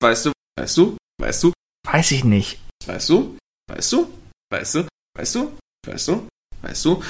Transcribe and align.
Weißt 0.00 0.26
du? 0.26 0.32
Weißt 0.58 0.76
du? 0.76 0.96
Weißt 1.20 1.42
du? 1.44 1.52
Weiß 1.86 2.10
ich 2.12 2.24
nicht. 2.24 2.60
Weißt 2.86 3.08
du? 3.08 3.36
Weißt 3.68 3.92
du? 3.92 4.12
Weißt 4.52 4.74
du? 4.76 4.86
Weißt 5.16 5.34
du? 5.34 5.58
Weißt 5.86 6.08
du? 6.08 6.22
Weißt 6.62 6.84
du? 6.84 7.02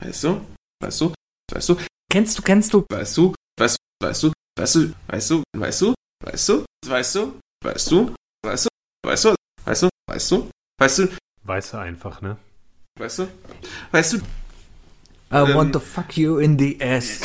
Weißt 0.00 0.24
du? 0.24 0.46
Weißt 0.80 1.00
du? 1.00 1.12
Weißt 1.52 1.68
du? 1.70 1.76
Kennst 2.10 2.38
du, 2.38 2.42
kennst 2.42 2.72
du? 2.72 2.84
Weißt 2.90 3.16
du? 3.16 3.34
Weißt 3.58 3.76
du? 3.76 3.96
Weißt 4.00 4.24
du? 4.24 4.32
Weißt 4.58 4.74
du? 4.76 4.92
Weißt 4.96 5.30
du? 5.30 5.42
Weißt 5.56 5.80
du? 5.80 5.94
Weißt 6.24 6.48
du? 6.48 6.64
Weißt 6.86 7.16
du? 7.16 7.34
Weißt 7.64 7.90
du? 7.90 8.14
Weißt 8.44 8.66
du? 8.66 8.70
Weißt 9.04 9.24
du? 9.24 9.34
Weißt 9.64 9.82
du? 9.82 9.88
Weißt 10.08 10.30
du? 10.30 10.50
Weißt 10.78 10.98
du? 10.98 11.08
Weißt 11.44 11.72
du 11.72 11.76
einfach, 11.78 12.20
ne? 12.22 12.36
Weißt 12.98 13.18
du? 13.20 13.28
Weißt 13.92 14.12
du? 14.14 14.16
I 14.18 14.22
Ähm. 15.42 15.54
want 15.56 15.72
to 15.72 15.80
fuck 15.80 16.16
you 16.16 16.38
in 16.38 16.56
the 16.58 16.78
ass. 16.80 17.20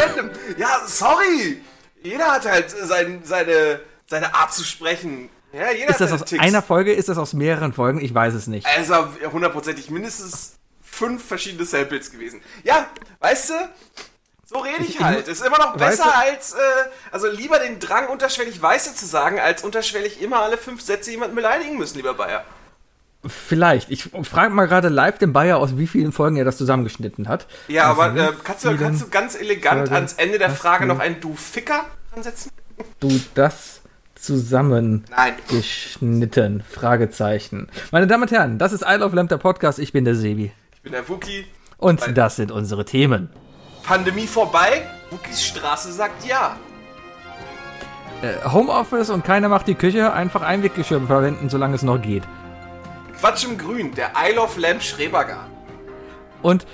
Random. 0.00 0.30
Ja, 0.56 0.80
sorry. 0.86 1.62
Jeder 2.02 2.32
hat 2.32 2.46
halt 2.46 2.70
sein, 2.70 3.20
seine, 3.24 3.80
seine 4.08 4.34
Art 4.34 4.52
zu 4.54 4.64
sprechen. 4.64 5.30
Ja, 5.52 5.72
jeder 5.72 5.90
Ist 5.90 6.00
das 6.00 6.12
aus 6.12 6.24
Ticks. 6.24 6.42
einer 6.42 6.62
Folge? 6.62 6.92
Ist 6.92 7.08
das 7.08 7.18
aus 7.18 7.32
mehreren 7.32 7.72
Folgen? 7.72 8.00
Ich 8.00 8.14
weiß 8.14 8.34
es 8.34 8.46
nicht. 8.46 8.66
Also 8.66 9.08
hundertprozentig 9.32 9.90
mindestens 9.90 10.56
fünf 10.82 11.24
verschiedene 11.26 11.64
Samples 11.64 12.10
gewesen. 12.10 12.42
Ja, 12.64 12.86
weißt 13.20 13.50
du, 13.50 13.54
so 14.44 14.58
rede 14.58 14.82
ich, 14.82 14.96
Ich- 14.96 15.00
halt. 15.00 15.26
ist 15.28 15.42
immer 15.44 15.58
noch 15.58 15.76
besser 15.76 16.04
du- 16.04 16.10
als, 16.14 16.52
äh, 16.52 16.56
also 17.12 17.28
lieber 17.28 17.58
den 17.58 17.78
Drang 17.80 18.08
unterschwellig 18.08 18.60
Weiße 18.60 18.94
zu 18.94 19.06
sagen, 19.06 19.38
als 19.40 19.62
unterschwellig 19.62 20.20
immer 20.22 20.40
alle 20.40 20.56
fünf 20.58 20.82
Sätze 20.82 21.10
jemanden 21.10 21.34
beleidigen 21.36 21.76
müssen, 21.78 21.96
lieber 21.96 22.14
Bayer. 22.14 22.44
Vielleicht. 23.26 23.90
Ich 23.90 24.04
frage 24.22 24.54
mal 24.54 24.66
gerade 24.68 24.88
live 24.88 25.18
den 25.18 25.32
Bayer, 25.32 25.58
aus 25.58 25.76
wie 25.76 25.88
vielen 25.88 26.12
Folgen 26.12 26.36
er 26.36 26.44
das 26.44 26.56
zusammengeschnitten 26.56 27.26
hat. 27.28 27.46
Ja, 27.66 27.90
Also 27.90 28.02
aber 28.02 28.16
äh, 28.20 28.32
kannst, 28.44 28.64
du, 28.64 28.76
kannst 28.76 29.02
du 29.02 29.08
ganz 29.08 29.34
elegant 29.34 29.78
Folgen 29.80 29.94
ans 29.94 30.12
Ende 30.14 30.38
der 30.38 30.50
Frage 30.50 30.86
noch 30.86 31.00
ein 31.00 31.20
Du 31.20 31.34
Ficker 31.34 31.84
ansetzen? 32.14 32.50
du 33.00 33.20
das 33.34 33.80
zusammengeschnitten? 34.14 36.62
Fragezeichen. 36.68 37.68
Meine 37.90 38.06
Damen 38.06 38.22
und 38.22 38.30
Herren, 38.30 38.58
das 38.58 38.72
ist 38.72 38.84
I 38.88 38.94
Love 38.96 39.16
Lamp, 39.16 39.30
der 39.30 39.38
Podcast. 39.38 39.80
Ich 39.80 39.92
bin 39.92 40.04
der 40.04 40.14
Sebi. 40.14 40.52
Ich 40.74 40.82
bin 40.82 40.92
der 40.92 41.08
Wookie. 41.08 41.44
Und 41.76 42.00
Nein. 42.00 42.14
das 42.14 42.36
sind 42.36 42.52
unsere 42.52 42.84
Themen. 42.84 43.30
Pandemie 43.82 44.26
vorbei. 44.28 44.86
Wookies 45.10 45.42
Straße 45.44 45.92
sagt 45.92 46.24
ja. 46.26 46.56
Äh, 48.22 48.48
Homeoffice 48.48 49.10
und 49.10 49.24
keiner 49.24 49.48
macht 49.48 49.66
die 49.66 49.74
Küche. 49.74 50.12
Einfach 50.12 50.42
Einweggeschirr 50.42 51.00
verwenden, 51.06 51.48
solange 51.48 51.74
es 51.76 51.82
noch 51.82 52.00
geht. 52.00 52.22
Quatsch 53.20 53.44
im 53.44 53.58
Grün, 53.58 53.94
der 53.94 54.12
Isle 54.16 54.40
of 54.40 54.56
Lamp 54.56 54.82
Schrebergarten. 54.82 55.52
Und 56.42 56.66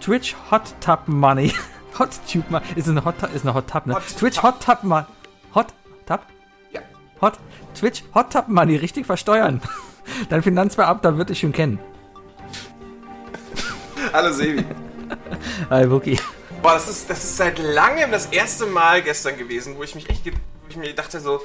Twitch 0.00 0.36
Hot 0.50 0.62
Tub 0.80 1.00
Money. 1.06 1.52
Hot 1.98 2.10
Tube 2.30 2.48
Money. 2.50 2.64
Ist 2.76 2.88
eine 2.88 3.04
Hot, 3.04 3.18
Tub- 3.18 3.34
ist 3.34 3.42
eine 3.44 3.54
Hot 3.54 3.68
Tub, 3.68 3.86
ne? 3.86 3.94
Hot 3.94 4.02
Twitch 4.16 4.36
Tub. 4.36 4.44
Hot 4.44 4.62
Tub 4.62 4.84
Money. 4.84 5.06
Hot 5.54 5.66
Tub? 6.06 6.20
Ja. 6.70 6.80
Hot. 7.20 7.34
Twitch 7.74 8.04
Hot 8.14 8.32
Tub 8.32 8.48
Money 8.48 8.76
richtig 8.76 9.06
versteuern. 9.06 9.60
Dein 10.30 10.42
Finanzbeamter 10.42 11.18
wird 11.18 11.30
dich 11.30 11.40
schon 11.40 11.52
kennen. 11.52 11.80
Hallo 14.12 14.32
Sebi. 14.32 14.64
Hi, 15.70 15.90
Wookie. 15.90 16.20
Boah, 16.62 16.74
das 16.74 16.88
ist, 16.88 17.10
das 17.10 17.24
ist 17.24 17.36
seit 17.36 17.58
langem 17.58 18.10
das 18.12 18.26
erste 18.26 18.66
Mal 18.66 19.02
gestern 19.02 19.36
gewesen, 19.36 19.76
wo 19.76 19.82
ich 19.82 19.94
mich 19.94 20.08
echt, 20.08 20.24
wo 20.26 20.32
ich 20.68 20.76
mir 20.76 20.94
dachte 20.94 21.20
so, 21.20 21.40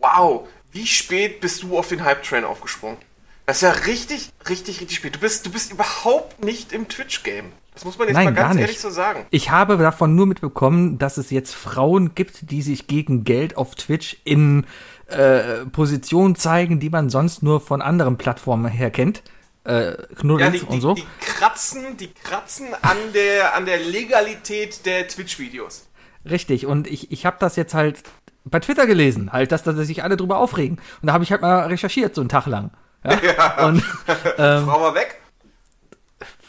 wow, 0.00 0.48
wie 0.72 0.86
spät 0.86 1.40
bist 1.40 1.62
du 1.62 1.78
auf 1.78 1.88
den 1.88 2.04
Hype-Train 2.04 2.44
aufgesprungen? 2.44 2.98
Das 3.48 3.56
ist 3.56 3.62
ja 3.62 3.70
richtig, 3.70 4.30
richtig, 4.46 4.82
richtig 4.82 4.98
spät. 4.98 5.16
Du 5.16 5.20
bist, 5.20 5.46
du 5.46 5.50
bist 5.50 5.72
überhaupt 5.72 6.44
nicht 6.44 6.70
im 6.74 6.86
Twitch-Game. 6.86 7.46
Das 7.72 7.86
muss 7.86 7.96
man 7.96 8.08
jetzt 8.08 8.14
Nein, 8.14 8.26
mal 8.26 8.34
ganz 8.34 8.60
ehrlich 8.60 8.78
so 8.78 8.90
sagen. 8.90 9.24
Ich 9.30 9.48
habe 9.50 9.78
davon 9.78 10.14
nur 10.14 10.26
mitbekommen, 10.26 10.98
dass 10.98 11.16
es 11.16 11.30
jetzt 11.30 11.54
Frauen 11.54 12.14
gibt, 12.14 12.50
die 12.50 12.60
sich 12.60 12.88
gegen 12.88 13.24
Geld 13.24 13.56
auf 13.56 13.74
Twitch 13.74 14.18
in 14.24 14.66
äh, 15.06 15.64
Positionen 15.64 16.36
zeigen, 16.36 16.78
die 16.78 16.90
man 16.90 17.08
sonst 17.08 17.42
nur 17.42 17.62
von 17.62 17.80
anderen 17.80 18.18
Plattformen 18.18 18.70
her 18.70 18.90
kennt. 18.90 19.22
Äh, 19.64 19.92
Ja, 20.22 20.50
die, 20.50 20.60
und 20.60 20.82
so. 20.82 20.92
die 20.92 21.06
kratzen, 21.18 21.96
die 21.96 22.12
kratzen 22.12 22.66
an 22.82 22.98
der, 23.14 23.54
an 23.54 23.64
der 23.64 23.78
Legalität 23.78 24.84
der 24.84 25.08
Twitch-Videos. 25.08 25.86
Richtig, 26.28 26.66
und 26.66 26.86
ich, 26.86 27.10
ich 27.10 27.24
habe 27.24 27.38
das 27.40 27.56
jetzt 27.56 27.72
halt 27.72 28.02
bei 28.44 28.60
Twitter 28.60 28.86
gelesen, 28.86 29.32
halt, 29.32 29.52
dass, 29.52 29.62
dass 29.62 29.74
sich 29.86 30.02
alle 30.02 30.18
drüber 30.18 30.36
aufregen. 30.36 30.82
Und 31.00 31.06
da 31.06 31.14
habe 31.14 31.24
ich 31.24 31.32
halt 31.32 31.40
mal 31.40 31.60
recherchiert, 31.68 32.14
so 32.14 32.20
einen 32.20 32.28
Tag 32.28 32.44
lang. 32.44 32.72
Ja, 33.22 33.66
und 33.66 33.82
ähm, 34.38 34.64
Frau 34.66 34.80
mal 34.80 34.94
weg. 34.94 35.20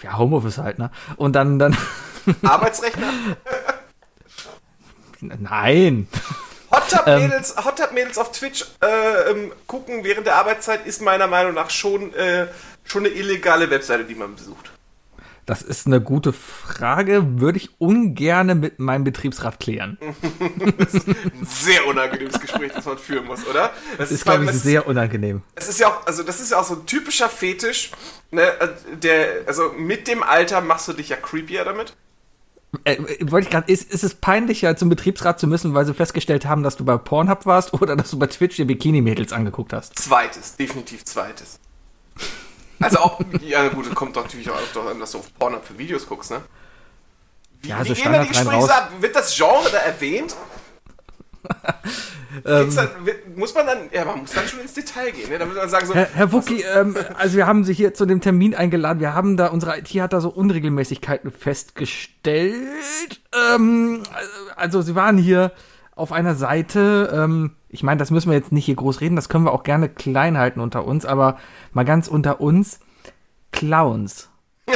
ja, 0.02 0.18
Homeoffice 0.18 0.58
halt, 0.58 0.80
ne? 0.80 0.92
Und 1.16 1.34
dann, 1.34 1.60
dann, 1.60 1.78
Arbeitsrechner. 2.44 3.08
nein. 5.22 6.08
Hot 6.72 6.90
Tub 6.90 7.04
Ähm. 7.08 7.24
Mädels, 7.24 7.56
Hot 7.64 7.78
Tub 7.78 7.92
Mädels 7.94 8.18
auf 8.18 8.32
Twitch 8.32 8.66
äh, 8.82 9.32
ähm, 9.32 9.52
gucken 9.68 10.04
während 10.04 10.28
der 10.28 10.36
Arbeitszeit 10.36 10.86
ist 10.86 11.02
meiner 11.02 11.28
Meinung 11.28 11.54
nach 11.54 11.70
schon, 11.70 12.14
äh, 12.14 12.48
schon 12.84 13.06
eine 13.06 13.14
illegale 13.14 13.70
Webseite, 13.70 14.06
die 14.06 14.16
man 14.16 14.36
besucht. 14.36 14.72
Das 15.50 15.64
ist 15.64 15.88
eine 15.88 16.00
gute 16.00 16.32
Frage, 16.32 17.40
würde 17.40 17.58
ich 17.58 17.72
ungerne 17.80 18.54
mit 18.54 18.78
meinem 18.78 19.04
Betriebsrat 19.04 19.60
klären. 19.60 19.98
Ein 20.00 20.88
sehr 21.44 21.88
unangenehmes 21.88 22.40
Gespräch, 22.40 22.72
das 22.72 22.86
man 22.86 23.00
führen 23.00 23.26
muss, 23.26 23.48
oder? 23.48 23.72
Das 23.98 24.12
ist, 24.12 24.22
vor 24.22 24.34
glaube 24.34 24.46
ich, 24.46 24.52
das 24.52 24.62
sehr 24.62 24.86
unangenehm. 24.86 25.42
Es 25.56 25.68
ist 25.68 25.80
ja 25.80 25.88
auch, 25.88 26.06
also 26.06 26.22
das 26.22 26.40
ist 26.40 26.52
ja 26.52 26.60
auch 26.60 26.66
so 26.66 26.76
ein 26.76 26.86
typischer 26.86 27.30
Fetisch, 27.30 27.90
ne, 28.30 28.44
der, 29.02 29.48
also 29.48 29.74
mit 29.76 30.08
dem 30.08 30.22
Alter 30.22 30.62
machst 30.62 30.88
du 30.88 30.94
dich 30.94 31.10
ja 31.10 31.16
creepier 31.16 31.66
damit. 31.66 31.96
Äh, 32.84 32.98
wollte 33.32 33.48
ich 33.48 33.52
gerade, 33.52 33.72
ist, 33.72 33.92
ist 33.92 34.04
es 34.04 34.14
peinlicher, 34.14 34.78
zum 34.78 34.90
Betriebsrat 34.90 35.40
zu 35.40 35.48
müssen, 35.48 35.74
weil 35.74 35.88
sie 35.88 35.96
festgestellt 35.96 36.46
haben, 36.46 36.62
dass 36.62 36.78
du 36.78 36.86
bei 36.86 36.96
Pornhub 36.96 37.48
warst 37.48 37.74
oder 37.82 37.96
dass 37.96 38.12
du 38.12 38.20
bei 38.20 38.28
Twitch 38.28 38.58
die 38.58 38.66
Bikini-Mädels 38.66 39.34
angeguckt 39.34 39.74
hast? 39.74 39.98
Zweites, 39.98 40.58
definitiv 40.58 41.06
zweites. 41.06 41.60
Also 42.80 43.00
auch, 43.00 43.20
ja 43.42 43.68
gut, 43.70 43.88
es 43.88 43.96
kommt 43.96 44.16
doch 44.16 44.24
natürlich 44.24 44.50
auch 44.50 44.58
doch 44.74 44.90
an, 44.90 45.00
dass 45.00 45.12
du 45.12 45.20
auf 45.20 45.34
Pornhub 45.38 45.66
für 45.66 45.78
Videos 45.78 46.08
guckst, 46.08 46.32
ne? 46.32 46.42
Wie, 47.62 47.70
Ja, 47.70 47.84
so 47.84 47.90
wie 47.90 48.02
gehen 48.02 48.14
da 48.14 48.22
die 48.22 48.30
Gespräche 48.30 48.74
ab? 48.74 48.92
Wird 49.00 49.16
das 49.16 49.36
Genre 49.36 49.70
da 49.72 49.78
erwähnt? 49.80 50.36
Ähm. 52.46 52.74
Dann, 52.76 52.90
muss 53.36 53.56
man 53.56 53.66
dann, 53.66 53.90
ja, 53.92 54.06
man 54.06 54.20
muss 54.20 54.32
dann 54.32 54.48
schon 54.48 54.60
ins 54.60 54.74
Detail 54.74 55.12
gehen, 55.12 55.30
ne? 55.30 55.40
Damit 55.40 55.56
man 55.56 55.68
sagen 55.68 55.88
so, 55.88 55.96
Herr, 55.96 56.08
Herr 56.14 56.32
Wucki, 56.32 56.64
ähm, 56.76 56.96
also 57.18 57.38
wir 57.38 57.48
haben 57.48 57.64
Sie 57.64 57.74
hier 57.74 57.94
zu 57.94 58.06
dem 58.06 58.22
Termin 58.22 58.54
eingeladen. 58.54 59.00
Wir 59.00 59.16
haben 59.16 59.36
da, 59.36 59.48
unsere 59.48 59.78
IT 59.80 59.90
hat 59.96 60.14
da 60.14 60.22
so 60.22 60.30
Unregelmäßigkeiten 60.30 61.32
festgestellt. 61.32 62.56
Ähm, 63.54 64.04
also 64.56 64.82
Sie 64.82 64.94
waren 64.94 65.18
hier 65.18 65.52
auf 65.96 66.12
einer 66.12 66.36
Seite, 66.36 67.12
ähm, 67.14 67.56
ich 67.70 67.84
meine, 67.84 67.98
das 68.00 68.12
müssen 68.12 68.30
wir 68.30 68.38
jetzt 68.38 68.52
nicht 68.52 68.66
hier 68.66 68.76
groß 68.76 69.02
reden, 69.02 69.16
das 69.16 69.30
können 69.30 69.46
wir 69.46 69.54
auch 69.54 69.64
gerne 69.64 69.90
klein 69.90 70.38
halten 70.38 70.60
unter 70.60 70.86
uns, 70.86 71.06
aber 71.06 71.40
mal 71.72 71.86
ganz 71.86 72.08
unter 72.08 72.42
uns, 72.42 72.80
Clowns. 73.52 74.30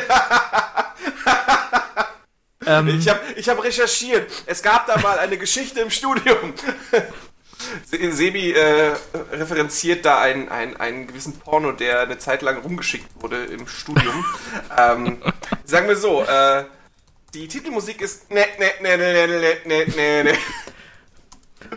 ähm, 2.66 2.88
ich 2.88 3.10
habe 3.10 3.20
ich 3.36 3.50
hab 3.50 3.64
recherchiert. 3.64 4.32
Es 4.46 4.62
gab 4.64 4.88
da 4.88 4.98
mal 5.00 5.20
eine 5.20 5.38
Geschichte 5.38 5.82
im 5.82 5.90
Studium. 5.90 6.54
Se- 7.86 8.12
Sebi 8.12 8.52
äh, 8.52 8.94
referenziert 9.32 10.06
da 10.06 10.20
einen, 10.20 10.50
einen, 10.50 10.76
einen 10.78 11.08
gewissen 11.08 11.40
Porno, 11.40 11.72
der 11.72 12.02
eine 12.02 12.18
Zeit 12.18 12.42
lang 12.42 12.58
rumgeschickt 12.58 13.08
wurde 13.22 13.46
im 13.46 13.68
Studium. 13.68 14.26
ähm, 14.78 15.22
sagen 15.64 15.88
wir 15.88 15.96
so, 15.96 16.24
äh, 16.24 16.66
die 17.34 17.48
Titelmusik 17.48 18.02
ist 18.02 18.30
ne, 18.32 18.46
ne, 18.60 18.72
ne, 18.82 18.98
ne, 18.98 19.28
ne, 19.28 19.58
ne, 19.66 19.86
ne, 19.96 20.24
ne. 20.26 20.34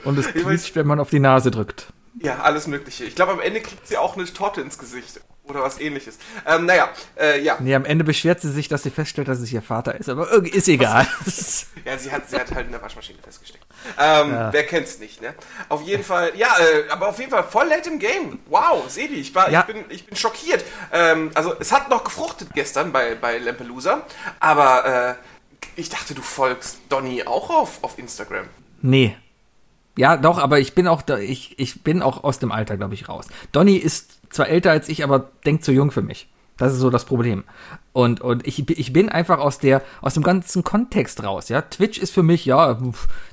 Und 0.04 0.18
es 0.18 0.26
quietscht, 0.32 0.74
wenn 0.76 0.86
man 0.86 1.00
auf 1.00 1.10
die 1.10 1.20
Nase 1.20 1.50
drückt. 1.50 1.86
Ja, 2.20 2.38
alles 2.40 2.66
Mögliche. 2.66 3.04
Ich 3.04 3.14
glaube, 3.14 3.32
am 3.32 3.40
Ende 3.40 3.60
kriegt 3.60 3.86
sie 3.86 3.96
auch 3.98 4.16
eine 4.16 4.24
Torte 4.26 4.60
ins 4.62 4.78
Gesicht. 4.78 5.20
Oder 5.48 5.62
was 5.62 5.78
ähnliches. 5.80 6.18
Ähm, 6.44 6.66
naja, 6.66 6.88
äh, 7.16 7.40
ja. 7.40 7.56
Nee, 7.60 7.72
am 7.76 7.84
Ende 7.84 8.02
beschwert 8.02 8.40
sie 8.40 8.50
sich, 8.50 8.66
dass 8.66 8.82
sie 8.82 8.90
feststellt, 8.90 9.28
dass 9.28 9.38
es 9.38 9.52
ihr 9.52 9.62
Vater 9.62 9.94
ist, 9.94 10.08
aber 10.08 10.28
irgendwie 10.28 10.52
ist 10.56 10.66
egal. 10.66 11.06
Ja, 11.84 11.96
sie 11.96 12.10
hat, 12.10 12.28
sie 12.28 12.34
hat 12.36 12.52
halt 12.52 12.66
in 12.66 12.72
der 12.72 12.82
Waschmaschine 12.82 13.20
festgesteckt. 13.22 13.64
Ähm, 13.96 14.30
Ja. 14.32 14.52
Wer 14.52 14.66
kennt's 14.66 14.98
nicht, 14.98 15.22
ne? 15.22 15.34
Auf 15.68 15.82
jeden 15.82 16.02
Fall, 16.02 16.32
ja, 16.34 16.48
äh, 16.58 16.90
aber 16.90 17.06
auf 17.10 17.18
jeden 17.20 17.30
Fall 17.30 17.44
voll 17.44 17.68
late 17.68 17.88
im 17.90 18.00
Game. 18.00 18.40
Wow, 18.48 18.90
Sebi, 18.90 19.14
ich, 19.14 19.32
war, 19.36 19.48
Ja. 19.52 19.60
ich, 19.60 19.66
bin, 19.72 19.84
ich 19.88 20.04
bin 20.06 20.16
schockiert. 20.16 20.64
Ähm, 20.92 21.30
also, 21.34 21.54
es 21.60 21.70
hat 21.70 21.90
noch 21.90 22.02
gefruchtet 22.02 22.48
gestern 22.52 22.90
bei, 22.90 23.14
bei 23.14 23.38
Lampelusa, 23.38 24.02
aber 24.40 25.16
äh, 25.20 25.60
ich 25.76 25.90
dachte, 25.90 26.14
du 26.14 26.22
folgst 26.22 26.78
Donny 26.88 27.22
auch 27.24 27.50
auf, 27.50 27.84
auf 27.84 28.00
Instagram. 28.00 28.46
Nee. 28.82 29.16
Ja, 29.96 30.16
doch, 30.16 30.38
aber 30.38 30.60
ich 30.60 30.74
bin 30.74 30.86
auch 30.86 31.02
da, 31.02 31.18
ich, 31.18 31.58
ich 31.58 31.82
bin 31.82 32.02
auch 32.02 32.22
aus 32.24 32.38
dem 32.38 32.52
Alter, 32.52 32.76
glaube 32.76 32.94
ich, 32.94 33.08
raus. 33.08 33.26
Donny 33.52 33.76
ist 33.76 34.20
zwar 34.30 34.48
älter 34.48 34.70
als 34.70 34.88
ich, 34.88 35.02
aber 35.02 35.30
denkt 35.44 35.64
zu 35.64 35.72
jung 35.72 35.90
für 35.90 36.02
mich. 36.02 36.28
Das 36.58 36.72
ist 36.72 36.78
so 36.78 36.88
das 36.88 37.04
Problem. 37.04 37.44
Und, 37.92 38.22
und 38.22 38.46
ich, 38.46 38.68
ich 38.70 38.92
bin 38.92 39.10
einfach 39.10 39.38
aus 39.38 39.58
der, 39.58 39.82
aus 40.00 40.14
dem 40.14 40.22
ganzen 40.22 40.64
Kontext 40.64 41.22
raus, 41.22 41.50
ja. 41.50 41.60
Twitch 41.62 41.98
ist 41.98 42.14
für 42.14 42.22
mich, 42.22 42.46
ja, 42.46 42.78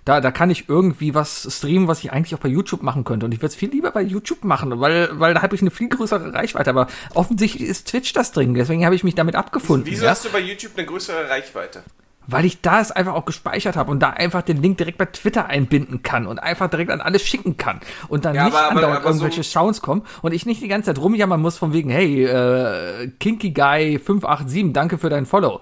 da, 0.04 0.20
da 0.20 0.32
kann 0.32 0.50
ich 0.50 0.68
irgendwie 0.68 1.16
was 1.16 1.48
streamen, 1.50 1.88
was 1.88 2.00
ich 2.04 2.12
eigentlich 2.12 2.36
auch 2.36 2.40
bei 2.40 2.50
YouTube 2.50 2.84
machen 2.84 3.06
könnte. 3.06 3.26
Und 3.26 3.34
ich 3.34 3.40
würde 3.40 3.48
es 3.48 3.56
viel 3.56 3.70
lieber 3.70 3.92
bei 3.92 4.02
YouTube 4.02 4.44
machen, 4.44 4.80
weil, 4.82 5.10
weil 5.20 5.34
da 5.34 5.42
habe 5.42 5.56
ich 5.56 5.62
eine 5.62 5.72
viel 5.72 5.88
größere 5.90 6.34
Reichweite. 6.34 6.70
Aber 6.70 6.88
offensichtlich 7.14 7.68
ist 7.68 7.88
Twitch 7.88 8.12
das 8.12 8.34
Ding. 8.34 8.54
Deswegen 8.54 8.86
habe 8.86 8.96
ich 8.96 9.06
mich 9.06 9.16
damit 9.16 9.36
abgefunden. 9.36 9.90
Wieso 9.90 10.04
ja? 10.04 10.12
hast 10.12 10.26
du 10.26 10.30
bei 10.30 10.40
YouTube 10.40 10.74
eine 10.76 10.86
größere 10.86 11.30
Reichweite? 11.30 11.84
Weil 12.28 12.46
ich 12.46 12.62
da 12.62 12.80
es 12.82 12.92
einfach 12.92 13.14
auch 13.14 13.26
gespeichert 13.26 13.76
habe 13.76 13.92
und 13.92 14.00
da 14.00 14.12
einfach 14.12 14.42
den 14.42 14.62
Link 14.62 14.78
direkt 14.78 14.98
bei 14.98 15.06
Twitter 15.06 15.48
einbinden 15.48 16.04
kann 16.04 16.26
und 16.28 16.40
einfach 16.40 16.70
direkt 16.70 16.92
an 16.92 17.02
alles 17.02 17.22
schicken 17.24 17.58
kann 17.58 17.80
und 18.08 18.26
dann 18.26 18.36
Ja, 18.36 18.46
nicht 18.46 18.54
aber- 18.56 18.64
aber- 18.68 18.76
andauernd 18.78 18.98
aber 19.00 19.06
irgendwelche 19.08 19.44
so- 19.44 19.50
Sounds 19.60 19.82
kommen 19.82 20.06
und 20.22 20.34
ich 20.34 20.46
nicht 20.46 20.62
die 20.62 20.68
ganze 20.68 20.88
Zeit 20.94 21.00
rumjammern 21.04 21.42
muss 21.42 21.58
von 21.58 21.74
wegen, 21.74 21.90
hey, 21.90 22.24
äh, 22.26 23.08
Kinky 23.20 23.52
Guy 23.52 24.00
587, 24.00 24.74
danke 24.74 24.98
für 24.98 25.10
dein 25.10 25.26
Follow. 25.26 25.62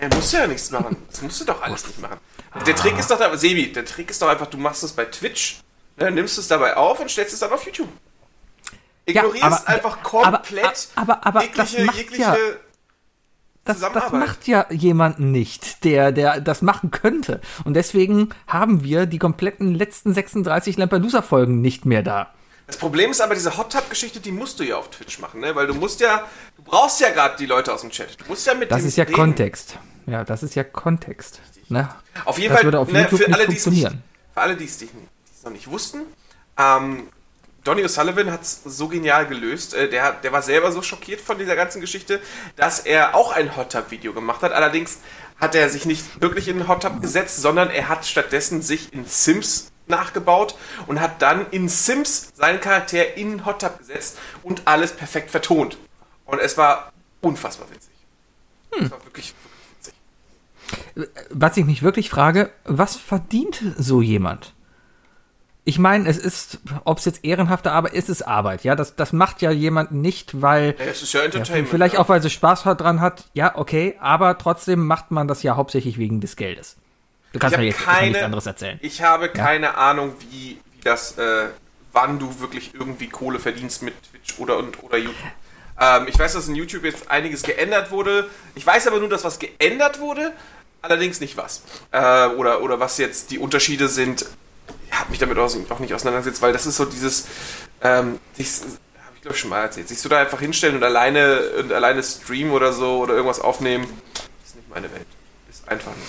Der 0.00 0.08
muss 0.14 0.32
ja 0.32 0.46
nichts 0.46 0.70
machen. 0.70 0.96
Das 1.08 1.22
musst 1.22 1.40
du 1.40 1.44
doch 1.44 1.62
alles 1.62 1.86
nicht 1.86 2.00
machen. 2.02 2.16
Der 2.66 2.74
Trick 2.74 2.98
ist 2.98 3.10
doch, 3.10 3.18
da, 3.18 3.36
Sebi, 3.36 3.72
der 3.72 3.84
Trick 3.84 4.10
ist 4.10 4.20
doch 4.20 4.28
einfach, 4.28 4.46
du 4.46 4.58
machst 4.58 4.82
es 4.82 4.92
bei 4.92 5.04
Twitch, 5.04 5.60
ne, 5.96 6.10
nimmst 6.10 6.36
es 6.38 6.48
dabei 6.48 6.76
auf 6.76 6.98
und 7.00 7.10
stellst 7.10 7.32
es 7.34 7.40
dann 7.40 7.50
auf 7.52 7.64
YouTube. 7.64 7.88
Ignorierst 9.06 9.44
aber- 9.44 9.68
einfach 9.68 10.02
komplett 10.02 10.88
aber- 10.94 11.24
aber- 11.24 11.26
aber 11.26 11.42
das 11.56 11.72
jegliche, 11.72 11.84
macht 11.84 11.96
jegliche 11.96 12.22
ja- 12.22 12.36
Das, 13.64 13.78
das 13.78 14.10
macht 14.10 14.48
ja 14.48 14.66
jemand 14.70 15.20
nicht, 15.20 15.84
der, 15.84 16.10
der 16.10 16.40
das 16.40 16.62
machen 16.62 16.90
könnte. 16.90 17.40
Und 17.64 17.74
deswegen 17.74 18.30
haben 18.48 18.82
wir 18.82 19.06
die 19.06 19.18
kompletten 19.18 19.72
letzten 19.74 20.12
36 20.12 20.76
Lampedusa-Folgen 20.78 21.60
nicht 21.60 21.86
mehr 21.86 22.02
da. 22.02 22.32
Das 22.66 22.76
Problem 22.76 23.10
ist 23.10 23.20
aber, 23.20 23.34
diese 23.34 23.56
Hot 23.56 23.70
Tub-Geschichte, 23.72 24.18
die 24.18 24.32
musst 24.32 24.58
du 24.58 24.64
ja 24.64 24.76
auf 24.76 24.90
Twitch 24.90 25.18
machen, 25.20 25.40
ne? 25.40 25.54
Weil 25.54 25.66
du 25.68 25.74
musst 25.74 26.00
ja, 26.00 26.26
du 26.56 26.62
brauchst 26.62 27.00
ja 27.00 27.10
gerade 27.10 27.36
die 27.36 27.46
Leute 27.46 27.72
aus 27.72 27.82
dem 27.82 27.90
Chat. 27.90 28.20
Du 28.20 28.24
musst 28.28 28.46
ja 28.46 28.54
mit 28.54 28.70
Das 28.70 28.82
ist 28.82 28.96
ja 28.96 29.04
reden. 29.04 29.14
Kontext. 29.14 29.78
Ja, 30.06 30.24
das 30.24 30.42
ist 30.42 30.54
ja 30.56 30.64
Kontext. 30.64 31.40
Ne? 31.68 31.88
Auf 32.24 32.38
jeden 32.38 32.50
Das 32.50 32.58
Fall, 32.58 32.64
würde 32.66 32.80
auf 32.80 32.90
ne, 32.90 33.02
YouTube 33.02 33.20
für, 33.20 33.26
nicht 33.26 33.34
alle, 33.34 33.48
nicht, 33.48 33.62
funktionieren. 33.62 34.02
für 34.34 34.40
alle, 34.40 34.56
die 34.56 34.64
es 34.64 34.80
nicht, 34.80 34.92
die 34.92 34.98
es 35.36 35.44
noch 35.44 35.52
nicht 35.52 35.70
wussten, 35.70 36.00
ähm, 36.58 37.04
Donny 37.64 37.84
O'Sullivan 37.84 38.30
hat 38.32 38.42
es 38.42 38.62
so 38.64 38.88
genial 38.88 39.26
gelöst. 39.26 39.74
Äh, 39.74 39.88
der, 39.88 40.12
der 40.12 40.32
war 40.32 40.42
selber 40.42 40.72
so 40.72 40.82
schockiert 40.82 41.20
von 41.20 41.38
dieser 41.38 41.56
ganzen 41.56 41.80
Geschichte, 41.80 42.20
dass 42.56 42.80
er 42.80 43.14
auch 43.14 43.32
ein 43.32 43.56
Hot 43.56 43.72
Tub 43.72 43.90
Video 43.90 44.12
gemacht 44.12 44.42
hat. 44.42 44.52
Allerdings 44.52 44.98
hat 45.38 45.54
er 45.54 45.68
sich 45.68 45.84
nicht 45.84 46.20
wirklich 46.20 46.48
in 46.48 46.58
den 46.58 46.68
Hot 46.68 46.82
Tub 46.82 47.00
gesetzt, 47.00 47.40
sondern 47.40 47.70
er 47.70 47.88
hat 47.88 48.04
stattdessen 48.04 48.62
sich 48.62 48.92
in 48.92 49.04
Sims 49.04 49.70
nachgebaut 49.86 50.56
und 50.86 51.00
hat 51.00 51.22
dann 51.22 51.46
in 51.50 51.68
Sims 51.68 52.32
seinen 52.34 52.60
Charakter 52.60 53.16
in 53.16 53.30
den 53.30 53.46
Hot 53.46 53.60
Tub 53.60 53.78
gesetzt 53.78 54.18
und 54.42 54.62
alles 54.64 54.92
perfekt 54.92 55.30
vertont. 55.30 55.78
Und 56.24 56.40
es 56.40 56.56
war 56.56 56.92
unfassbar 57.20 57.68
witzig. 57.70 57.92
Hm. 58.72 58.86
Es 58.86 58.90
war 58.90 59.04
wirklich, 59.04 59.34
wirklich 59.34 59.94
witzig. 60.94 61.28
was 61.30 61.56
ich 61.56 61.64
mich 61.64 61.82
wirklich 61.82 62.10
frage, 62.10 62.50
was 62.64 62.96
verdient 62.96 63.62
so 63.78 64.00
jemand? 64.02 64.52
Ich 65.64 65.78
meine, 65.78 66.08
es 66.08 66.18
ist, 66.18 66.58
ob 66.84 66.98
es 66.98 67.04
jetzt 67.04 67.24
ehrenhafte 67.24 67.70
Arbeit 67.70 67.92
ist, 67.92 68.08
es 68.08 68.20
Arbeit. 68.20 68.64
Ja, 68.64 68.74
das, 68.74 68.96
das 68.96 69.12
macht 69.12 69.42
ja 69.42 69.52
jemand 69.52 69.92
nicht, 69.92 70.42
weil 70.42 70.74
Ja, 70.78 70.86
es 70.86 71.02
ist 71.02 71.12
ja 71.12 71.20
ja, 71.20 71.26
Entertainment. 71.26 71.68
vielleicht 71.68 71.94
ja. 71.94 72.00
auch, 72.00 72.08
weil 72.08 72.20
sie 72.20 72.30
Spaß 72.30 72.64
dran 72.64 73.00
hat. 73.00 73.24
Ja, 73.32 73.56
okay, 73.56 73.96
aber 74.00 74.38
trotzdem 74.38 74.84
macht 74.84 75.12
man 75.12 75.28
das 75.28 75.44
ja 75.44 75.54
hauptsächlich 75.54 75.98
wegen 75.98 76.20
des 76.20 76.34
Geldes. 76.34 76.76
Du 77.32 77.38
kannst 77.38 77.56
mir 77.56 77.64
jetzt 77.64 77.78
keine, 77.80 78.08
nichts 78.08 78.22
anderes 78.22 78.46
erzählen. 78.46 78.78
Ich 78.82 79.02
habe 79.02 79.28
keine 79.28 79.76
Ahnung, 79.76 80.14
wie, 80.30 80.58
wie 80.72 80.80
das, 80.82 81.16
äh, 81.16 81.46
wann 81.92 82.18
du 82.18 82.40
wirklich 82.40 82.74
irgendwie 82.74 83.08
Kohle 83.08 83.38
verdienst 83.38 83.82
mit 83.82 83.94
Twitch 84.10 84.38
oder 84.38 84.58
und 84.58 84.82
oder 84.82 84.98
YouTube. 84.98 85.16
Ähm, 85.80 86.06
ich 86.08 86.18
weiß, 86.18 86.32
dass 86.34 86.48
in 86.48 86.56
YouTube 86.56 86.84
jetzt 86.84 87.10
einiges 87.10 87.42
geändert 87.42 87.90
wurde. 87.90 88.28
Ich 88.54 88.66
weiß 88.66 88.86
aber 88.88 88.98
nur, 88.98 89.08
dass 89.08 89.24
was 89.24 89.38
geändert 89.38 90.00
wurde, 90.00 90.32
allerdings 90.82 91.20
nicht 91.20 91.36
was. 91.36 91.62
Äh, 91.92 92.26
oder, 92.28 92.62
oder 92.62 92.80
was 92.80 92.98
jetzt 92.98 93.30
die 93.30 93.38
Unterschiede 93.38 93.88
sind. 93.88 94.26
Habe 94.92 95.10
mich 95.10 95.18
damit 95.18 95.36
auch 95.38 95.78
nicht 95.80 95.94
auseinandergesetzt, 95.94 96.40
weil 96.42 96.52
das 96.52 96.66
ist 96.66 96.76
so 96.76 96.84
dieses, 96.84 97.26
ähm, 97.82 98.18
sich, 98.34 98.48
habe 98.60 99.16
ich 99.16 99.22
glaube 99.22 99.36
schon 99.36 99.50
mal 99.50 99.62
erzählt, 99.62 99.88
sich 99.88 99.98
so 100.00 100.08
da 100.08 100.18
einfach 100.20 100.38
hinstellen 100.40 100.76
und 100.76 100.84
alleine 100.84 101.40
und 101.58 101.72
alleine 101.72 102.02
streamen 102.02 102.52
oder 102.52 102.72
so 102.72 102.98
oder 102.98 103.14
irgendwas 103.14 103.40
aufnehmen, 103.40 103.84
ist 104.44 104.54
nicht 104.56 104.68
meine 104.68 104.92
Welt. 104.92 105.06
Ist 105.50 105.66
einfach 105.68 105.92
nicht. 105.96 106.08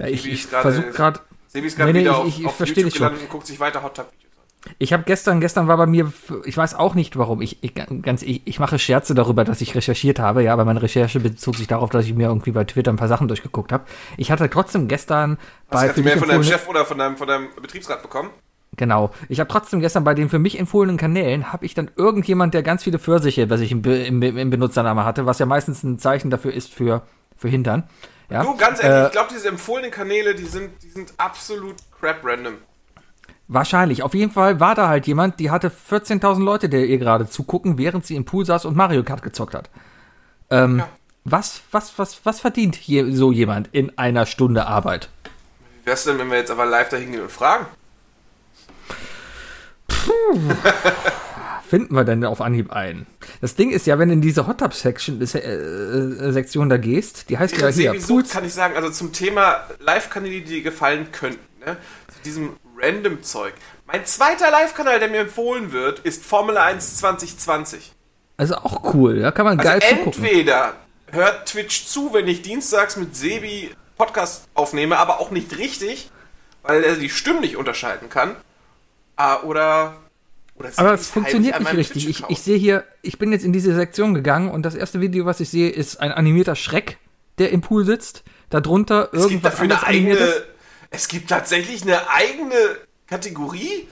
Ja, 0.00 0.06
ich 0.06 0.26
ich 0.26 0.46
versuche 0.46 0.90
gerade 0.90 1.20
Sebi 1.48 1.66
ist 1.66 1.76
gerade 1.76 1.92
Nee, 1.92 1.98
nee, 2.00 2.04
wieder 2.04 2.12
ich- 2.12 2.16
auf, 2.18 2.26
ich- 2.28 2.40
ich 2.40 2.46
auf 2.46 2.60
YouTube 2.60 2.92
gelandet 2.92 3.22
und 3.22 3.28
guckt 3.30 3.46
sich 3.46 3.58
weiter 3.60 3.82
Hot 3.82 3.94
Tub 3.96 4.10
Videos. 4.12 4.27
Ich 4.78 4.92
habe 4.92 5.04
gestern, 5.04 5.40
gestern 5.40 5.68
war 5.68 5.76
bei 5.76 5.86
mir, 5.86 6.12
ich 6.44 6.56
weiß 6.56 6.74
auch 6.74 6.94
nicht 6.94 7.16
warum, 7.16 7.40
ich, 7.40 7.62
ich 7.62 7.74
ganz, 7.74 8.22
ich, 8.22 8.42
ich 8.44 8.58
mache 8.58 8.78
Scherze 8.78 9.14
darüber, 9.14 9.44
dass 9.44 9.60
ich 9.60 9.74
recherchiert 9.74 10.18
habe, 10.18 10.42
ja, 10.42 10.52
aber 10.52 10.64
meine 10.64 10.82
Recherche 10.82 11.20
bezog 11.20 11.56
sich 11.56 11.68
darauf, 11.68 11.90
dass 11.90 12.04
ich 12.06 12.14
mir 12.14 12.28
irgendwie 12.28 12.50
bei 12.50 12.64
Twitter 12.64 12.92
ein 12.92 12.96
paar 12.96 13.08
Sachen 13.08 13.28
durchgeguckt 13.28 13.72
habe. 13.72 13.84
Ich 14.16 14.30
hatte 14.30 14.50
trotzdem 14.50 14.88
gestern 14.88 15.38
Hast 15.70 15.80
bei 15.80 15.88
du 15.88 15.94
für 15.94 16.02
mehr 16.02 16.18
von 16.18 16.28
deinem 16.28 16.42
Chef 16.42 16.68
oder 16.68 16.84
von 16.84 16.98
deinem, 16.98 17.16
von 17.16 17.28
deinem 17.28 17.48
Betriebsrat 17.60 18.02
bekommen? 18.02 18.30
Genau. 18.76 19.10
Ich 19.28 19.40
habe 19.40 19.48
trotzdem 19.48 19.80
gestern 19.80 20.04
bei 20.04 20.14
den 20.14 20.28
für 20.28 20.38
mich 20.38 20.58
empfohlenen 20.58 20.96
Kanälen, 20.96 21.52
habe 21.52 21.64
ich 21.64 21.74
dann 21.74 21.90
irgendjemand, 21.96 22.54
der 22.54 22.62
ganz 22.62 22.84
viele 22.84 22.98
Pfirsiche, 22.98 23.50
was 23.50 23.60
ich 23.60 23.72
im, 23.72 23.84
im, 23.84 24.22
im 24.22 24.50
Benutzernamen 24.50 25.04
hatte, 25.04 25.26
was 25.26 25.38
ja 25.38 25.46
meistens 25.46 25.82
ein 25.82 25.98
Zeichen 25.98 26.30
dafür 26.30 26.52
ist 26.52 26.72
für, 26.72 27.02
für 27.36 27.48
Hintern. 27.48 27.84
Ja? 28.30 28.42
Du, 28.42 28.56
ganz 28.56 28.82
ehrlich, 28.82 28.98
Äh, 28.98 29.06
ich 29.06 29.12
glaube, 29.12 29.30
diese 29.32 29.48
empfohlenen 29.48 29.90
Kanäle, 29.90 30.34
die 30.34 30.44
sind, 30.44 30.82
die 30.82 30.90
sind 30.90 31.12
absolut 31.16 31.76
crap 31.98 32.24
random. 32.24 32.54
Wahrscheinlich. 33.48 34.02
Auf 34.02 34.12
jeden 34.14 34.30
Fall 34.30 34.60
war 34.60 34.74
da 34.74 34.88
halt 34.88 35.06
jemand, 35.06 35.40
die 35.40 35.50
hatte 35.50 35.70
14.000 35.70 36.42
Leute, 36.42 36.68
der 36.68 36.84
ihr 36.86 36.98
gerade 36.98 37.28
zugucken, 37.28 37.78
während 37.78 38.04
sie 38.04 38.14
im 38.14 38.24
Pool 38.26 38.44
saß 38.44 38.66
und 38.66 38.76
Mario 38.76 39.02
Kart 39.02 39.22
gezockt 39.22 39.54
hat. 39.54 39.70
Ähm, 40.50 40.78
Ja. 40.80 40.88
was, 41.24 41.62
was, 41.70 41.98
was, 41.98 42.20
was 42.24 42.40
verdient 42.40 42.74
hier 42.76 43.10
so 43.16 43.32
jemand 43.32 43.68
in 43.72 43.96
einer 43.98 44.26
Stunde 44.26 44.66
Arbeit? 44.66 45.08
Wie 45.82 45.86
wär's 45.86 46.04
denn, 46.04 46.18
wenn 46.18 46.30
wir 46.30 46.36
jetzt 46.38 46.50
aber 46.50 46.66
live 46.66 46.90
da 46.90 46.98
hingehen 46.98 47.22
und 47.22 47.32
fragen? 47.32 47.66
Finden 51.68 51.94
wir 51.94 52.04
denn 52.04 52.24
auf 52.24 52.40
Anhieb 52.40 52.72
ein? 52.72 53.06
Das 53.42 53.54
Ding 53.54 53.70
ist 53.70 53.86
ja, 53.86 53.98
wenn 53.98 54.08
du 54.08 54.14
in 54.14 54.20
diese 54.22 54.46
Hot 54.46 54.58
Tub 54.58 54.72
Section, 54.72 55.20
äh, 55.20 55.24
äh, 55.24 56.32
Sektion 56.32 56.68
da 56.70 56.78
gehst, 56.78 57.28
die 57.28 57.36
heißt 57.38 57.54
ja 57.56 57.60
Während 57.62 57.76
hier 57.76 57.92
Pools. 58.06 58.30
kann 58.30 58.44
ich 58.44 58.54
sagen, 58.54 58.74
also 58.74 58.88
zum 58.90 59.12
Thema 59.12 59.64
Live-Kanäle, 59.80 60.40
die 60.40 60.44
dir 60.44 60.62
gefallen 60.62 61.12
könnten, 61.12 61.40
ne? 61.64 61.76
zu 62.14 62.22
diesem 62.24 62.50
random 62.80 63.22
Zeug. 63.22 63.54
Mein 63.86 64.04
zweiter 64.04 64.50
Live-Kanal, 64.50 65.00
der 65.00 65.08
mir 65.08 65.20
empfohlen 65.20 65.72
wird, 65.72 66.00
ist 66.00 66.24
Formel 66.24 66.56
1 66.56 66.98
2020. 66.98 67.92
Also 68.36 68.56
auch 68.56 68.94
cool, 68.94 69.20
da 69.20 69.32
kann 69.32 69.46
man 69.46 69.58
Also 69.58 69.70
geil 69.70 69.82
zugucken. 69.82 70.24
entweder 70.24 70.74
hört 71.10 71.48
Twitch 71.48 71.86
zu, 71.86 72.12
wenn 72.12 72.28
ich 72.28 72.42
dienstags 72.42 72.96
mit 72.96 73.16
Sebi 73.16 73.70
Podcast 73.96 74.48
aufnehme, 74.54 74.98
aber 74.98 75.20
auch 75.20 75.30
nicht 75.30 75.58
richtig, 75.58 76.10
weil 76.62 76.84
er 76.84 76.94
die 76.94 77.10
Stimmen 77.10 77.40
nicht 77.40 77.56
unterscheiden 77.56 78.08
kann. 78.08 78.36
Ah, 79.16 79.42
oder. 79.42 79.96
oder 80.54 80.70
Aber 80.76 80.94
es 80.94 81.08
funktioniert 81.08 81.58
nicht 81.58 81.74
richtig. 81.74 82.08
Ich, 82.08 82.24
ich 82.28 82.40
sehe 82.40 82.56
hier, 82.56 82.84
ich 83.02 83.18
bin 83.18 83.32
jetzt 83.32 83.44
in 83.44 83.52
diese 83.52 83.74
Sektion 83.74 84.14
gegangen 84.14 84.50
und 84.50 84.62
das 84.62 84.76
erste 84.76 85.00
Video, 85.00 85.26
was 85.26 85.40
ich 85.40 85.50
sehe, 85.50 85.70
ist 85.70 86.00
ein 86.00 86.12
animierter 86.12 86.54
Schreck, 86.54 86.98
der 87.38 87.50
im 87.50 87.60
Pool 87.60 87.84
sitzt. 87.84 88.22
Darunter 88.50 89.08
es 89.12 89.22
gibt 89.28 89.44
irgendwas 89.44 89.52
dafür 89.52 89.64
eine 89.64 89.86
eigene. 89.86 90.44
Es 90.90 91.08
gibt 91.08 91.30
tatsächlich 91.30 91.82
eine 91.82 92.08
eigene 92.10 92.56
Kategorie. 93.06 93.88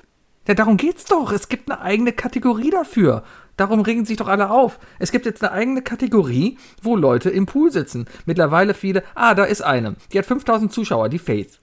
Ja, 0.47 0.55
darum 0.55 0.77
geht's 0.77 1.05
doch. 1.05 1.33
Es 1.33 1.49
gibt 1.49 1.71
eine 1.71 1.81
eigene 1.81 2.13
Kategorie 2.13 2.71
dafür. 2.71 3.25
Darum 3.57 3.81
regen 3.81 4.05
sich 4.05 4.19
doch 4.19 4.29
alle 4.29 4.51
auf. 4.51 4.79
Es 4.99 5.13
gibt 5.13 5.25
jetzt 5.27 5.43
eine 5.43 5.53
eigene 5.53 5.83
Kategorie, 5.83 6.59
wo 6.83 6.95
Leute 6.95 7.31
im 7.31 7.47
Pool 7.47 7.73
sitzen. 7.73 8.07
Mittlerweile 8.27 8.75
viele. 8.75 9.03
Ah, 9.15 9.35
da 9.35 9.45
ist 9.45 9.63
eine. 9.63 9.97
Die 10.13 10.19
hat 10.19 10.27
5000 10.27 10.73
Zuschauer, 10.73 11.09
die 11.09 11.19
Faith. 11.19 11.59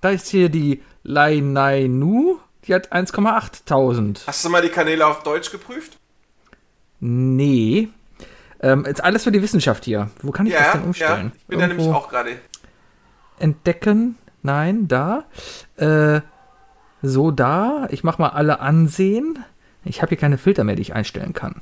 Da 0.00 0.10
ist 0.10 0.28
hier 0.28 0.48
die 0.48 0.82
Lainainu. 1.04 2.38
Die 2.66 2.74
hat 2.74 2.92
1,8000. 2.92 4.26
Hast 4.26 4.44
du 4.44 4.48
mal 4.48 4.62
die 4.62 4.68
Kanäle 4.68 5.06
auf 5.06 5.22
Deutsch 5.22 5.50
geprüft? 5.50 5.98
Nee. 7.00 7.88
Ähm, 8.60 8.84
ist 8.86 9.02
alles 9.04 9.24
für 9.24 9.32
die 9.32 9.42
Wissenschaft 9.42 9.84
hier. 9.84 10.10
Wo 10.22 10.30
kann 10.32 10.46
ich 10.46 10.54
das 10.54 10.62
Ja, 10.62 10.72
denn 10.72 10.80
ja. 10.80 10.86
umstellen? 10.86 11.32
Ich 11.36 11.46
bin 11.46 11.58
da 11.58 11.66
nämlich 11.66 11.84
Irgendwo 11.86 11.98
auch 11.98 12.08
gerade. 12.08 12.38
Entdecken. 13.38 14.16
Nein, 14.42 14.88
da. 14.88 15.24
Äh, 15.76 16.20
so 17.02 17.30
da. 17.30 17.88
Ich 17.90 18.04
mach 18.04 18.18
mal 18.18 18.28
alle 18.28 18.60
ansehen. 18.60 19.38
Ich 19.84 20.00
habe 20.02 20.10
hier 20.10 20.18
keine 20.18 20.38
Filter 20.38 20.64
mehr, 20.64 20.76
die 20.76 20.82
ich 20.82 20.94
einstellen 20.94 21.32
kann. 21.32 21.56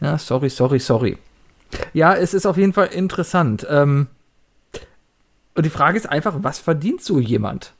Ja, 0.00 0.18
sorry, 0.18 0.50
sorry, 0.50 0.78
sorry. 0.78 1.18
Ja, 1.94 2.14
es 2.14 2.34
ist 2.34 2.46
auf 2.46 2.56
jeden 2.56 2.72
Fall 2.72 2.88
interessant. 2.88 3.66
Ähm, 3.68 4.08
und 5.54 5.66
die 5.66 5.70
Frage 5.70 5.96
ist 5.96 6.08
einfach, 6.08 6.36
was 6.38 6.58
verdient 6.58 7.02
so 7.02 7.18
jemand? 7.18 7.74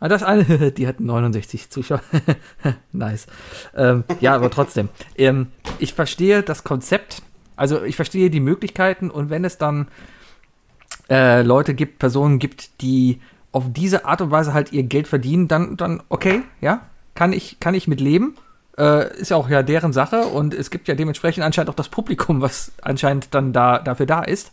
Ah, 0.00 0.08
das 0.08 0.22
eine, 0.22 0.72
die 0.76 0.86
hat 0.86 1.00
69 1.00 1.70
Zuschauer. 1.70 2.02
nice. 2.92 3.26
Ähm, 3.76 4.04
ja, 4.20 4.34
aber 4.34 4.50
trotzdem. 4.50 4.88
Ähm, 5.16 5.48
ich 5.78 5.94
verstehe 5.94 6.42
das 6.42 6.64
Konzept, 6.64 7.22
also 7.56 7.82
ich 7.84 7.96
verstehe 7.96 8.30
die 8.30 8.40
Möglichkeiten 8.40 9.10
und 9.10 9.30
wenn 9.30 9.44
es 9.44 9.58
dann 9.58 9.88
äh, 11.10 11.42
Leute 11.42 11.74
gibt, 11.74 11.98
Personen 11.98 12.38
gibt, 12.38 12.80
die 12.80 13.20
auf 13.52 13.64
diese 13.68 14.04
Art 14.04 14.20
und 14.20 14.30
Weise 14.30 14.54
halt 14.54 14.72
ihr 14.72 14.84
Geld 14.84 15.08
verdienen, 15.08 15.48
dann, 15.48 15.76
dann 15.76 16.02
okay, 16.08 16.42
ja, 16.60 16.82
kann 17.14 17.32
ich, 17.32 17.58
kann 17.60 17.74
ich 17.74 17.88
mit 17.88 18.00
leben. 18.00 18.36
Äh, 18.78 19.18
ist 19.18 19.30
ja 19.30 19.36
auch 19.36 19.50
ja 19.50 19.62
deren 19.62 19.92
Sache 19.92 20.22
und 20.22 20.54
es 20.54 20.70
gibt 20.70 20.88
ja 20.88 20.94
dementsprechend 20.94 21.44
anscheinend 21.44 21.70
auch 21.70 21.74
das 21.74 21.88
Publikum, 21.88 22.40
was 22.40 22.72
anscheinend 22.82 23.34
dann 23.34 23.52
da 23.52 23.78
dafür 23.78 24.06
da 24.06 24.22
ist. 24.22 24.52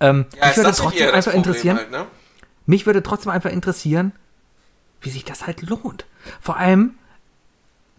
Ähm, 0.00 0.26
Ja, 0.34 0.40
mich 0.40 0.50
ist 0.50 0.56
würde 0.56 0.68
das 0.68 0.76
trotzdem 0.78 1.06
einfach 1.08 1.32
Problem 1.32 1.36
interessieren, 1.36 1.76
Halt, 1.76 1.90
ne? 1.92 2.06
mich 2.66 2.86
würde 2.86 3.02
trotzdem 3.02 3.30
einfach 3.30 3.50
interessieren, 3.50 4.12
wie 5.00 5.10
sich 5.10 5.24
das 5.24 5.46
halt 5.46 5.62
lohnt. 5.62 6.04
Vor 6.40 6.56
allem 6.56 6.94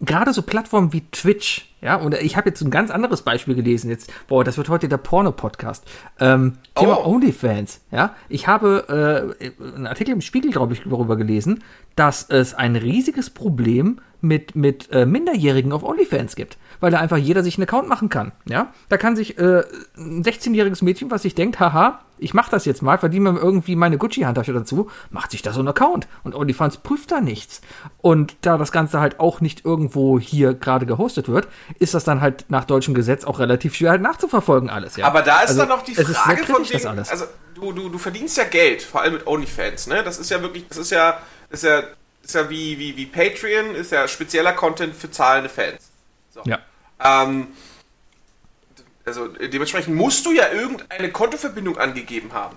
gerade 0.06 0.32
so 0.32 0.42
Plattformen 0.42 0.92
wie 0.92 1.02
Twitch, 1.10 1.74
ja, 1.80 1.96
und 1.96 2.14
ich 2.14 2.36
habe 2.36 2.48
jetzt 2.48 2.62
ein 2.62 2.70
ganz 2.70 2.90
anderes 2.90 3.22
Beispiel 3.22 3.54
gelesen 3.54 3.90
jetzt, 3.90 4.12
boah, 4.26 4.42
das 4.42 4.56
wird 4.56 4.68
heute 4.68 4.88
der 4.88 4.96
Porno-Podcast. 4.96 5.84
Ähm, 6.18 6.54
Thema 6.74 7.04
Oh. 7.06 7.14
OnlyFans, 7.14 7.80
ja. 7.90 8.14
Ich 8.28 8.46
habe 8.46 9.34
äh, 9.38 9.64
einen 9.74 9.86
Artikel 9.86 10.12
im 10.12 10.20
Spiegel, 10.20 10.50
glaube 10.50 10.72
ich, 10.72 10.82
darüber 10.82 11.16
gelesen, 11.16 11.62
dass 11.94 12.28
es 12.28 12.54
ein 12.54 12.76
riesiges 12.76 13.30
Problem 13.30 14.00
mit, 14.24 14.56
mit 14.56 14.90
äh, 14.90 15.06
Minderjährigen 15.06 15.72
auf 15.72 15.84
OnlyFans 15.84 16.34
gibt, 16.34 16.56
weil 16.80 16.90
da 16.90 16.98
einfach 16.98 17.18
jeder 17.18 17.42
sich 17.42 17.56
einen 17.56 17.68
Account 17.68 17.88
machen 17.88 18.08
kann, 18.08 18.32
ja. 18.48 18.72
Da 18.88 18.96
kann 18.96 19.16
sich 19.16 19.38
äh, 19.38 19.62
ein 19.96 20.24
16-jähriges 20.24 20.82
Mädchen, 20.82 21.10
was 21.10 21.22
sich 21.22 21.34
denkt, 21.34 21.60
haha, 21.60 22.00
ich 22.18 22.32
mache 22.32 22.50
das 22.50 22.64
jetzt 22.64 22.80
mal, 22.80 22.96
verdiene 22.96 23.32
mir 23.32 23.38
irgendwie 23.38 23.76
meine 23.76 23.98
Gucci-Handtasche 23.98 24.52
dazu, 24.52 24.88
macht 25.10 25.32
sich 25.32 25.42
da 25.42 25.52
so 25.52 25.58
einen 25.58 25.68
Account. 25.68 26.06
Und 26.22 26.34
OnlyFans 26.34 26.78
prüft 26.78 27.10
da 27.10 27.20
nichts. 27.20 27.60
Und 27.98 28.36
da 28.42 28.56
das 28.56 28.72
Ganze 28.72 29.00
halt 29.00 29.20
auch 29.20 29.40
nicht 29.40 29.64
irgendwo 29.64 30.18
hier 30.18 30.54
gerade 30.54 30.86
gehostet 30.86 31.28
wird, 31.28 31.48
ist 31.78 31.92
das 31.92 32.04
dann 32.04 32.20
halt 32.20 32.46
nach 32.48 32.64
deutschem 32.64 32.94
Gesetz 32.94 33.24
auch 33.24 33.40
relativ 33.40 33.74
schwer 33.74 33.90
halt 33.90 34.00
nachzuverfolgen 34.02 34.70
alles, 34.70 34.96
ja. 34.96 35.06
Aber 35.06 35.22
da 35.22 35.40
ist 35.40 35.48
Also, 35.50 35.60
dann 35.60 35.68
noch 35.68 35.82
die 35.82 35.94
Frage 35.94 36.44
von 36.44 36.54
kritisch, 36.56 36.72
das 36.72 36.82
dem, 36.82 36.90
alles. 36.90 37.10
also 37.10 37.24
du, 37.54 37.72
du, 37.72 37.88
du 37.88 37.98
verdienst 37.98 38.36
ja 38.38 38.44
Geld, 38.44 38.82
vor 38.82 39.02
allem 39.02 39.14
mit 39.14 39.26
OnlyFans, 39.26 39.88
ne? 39.88 40.02
Das 40.02 40.18
ist 40.18 40.30
ja 40.30 40.40
wirklich, 40.40 40.66
das 40.68 40.78
ist 40.78 40.90
ja, 40.90 41.18
ist 41.50 41.64
ja, 41.64 41.82
ist 42.24 42.34
ja 42.34 42.48
wie, 42.50 42.78
wie, 42.78 42.96
wie 42.96 43.06
Patreon, 43.06 43.74
ist 43.74 43.92
ja 43.92 44.08
spezieller 44.08 44.52
Content 44.52 44.94
für 44.96 45.10
zahlende 45.10 45.48
Fans. 45.48 45.90
So. 46.30 46.42
ja. 46.44 46.58
Ähm, 47.02 47.48
also 49.04 49.28
dementsprechend 49.28 49.94
musst 49.94 50.24
du 50.24 50.32
ja 50.32 50.50
irgendeine 50.50 51.10
Kontoverbindung 51.10 51.78
angegeben 51.78 52.32
haben. 52.32 52.56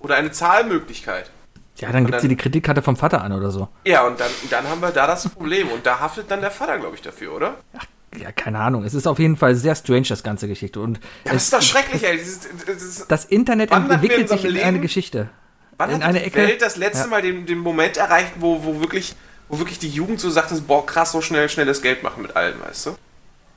Oder 0.00 0.14
eine 0.16 0.30
Zahlmöglichkeit. 0.30 1.30
Ja, 1.78 1.92
dann 1.92 2.06
gibt 2.06 2.20
sie 2.20 2.28
die 2.28 2.36
Kreditkarte 2.36 2.82
vom 2.82 2.96
Vater 2.96 3.22
an 3.22 3.32
oder 3.32 3.50
so. 3.50 3.68
Ja, 3.84 4.06
und 4.06 4.18
dann, 4.18 4.30
dann 4.50 4.68
haben 4.68 4.80
wir 4.80 4.90
da 4.90 5.06
das 5.06 5.28
Problem. 5.28 5.68
Und 5.68 5.86
da 5.86 6.00
haftet 6.00 6.30
dann 6.30 6.40
der 6.40 6.50
Vater, 6.50 6.78
glaube 6.78 6.96
ich, 6.96 7.02
dafür, 7.02 7.34
oder? 7.34 7.56
Ja, 8.16 8.32
keine 8.32 8.58
Ahnung. 8.58 8.84
Es 8.84 8.94
ist 8.94 9.06
auf 9.06 9.18
jeden 9.18 9.36
Fall 9.36 9.54
sehr 9.54 9.74
strange, 9.74 10.06
das 10.08 10.22
ganze 10.22 10.48
Geschichte. 10.48 10.80
Und 10.80 10.98
Ja, 11.24 11.32
das 11.32 11.44
ist 11.44 11.52
doch 11.52 11.62
schrecklich, 11.62 12.02
ey. 12.04 12.20
Das 13.08 13.24
Internet 13.26 13.70
Wann 13.70 13.82
hatten 13.82 13.88
wir 13.88 13.94
entwickelt 13.94 14.30
in 14.30 14.38
sich 14.38 14.44
in 14.44 14.58
eine 14.58 14.80
Geschichte. 14.80 15.28
Wann 15.78 15.90
in 15.90 15.96
hat 15.96 16.02
eine 16.10 16.18
die 16.20 16.26
Ecke- 16.26 16.38
Welt 16.38 16.60
das 16.62 16.76
letzte 16.76 17.04
Ja. 17.04 17.06
Mal 17.06 17.22
den, 17.22 17.46
den 17.46 17.58
Moment 17.58 17.96
erreicht, 17.96 18.32
wo, 18.38 18.62
wo, 18.64 18.80
wirklich, 18.80 19.14
wo 19.48 19.58
wirklich 19.58 19.78
die 19.78 19.88
Jugend 19.88 20.20
so 20.20 20.28
sagt, 20.30 20.52
boah, 20.66 20.84
krass, 20.84 21.12
so 21.12 21.20
schnell, 21.22 21.48
schnelles 21.48 21.80
Geld 21.80 22.02
machen 22.02 22.22
mit 22.22 22.36
allem, 22.36 22.60
weißt 22.60 22.86
du? 22.86 22.96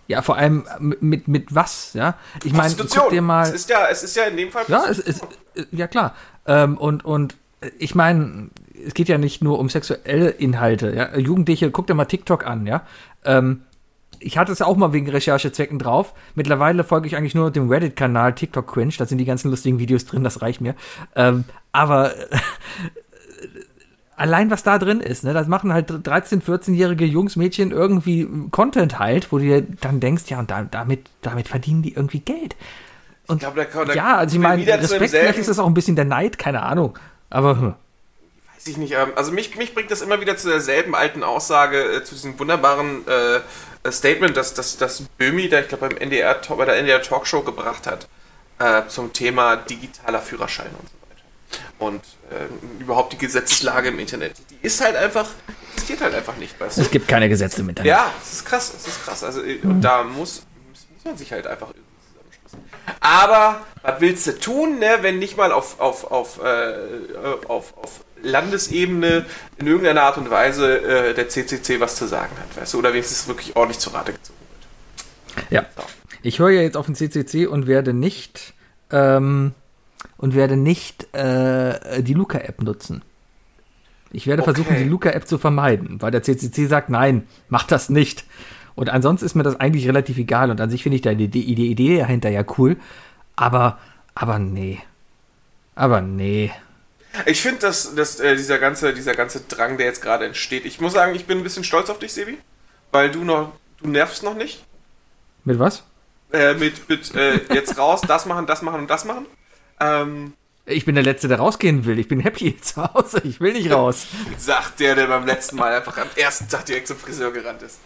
Ja, 0.08 0.22
vor 0.22 0.38
allem 0.38 0.66
mit, 0.80 1.02
mit, 1.02 1.28
mit 1.28 1.56
was, 1.56 1.94
ja? 1.94 2.16
Ich 2.44 2.54
meine, 2.54 2.76
guck 2.76 3.10
dir 3.12 3.22
mal. 3.22 3.44
Es 3.44 3.52
ist 3.54 3.70
ja, 3.70 3.88
es 3.90 4.04
ist 4.04 4.16
ja 4.16 4.24
in 4.24 4.36
dem 4.38 4.52
Fall. 4.52 4.66
Ja, 4.68 4.86
es 4.90 5.00
ist, 5.00 5.22
ja 5.72 5.88
klar. 5.88 6.16
Ähm, 6.46 6.78
und, 6.78 7.06
und 7.06 7.38
äh, 7.62 7.70
ich 7.78 7.96
meine, 7.96 8.50
es 8.86 8.94
geht 8.94 9.08
ja 9.08 9.18
nicht 9.18 9.42
nur 9.42 9.58
um 9.60 9.70
sexuelle 9.70 10.30
Inhalte. 10.30 10.94
Ja? 10.94 11.18
Jugendliche, 11.18 11.72
guck 11.72 11.88
dir 11.88 11.94
mal 11.94 12.06
TikTok 12.06 12.46
an, 12.46 12.66
ja. 12.66 12.82
Ähm, 13.24 13.62
ich 14.22 14.38
hatte 14.38 14.52
es 14.52 14.60
ja 14.60 14.66
auch 14.68 14.78
mal 14.78 14.94
wegen 14.94 15.10
Recherchezwecken 15.10 15.80
drauf. 15.80 16.14
Mittlerweile 16.36 16.84
folge 16.84 17.08
ich 17.08 17.16
eigentlich 17.18 17.36
nur 17.36 17.52
dem 17.52 17.70
Reddit-Kanal 17.70 18.36
TikTok 18.36 18.72
Cringe. 18.72 18.94
Da 18.98 19.06
sind 19.06 19.18
die 19.18 19.26
ganzen 19.26 19.50
lustigen 19.50 19.80
Videos 19.80 20.06
drin, 20.06 20.24
das 20.24 20.42
reicht 20.42 20.62
mir. 20.62 20.76
Ähm, 21.16 21.44
aber 21.72 22.14
allein 24.16 24.52
was 24.52 24.64
da 24.64 24.78
drin 24.78 25.02
ist, 25.02 25.24
ne, 25.24 25.34
das 25.34 25.48
machen 25.48 25.74
halt 25.74 25.90
13-, 25.90 26.42
14-jährige 26.44 27.06
Jungs, 27.06 27.36
Mädchen 27.36 27.72
irgendwie 27.72 28.28
Content 28.52 29.00
halt, 29.00 29.32
wo 29.32 29.38
du 29.40 29.46
dir 29.46 29.62
dann 29.82 30.00
denkst, 30.00 30.24
ja, 30.28 30.40
und 30.40 30.52
da, 30.52 30.64
damit, 30.70 31.08
damit 31.22 31.48
verdienen 31.48 31.82
die 31.82 31.94
irgendwie 31.94 32.20
Geld. 32.20 32.56
Und 33.28 33.40
glaub, 33.40 33.56
da 33.56 33.66
kann- 33.66 33.88
da 33.88 33.94
ja, 33.94 34.18
also 34.18 34.36
ich 34.36 34.42
meine, 34.42 34.66
Respekt, 34.68 35.12
vielleicht 35.12 35.40
ist 35.40 35.50
das 35.50 35.60
auch 35.60 35.68
ein 35.68 35.74
bisschen 35.74 35.96
der 35.96 36.06
Neid, 36.06 36.38
keine 36.38 36.62
Ahnung. 36.64 36.98
Aber 37.30 37.60
hm. 37.60 37.74
Weiß 38.56 38.68
ich 38.68 38.78
nicht. 38.78 38.94
ähm, 38.94 39.10
Also 39.16 39.32
mich, 39.32 39.56
mich 39.56 39.74
bringt 39.74 39.90
das 39.90 40.02
immer 40.02 40.22
wieder 40.22 40.38
zu 40.38 40.50
derselben 40.50 40.94
alten 40.94 41.24
Aussage, 41.24 41.78
äh, 41.82 42.04
zu 42.04 42.14
diesem 42.14 42.38
wunderbaren 42.38 43.08
äh, 43.08 43.40
Statement, 43.90 44.38
das, 44.38 44.54
das, 44.54 44.78
das 44.78 45.02
Böhmi, 45.18 45.50
der 45.50 45.62
ich 45.62 45.68
glaube 45.68 45.90
beim 45.90 45.98
NDR, 45.98 46.40
bei 46.50 46.66
der 46.66 46.78
NDR 46.78 47.02
Talkshow 47.02 47.42
gebracht 47.42 47.88
hat, 47.88 48.08
äh, 48.60 48.88
zum 48.88 49.12
Thema 49.14 49.56
digitaler 49.56 50.22
Führerschein 50.22 50.68
und 50.68 50.88
so 50.88 50.96
weiter. 51.10 51.24
Und 51.80 52.04
äh, 52.30 52.82
überhaupt 52.82 53.14
die 53.14 53.18
Gesetzeslage 53.18 53.90
im 53.90 54.00
Internet. 54.00 54.36
Die 54.50 54.58
ist 54.62 54.82
halt 54.82 54.96
einfach, 54.96 55.28
existiert 55.74 56.02
halt 56.02 56.14
einfach 56.14 56.36
nicht, 56.38 56.60
weißt 56.60 56.78
du? 56.78 56.82
es 56.82 56.92
gibt 56.92 57.08
keine 57.08 57.28
Gesetze 57.28 57.62
im 57.62 57.70
Internet. 57.70 57.90
Ja, 57.90 58.12
es 58.22 58.34
ist 58.34 58.46
krass, 58.46 58.72
es 58.76 58.88
ist 58.88 59.04
krass. 59.04 59.24
Also, 59.24 59.44
äh, 59.44 59.60
und 59.64 59.82
da 59.82 60.04
muss, 60.04 60.44
muss 60.70 61.06
man 61.06 61.18
sich 61.18 61.32
halt 61.32 61.48
einfach 61.48 61.70
irgendwie. 61.70 61.91
Aber 63.00 63.62
was 63.82 64.02
willst 64.02 64.28
du 64.28 64.40
tun, 64.40 64.80
ne, 64.80 64.98
wenn 65.02 65.20
nicht 65.20 65.38
mal 65.38 65.52
auf, 65.52 65.80
auf, 65.80 66.12
auf, 66.12 66.40
äh, 66.44 66.72
äh, 66.72 66.78
auf, 67.48 67.78
auf 67.78 68.02
Landesebene 68.24 69.26
in 69.58 69.68
irgendeiner 69.68 70.04
Art 70.04 70.18
und 70.18 70.30
Weise 70.30 70.78
äh, 70.82 71.14
der 71.14 71.28
CCC 71.30 71.80
was 71.80 71.96
zu 71.96 72.08
sagen 72.08 72.34
hat, 72.40 72.62
weißt 72.62 72.74
du? 72.74 72.80
Oder 72.80 72.94
wenigstens 72.94 73.28
wirklich 73.28 73.56
ordentlich 73.56 73.80
zu 73.80 73.90
Rate 73.92 74.14
gezogen 74.14 74.38
wird. 75.36 75.52
Ja. 75.52 75.66
Ich 76.22 76.38
höre 76.40 76.52
ja 76.52 76.62
jetzt 76.62 76.78
auf 76.78 76.86
den 76.86 76.96
CCC 76.96 77.48
und 77.48 77.66
werde 77.66 77.94
nicht 77.94 78.54
ähm, 78.92 79.54
und 80.18 80.36
werde 80.36 80.56
nicht 80.56 81.12
äh, 81.16 82.04
die 82.04 82.14
Luca-App 82.14 82.62
nutzen. 82.62 83.02
Ich 84.12 84.28
werde 84.28 84.44
Okay. 84.44 84.54
versuchen, 84.54 84.78
die 84.78 84.84
Luca-App 84.90 85.28
zu 85.28 85.38
vermeiden, 85.40 86.02
weil 86.02 86.12
der 86.12 86.22
CCC 86.22 86.68
sagt, 86.68 86.90
nein, 86.90 87.28
mach 87.50 87.64
das 87.64 87.90
nicht. 87.90 88.26
Und 88.76 88.90
ansonsten 88.90 89.26
ist 89.26 89.36
mir 89.36 89.44
das 89.44 89.60
eigentlich 89.60 89.88
relativ 89.88 90.18
egal. 90.18 90.50
Und 90.52 90.62
an 90.62 90.70
sich 90.70 90.84
finde 90.84 90.96
ich 90.96 91.02
da 91.02 91.14
die, 91.14 91.28
die, 91.28 91.56
die 91.56 91.72
Idee 91.72 92.00
dahinter 92.00 92.30
ja 92.30 92.44
cool. 92.58 92.78
Aber, 93.36 93.78
aber 94.16 94.40
nee. 94.40 94.80
Aber 95.76 96.02
nee. 96.02 96.52
Ich 97.26 97.42
finde, 97.42 97.60
dass, 97.60 97.94
dass 97.96 98.20
äh, 98.20 98.36
dieser, 98.36 98.58
ganze, 98.58 98.94
dieser 98.94 99.14
ganze 99.16 99.42
Drang, 99.42 99.78
der 99.78 99.88
jetzt 99.88 100.02
gerade 100.02 100.26
entsteht, 100.26 100.66
ich 100.66 100.80
muss 100.80 100.94
sagen, 100.94 101.14
ich 101.16 101.26
bin 101.26 101.40
ein 101.40 101.44
bisschen 101.44 101.64
stolz 101.64 101.90
auf 101.90 102.00
dich, 102.00 102.14
Sebi, 102.14 102.38
weil 102.92 103.12
du 103.12 103.24
noch, 103.24 103.54
du 103.82 103.90
nervst 103.90 104.24
noch 104.24 104.36
nicht. 104.36 104.64
Mit 105.44 105.60
was? 105.60 105.84
Äh, 106.32 106.54
mit 106.54 106.88
mit 106.88 107.14
äh, 107.16 107.42
jetzt 107.54 107.78
raus, 107.78 108.02
das 108.08 108.26
machen, 108.26 108.46
das 108.46 108.62
machen 108.62 108.82
und 108.82 108.90
das 108.90 109.04
machen. 109.04 109.26
Ähm, 109.82 110.34
Ich 110.66 110.86
bin 110.86 110.96
der 110.96 111.04
Letzte, 111.04 111.28
der 111.28 111.40
rausgehen 111.40 111.84
will. 111.86 112.00
Ich 112.00 112.08
bin 112.08 112.22
happy 112.22 112.56
zu 112.62 112.82
Hause. 112.94 113.22
Ich 113.26 113.42
will 113.42 113.54
nicht 113.54 113.72
raus. 113.72 114.08
sagt 114.38 114.80
der, 114.80 114.96
der 114.96 115.08
beim 115.08 115.26
letzten 115.26 115.58
Mal 115.58 115.74
einfach 115.74 115.98
am 115.98 116.08
ersten 116.16 116.48
Tag 116.48 116.66
direkt 116.66 116.88
zum 116.88 116.98
Friseur 116.98 117.32
gerannt 117.32 117.62
ist. 117.64 117.80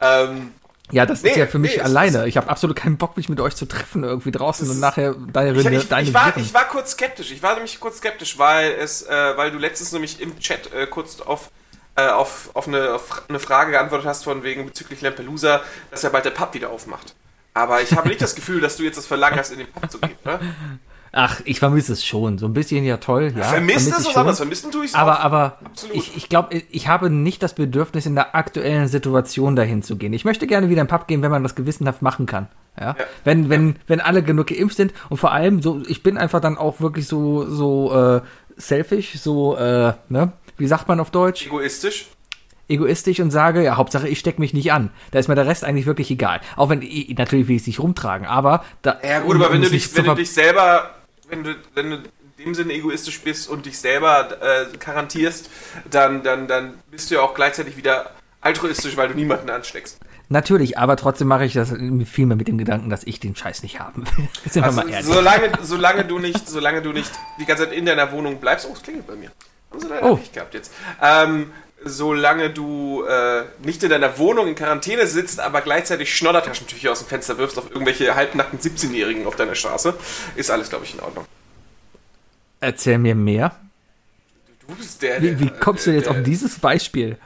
Ähm, 0.00 0.52
Ja, 0.92 1.04
das 1.04 1.22
Nee, 1.22 1.30
ist 1.30 1.36
ja 1.36 1.46
für 1.46 1.58
mich 1.58 1.76
nee, 1.76 1.82
alleine. 1.82 2.26
Ich 2.28 2.36
habe 2.36 2.48
absolut 2.48 2.76
keinen 2.76 2.96
Bock, 2.96 3.16
mich 3.16 3.28
mit 3.28 3.40
euch 3.40 3.56
zu 3.56 3.66
treffen 3.66 4.04
irgendwie 4.04 4.30
draußen 4.30 4.68
und 4.70 4.78
nachher 4.78 5.14
deine, 5.14 5.52
ich, 5.58 5.66
ich, 5.66 5.88
deine 5.88 6.08
ich, 6.08 6.14
war, 6.14 6.26
Viren. 6.26 6.42
ich 6.42 6.54
war 6.54 6.68
kurz 6.68 6.92
skeptisch. 6.92 7.32
Ich 7.32 7.42
war 7.42 7.54
nämlich 7.54 7.80
kurz 7.80 7.98
skeptisch, 7.98 8.38
weil 8.38 8.72
es, 8.72 9.02
äh, 9.02 9.36
weil 9.36 9.50
du 9.50 9.58
letztens 9.58 9.92
nämlich 9.92 10.20
im 10.20 10.38
Chat 10.38 10.72
äh, 10.72 10.86
kurz 10.86 11.20
auf, 11.20 11.50
äh, 11.96 12.06
auf, 12.08 12.50
auf, 12.54 12.68
eine, 12.68 12.94
auf 12.94 13.22
eine 13.28 13.40
Frage 13.40 13.72
geantwortet 13.72 14.06
hast 14.06 14.24
von 14.24 14.42
wegen 14.44 14.64
bezüglich 14.66 15.00
Lampelusa, 15.00 15.62
dass 15.90 16.02
ja 16.02 16.10
bald 16.10 16.24
der 16.24 16.30
Pub 16.30 16.54
wieder 16.54 16.70
aufmacht. 16.70 17.14
Aber 17.52 17.80
ich 17.82 17.96
habe 17.96 18.08
nicht 18.08 18.20
das 18.20 18.34
Gefühl, 18.34 18.60
dass 18.60 18.76
du 18.76 18.82
jetzt 18.84 18.96
das 18.98 19.06
Verlangen 19.06 19.38
hast, 19.38 19.50
in 19.50 19.58
den 19.58 19.66
Pub 19.72 19.90
zu 19.90 19.98
gehen. 19.98 20.18
Ne? 20.24 20.38
Ach, 21.18 21.40
ich 21.46 21.60
vermisse 21.60 21.94
es 21.94 22.04
schon. 22.04 22.36
So 22.36 22.44
ein 22.44 22.52
bisschen 22.52 22.84
ja 22.84 22.98
toll. 22.98 23.32
Ja, 23.34 23.44
Vermissen 23.44 23.90
vermisse 23.90 24.00
ist 24.00 24.06
was 24.08 24.16
anderes. 24.16 24.36
Vermissen 24.36 24.70
tue 24.70 24.84
ich 24.84 24.90
es 24.90 24.94
Aber, 24.94 25.20
auch. 25.20 25.24
aber 25.24 25.58
Absolut. 25.64 25.96
ich, 25.96 26.14
ich 26.14 26.28
glaube, 26.28 26.62
ich 26.68 26.88
habe 26.88 27.08
nicht 27.08 27.42
das 27.42 27.54
Bedürfnis, 27.54 28.04
in 28.04 28.14
der 28.14 28.34
aktuellen 28.34 28.86
Situation 28.86 29.56
dahin 29.56 29.82
zu 29.82 29.96
gehen. 29.96 30.12
Ich 30.12 30.26
möchte 30.26 30.46
gerne 30.46 30.68
wieder 30.68 30.82
in 30.82 30.88
den 30.88 30.90
Pub 30.90 31.08
gehen, 31.08 31.22
wenn 31.22 31.30
man 31.30 31.42
das 31.42 31.54
gewissenhaft 31.54 32.02
machen 32.02 32.26
kann. 32.26 32.48
Ja? 32.78 32.88
Ja. 32.88 32.96
Wenn, 33.24 33.48
wenn, 33.48 33.76
wenn 33.86 34.00
alle 34.02 34.22
genug 34.22 34.48
geimpft 34.48 34.76
sind 34.76 34.92
und 35.08 35.16
vor 35.16 35.32
allem 35.32 35.62
so, 35.62 35.82
ich 35.88 36.02
bin 36.02 36.18
einfach 36.18 36.40
dann 36.40 36.58
auch 36.58 36.80
wirklich 36.80 37.08
so, 37.08 37.48
so 37.48 37.94
äh, 37.94 38.20
selfish, 38.58 39.14
so, 39.18 39.56
äh, 39.56 39.94
ne? 40.10 40.32
Wie 40.58 40.66
sagt 40.66 40.86
man 40.86 41.00
auf 41.00 41.10
Deutsch? 41.10 41.46
Egoistisch. 41.46 42.08
egoistisch 42.68 43.20
und 43.20 43.30
sage, 43.30 43.62
ja, 43.62 43.76
Hauptsache 43.76 44.08
ich 44.08 44.18
stecke 44.18 44.40
mich 44.40 44.52
nicht 44.52 44.72
an. 44.72 44.90
Da 45.12 45.18
ist 45.18 45.28
mir 45.28 45.34
der 45.34 45.46
Rest 45.46 45.64
eigentlich 45.64 45.86
wirklich 45.86 46.10
egal. 46.10 46.40
Auch 46.56 46.68
wenn, 46.68 46.80
natürlich 47.16 47.48
will 47.48 47.56
ich 47.56 47.62
es 47.62 47.66
nicht 47.66 47.80
rumtragen, 47.80 48.26
aber 48.26 48.64
da. 48.82 48.98
Ja 49.02 49.20
gut, 49.20 49.36
aber 49.36 49.52
wenn 49.52 49.62
du 49.62 49.70
dich, 49.70 49.96
wenn 49.96 50.04
du 50.04 50.14
dich 50.14 50.30
selber, 50.30 50.90
wenn 51.28 51.44
du, 51.44 51.54
wenn 51.74 51.90
du 51.90 51.96
in 52.38 52.44
dem 52.44 52.54
Sinne 52.54 52.72
egoistisch 52.74 53.20
bist 53.22 53.48
und 53.48 53.66
dich 53.66 53.78
selber 53.78 54.28
äh, 54.42 54.66
garantierst, 54.78 55.50
dann, 55.90 56.22
dann, 56.22 56.46
dann 56.48 56.74
bist 56.90 57.10
du 57.10 57.14
ja 57.16 57.20
auch 57.22 57.34
gleichzeitig 57.34 57.76
wieder 57.76 58.10
altruistisch, 58.40 58.96
weil 58.96 59.08
du 59.08 59.14
niemanden 59.14 59.50
ansteckst. 59.50 59.98
Natürlich, 60.28 60.76
aber 60.76 60.96
trotzdem 60.96 61.28
mache 61.28 61.44
ich 61.44 61.52
das 61.52 61.70
viel 61.70 62.26
mehr 62.26 62.36
mit 62.36 62.48
dem 62.48 62.58
Gedanken, 62.58 62.90
dass 62.90 63.04
ich 63.04 63.20
den 63.20 63.36
Scheiß 63.36 63.62
nicht 63.62 63.78
haben 63.80 64.04
will. 64.16 64.28
Sind 64.50 64.56
wir 64.56 64.64
Also, 64.64 64.80
mal 64.80 64.90
ehrlich. 64.90 65.06
solange, 65.06 65.52
solange 65.62 66.04
du 66.04 66.18
nicht, 66.18 66.48
solange 66.48 66.82
du 66.82 66.92
nicht 66.92 67.10
die 67.40 67.44
ganze 67.46 67.64
Zeit 67.64 67.72
in 67.72 67.86
deiner 67.86 68.10
Wohnung 68.12 68.38
bleibst, 68.40 68.66
oh, 68.68 68.72
es 68.74 68.82
klingelt 68.82 69.06
bei 69.06 69.14
mir. 69.14 69.30
Haben 69.70 69.80
sie 69.80 69.88
leider 69.88 70.02
Oh. 70.10 70.16
nicht 70.16 70.32
gehabt 70.32 70.54
jetzt. 70.54 70.72
Ähm, 71.00 71.52
solange 71.88 72.50
du 72.50 73.04
äh, 73.04 73.44
nicht 73.62 73.82
in 73.82 73.90
deiner 73.90 74.18
Wohnung 74.18 74.48
in 74.48 74.54
Quarantäne 74.54 75.06
sitzt, 75.06 75.40
aber 75.40 75.60
gleichzeitig 75.62 76.14
Schnoddertaschentücher 76.14 76.92
aus 76.92 76.98
dem 77.00 77.08
Fenster 77.08 77.38
wirfst 77.38 77.58
auf 77.58 77.70
irgendwelche 77.70 78.14
halbnackten 78.14 78.58
17-Jährigen 78.58 79.26
auf 79.26 79.36
deiner 79.36 79.54
Straße, 79.54 79.94
ist 80.34 80.50
alles, 80.50 80.68
glaube 80.68 80.84
ich, 80.84 80.94
in 80.94 81.00
Ordnung. 81.00 81.24
Erzähl 82.60 82.98
mir 82.98 83.14
mehr. 83.14 83.54
Du 84.66 84.74
bist 84.74 85.00
der. 85.02 85.22
Wie, 85.22 85.38
wie 85.38 85.46
der- 85.46 85.58
kommst 85.60 85.86
du 85.86 85.90
jetzt 85.92 86.06
der- 86.06 86.12
auf 86.16 86.22
dieses 86.22 86.58
Beispiel? 86.58 87.16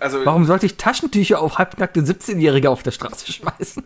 Also, 0.00 0.24
Warum 0.26 0.44
sollte 0.44 0.66
ich 0.66 0.76
Taschentücher 0.76 1.40
auf 1.40 1.58
halbnackte 1.58 2.00
17-Jährige 2.00 2.68
auf 2.68 2.82
der 2.82 2.90
Straße 2.90 3.30
schmeißen? 3.32 3.84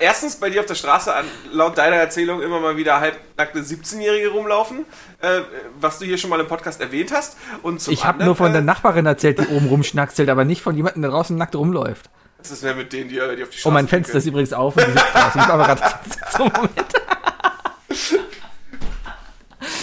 erstens 0.00 0.36
bei 0.36 0.48
dir 0.48 0.60
auf 0.60 0.66
der 0.66 0.76
Straße 0.76 1.12
an, 1.12 1.24
laut 1.52 1.76
deiner 1.76 1.96
Erzählung 1.96 2.40
immer 2.40 2.60
mal 2.60 2.76
wieder 2.76 3.00
halbnackte 3.00 3.60
17-Jährige 3.60 4.28
rumlaufen, 4.28 4.84
äh, 5.20 5.40
was 5.80 5.98
du 5.98 6.04
hier 6.04 6.18
schon 6.18 6.30
mal 6.30 6.38
im 6.40 6.46
Podcast 6.46 6.80
erwähnt 6.80 7.12
hast. 7.12 7.36
Und 7.62 7.80
zum 7.80 7.92
Ich 7.92 8.04
habe 8.04 8.24
nur 8.24 8.36
von 8.36 8.52
der 8.52 8.62
äh, 8.62 8.64
Nachbarin 8.64 9.06
erzählt, 9.06 9.40
die 9.40 9.48
oben 9.48 9.66
rumschnackselt, 9.68 10.28
aber 10.28 10.44
nicht 10.44 10.62
von 10.62 10.76
jemandem, 10.76 11.02
der 11.02 11.10
draußen 11.10 11.36
nackt 11.36 11.56
rumläuft. 11.56 12.08
Was 12.38 12.52
ist 12.52 12.62
denn 12.62 12.76
mit 12.76 12.92
denen, 12.92 13.08
die, 13.08 13.18
äh, 13.18 13.34
die 13.34 13.42
auf 13.42 13.50
die 13.50 13.58
Straße 13.58 13.68
Oh, 13.68 13.72
mein 13.72 13.88
Fenster 13.88 14.18
ist 14.18 14.26
übrigens 14.26 14.52
auf 14.52 14.76
und 14.76 14.86
die 14.86 14.92
sitzt 14.92 15.14
draußen. 15.14 15.40
Ich 15.40 15.46
aber 15.48 15.64
gerade 15.64 15.82
so 16.30 16.44
Moment. 16.44 16.94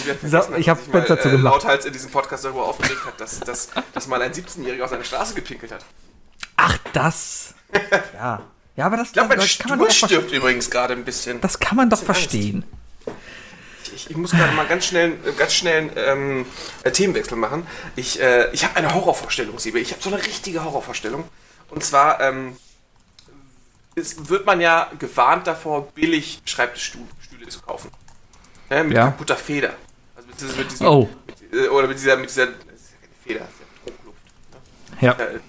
Die 0.04 0.08
wir 0.08 0.14
So, 0.16 0.20
vergessen, 0.30 0.56
ich 0.60 0.66
dass 0.66 0.78
hab 0.78 0.84
sich 0.84 0.88
mal, 0.94 1.00
Fenster 1.00 1.18
äh, 1.20 1.22
zugemacht. 1.22 1.54
lauthals 1.56 1.86
in 1.86 1.94
diesem 1.94 2.12
Podcast 2.12 2.46
darüber 2.46 2.66
aufgeregt 2.66 3.06
hat, 3.06 3.20
dass, 3.20 3.40
dass, 3.40 3.70
dass 3.94 4.08
mal 4.08 4.22
ein 4.22 4.32
17-Jähriger 4.34 4.84
auf 4.84 4.90
seine 4.90 5.04
Straße 5.06 5.34
gepinkelt 5.34 5.72
hat. 5.72 5.86
Ach, 6.58 6.78
das. 6.94 7.54
Ja. 8.14 8.42
Ja, 8.76 8.86
aber 8.88 8.98
das, 8.98 9.08
Ich 9.08 9.14
glaube, 9.14 9.30
mein 9.30 9.38
das, 9.40 9.58
kann 9.60 9.78
man 9.78 9.80
doch, 9.88 9.92
stirbt 9.92 10.32
übrigens 10.32 10.70
gerade 10.70 10.94
ein 10.94 11.06
bisschen. 11.06 11.40
das 11.42 11.60
kann 11.60 11.76
man 11.78 11.90
doch 11.92 12.02
verstehen. 12.02 12.64
Ich, 13.96 14.10
ich 14.10 14.18
muss 14.18 14.32
gerade 14.32 14.52
mal 14.54 14.66
ganz 14.66 14.86
schnell, 14.86 15.12
äh, 15.26 15.32
ganz 15.38 15.54
schnell 15.54 15.92
ähm, 15.96 16.46
äh, 16.84 16.92
Themenwechsel 16.92 17.38
machen. 17.38 17.68
Ich, 17.96 18.20
äh, 18.20 18.52
ich 18.52 18.64
habe 18.64 18.76
eine 18.78 18.92
Horrorvorstellung, 18.94 19.60
Siebe. 19.60 19.80
Ich 19.80 19.92
habe 19.92 20.02
so 20.02 20.10
eine 20.12 20.18
richtige 20.26 20.64
Horrorvorstellung. 20.64 21.26
Und 21.70 21.84
zwar 21.84 22.20
ähm, 22.22 22.58
ist, 23.96 24.30
wird 24.30 24.46
man 24.48 24.60
ja 24.62 24.90
gewarnt 24.98 25.46
davor, 25.46 25.92
billig 25.92 26.42
Schreibtischstühle 26.46 27.48
zu 27.50 27.62
kaufen. 27.62 27.92
Ja, 28.72 28.84
mit 28.84 28.98
Ja. 28.98 29.06
kaputter 29.06 29.36
Feder. 29.36 29.74
Also 30.44 30.58
mit, 30.58 30.72
diesem- 30.72 30.88
Oh. 30.88 31.10
äh, 31.52 31.68
oder 31.68 31.88
mit 31.88 31.98
dieser, 31.98 32.18
mit 32.18 32.30
dieser, 32.30 32.48
das 32.48 32.56
ist 32.56 32.92
ja 32.92 32.98
keine 33.02 33.14
Feder, 33.24 33.40
das 33.40 33.50
ist 33.50 33.60
ja 33.60 33.92
Druckluft. 33.94 35.02
Ja. 35.02 35.12
Äh, 35.36 35.40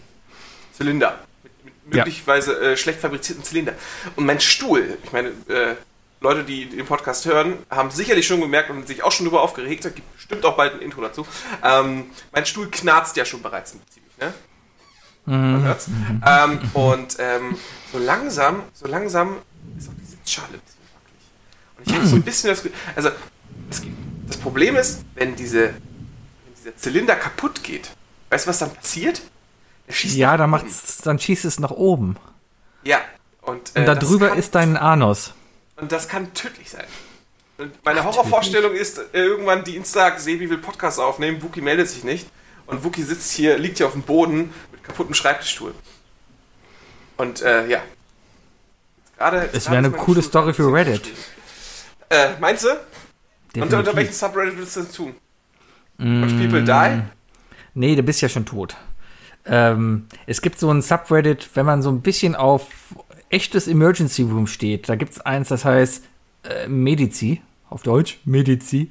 Zylinder. 0.77 1.19
Mit, 1.43 1.53
mit 1.87 1.95
Ja. 1.97 2.05
möglicherweise 2.05 2.59
äh, 2.61 2.77
schlecht 2.77 3.01
fabrizierten 3.01 3.45
Zylinder. 3.45 3.75
Und 4.17 4.27
mein 4.27 4.41
Stuhl, 4.41 4.99
ich 5.03 5.13
meine, 5.13 5.29
äh, 5.49 5.75
Leute, 6.21 6.45
die 6.45 6.67
den 6.71 6.87
Podcast 6.87 7.27
hören, 7.27 7.59
haben 7.71 7.91
sicherlich 7.91 8.27
schon 8.27 8.41
gemerkt 8.41 8.71
und 8.71 8.87
sich 8.87 9.03
auch 9.03 9.13
schon 9.13 9.27
darüber 9.27 9.43
aufgeregt, 9.43 9.85
da 9.85 9.91
gibt 9.91 10.11
bestimmt 10.15 10.45
auch 10.47 10.57
bald 10.57 10.73
ein 10.75 10.81
Intro 10.81 11.03
dazu. 11.03 11.27
Ähm, 11.63 12.07
mein 12.33 12.47
Stuhl 12.47 12.71
knarzt 12.71 13.17
ja 13.17 13.25
schon 13.27 13.43
bereits 13.43 13.73
ziemlich, 13.73 14.17
ne? 14.19 14.33
Man 15.27 15.63
hört's. 15.65 15.89
Ähm, 16.27 16.61
und 16.75 17.17
ähm, 17.19 17.57
so 17.93 17.99
langsam, 17.99 18.63
so 18.75 18.87
langsam 18.87 19.39
ist 19.79 19.89
auch 19.89 19.93
die 19.99 20.05
Sitzschale 20.05 20.49
ein 20.55 20.61
bisschen 20.61 20.81
wackelig. 20.95 21.79
Und 21.79 21.87
ich 21.89 21.95
habe 21.95 22.07
so 22.07 22.17
ein 22.17 22.23
bisschen 22.23 22.51
das 22.51 22.63
Gefühl, 22.63 22.79
also 22.95 23.11
es 23.71 23.81
gibt, 23.83 23.97
das 24.27 24.37
Problem 24.37 24.77
ist, 24.77 25.05
wenn 25.15 25.37
diese 25.37 25.69
wenn 25.69 26.55
dieser 26.59 26.77
Zylinder 26.77 27.17
kaputt 27.17 27.63
geht, 27.63 27.91
weißt 28.31 28.47
du, 28.47 28.49
was 28.51 28.59
dann 28.59 28.75
passiert? 28.75 29.23
Ja, 30.03 30.37
dann, 30.39 30.49
macht's, 30.51 30.99
dann 30.99 31.19
schießt 31.19 31.45
es 31.45 31.61
nach 31.61 31.71
oben. 31.71 32.17
Ja. 32.85 33.01
Und, 33.43 33.73
äh, 33.75 33.81
Und 33.81 33.87
da 33.87 33.95
das 33.95 34.09
drüber 34.09 34.29
kann- 34.31 34.39
ist 34.39 34.55
dein 34.55 34.77
Anus. 34.79 35.35
Und 35.77 35.93
das 35.93 36.09
kann 36.09 36.33
tödlich 36.33 36.71
sein. 36.71 36.87
Und 37.59 37.73
meine 37.85 38.03
Horrorvorstellung 38.05 38.73
ist, 38.73 38.99
äh, 38.99 39.03
irgendwann 39.13 39.63
Dienstag, 39.65 40.19
Sebi 40.21 40.49
will 40.49 40.59
Podcast 40.59 40.99
aufnehmen, 40.99 41.43
Wookie 41.43 41.61
meldet 41.61 41.89
sich 41.91 42.03
nicht. 42.03 42.27
Und 42.67 42.83
Wookie 42.83 43.03
sitzt 43.03 43.31
hier, 43.33 43.59
liegt 43.59 43.77
hier 43.77 43.87
auf 43.87 43.93
dem 43.93 44.03
Boden 44.03 44.55
mit 44.73 44.83
kaputtem 44.83 45.15
Schreibtischstuhl. 45.15 45.75
Und 47.19 47.43
äh, 47.43 47.67
ja. 47.69 47.83
Gerade, 49.19 49.51
Es 49.53 49.67
wäre 49.67 49.77
eine 49.79 49.91
coole 49.91 50.23
Story 50.23 50.55
für 50.55 50.73
Reddit. 50.73 51.13
Äh, 52.09 52.31
meinst 52.41 52.65
du? 52.65 52.69
Unter, 53.63 53.79
unter 53.79 53.93
Definitiv. 53.93 53.97
welchem 53.97 54.13
Subreddit 54.13 54.57
würdest 54.57 54.77
du 54.77 54.81
das 54.81 54.93
tun? 54.93 55.15
Mm. 55.99 56.23
Watch 56.23 56.35
People 56.35 56.65
Die? 56.65 57.03
Nee, 57.75 57.97
du 57.97 58.03
bist 58.03 58.21
ja 58.21 58.29
schon 58.29 58.45
tot. 58.45 58.77
Ähm, 59.47 60.07
es 60.27 60.41
gibt 60.43 60.59
so 60.59 60.71
ein 60.71 60.83
Subreddit, 60.83 61.51
wenn 61.55 61.67
man 61.67 61.83
so 61.83 61.91
ein 61.91 62.01
bisschen 62.01 62.35
auf 62.35 62.67
echtes 63.31 63.69
Emergency 63.69 64.23
Room 64.23 64.47
steht. 64.47 64.89
Da 64.89 64.97
gibt 64.97 65.13
es 65.13 65.21
eins, 65.21 65.49
das 65.49 65.65
heißt 65.65 66.05
äh, 66.45 66.69
Medici, 66.69 67.43
auf 67.69 67.83
Deutsch, 67.83 68.21
Medici. 68.25 68.91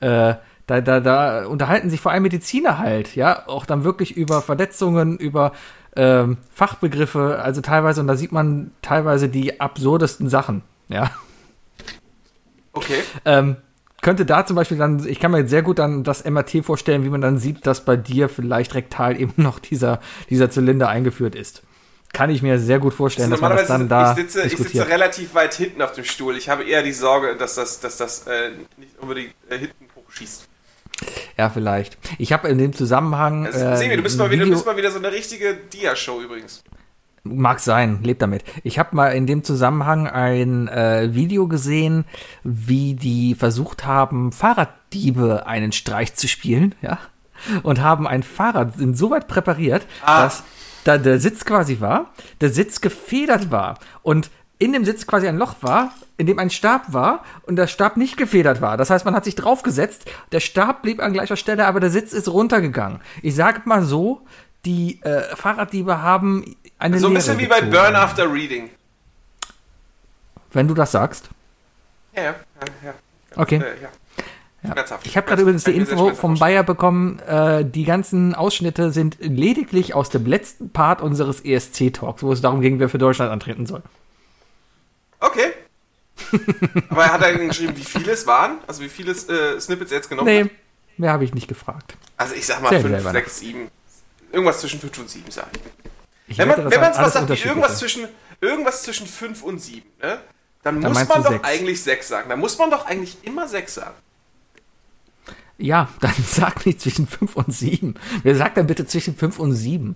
Äh, 0.00 0.34
da, 0.66 0.80
da, 0.80 1.00
da 1.00 1.46
unterhalten 1.46 1.90
sich 1.90 2.00
vor 2.00 2.12
allem 2.12 2.22
Mediziner 2.22 2.78
halt, 2.78 3.16
ja, 3.16 3.46
auch 3.46 3.66
dann 3.66 3.84
wirklich 3.84 4.16
über 4.16 4.40
Verletzungen, 4.40 5.18
über 5.18 5.52
ähm, 5.94 6.38
Fachbegriffe, 6.52 7.38
also 7.42 7.60
teilweise, 7.60 8.00
und 8.00 8.06
da 8.06 8.16
sieht 8.16 8.32
man 8.32 8.72
teilweise 8.80 9.28
die 9.28 9.60
absurdesten 9.60 10.28
Sachen, 10.28 10.62
ja. 10.88 11.10
Okay. 12.72 13.02
Ähm, 13.24 13.56
könnte 14.04 14.26
da 14.26 14.44
zum 14.44 14.54
Beispiel 14.54 14.76
dann, 14.76 15.04
ich 15.08 15.18
kann 15.18 15.30
mir 15.30 15.48
sehr 15.48 15.62
gut 15.62 15.78
dann 15.78 16.04
das 16.04 16.24
MRT 16.24 16.62
vorstellen, 16.62 17.04
wie 17.04 17.08
man 17.08 17.22
dann 17.22 17.38
sieht, 17.38 17.66
dass 17.66 17.84
bei 17.84 17.96
dir 17.96 18.28
vielleicht 18.28 18.74
rektal 18.74 19.18
eben 19.20 19.32
noch 19.36 19.58
dieser, 19.58 20.00
dieser 20.30 20.50
Zylinder 20.50 20.88
eingeführt 20.88 21.34
ist. 21.34 21.62
Kann 22.12 22.30
ich 22.30 22.42
mir 22.42 22.60
sehr 22.60 22.78
gut 22.78 22.94
vorstellen, 22.94 23.30
dass 23.30 23.40
man 23.40 23.56
das 23.56 23.66
dann 23.66 23.88
da 23.88 24.12
ich, 24.12 24.18
sitze, 24.18 24.42
ich 24.42 24.56
sitze 24.56 24.86
relativ 24.88 25.34
weit 25.34 25.54
hinten 25.54 25.82
auf 25.82 25.92
dem 25.92 26.04
Stuhl. 26.04 26.36
Ich 26.36 26.48
habe 26.48 26.62
eher 26.62 26.84
die 26.84 26.92
Sorge, 26.92 27.34
dass 27.34 27.56
das, 27.56 27.80
dass 27.80 27.96
das 27.96 28.28
äh, 28.28 28.50
nicht 28.76 28.96
unbedingt 29.00 29.34
äh, 29.48 29.58
hinten 29.58 29.86
hochschießt. 29.96 30.46
ja, 31.36 31.50
vielleicht. 31.50 31.98
Ich 32.18 32.32
habe 32.32 32.46
in 32.48 32.58
dem 32.58 32.72
Zusammenhang. 32.72 33.46
Also, 33.46 33.58
äh, 33.58 33.76
Sebi, 33.76 33.96
du 33.96 34.02
bist, 34.02 34.14
ein 34.14 34.26
mal 34.26 34.30
wieder, 34.30 34.44
du 34.44 34.50
bist 34.52 34.64
mal 34.64 34.76
wieder 34.76 34.92
so 34.92 34.98
eine 34.98 35.10
richtige 35.10 35.54
Dia-Show 35.54 36.20
übrigens. 36.20 36.62
Mag 37.26 37.60
sein, 37.60 38.00
lebt 38.02 38.20
damit. 38.20 38.44
Ich 38.64 38.78
habe 38.78 38.94
mal 38.94 39.08
in 39.08 39.26
dem 39.26 39.44
Zusammenhang 39.44 40.06
ein 40.06 40.68
äh, 40.68 41.14
Video 41.14 41.48
gesehen, 41.48 42.04
wie 42.42 42.92
die 42.92 43.34
versucht 43.34 43.86
haben, 43.86 44.30
Fahrraddiebe 44.30 45.46
einen 45.46 45.72
Streich 45.72 46.14
zu 46.14 46.28
spielen, 46.28 46.74
ja, 46.82 46.98
und 47.62 47.80
haben 47.80 48.06
ein 48.06 48.22
Fahrrad 48.22 48.78
insoweit 48.78 49.26
präpariert, 49.26 49.86
Ah. 50.04 50.24
dass 50.24 50.44
da 50.84 50.98
der 50.98 51.18
Sitz 51.18 51.46
quasi 51.46 51.80
war, 51.80 52.10
der 52.42 52.50
Sitz 52.50 52.82
gefedert 52.82 53.50
war 53.50 53.78
und 54.02 54.30
in 54.58 54.74
dem 54.74 54.84
Sitz 54.84 55.06
quasi 55.06 55.26
ein 55.26 55.38
Loch 55.38 55.56
war, 55.62 55.92
in 56.18 56.26
dem 56.26 56.38
ein 56.38 56.50
Stab 56.50 56.92
war 56.92 57.24
und 57.46 57.56
der 57.56 57.66
Stab 57.68 57.96
nicht 57.96 58.18
gefedert 58.18 58.60
war. 58.60 58.76
Das 58.76 58.90
heißt, 58.90 59.06
man 59.06 59.14
hat 59.14 59.24
sich 59.24 59.34
draufgesetzt, 59.34 60.04
der 60.30 60.40
Stab 60.40 60.82
blieb 60.82 61.02
an 61.02 61.14
gleicher 61.14 61.36
Stelle, 61.36 61.66
aber 61.66 61.80
der 61.80 61.90
Sitz 61.90 62.12
ist 62.12 62.28
runtergegangen. 62.28 63.00
Ich 63.22 63.34
sage 63.34 63.62
mal 63.64 63.82
so, 63.82 64.20
die 64.64 65.00
äh, 65.02 65.34
Fahrraddiebe 65.36 66.02
haben 66.02 66.56
eine 66.78 66.98
So 66.98 67.08
ein 67.08 67.14
bisschen 67.14 67.38
wie 67.38 67.46
bei 67.46 67.60
gezogen. 67.60 67.72
Burn 67.72 67.96
After 67.96 68.32
Reading. 68.32 68.70
Wenn 70.52 70.68
du 70.68 70.74
das 70.74 70.92
sagst. 70.92 71.28
Ja, 72.14 72.22
ja, 72.22 72.34
ja. 72.84 72.94
Okay. 73.36 73.56
Äh, 73.56 73.82
ja. 73.82 73.88
Ja. 74.62 74.74
Ich 75.04 75.16
habe 75.18 75.26
gerade 75.26 75.42
übrigens 75.42 75.64
die 75.64 75.72
Info 75.72 76.14
vom. 76.14 76.38
Bayer 76.38 76.62
bekommen, 76.62 77.18
äh, 77.18 77.66
die 77.66 77.84
ganzen 77.84 78.34
Ausschnitte 78.34 78.92
sind 78.92 79.18
lediglich 79.20 79.92
aus 79.94 80.08
dem 80.08 80.24
letzten 80.24 80.70
Part 80.70 81.02
unseres 81.02 81.44
ESC-Talks, 81.44 82.22
wo 82.22 82.32
es 82.32 82.40
darum 82.40 82.62
ging, 82.62 82.78
wer 82.78 82.88
für 82.88 82.96
Deutschland 82.96 83.30
antreten 83.30 83.66
soll. 83.66 83.82
Okay. 85.20 85.52
Aber 86.88 87.12
hat 87.12 87.20
er 87.20 87.36
geschrieben, 87.36 87.76
wie 87.76 87.84
viele 87.84 88.12
es 88.12 88.26
waren? 88.26 88.58
Also 88.66 88.82
wie 88.82 88.88
viele 88.88 89.12
äh, 89.12 89.60
Snippets 89.60 89.92
er 89.92 89.98
jetzt 89.98 90.08
genommen 90.08 90.28
Nee, 90.28 90.44
hat? 90.44 90.50
mehr 90.96 91.12
habe 91.12 91.24
ich 91.24 91.34
nicht 91.34 91.48
gefragt. 91.48 91.96
Also 92.16 92.34
ich 92.34 92.46
sag 92.46 92.62
mal 92.62 92.70
Zähl 92.70 92.80
5, 92.80 92.94
selber 92.94 93.10
6, 93.10 93.38
7. 93.40 93.68
Irgendwas 94.34 94.60
zwischen 94.60 94.80
5 94.80 94.98
und 94.98 95.08
7, 95.08 95.30
sag 95.30 95.46
ich. 96.28 96.38
Wenn 96.38 96.48
man 96.48 96.60
alles 96.60 96.98
was 96.98 97.12
sagt, 97.12 97.30
irgendwas 97.44 97.78
zwischen, 97.78 98.08
irgendwas 98.40 98.82
zwischen 98.82 99.06
5 99.06 99.42
und 99.42 99.58
7, 99.60 99.82
ne? 100.02 100.20
Dann 100.62 100.80
Dann 100.80 100.92
muss 100.92 101.06
man 101.08 101.22
doch 101.22 101.30
sechs. 101.30 101.44
eigentlich 101.44 101.82
6 101.82 102.08
sagen. 102.08 102.28
Dann 102.30 102.40
muss 102.40 102.58
man 102.58 102.70
doch 102.70 102.86
eigentlich 102.86 103.18
immer 103.22 103.46
6 103.46 103.74
sagen. 103.74 103.94
Ja, 105.58 105.88
dann 106.00 106.14
sag 106.26 106.64
nicht 106.66 106.80
zwischen 106.80 107.06
5 107.06 107.36
und 107.36 107.52
7. 107.52 107.94
Wer 108.22 108.34
sagt 108.34 108.56
denn 108.56 108.66
bitte 108.66 108.86
zwischen 108.86 109.14
5 109.14 109.38
und 109.38 109.52
7? 109.52 109.94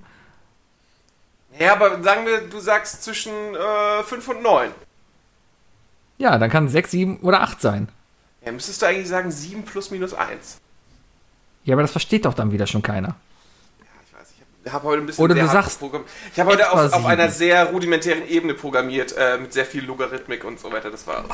Ja, 1.58 1.72
aber 1.72 2.02
sagen 2.02 2.26
wir, 2.26 2.42
du 2.42 2.60
sagst 2.60 3.02
zwischen 3.02 3.32
äh, 3.54 4.02
5 4.04 4.28
und 4.28 4.42
9. 4.42 4.70
Ja, 6.18 6.38
dann 6.38 6.50
kann 6.50 6.68
6, 6.68 6.90
7 6.90 7.20
oder 7.20 7.40
8 7.40 7.60
sein. 7.60 7.88
Ja, 8.44 8.52
müsstest 8.52 8.82
du 8.82 8.86
eigentlich 8.86 9.08
sagen 9.08 9.30
7 9.32 9.64
plus 9.64 9.90
minus 9.90 10.14
1. 10.14 10.58
Ja, 11.64 11.74
aber 11.74 11.82
das 11.82 11.90
versteht 11.90 12.24
doch 12.24 12.34
dann 12.34 12.52
wieder 12.52 12.66
schon 12.66 12.82
keiner. 12.82 13.16
Ich 14.68 14.74
habe 14.74 14.84
hab 14.84 14.90
heute 14.90 15.02
ein 15.02 15.06
bisschen 15.06 15.24
Oder 15.24 15.34
du 15.34 15.40
sehr 15.40 15.52
hart 15.52 15.64
sagst. 15.64 15.82
Ich 16.34 16.40
habe 16.40 16.50
heute 16.50 16.70
auf, 16.70 16.92
auf 16.92 17.06
einer 17.06 17.30
sehr 17.30 17.70
rudimentären 17.70 18.28
Ebene 18.28 18.52
programmiert, 18.52 19.14
äh, 19.16 19.38
mit 19.38 19.54
sehr 19.54 19.64
viel 19.64 19.82
Logarithmik 19.82 20.44
und 20.44 20.60
so 20.60 20.70
weiter. 20.70 20.90
Das 20.90 21.06
war. 21.06 21.24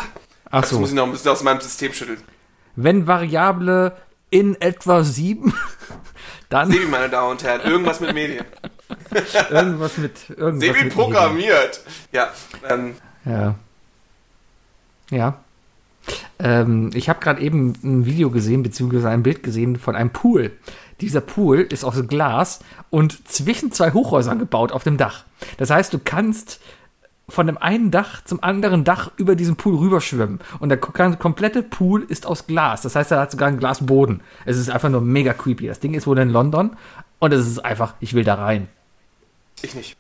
Ach 0.50 0.60
Das 0.60 0.70
so. 0.70 0.78
muss 0.78 0.90
ich 0.90 0.94
noch 0.94 1.04
ein 1.04 1.10
bisschen 1.10 1.32
aus 1.32 1.42
meinem 1.42 1.60
System 1.60 1.92
schütteln. 1.92 2.22
Wenn 2.76 3.08
Variable 3.08 3.96
in 4.30 4.54
etwa 4.60 5.02
7, 5.02 5.52
dann 6.48 6.70
Sebi, 6.70 6.86
meine 6.86 7.08
Damen 7.08 7.32
und 7.32 7.42
Herren, 7.42 7.62
irgendwas 7.62 7.98
mit 7.98 8.14
Medien. 8.14 8.44
irgendwas 9.50 9.98
mit 9.98 10.30
irgendwas 10.30 10.60
Sebi 10.60 10.84
mit 10.84 10.94
programmiert. 10.94 11.80
Ja, 12.12 12.30
ähm, 12.68 12.94
Ja. 13.24 13.56
Ja. 15.10 15.40
Ähm, 16.38 16.90
ich 16.94 17.08
habe 17.08 17.20
gerade 17.20 17.40
eben 17.40 17.72
ein 17.82 18.06
Video 18.06 18.30
gesehen, 18.30 18.62
beziehungsweise 18.62 19.08
ein 19.08 19.24
Bild 19.24 19.42
gesehen 19.42 19.76
von 19.76 19.96
einem 19.96 20.10
Pool. 20.10 20.52
Dieser 21.00 21.20
Pool 21.20 21.60
ist 21.60 21.84
aus 21.84 21.96
Glas 22.06 22.60
und 22.90 23.26
zwischen 23.28 23.72
zwei 23.72 23.92
Hochhäusern 23.92 24.38
gebaut 24.38 24.72
auf 24.72 24.84
dem 24.84 24.96
Dach. 24.96 25.24
Das 25.58 25.70
heißt, 25.70 25.92
du 25.92 25.98
kannst 25.98 26.60
von 27.28 27.46
dem 27.46 27.56
einen 27.58 27.90
Dach 27.90 28.22
zum 28.24 28.42
anderen 28.42 28.84
Dach 28.84 29.10
über 29.16 29.34
diesen 29.34 29.56
Pool 29.56 29.76
rüberschwimmen. 29.76 30.40
Und 30.60 30.68
der 30.68 30.80
kom- 30.80 31.16
komplette 31.16 31.62
Pool 31.62 32.02
ist 32.02 32.26
aus 32.26 32.46
Glas. 32.46 32.82
Das 32.82 32.94
heißt, 32.96 33.10
er 33.12 33.20
hat 33.20 33.30
sogar 33.30 33.48
einen 33.48 33.58
Glasboden. 33.58 34.20
Es 34.44 34.58
ist 34.58 34.68
einfach 34.70 34.90
nur 34.90 35.00
mega 35.00 35.32
creepy. 35.32 35.66
Das 35.66 35.80
Ding 35.80 35.94
ist 35.94 36.06
wohl 36.06 36.18
in 36.18 36.28
London 36.28 36.76
und 37.20 37.32
es 37.32 37.46
ist 37.46 37.64
einfach, 37.64 37.94
ich 38.00 38.12
will 38.12 38.24
da 38.24 38.34
rein. 38.34 38.68
Ich 39.62 39.74
nicht. 39.74 39.96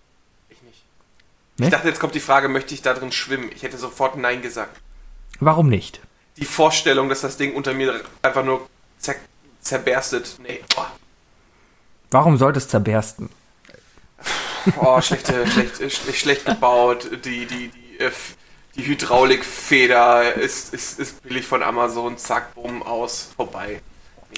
Ich 0.50 0.62
nicht. 0.62 0.82
Ne? 1.58 1.66
Ich 1.66 1.72
dachte, 1.72 1.88
jetzt 1.88 1.98
kommt 1.98 2.14
die 2.14 2.20
Frage, 2.20 2.48
möchte 2.50 2.74
ich 2.74 2.82
da 2.82 2.92
drin 2.92 3.10
schwimmen? 3.10 3.50
Ich 3.54 3.62
hätte 3.62 3.78
sofort 3.78 4.16
Nein 4.18 4.42
gesagt. 4.42 4.78
Warum 5.40 5.68
nicht? 5.68 6.00
Die 6.36 6.44
Vorstellung, 6.44 7.08
dass 7.08 7.22
das 7.22 7.38
Ding 7.38 7.54
unter 7.54 7.72
mir 7.72 8.00
einfach 8.20 8.44
nur 8.44 8.68
zer 8.98 9.14
zerberstet. 9.64 10.36
Nee, 10.42 10.62
boah. 10.74 10.90
Warum 12.10 12.36
sollte 12.36 12.58
es 12.58 12.68
zerbersten? 12.68 13.28
Oh, 14.80 15.00
schlechte, 15.00 15.46
schlecht, 15.50 15.80
äh, 15.80 15.90
schlecht, 15.90 16.16
schlecht 16.20 16.44
gebaut. 16.46 17.10
Die, 17.24 17.46
die, 17.46 17.68
die, 17.68 17.98
äh, 17.98 18.10
die 18.76 18.86
Hydraulikfeder 18.86 20.34
ist, 20.34 20.72
ist, 20.72 20.98
ist 20.98 21.22
billig 21.22 21.46
von 21.46 21.62
Amazon. 21.62 22.16
Zack, 22.18 22.54
bumm, 22.54 22.82
aus, 22.82 23.30
vorbei. 23.36 23.80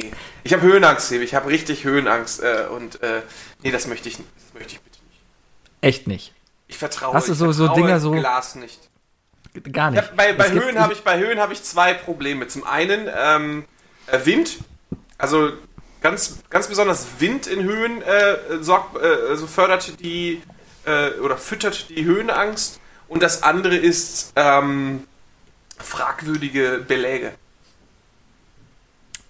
Nee. 0.00 0.10
Ich 0.44 0.52
habe 0.52 0.62
Höhenangst. 0.62 1.10
Ich 1.12 1.34
habe 1.34 1.48
richtig 1.48 1.84
Höhenangst. 1.84 2.42
Äh, 2.42 2.66
und 2.70 3.02
äh, 3.02 3.22
nee, 3.62 3.70
das 3.70 3.86
möchte 3.86 4.08
ich, 4.08 4.16
das 4.16 4.54
möchte 4.54 4.74
ich 4.74 4.80
bitte 4.80 4.98
nicht. 5.08 5.20
Echt 5.80 6.06
nicht. 6.06 6.32
Ich 6.68 6.78
vertraue, 6.78 7.14
Hast 7.14 7.28
du 7.28 7.34
so- 7.34 7.52
so 7.52 7.68
Dinger 7.68 8.00
so- 8.00 8.10
Glas 8.12 8.56
nicht. 8.56 8.80
Gar 9.72 9.90
Ich 9.90 9.94
nicht. 10.00 10.08
hab, 10.10 10.16
bei 10.16 10.32
bei 10.34 10.50
Höhen 10.50 10.78
habe 10.78 10.92
ich, 10.92 11.02
bei 11.02 11.18
Höhen 11.18 11.38
habe 11.40 11.52
ich 11.54 11.62
zwei 11.62 11.94
Probleme. 11.94 12.46
Zum 12.48 12.64
einen 12.64 13.08
ähm, 13.14 13.64
äh, 14.08 14.18
Wind. 14.24 14.58
Also 15.18 15.52
ganz, 16.00 16.38
ganz 16.50 16.68
besonders 16.68 17.06
Wind 17.18 17.46
in 17.46 17.62
Höhen 17.64 18.02
äh, 18.02 18.36
sorgt, 18.62 18.96
äh, 18.96 19.06
also 19.30 19.46
fördert 19.46 20.00
die 20.00 20.42
äh, 20.84 21.10
oder 21.20 21.36
füttert 21.36 21.88
die 21.88 22.04
Höhenangst. 22.04 22.80
Und 23.08 23.22
das 23.22 23.42
andere 23.42 23.76
ist 23.76 24.32
ähm, 24.36 25.04
fragwürdige 25.78 26.84
Beläge. 26.86 27.32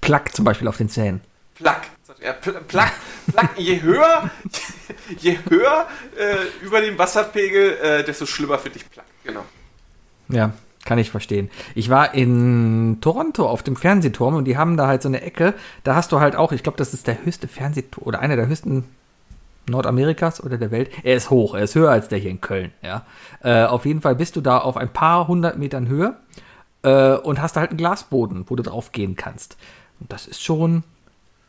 Plack 0.00 0.34
zum 0.34 0.44
Beispiel 0.44 0.68
auf 0.68 0.76
den 0.76 0.88
Zähnen. 0.88 1.20
Plack. 1.54 1.88
Ja, 2.22 2.32
Pl- 2.32 2.60
Plack, 2.60 2.92
Plack. 3.30 3.50
Je 3.58 3.82
höher, 3.82 4.30
je 5.18 5.38
höher 5.50 5.86
äh, 6.16 6.64
über 6.64 6.80
dem 6.80 6.96
Wasserpegel, 6.98 7.76
äh, 7.76 8.04
desto 8.04 8.24
schlimmer 8.24 8.58
finde 8.58 8.78
ich 8.78 8.90
Plack. 8.90 9.04
Genau. 9.24 9.44
Ja, 10.28 10.52
kann 10.86 10.98
ich 10.98 11.10
verstehen. 11.10 11.50
Ich 11.74 11.90
war 11.90 12.14
in 12.14 12.98
Toronto 13.00 13.46
auf 13.46 13.62
dem 13.62 13.76
Fernsehturm 13.76 14.34
und 14.34 14.44
die 14.44 14.56
haben 14.56 14.76
da 14.76 14.86
halt 14.86 15.02
so 15.02 15.08
eine 15.08 15.20
Ecke, 15.20 15.54
da 15.84 15.94
hast 15.94 16.12
du 16.12 16.20
halt 16.20 16.36
auch, 16.36 16.52
ich 16.52 16.62
glaube, 16.62 16.78
das 16.78 16.94
ist 16.94 17.06
der 17.06 17.24
höchste 17.24 17.48
Fernsehturm 17.48 18.06
oder 18.06 18.20
einer 18.20 18.36
der 18.36 18.46
höchsten 18.46 18.84
Nordamerikas 19.68 20.42
oder 20.42 20.58
der 20.58 20.70
Welt. 20.70 20.90
Er 21.02 21.16
ist 21.16 21.30
hoch, 21.30 21.54
er 21.54 21.64
ist 21.64 21.74
höher 21.74 21.90
als 21.90 22.08
der 22.08 22.18
hier 22.18 22.30
in 22.30 22.40
Köln, 22.40 22.72
ja. 22.82 23.04
Äh, 23.42 23.64
auf 23.64 23.84
jeden 23.84 24.00
Fall 24.00 24.14
bist 24.14 24.36
du 24.36 24.40
da 24.40 24.58
auf 24.58 24.76
ein 24.76 24.92
paar 24.92 25.28
hundert 25.28 25.58
Metern 25.58 25.88
Höhe 25.88 26.16
äh, 26.82 27.14
und 27.16 27.42
hast 27.42 27.56
da 27.56 27.60
halt 27.60 27.70
einen 27.70 27.78
Glasboden, 27.78 28.44
wo 28.48 28.56
du 28.56 28.62
drauf 28.62 28.92
gehen 28.92 29.16
kannst. 29.16 29.56
Und 30.00 30.12
das 30.12 30.26
ist 30.26 30.42
schon, 30.42 30.84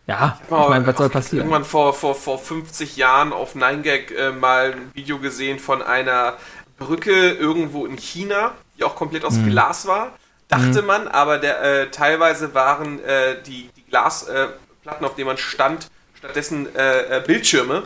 ja, 0.08 0.40
ich 0.44 0.50
Mal 0.50 0.70
meine, 0.70 0.88
was 0.88 0.98
soll 0.98 1.10
passieren? 1.10 1.46
Irgendwann 1.46 1.66
vor, 1.66 1.94
vor, 1.94 2.16
vor 2.16 2.40
50 2.40 2.98
Jahren 2.98 3.34
auf 3.34 3.56
9gag 3.56 4.14
äh, 4.16 4.32
mal 4.32 4.74
ein 4.74 4.92
Video 4.94 5.20
gesehen 5.20 5.60
von 5.60 5.82
einer 5.82 6.34
Brücke 6.78 7.32
irgendwo 7.32 7.86
in 7.86 7.98
China, 7.98 8.54
die 8.78 8.84
auch 8.84 8.96
komplett 8.96 9.26
aus 9.26 9.34
Mhm. 9.36 9.50
Glas 9.50 9.88
war. 9.88 10.18
Dachte 10.48 10.82
man, 10.82 11.08
aber 11.08 11.40
der, 11.40 11.62
äh, 11.62 11.92
teilweise 11.92 12.54
waren 12.54 13.04
äh, 13.04 13.42
die, 13.44 13.70
die 13.76 13.84
Glasplatten, 13.90 14.56
äh, 14.86 15.06
auf 15.06 15.16
denen 15.16 15.28
man 15.28 15.38
stand, 15.38 15.90
stattdessen 16.18 16.74
äh, 16.76 17.18
äh, 17.18 17.24
Bildschirme, 17.26 17.84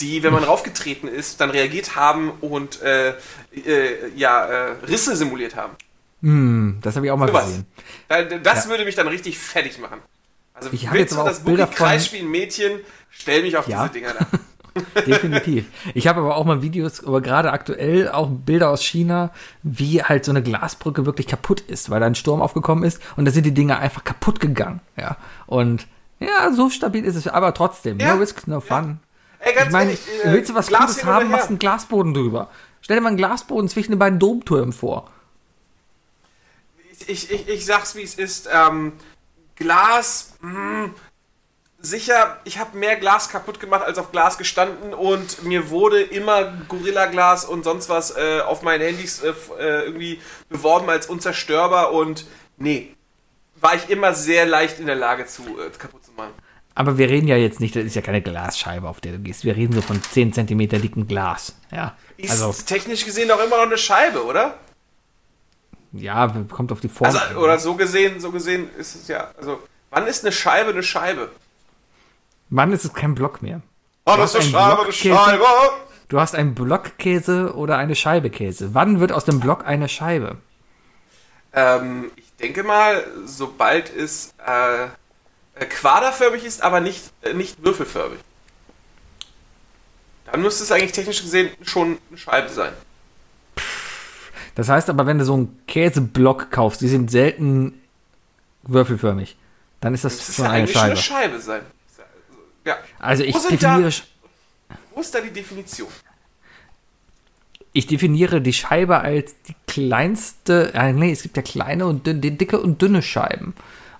die, 0.00 0.22
wenn 0.22 0.32
man 0.32 0.42
raufgetreten 0.42 1.08
ist, 1.08 1.40
dann 1.40 1.50
reagiert 1.50 1.94
haben 1.94 2.30
und 2.40 2.82
äh, 2.82 3.10
äh, 3.54 4.08
ja, 4.16 4.44
äh, 4.46 4.72
Risse 4.86 5.14
simuliert 5.14 5.54
haben. 5.54 5.74
Hm, 6.22 6.78
das 6.82 6.96
habe 6.96 7.06
ich 7.06 7.12
auch 7.12 7.16
mal 7.16 7.28
Sowas. 7.28 7.44
gesehen. 7.46 7.66
Da- 8.08 8.22
Das 8.22 8.64
Ja. 8.64 8.70
würde 8.70 8.84
mich 8.84 8.94
dann 8.94 9.08
richtig 9.08 9.38
fertig 9.38 9.78
machen. 9.78 10.00
Also 10.52 10.70
Ich 10.72 10.82
willst 10.84 10.96
jetzt 10.96 11.12
du 11.12 11.20
aber 11.20 11.28
das 11.30 11.40
auch 11.40 11.44
Bilder 11.44 11.66
von- 11.68 11.86
ein 11.86 12.28
Mädchen, 12.28 12.80
stell 13.10 13.42
mich 13.42 13.56
auf 13.56 13.68
Ja. 13.68 13.82
diese 13.88 13.92
Dinger 14.00 14.14
da. 14.18 14.26
Definitiv. 15.06 15.66
Ich 15.94 16.06
habe 16.06 16.20
aber 16.20 16.36
auch 16.36 16.44
mal 16.44 16.62
Videos, 16.62 17.04
aber 17.04 17.20
gerade 17.20 17.52
aktuell 17.52 18.08
auch 18.08 18.28
Bilder 18.28 18.70
aus 18.70 18.82
China, 18.82 19.30
wie 19.62 20.02
halt 20.02 20.24
so 20.24 20.32
eine 20.32 20.42
Glasbrücke 20.42 21.06
wirklich 21.06 21.26
kaputt 21.26 21.60
ist, 21.60 21.90
weil 21.90 22.00
da 22.00 22.06
ein 22.06 22.14
Sturm 22.14 22.42
aufgekommen 22.42 22.84
ist 22.84 23.00
und 23.16 23.24
da 23.24 23.30
sind 23.30 23.46
die 23.46 23.54
Dinger 23.54 23.78
einfach 23.78 24.04
kaputt 24.04 24.40
gegangen. 24.40 24.80
Ja. 24.96 25.16
Und 25.46 25.86
ja, 26.18 26.52
so 26.52 26.70
stabil 26.70 27.04
ist 27.04 27.16
es, 27.16 27.26
aber 27.26 27.54
trotzdem. 27.54 27.98
Ja. 27.98 28.14
No 28.14 28.20
risk, 28.20 28.46
no 28.46 28.60
fun. 28.60 29.00
Ey, 29.40 29.54
ganz 29.54 29.66
Ich 29.66 29.72
meine, 29.72 29.90
ehrlich, 29.90 30.24
äh, 30.24 30.32
willst 30.32 30.50
du 30.50 30.54
was 30.54 30.66
Glas 30.66 30.80
Gutes 30.86 31.04
haben, 31.04 31.30
machst 31.30 31.48
einen 31.48 31.58
Glasboden 31.58 32.12
drüber. 32.12 32.50
Stell 32.82 32.96
dir 32.96 33.02
mal 33.02 33.08
einen 33.08 33.16
Glasboden 33.16 33.68
zwischen 33.68 33.92
den 33.92 33.98
beiden 33.98 34.18
Domtürmen 34.18 34.72
vor. 34.72 35.10
Ich, 36.90 37.08
ich, 37.08 37.30
ich, 37.30 37.48
ich 37.48 37.66
sag's 37.66 37.94
wie 37.94 38.02
es 38.02 38.14
ist. 38.14 38.48
Ähm, 38.52 38.92
Glas, 39.56 40.34
mh, 40.40 40.90
sicher, 41.82 42.38
ich 42.44 42.58
habe 42.58 42.76
mehr 42.76 42.96
Glas 42.96 43.28
kaputt 43.28 43.60
gemacht 43.60 43.82
als 43.82 43.98
auf 43.98 44.12
Glas 44.12 44.38
gestanden 44.38 44.94
und 44.94 45.42
mir 45.44 45.70
wurde 45.70 46.00
immer 46.02 46.52
Gorilla 46.68 47.06
Glas 47.06 47.44
und 47.44 47.64
sonst 47.64 47.88
was 47.88 48.16
äh, 48.16 48.40
auf 48.40 48.62
meinen 48.62 48.82
Handys 48.82 49.22
äh, 49.22 49.32
äh, 49.58 49.84
irgendwie 49.84 50.20
beworben 50.48 50.88
als 50.90 51.06
unzerstörbar 51.06 51.92
und 51.92 52.26
nee, 52.56 52.94
war 53.60 53.74
ich 53.74 53.88
immer 53.90 54.14
sehr 54.14 54.46
leicht 54.46 54.78
in 54.78 54.86
der 54.86 54.96
Lage 54.96 55.26
zu 55.26 55.42
äh, 55.42 55.70
kaputt 55.78 56.04
zu 56.04 56.12
machen. 56.12 56.32
Aber 56.74 56.98
wir 56.98 57.08
reden 57.08 57.28
ja 57.28 57.36
jetzt 57.36 57.60
nicht, 57.60 57.74
das 57.74 57.84
ist 57.84 57.96
ja 57.96 58.02
keine 58.02 58.22
Glasscheibe, 58.22 58.88
auf 58.88 59.00
der 59.00 59.12
du 59.12 59.18
gehst. 59.18 59.44
Wir 59.44 59.56
reden 59.56 59.74
so 59.74 59.82
von 59.82 60.02
10 60.02 60.32
cm 60.32 60.68
dicken 60.68 61.08
Glas. 61.08 61.56
Ja. 61.72 61.96
Ist 62.16 62.30
Also, 62.30 62.54
technisch 62.64 63.04
gesehen 63.04 63.28
doch 63.28 63.42
immer 63.44 63.56
noch 63.56 63.66
eine 63.66 63.76
Scheibe, 63.76 64.24
oder? 64.24 64.58
ja, 65.92 66.28
kommt 66.48 66.72
auf 66.72 66.80
die 66.80 66.88
Form. 66.88 67.14
Also, 67.14 67.38
oder 67.38 67.58
so 67.58 67.74
gesehen, 67.74 68.20
so 68.20 68.30
gesehen 68.30 68.70
ist 68.78 68.94
es 68.94 69.08
ja, 69.08 69.32
also, 69.38 69.62
wann 69.90 70.06
ist 70.06 70.24
eine 70.24 70.32
Scheibe 70.32 70.70
eine 70.70 70.82
Scheibe? 70.82 71.30
Wann 72.50 72.72
ist 72.72 72.84
es 72.84 72.92
kein 72.92 73.14
Block 73.14 73.42
mehr? 73.42 73.62
Oh, 74.06 74.14
das 74.16 74.34
ist 74.34 74.42
eine 74.42 74.50
Scheibe, 74.50 74.82
eine 74.82 74.92
Scheibe. 74.92 75.44
Du 76.08 76.20
hast 76.20 76.34
einen 76.34 76.54
Blockkäse 76.54 77.54
oder 77.54 77.78
eine 77.78 77.94
Scheibe 77.94 78.30
Käse. 78.30 78.74
Wann 78.74 78.98
wird 78.98 79.12
aus 79.12 79.24
dem 79.24 79.38
Block 79.38 79.64
eine 79.66 79.88
Scheibe? 79.88 80.36
Ähm, 81.52 82.10
ich 82.16 82.32
denke 82.40 82.64
mal, 82.64 83.04
sobald 83.24 83.94
es 83.94 84.34
äh, 84.44 85.64
quaderförmig 85.66 86.44
ist, 86.44 86.62
aber 86.62 86.80
nicht, 86.80 87.02
äh, 87.22 87.32
nicht 87.34 87.64
würfelförmig. 87.64 88.18
Dann 90.30 90.42
müsste 90.42 90.64
es 90.64 90.72
eigentlich 90.72 90.92
technisch 90.92 91.22
gesehen 91.22 91.50
schon 91.62 91.98
eine 92.08 92.18
Scheibe 92.18 92.48
sein. 92.48 92.72
Das 94.56 94.68
heißt 94.68 94.90
aber, 94.90 95.06
wenn 95.06 95.18
du 95.18 95.24
so 95.24 95.34
einen 95.34 95.62
Käseblock 95.66 96.50
kaufst, 96.50 96.80
die 96.80 96.88
sind 96.88 97.10
selten 97.10 97.80
würfelförmig, 98.62 99.36
dann 99.80 99.94
ist 99.94 100.04
das, 100.04 100.18
Das 100.18 100.28
ist 100.28 100.36
schon 100.36 100.44
ja 100.46 100.50
eine 100.50 100.58
eigentlich 100.62 100.76
Scheibe. 100.76 100.90
eine 100.92 100.96
Scheibe 101.00 101.40
sein. 101.40 101.62
Ja. 102.70 102.78
Also 102.98 103.22
ich 103.24 103.34
Wo 103.34 103.38
definiere, 103.48 103.90
da- 103.90 104.76
Wo 104.94 105.00
ist 105.00 105.14
da 105.14 105.20
die 105.20 105.30
Definition? 105.32 105.88
ich 107.72 107.86
definiere 107.86 108.40
die 108.40 108.52
Scheibe 108.52 108.98
als 109.00 109.34
die 109.46 109.54
kleinste, 109.66 110.72
äh, 110.74 110.92
nee, 110.92 111.12
es 111.12 111.22
gibt 111.22 111.36
ja 111.36 111.42
kleine 111.42 111.86
und 111.86 112.06
dünn, 112.06 112.20
die 112.20 112.36
dicke 112.36 112.60
und 112.60 112.82
dünne 112.82 113.00
Scheiben. 113.02 113.54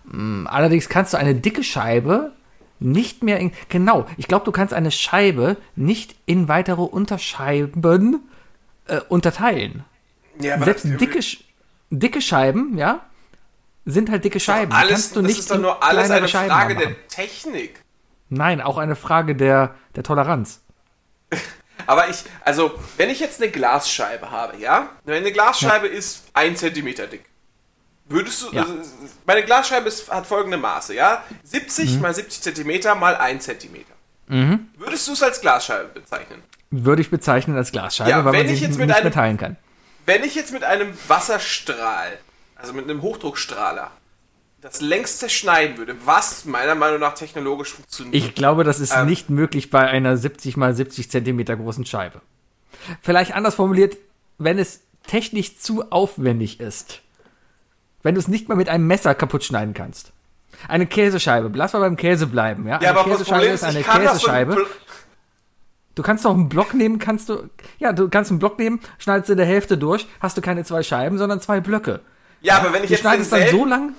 Mm, 0.05 0.47
Allerdings 0.49 0.89
kannst 0.89 1.13
du 1.15 1.19
eine 1.19 1.35
dicke 1.37 1.63
Scheibe 1.63 2.33
nicht 2.81 3.23
mehr 3.23 3.39
in, 3.39 3.53
genau, 3.69 4.07
ich 4.17 4.27
glaube, 4.27 4.45
du 4.45 4.53
kannst 4.53 4.75
eine 4.75 4.91
Scheibe 4.91 5.57
nicht 5.77 6.17
in 6.27 6.49
weitere 6.49 6.81
Unterscheiben 6.83 8.29
äh, 8.87 9.01
unterteilen. 9.09 9.85
Ja, 10.41 10.59
Selbst 10.63 10.85
dicke, 10.85 11.21
dicke 11.91 12.23
Scheiben, 12.23 12.77
ja, 12.77 13.05
sind 13.85 14.11
halt 14.11 14.25
dicke 14.25 14.41
Scheiben. 14.41 14.73
Alles, 14.73 14.91
kannst 14.93 15.17
du 15.17 15.21
das 15.21 15.29
nicht 15.29 15.39
ist 15.41 15.51
doch 15.51 15.59
nur 15.61 15.83
alles 15.83 16.11
eine 16.11 16.27
Scheiben 16.27 16.51
Frage 16.51 16.75
machen. 16.75 16.87
der 16.89 17.09
Technik. 17.09 17.83
Nein, 18.31 18.61
auch 18.61 18.79
eine 18.79 18.97
Frage 18.97 19.35
der, 19.37 19.75
der 19.97 20.03
Toleranz. 20.03 20.63
Aber 21.87 22.09
ich, 22.09 22.25
also, 22.45 22.73
wenn 22.97 23.11
ich 23.11 23.21
jetzt 23.21 23.41
eine 23.43 23.51
Glasscheibe 23.51 24.31
habe, 24.31 24.57
ja? 24.59 24.89
Wenn 25.05 25.17
eine 25.17 25.33
Glasscheibe 25.33 25.87
ist 25.89 26.25
ein 26.35 26.55
Zentimeter 26.57 27.07
dick. 27.07 27.25
Würdest 28.07 28.43
du, 28.43 28.51
Ja. 28.55 28.63
also, 28.63 28.75
meine 29.27 29.43
Glasscheibe 29.45 29.89
ist, 29.89 30.11
hat 30.11 30.27
folgende 30.27 30.57
Maße, 30.59 30.95
ja? 30.95 31.25
70 31.45 31.95
Mhm. 31.97 32.01
mal 32.03 32.15
70 32.15 32.43
Zentimeter 32.43 32.95
mal 32.95 33.17
1 33.17 33.45
Zentimeter. 33.45 33.95
Würdest 34.77 35.09
du 35.09 35.13
es 35.13 35.23
als 35.25 35.41
Glasscheibe 35.41 35.89
bezeichnen? 35.89 36.41
Würde 36.71 37.03
ich 37.03 37.11
bezeichnen 37.11 37.57
als 37.57 37.73
Glasscheibe, 37.73 38.11
Ja, 38.11 38.25
weil 38.25 38.33
wenn 38.33 38.47
man 38.47 38.55
ich 38.55 38.61
jetzt 38.61 38.79
mit 38.79 38.87
nicht 38.87 38.97
einem- 38.97 39.05
mehr 39.07 39.13
teilen 39.13 39.37
kann. 39.39 39.57
Wenn 40.07 40.23
ich 40.23 40.37
jetzt 40.37 40.53
mit 40.53 40.63
einem 40.63 40.97
Wasserstrahl, 41.09 42.19
also 42.55 42.73
mit 42.73 42.85
einem 42.89 43.03
Hochdruckstrahler, 43.03 43.91
das 44.61 44.81
längst 44.81 45.19
zerschneiden 45.21 45.79
würde, 45.79 45.97
was 46.05 46.45
meiner 46.45 46.75
Meinung 46.75 47.01
nach 47.01 47.15
technologisch 47.15 47.73
funktioniert. 47.73 48.15
Ich 48.15 48.35
glaube, 48.35 48.65
das 48.65 48.79
ist 48.81 48.95
Ähm. 48.95 49.07
nicht 49.07 49.31
möglich 49.31 49.71
bei 49.71 49.87
einer 49.87 50.17
70 50.17 50.57
mal 50.57 50.75
70 50.75 51.11
Zentimeter 51.11 51.57
großen 51.57 51.87
Scheibe. 51.87 52.21
Vielleicht 53.01 53.35
anders 53.35 53.55
formuliert, 53.55 53.97
wenn 54.39 54.59
es 54.59 54.81
technisch 55.07 55.59
zu 55.59 55.91
aufwendig 55.91 56.61
ist. 56.61 57.01
Wenn 58.03 58.15
du 58.15 58.21
es 58.21 58.29
nicht 58.29 58.49
mal 58.49 58.55
mit 58.55 58.69
einem 58.69 58.87
Messer 58.87 59.15
kaputt 59.15 59.45
schneiden 59.45 59.75
kannst. 59.75 60.13
Eine 60.69 60.87
Käsescheibe, 60.87 61.51
lass 61.55 61.73
mal 61.73 61.81
beim 61.81 61.97
Käse 61.97 62.27
bleiben, 62.27 62.67
ja? 62.67 62.81
ja, 62.81 62.91
eine 62.91 62.99
aber 62.99 63.11
Käsescheibe 63.11 63.47
ist 63.47 63.63
ist, 63.63 63.65
eine 63.65 63.83
so 63.83 63.91
Käsescheibe. 63.91 64.67
Du 65.95 66.03
kannst 66.03 66.25
doch 66.25 66.35
einen 66.35 66.49
Block 66.49 66.75
nehmen, 66.75 66.99
kannst 66.99 67.29
du. 67.29 67.49
Ja, 67.79 67.93
du 67.93 68.09
kannst 68.09 68.31
einen 68.31 68.39
Block 68.39 68.59
nehmen, 68.59 68.81
schneidest 68.99 69.31
in 69.31 69.37
der 69.39 69.47
Hälfte 69.47 69.79
durch, 69.79 70.07
hast 70.21 70.37
du 70.37 70.43
keine 70.43 70.65
zwei 70.65 70.83
Scheiben, 70.83 71.19
sondern 71.19 71.41
zwei 71.41 71.61
Blöcke. 71.61 72.01
Ja, 72.43 72.59
aber 72.59 72.73
wenn 72.73 72.83
ich 72.83 72.89
Du 72.89 72.95
jetzt 72.95 73.01
schneidest 73.01 73.33
dann 73.33 73.49
so 73.49 73.65
lang. 73.65 73.95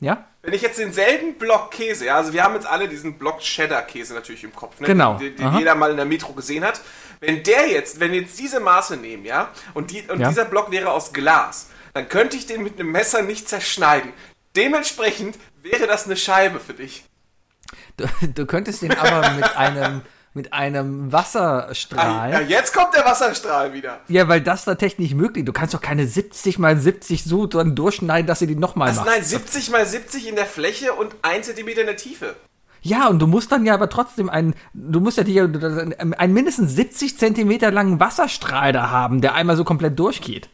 Ja? 0.00 0.26
Wenn 0.42 0.52
ich 0.54 0.62
jetzt 0.62 0.78
denselben 0.78 1.34
Block 1.38 1.70
Käse, 1.72 2.06
ja, 2.06 2.16
also 2.16 2.32
wir 2.32 2.44
haben 2.44 2.54
jetzt 2.54 2.66
alle 2.66 2.88
diesen 2.88 3.18
Block 3.18 3.40
Cheddar-Käse 3.40 4.14
natürlich 4.14 4.44
im 4.44 4.54
Kopf, 4.54 4.78
ne, 4.80 4.86
Genau. 4.86 5.14
den, 5.14 5.34
den 5.36 5.56
jeder 5.58 5.74
mal 5.74 5.90
in 5.90 5.96
der 5.96 6.06
Metro 6.06 6.32
gesehen 6.34 6.64
hat. 6.64 6.80
Wenn 7.20 7.42
der 7.42 7.66
jetzt, 7.68 7.98
wenn 7.98 8.12
wir 8.12 8.20
jetzt 8.20 8.38
diese 8.38 8.60
Maße 8.60 8.96
nehmen, 8.96 9.24
ja, 9.24 9.50
und, 9.74 9.90
die, 9.90 10.02
und 10.02 10.20
Ja. 10.20 10.28
dieser 10.28 10.44
Block 10.44 10.70
wäre 10.70 10.90
aus 10.92 11.12
Glas, 11.12 11.70
dann 11.94 12.08
könnte 12.08 12.36
ich 12.36 12.46
den 12.46 12.62
mit 12.62 12.78
einem 12.78 12.92
Messer 12.92 13.22
nicht 13.22 13.48
zerschneiden. 13.48 14.12
Dementsprechend 14.54 15.36
wäre 15.62 15.86
das 15.86 16.06
eine 16.06 16.16
Scheibe 16.16 16.60
für 16.60 16.74
dich. 16.74 17.04
Du, 17.96 18.06
du 18.34 18.46
könntest 18.46 18.82
den 18.82 18.92
aber 18.96 19.30
mit 19.32 19.56
einem, 19.56 20.02
mit 20.36 20.52
einem 20.52 21.08
Ah, 21.08 21.12
Wasserstrahl. 21.12 22.30
ja, 22.30 22.40
jetzt 22.40 22.72
kommt 22.72 22.94
der 22.94 23.04
Wasserstrahl 23.04 23.72
wieder. 23.72 23.98
Ja, 24.08 24.28
weil 24.28 24.40
das 24.40 24.64
da 24.64 24.74
technisch 24.76 25.14
möglich. 25.14 25.44
Du 25.44 25.52
kannst 25.52 25.74
doch 25.74 25.80
keine 25.80 26.06
70 26.06 26.58
mal 26.58 26.76
70 26.78 27.24
so 27.24 27.46
dann 27.46 27.74
durchschneiden, 27.74 28.26
dass 28.26 28.38
sie 28.38 28.46
die 28.46 28.54
nochmal 28.54 28.88
Also 28.88 29.00
macht. 29.00 29.10
nein, 29.10 29.24
70 29.24 29.70
mal 29.70 29.84
70 29.84 30.28
in 30.28 30.36
der 30.36 30.46
Fläche 30.46 30.92
und 30.92 31.14
1 31.22 31.46
cm 31.46 31.68
in 31.68 31.86
der 31.86 31.96
Tiefe. 31.96 32.36
Ja, 32.82 33.08
und 33.08 33.18
du 33.18 33.26
musst 33.26 33.50
dann 33.50 33.66
ja 33.66 33.74
aber 33.74 33.88
trotzdem 33.88 34.28
einen, 34.30 34.54
du 34.74 35.00
musst 35.00 35.16
ja 35.18 35.24
die, 35.24 35.40
einen 35.40 36.32
mindestens 36.34 36.76
70 36.76 37.18
Zentimeter 37.18 37.72
langen 37.72 37.98
Wasserstrahl 37.98 38.72
da 38.72 38.90
haben, 38.90 39.20
der 39.20 39.34
einmal 39.34 39.56
so 39.56 39.64
komplett 39.64 39.98
durchgeht. 39.98 40.50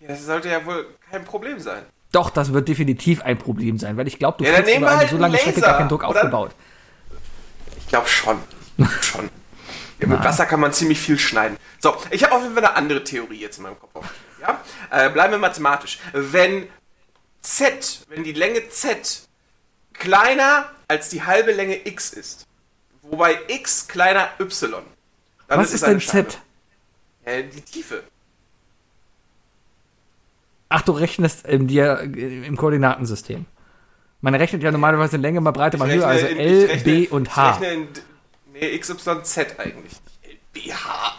Ja, 0.00 0.08
das 0.08 0.26
sollte 0.26 0.50
ja 0.50 0.66
wohl 0.66 0.86
kein 1.10 1.24
Problem 1.24 1.58
sein. 1.60 1.82
Doch, 2.12 2.30
das 2.30 2.52
wird 2.52 2.68
definitiv 2.68 3.22
ein 3.22 3.38
Problem 3.38 3.78
sein, 3.78 3.96
weil 3.96 4.06
ich 4.06 4.18
glaube, 4.18 4.38
du 4.38 4.44
Ja, 4.44 4.54
kriegst 4.60 4.76
über 4.76 4.96
halt 4.96 5.10
so 5.10 5.16
lange 5.16 5.38
Strecke 5.38 5.60
gar 5.60 5.78
keinen 5.78 5.88
Druck 5.88 6.00
Oder- 6.02 6.08
aufgebaut. 6.08 6.50
Ich 7.78 7.88
glaube 7.88 8.08
schon. 8.08 8.36
Schon. 9.02 9.30
Ja, 9.98 10.06
mit 10.08 10.22
Wasser 10.22 10.44
kann 10.46 10.60
man 10.60 10.72
ziemlich 10.72 11.00
viel 11.00 11.18
schneiden. 11.18 11.56
So, 11.80 11.96
ich 12.10 12.22
habe 12.22 12.34
auf 12.34 12.42
jeden 12.42 12.54
Fall 12.54 12.64
eine 12.66 12.74
andere 12.76 13.02
Theorie 13.02 13.40
jetzt 13.40 13.56
in 13.56 13.62
meinem 13.62 13.78
Kopf. 13.80 14.06
Ja? 14.40 14.60
Äh, 14.90 15.08
bleiben 15.10 15.32
wir 15.32 15.38
mathematisch. 15.38 15.98
Wenn 16.12 16.68
Z, 17.40 18.00
wenn 18.08 18.22
die 18.24 18.32
Länge 18.32 18.68
Z 18.68 19.22
kleiner 19.94 20.70
als 20.88 21.08
die 21.08 21.22
halbe 21.22 21.52
Länge 21.52 21.86
x 21.86 22.10
ist, 22.12 22.46
wobei 23.02 23.38
x 23.48 23.88
kleiner 23.88 24.28
y, 24.38 24.82
dann 25.48 25.58
Was 25.60 25.72
ist 25.72 25.84
eine 25.84 25.94
denn. 25.98 26.00
Z? 26.08 26.38
Äh, 27.24 27.44
die 27.44 27.62
Tiefe. 27.62 28.02
Ach, 30.68 30.82
du 30.82 30.92
rechnest 30.92 31.46
im, 31.46 31.66
dir, 31.68 32.00
im 32.00 32.56
Koordinatensystem. 32.56 33.46
Man 34.20 34.34
rechnet 34.34 34.62
ja 34.62 34.70
normalerweise 34.72 35.16
Länge 35.16 35.40
mal 35.40 35.52
Breite 35.52 35.78
mal 35.78 35.90
Höhe, 35.90 36.04
also 36.06 36.26
in- 36.26 36.38
L, 36.38 36.66
rechne- 36.66 36.84
B 36.84 37.08
und 37.08 37.36
H. 37.36 37.50
Ich 37.54 37.60
rechne 37.62 37.72
in, 37.74 37.88
nee, 38.60 38.74
x, 38.74 38.90
y, 38.90 39.24
z 39.24 39.58
eigentlich. 39.58 39.92
LBH. 40.54 41.14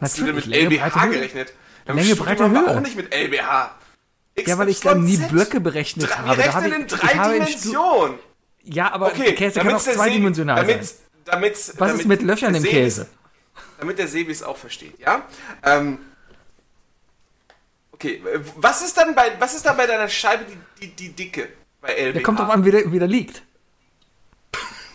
Hast 0.00 0.18
du 0.18 0.24
denn 0.24 0.34
mit 0.34 0.46
LBH 0.46 1.06
gerechnet? 1.06 1.52
Im 1.86 1.96
Länge, 1.96 2.16
Breite, 2.16 2.44
haben 2.44 2.52
wir 2.54 2.60
Höhe. 2.66 2.76
auch 2.76 2.80
nicht 2.80 2.96
mit 2.96 3.12
LBH. 3.14 3.74
X, 4.34 4.48
Ja, 4.48 4.58
weil 4.58 4.68
ich 4.68 4.80
dann 4.80 5.04
nie. 5.04 5.16
Blöcke 5.16 5.60
berechnet 5.60 6.08
Dre- 6.10 6.16
habe. 6.16 6.36
Wir 6.38 6.44
rechnen 6.46 6.72
in 6.82 6.86
drei 6.88 7.12
Dimensionen. 7.32 8.18
Ja, 8.64 8.92
aber 8.92 9.08
Okay, 9.08 9.34
Käse 9.34 9.60
kann 9.60 9.74
auch 9.74 9.80
zweidimensional 9.82 10.56
sein. 10.58 10.66
damit's- 10.68 10.98
damit's- 11.24 11.68
Was 11.76 11.88
damit 11.88 12.00
ist 12.02 12.06
mit 12.06 12.22
Löchern 12.22 12.54
im 12.54 12.62
Käse? 12.62 13.08
Damit 13.78 13.98
der 13.98 14.06
Sebi 14.08 14.30
es 14.32 14.42
auch 14.42 14.56
versteht, 14.56 14.98
ja? 15.00 15.22
Ähm, 15.64 15.98
okay, 17.92 18.22
was 18.56 18.82
ist 18.82 18.96
dann 18.96 19.14
bei, 19.14 19.32
was 19.38 19.54
ist 19.54 19.66
dann 19.66 19.76
bei 19.76 19.86
deiner 19.86 20.08
Scheibe 20.08 20.44
die, 20.80 20.86
die, 20.86 20.94
die 20.94 21.12
Dicke 21.12 21.48
bei 21.80 21.88
LBH? 21.94 22.12
Der 22.12 22.22
kommt 22.22 22.38
drauf 22.38 22.50
an, 22.50 22.64
wie 22.64 22.70
der, 22.70 22.90
wie 22.92 22.98
der 22.98 23.08
liegt. 23.08 23.42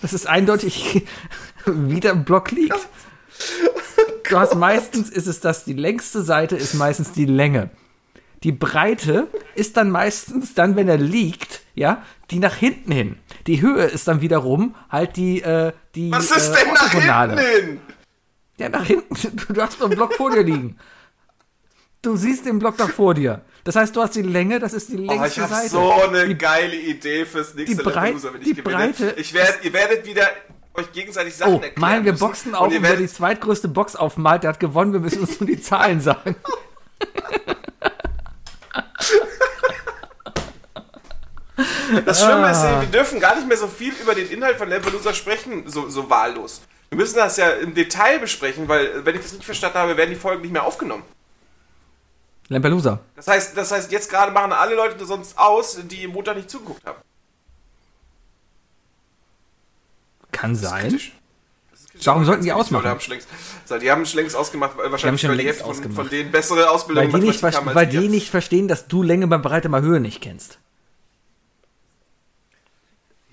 Das 0.07 0.13
ist 0.13 0.25
eindeutig, 0.25 1.05
wie 1.65 1.99
der 1.99 2.15
Block 2.15 2.51
liegt. 2.51 2.79
Du 4.29 4.39
hast 4.39 4.55
meistens 4.55 5.09
ist 5.09 5.27
es 5.27 5.41
das, 5.41 5.65
die 5.65 5.73
längste 5.73 6.21
Seite 6.21 6.55
ist 6.55 6.75
meistens 6.75 7.11
die 7.11 7.25
Länge. 7.25 7.71
Die 8.43 8.53
Breite 8.53 9.27
ist 9.53 9.75
dann 9.75 9.91
meistens 9.91 10.53
dann, 10.53 10.77
wenn 10.77 10.87
er 10.87 10.97
liegt, 10.97 11.59
ja, 11.75 12.03
die 12.31 12.39
nach 12.39 12.55
hinten 12.55 12.93
hin. 12.93 13.17
Die 13.47 13.61
Höhe 13.61 13.83
ist 13.83 14.07
dann 14.07 14.21
wiederum 14.21 14.75
halt 14.89 15.17
die, 15.17 15.41
äh, 15.41 15.73
die 15.93 16.09
Was 16.09 16.31
ist 16.31 16.51
äh, 16.51 16.63
denn 16.63 16.73
nach 16.73 16.89
hinten 16.89 17.37
hin? 17.37 17.79
Ja, 18.57 18.69
nach 18.69 18.85
hinten. 18.85 19.13
Du, 19.53 19.61
hast 19.61 19.81
doch 19.81 19.87
einen 19.87 19.95
Block 19.95 20.13
vor 20.13 20.31
dir 20.31 20.43
liegen. 20.43 20.77
Du 22.01 22.15
siehst 22.15 22.45
den 22.45 22.59
Block 22.59 22.77
da 22.77 22.87
vor 22.87 23.13
dir. 23.13 23.41
Das 23.63 23.75
heißt, 23.75 23.95
du 23.95 24.01
hast 24.01 24.15
die 24.15 24.21
Länge, 24.21 24.59
das 24.59 24.73
ist 24.73 24.89
die 24.89 24.97
Oh, 24.97 25.01
ich 25.01 25.07
längste 25.09 25.41
habe 25.41 25.55
Seite. 25.55 25.69
so 25.69 25.91
eine 25.91 26.35
geile 26.35 26.75
Idee 26.75 27.25
fürs 27.25 27.53
nächste 27.53 27.77
die 27.77 27.83
Brei- 27.83 28.11
Loser, 28.11 28.33
wenn 28.33 28.41
ich 28.41 28.47
die 28.47 28.53
gewinne. 28.55 28.75
Breite- 28.93 29.13
Ich 29.17 29.33
werd, 29.33 29.59
ihr 29.63 29.73
werdet 29.73 30.05
wieder 30.05 30.27
euch 30.75 30.91
gegenseitig 30.93 31.35
Sachen 31.35 31.53
Oh, 31.55 31.55
erklären 31.55 31.73
malen 31.81 32.05
wir 32.05 32.11
müssen. 32.13 32.25
Boxen 32.25 32.55
auf 32.55 32.67
und 32.71 32.81
wer 32.83 32.95
die 32.95 33.07
zweitgrößte 33.07 33.67
Box 33.67 33.95
aufmalt, 33.95 34.43
der 34.43 34.51
hat 34.51 34.59
gewonnen. 34.59 34.93
Wir 34.93 34.99
müssen 34.99 35.19
uns 35.21 35.39
nur 35.39 35.47
die 35.47 35.59
Zahlen 35.61 35.99
sagen. 35.99 36.35
Das 42.05 42.21
Schlimme 42.21 42.51
ist, 42.51 42.57
Ah. 42.57 42.81
wir 42.81 42.87
dürfen 42.89 43.19
gar 43.19 43.35
nicht 43.35 43.47
mehr 43.47 43.57
so 43.57 43.67
viel 43.67 43.93
über 44.01 44.13
den 44.13 44.29
Inhalt 44.29 44.57
von 44.57 44.69
Lampelusa 44.69 45.13
sprechen, 45.13 45.63
so, 45.67 45.89
so 45.89 46.09
wahllos. 46.09 46.61
Wir 46.89 46.97
müssen 46.97 47.15
das 47.15 47.37
ja 47.37 47.49
im 47.49 47.73
Detail 47.73 48.19
besprechen, 48.19 48.67
weil, 48.67 49.03
wenn 49.05 49.15
ich 49.15 49.21
das 49.21 49.33
nicht 49.33 49.43
verstanden 49.45 49.77
habe, 49.79 49.97
werden 49.97 50.11
die 50.11 50.15
Folgen 50.15 50.41
nicht 50.43 50.51
mehr 50.53 50.63
aufgenommen. 50.63 51.03
Lampelusa. 52.49 52.99
Das 53.15 53.27
heißt, 53.27 53.57
das 53.57 53.71
heißt, 53.71 53.91
jetzt 53.91 54.09
gerade 54.09 54.31
machen 54.31 54.53
alle 54.53 54.75
Leute 54.75 55.05
sonst 55.05 55.37
aus, 55.37 55.79
die 55.83 56.03
im 56.03 56.11
Montag 56.11 56.37
nicht 56.37 56.49
zugeguckt 56.49 56.85
haben. 56.85 56.99
Kann 60.31 60.53
Das 60.53 60.61
sein. 60.61 60.99
Warum 62.03 62.25
sollten 62.25 62.43
die 62.43 62.51
ausmachen? 62.51 62.83
Die 62.83 62.89
haben 62.89 62.99
schon 62.99 63.11
längst, 63.13 63.27
die 63.81 63.91
haben 63.91 64.05
schon 64.05 64.19
längst 64.19 64.35
ausgemacht, 64.35 64.77
weil 64.77 64.91
wahrscheinlich 64.91 65.21
schon 65.21 65.31
weil 65.31 65.37
die 65.39 65.45
Hälfte 65.47 65.63
von, 65.63 65.91
von 65.91 66.09
denen 66.09 66.31
bessere 66.31 66.69
Ausbildung 66.69 67.11
Weil 67.11 67.21
die, 67.21 67.27
nicht, 67.27 67.43
haben 67.43 67.73
weil 67.73 67.91
wir. 67.91 68.01
die 68.01 68.07
nicht 68.07 68.29
verstehen, 68.29 68.67
dass 68.67 68.87
du 68.87 69.01
Länge 69.01 69.27
bei 69.27 69.39
Breite 69.39 69.67
mal 69.67 69.81
Höhe 69.81 69.99
nicht 69.99 70.21
kennst. 70.21 70.59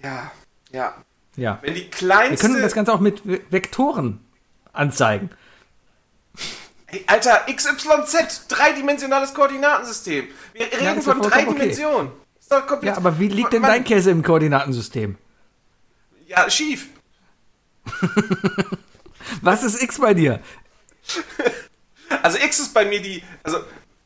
Ja, 0.02 0.32
ja. 0.70 0.94
Ja. 1.36 1.58
Wenn 1.62 1.74
die 1.74 1.82
Wir 1.82 1.90
kleinste... 1.90 2.46
können 2.46 2.62
das 2.62 2.74
Ganze 2.74 2.92
auch 2.92 3.00
mit 3.00 3.22
Vektoren 3.50 4.20
anzeigen. 4.72 5.30
Alter, 7.06 7.44
XYZ, 7.52 8.46
dreidimensionales 8.48 9.34
Koordinatensystem. 9.34 10.28
Wir 10.52 10.66
reden 10.66 10.96
doch 10.96 11.02
von 11.02 11.22
drei 11.22 11.46
okay. 11.46 11.52
Dimensionen. 11.58 12.12
Ist 12.38 12.52
doch 12.52 12.66
komplett, 12.66 12.92
Ja, 12.92 12.96
aber 12.96 13.18
wie 13.18 13.28
liegt 13.28 13.52
denn 13.52 13.62
dein 13.62 13.84
Käse 13.84 14.10
im 14.10 14.22
Koordinatensystem? 14.22 15.16
Ja, 16.26 16.48
schief. 16.50 16.88
Was 19.42 19.62
ist 19.64 19.82
X 19.82 19.98
bei 19.98 20.14
dir? 20.14 20.40
Also 22.22 22.38
X 22.38 22.60
ist 22.60 22.74
bei 22.74 22.84
mir 22.84 23.00
die. 23.00 23.22
Also, 23.42 23.58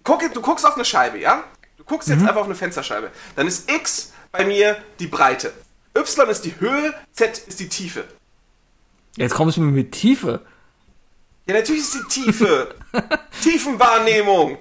guck, 0.05 0.33
du 0.33 0.41
guckst 0.41 0.64
auf 0.67 0.75
eine 0.75 0.85
Scheibe, 0.85 1.19
ja? 1.19 1.45
Du 1.77 1.85
guckst 1.85 2.09
Mhm. 2.09 2.14
jetzt 2.14 2.23
einfach 2.29 2.41
auf 2.41 2.47
eine 2.47 2.55
Fensterscheibe. 2.55 3.11
Dann 3.37 3.47
ist 3.47 3.71
X 3.71 4.12
bei 4.33 4.45
mir 4.45 4.77
die 4.99 5.07
Breite. 5.07 5.53
Y 5.97 6.29
ist 6.31 6.45
die 6.45 6.59
Höhe, 6.61 6.95
Z 7.12 7.38
ist 7.47 7.61
die 7.61 7.69
Tiefe. 7.69 8.05
Jetzt 9.17 9.35
kommst 9.35 9.57
du 9.57 9.61
mir 9.62 9.73
mit 9.73 9.93
Tiefe. 9.93 10.43
Ja, 11.49 11.55
natürlich 11.55 11.83
ist 11.83 11.95
die 11.95 12.23
Tiefe. 12.25 12.75
Tiefenwahrnehmung. 13.43 14.59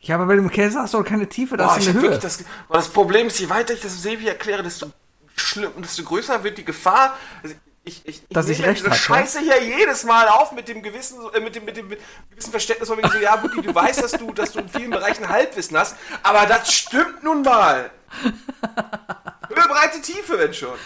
Ja, 0.00 0.14
aber 0.14 0.26
bei 0.26 0.36
dem 0.36 0.50
Käse 0.50 0.78
hast 0.78 0.94
du 0.94 0.98
doch 0.98 1.04
keine 1.04 1.28
Tiefe, 1.28 1.56
da 1.56 1.66
Boah, 1.66 1.76
ist 1.78 1.88
eine 1.88 2.00
Höhe. 2.00 2.18
das, 2.18 2.42
das 2.70 2.88
Problem 2.88 3.26
ist, 3.26 3.38
je 3.38 3.50
weiter 3.50 3.74
ich 3.74 3.80
das 3.80 4.02
Sebi 4.02 4.26
erkläre, 4.26 4.62
desto 4.62 4.90
schlimm, 5.36 5.72
desto 5.78 6.02
größer 6.04 6.42
wird 6.42 6.56
die 6.56 6.64
Gefahr. 6.64 7.18
Also 7.42 7.54
ich, 7.84 8.00
ich, 8.06 8.22
ich 8.22 8.28
Dass 8.30 8.48
ich 8.48 8.62
recht 8.62 8.80
diese 8.80 8.90
hab, 8.90 8.96
Scheiße 8.96 9.40
hier 9.40 9.62
jedes 9.62 10.04
Mal 10.04 10.28
auf 10.28 10.52
mit 10.52 10.68
dem 10.68 10.82
gewissen, 10.82 11.18
äh, 11.34 11.40
mit 11.40 11.54
dem, 11.54 11.66
mit 11.66 11.76
dem 11.76 11.88
mit 11.88 12.00
gewissen 12.30 12.50
Verständnis 12.50 12.88
von 12.88 12.98
so, 13.02 13.18
ja, 13.18 13.36
Buki, 13.36 13.60
du 13.60 13.74
weißt, 13.74 14.02
dass 14.02 14.12
du, 14.12 14.32
dass 14.32 14.52
du 14.52 14.60
in 14.60 14.68
vielen 14.70 14.90
Bereichen 14.90 15.28
Halbwissen 15.28 15.76
hast, 15.76 15.96
aber 16.22 16.46
das 16.46 16.72
stimmt 16.72 17.22
nun 17.22 17.42
mal. 17.42 17.90
Höhe, 18.22 19.68
Breite, 19.68 20.00
Tiefe, 20.00 20.38
wenn 20.38 20.54
schon. 20.54 20.78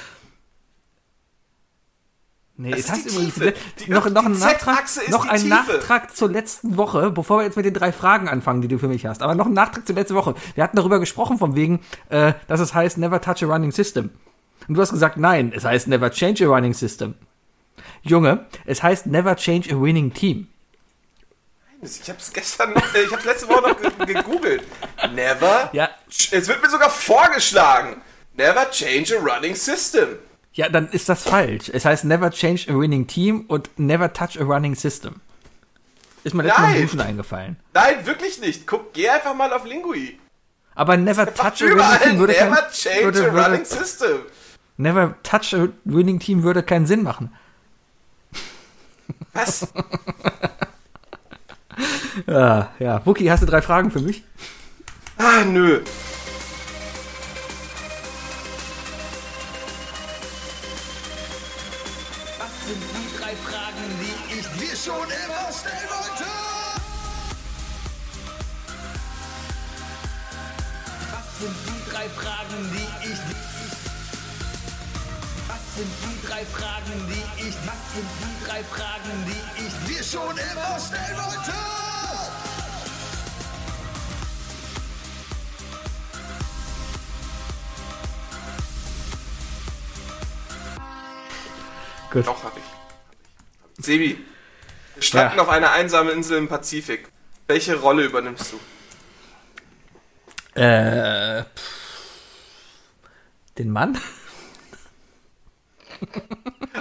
Nee, 2.60 2.72
Das 2.72 2.88
jetzt 2.88 3.06
ist 3.06 3.16
die 3.18 3.24
Tiefe. 3.26 3.54
die, 3.78 3.90
noch, 3.92 4.04
noch 4.10 4.20
die 4.22 4.26
einen 4.26 4.38
Nachtrag, 4.40 4.84
noch 5.10 5.26
ein 5.28 5.36
Tiefe. 5.40 5.48
Nachtrag 5.48 6.16
zur 6.16 6.28
letzten 6.28 6.76
Woche, 6.76 7.10
bevor 7.12 7.38
wir 7.38 7.44
jetzt 7.44 7.56
mit 7.56 7.64
den 7.64 7.72
drei 7.72 7.92
Fragen 7.92 8.28
anfangen, 8.28 8.62
die 8.62 8.68
du 8.68 8.78
für 8.78 8.88
mich 8.88 9.06
hast. 9.06 9.22
Aber 9.22 9.36
noch 9.36 9.46
ein 9.46 9.52
Nachtrag 9.52 9.86
zur 9.86 9.94
letzten 9.94 10.16
Woche. 10.16 10.34
Wir 10.56 10.64
hatten 10.64 10.76
darüber 10.76 10.98
gesprochen, 10.98 11.38
von 11.38 11.54
wegen, 11.54 11.78
äh, 12.08 12.32
dass 12.48 12.58
es 12.58 12.74
heißt 12.74 12.98
Never 12.98 13.20
touch 13.20 13.44
a 13.44 13.46
running 13.46 13.70
system. 13.70 14.10
Und 14.66 14.74
du 14.74 14.80
hast 14.80 14.90
gesagt, 14.90 15.16
nein, 15.18 15.52
es 15.54 15.64
heißt 15.64 15.86
Never 15.86 16.10
change 16.10 16.44
a 16.46 16.48
running 16.48 16.74
system. 16.74 17.14
Junge, 18.02 18.44
es 18.66 18.82
heißt 18.82 19.06
Never 19.06 19.36
change 19.36 19.72
a 19.72 19.80
winning 19.80 20.12
team. 20.12 20.48
Ich 21.80 22.10
hab's 22.10 22.32
gestern 22.32 22.72
noch, 22.72 22.92
äh, 22.94 23.02
ich 23.04 23.12
hab's 23.12 23.24
letzte 23.24 23.48
Woche 23.48 23.68
noch 23.70 23.80
ge- 23.80 24.14
gegoogelt. 24.14 24.64
Never. 25.14 25.70
Ja. 25.72 25.90
Es 26.08 26.48
wird 26.48 26.60
mir 26.60 26.68
sogar 26.70 26.90
vorgeschlagen. 26.90 28.02
Never 28.34 28.68
change 28.72 29.16
a 29.16 29.20
running 29.20 29.54
system. 29.54 30.08
Ja, 30.58 30.68
dann 30.68 30.88
ist 30.88 31.08
das 31.08 31.22
falsch. 31.22 31.70
Es 31.72 31.84
heißt 31.84 32.04
Never 32.04 32.32
change 32.32 32.66
a 32.68 32.74
winning 32.76 33.06
team 33.06 33.44
und 33.46 33.70
Never 33.78 34.12
touch 34.12 34.40
a 34.40 34.42
running 34.42 34.74
system. 34.74 35.20
Ist 36.24 36.34
mir 36.34 36.42
letztes 36.42 36.60
Mal 36.60 36.74
im 36.74 36.82
Duschen 36.82 37.00
eingefallen. 37.00 37.56
Nein, 37.74 38.04
wirklich 38.04 38.40
nicht. 38.40 38.66
Guck, 38.66 38.92
geh 38.92 39.08
einfach 39.08 39.34
mal 39.34 39.52
auf 39.52 39.64
Lingui. 39.64 40.18
Aber 40.74 40.96
Never 40.96 41.32
touch 41.32 41.62
a 41.62 41.66
winning 41.66 41.74
überall 41.74 41.98
team 42.00 42.18
würde 42.18 42.34
kein, 42.34 42.50
never 42.50 42.70
change 42.72 43.04
würde, 43.04 43.30
a 43.30 43.44
running 43.44 43.64
system. 43.64 44.18
Never 44.78 45.14
touch 45.22 45.54
a 45.54 45.68
winning 45.84 46.18
team 46.18 46.42
würde 46.42 46.64
keinen 46.64 46.86
Sinn 46.86 47.04
machen. 47.04 47.32
Was? 49.34 49.72
Ja, 52.26 52.72
ja. 52.80 53.06
Wookie, 53.06 53.30
hast 53.30 53.44
du 53.44 53.46
drei 53.46 53.62
Fragen 53.62 53.92
für 53.92 54.00
mich? 54.00 54.24
Ah, 55.18 55.44
nö. 55.44 55.82
Schon 80.10 80.36
immer 80.36 80.78
stellen 80.80 81.16
wollte? 81.16 81.52
Gut. 92.10 92.26
Doch, 92.26 92.42
hab 92.42 92.56
ich. 92.56 93.84
Sebi, 93.84 94.24
wir 94.94 95.02
stranden 95.02 95.36
Ja. 95.36 95.42
auf 95.42 95.48
einer 95.48 95.72
einsamen 95.72 96.12
Insel 96.12 96.38
im 96.38 96.48
Pazifik. 96.48 97.08
Welche 97.46 97.76
Rolle 97.76 98.04
übernimmst 98.04 98.52
du? 98.52 100.60
Äh. 100.60 101.44
pff. 101.44 101.78
Den 103.58 103.70
Mann? 103.70 104.00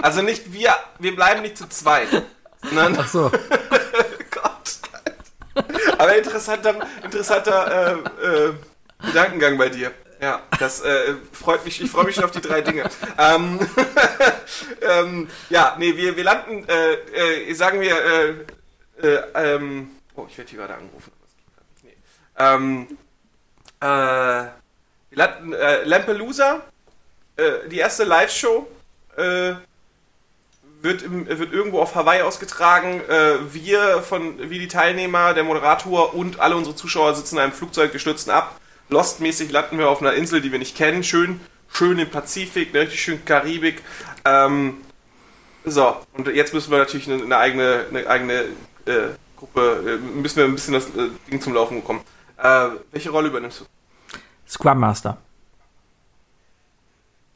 Also 0.01 0.21
nicht 0.21 0.53
wir, 0.53 0.75
wir 0.99 1.15
bleiben 1.15 1.41
nicht 1.41 1.57
zu 1.57 1.67
zweit, 1.69 2.07
sondern 2.67 2.97
Ach 2.99 3.07
so. 3.07 3.31
Gott. 4.31 4.79
Aber 5.97 6.15
interessanter, 6.15 6.75
interessanter 7.03 8.01
äh, 8.21 8.25
äh, 8.25 8.53
Gedankengang 9.05 9.57
bei 9.57 9.69
dir. 9.69 9.91
Ja, 10.19 10.41
das 10.59 10.81
äh, 10.81 11.13
freut 11.31 11.63
mich. 11.63 11.79
Ich 11.81 11.91
freue 11.91 12.05
mich 12.05 12.15
schon 12.15 12.23
auf 12.23 12.31
die 12.31 12.41
drei 12.41 12.61
Dinge. 12.61 12.89
Ähm, 13.17 13.59
ähm, 14.81 15.29
ja, 15.49 15.75
nee, 15.77 15.95
wir, 15.95 16.15
wir 16.15 16.23
landen, 16.23 16.67
äh, 16.67 16.93
äh, 17.49 17.53
sagen 17.53 17.79
wir, 17.79 17.95
äh, 17.95 19.07
äh, 19.07 19.21
ähm, 19.35 19.91
oh, 20.15 20.25
ich 20.27 20.37
werde 20.37 20.49
hier 20.49 20.59
gerade 20.59 20.73
angerufen. 20.73 21.11
Nee. 21.83 21.95
Ähm, 22.37 22.87
äh, 23.79 23.85
wir 23.85 24.51
landen, 25.11 25.53
äh, 25.53 25.83
Lampelusa, 25.83 26.63
äh, 27.35 27.69
die 27.69 27.77
erste 27.77 28.03
Live-Show, 28.03 28.67
äh, 29.17 29.53
wird, 30.81 31.01
im, 31.01 31.27
wird 31.27 31.53
irgendwo 31.53 31.79
auf 31.79 31.95
Hawaii 31.95 32.21
ausgetragen. 32.21 33.01
Äh, 33.09 33.53
wir 33.53 34.01
von 34.01 34.49
wie 34.49 34.59
die 34.59 34.67
Teilnehmer, 34.67 35.33
der 35.33 35.43
Moderator 35.43 36.13
und 36.13 36.39
alle 36.39 36.55
unsere 36.55 36.75
Zuschauer 36.75 37.15
sitzen 37.15 37.35
in 37.35 37.41
einem 37.41 37.51
Flugzeug, 37.51 37.93
wir 37.93 37.99
stürzen 37.99 38.31
ab. 38.31 38.59
Lost-mäßig 38.89 39.51
landen 39.51 39.77
wir 39.77 39.89
auf 39.89 40.01
einer 40.01 40.13
Insel, 40.13 40.41
die 40.41 40.51
wir 40.51 40.59
nicht 40.59 40.77
kennen. 40.77 41.03
Schön, 41.03 41.41
schön 41.71 41.99
im 41.99 42.09
Pazifik, 42.09 42.73
ne, 42.73 42.81
richtig 42.81 43.01
schön 43.01 43.25
Karibik. 43.25 43.81
Ähm, 44.23 44.77
so, 45.65 45.97
und 46.13 46.27
jetzt 46.27 46.53
müssen 46.53 46.71
wir 46.71 46.77
natürlich 46.77 47.11
eine, 47.11 47.23
eine 47.23 47.37
eigene, 47.37 47.85
eine 47.89 48.07
eigene 48.07 48.33
äh, 48.85 49.09
Gruppe, 49.35 49.99
äh, 49.99 50.19
müssen 50.19 50.37
wir 50.37 50.45
ein 50.45 50.53
bisschen 50.53 50.73
das 50.73 50.87
äh, 50.87 51.09
Ding 51.29 51.41
zum 51.41 51.53
Laufen 51.53 51.81
bekommen. 51.81 52.01
Äh, 52.37 52.69
welche 52.91 53.09
Rolle 53.09 53.27
übernimmst 53.27 53.61
du? 53.61 53.65
Scrum 54.47 54.79
Master. 54.79 55.17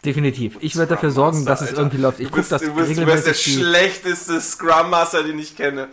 Definitiv. 0.04 0.58
Ich 0.62 0.76
werde 0.76 0.96
dafür 0.96 1.12
sorgen, 1.12 1.38
Master, 1.44 1.50
dass 1.52 1.62
es 1.62 1.68
Alter. 1.70 1.82
irgendwie 1.82 1.98
läuft. 1.98 2.20
Ich 2.20 2.28
Du 2.30 2.34
gucke 2.34 2.48
das 2.50 2.62
du, 2.62 2.74
bist, 2.74 2.98
du 2.98 3.06
bist 3.06 3.28
der 3.28 3.34
schlechteste 3.36 4.42
Scrum 4.42 4.90
Master, 4.90 5.24
den 5.24 5.38
ich 5.38 5.56
kenne. 5.56 5.90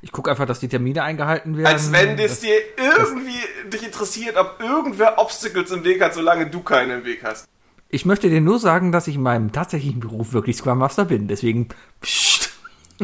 ich 0.00 0.12
gucke 0.12 0.30
einfach, 0.30 0.46
dass 0.46 0.60
die 0.60 0.68
Termine 0.68 1.02
eingehalten 1.02 1.56
werden. 1.58 1.66
Als 1.66 1.92
wenn 1.92 2.18
es 2.18 2.32
Das- 2.32 2.40
dir 2.40 2.56
irgendwie 2.78 3.68
dich 3.70 3.84
interessiert, 3.84 4.36
ob 4.36 4.56
irgendwer 4.60 5.18
Obstacles 5.18 5.70
im 5.72 5.84
Weg 5.84 6.02
hat, 6.02 6.14
solange 6.14 6.48
du 6.48 6.62
keine 6.62 6.94
im 6.94 7.04
Weg 7.04 7.22
hast. 7.22 7.46
Ich 7.88 8.04
möchte 8.06 8.28
dir 8.30 8.40
nur 8.40 8.58
sagen, 8.58 8.90
dass 8.92 9.06
ich 9.08 9.14
in 9.16 9.22
meinem 9.22 9.52
tatsächlichen 9.52 10.00
Beruf 10.00 10.32
wirklich 10.32 10.56
Scrum 10.56 10.78
Master 10.78 11.04
bin. 11.04 11.28
Deswegen. 11.28 11.68
Psst. 12.00 12.50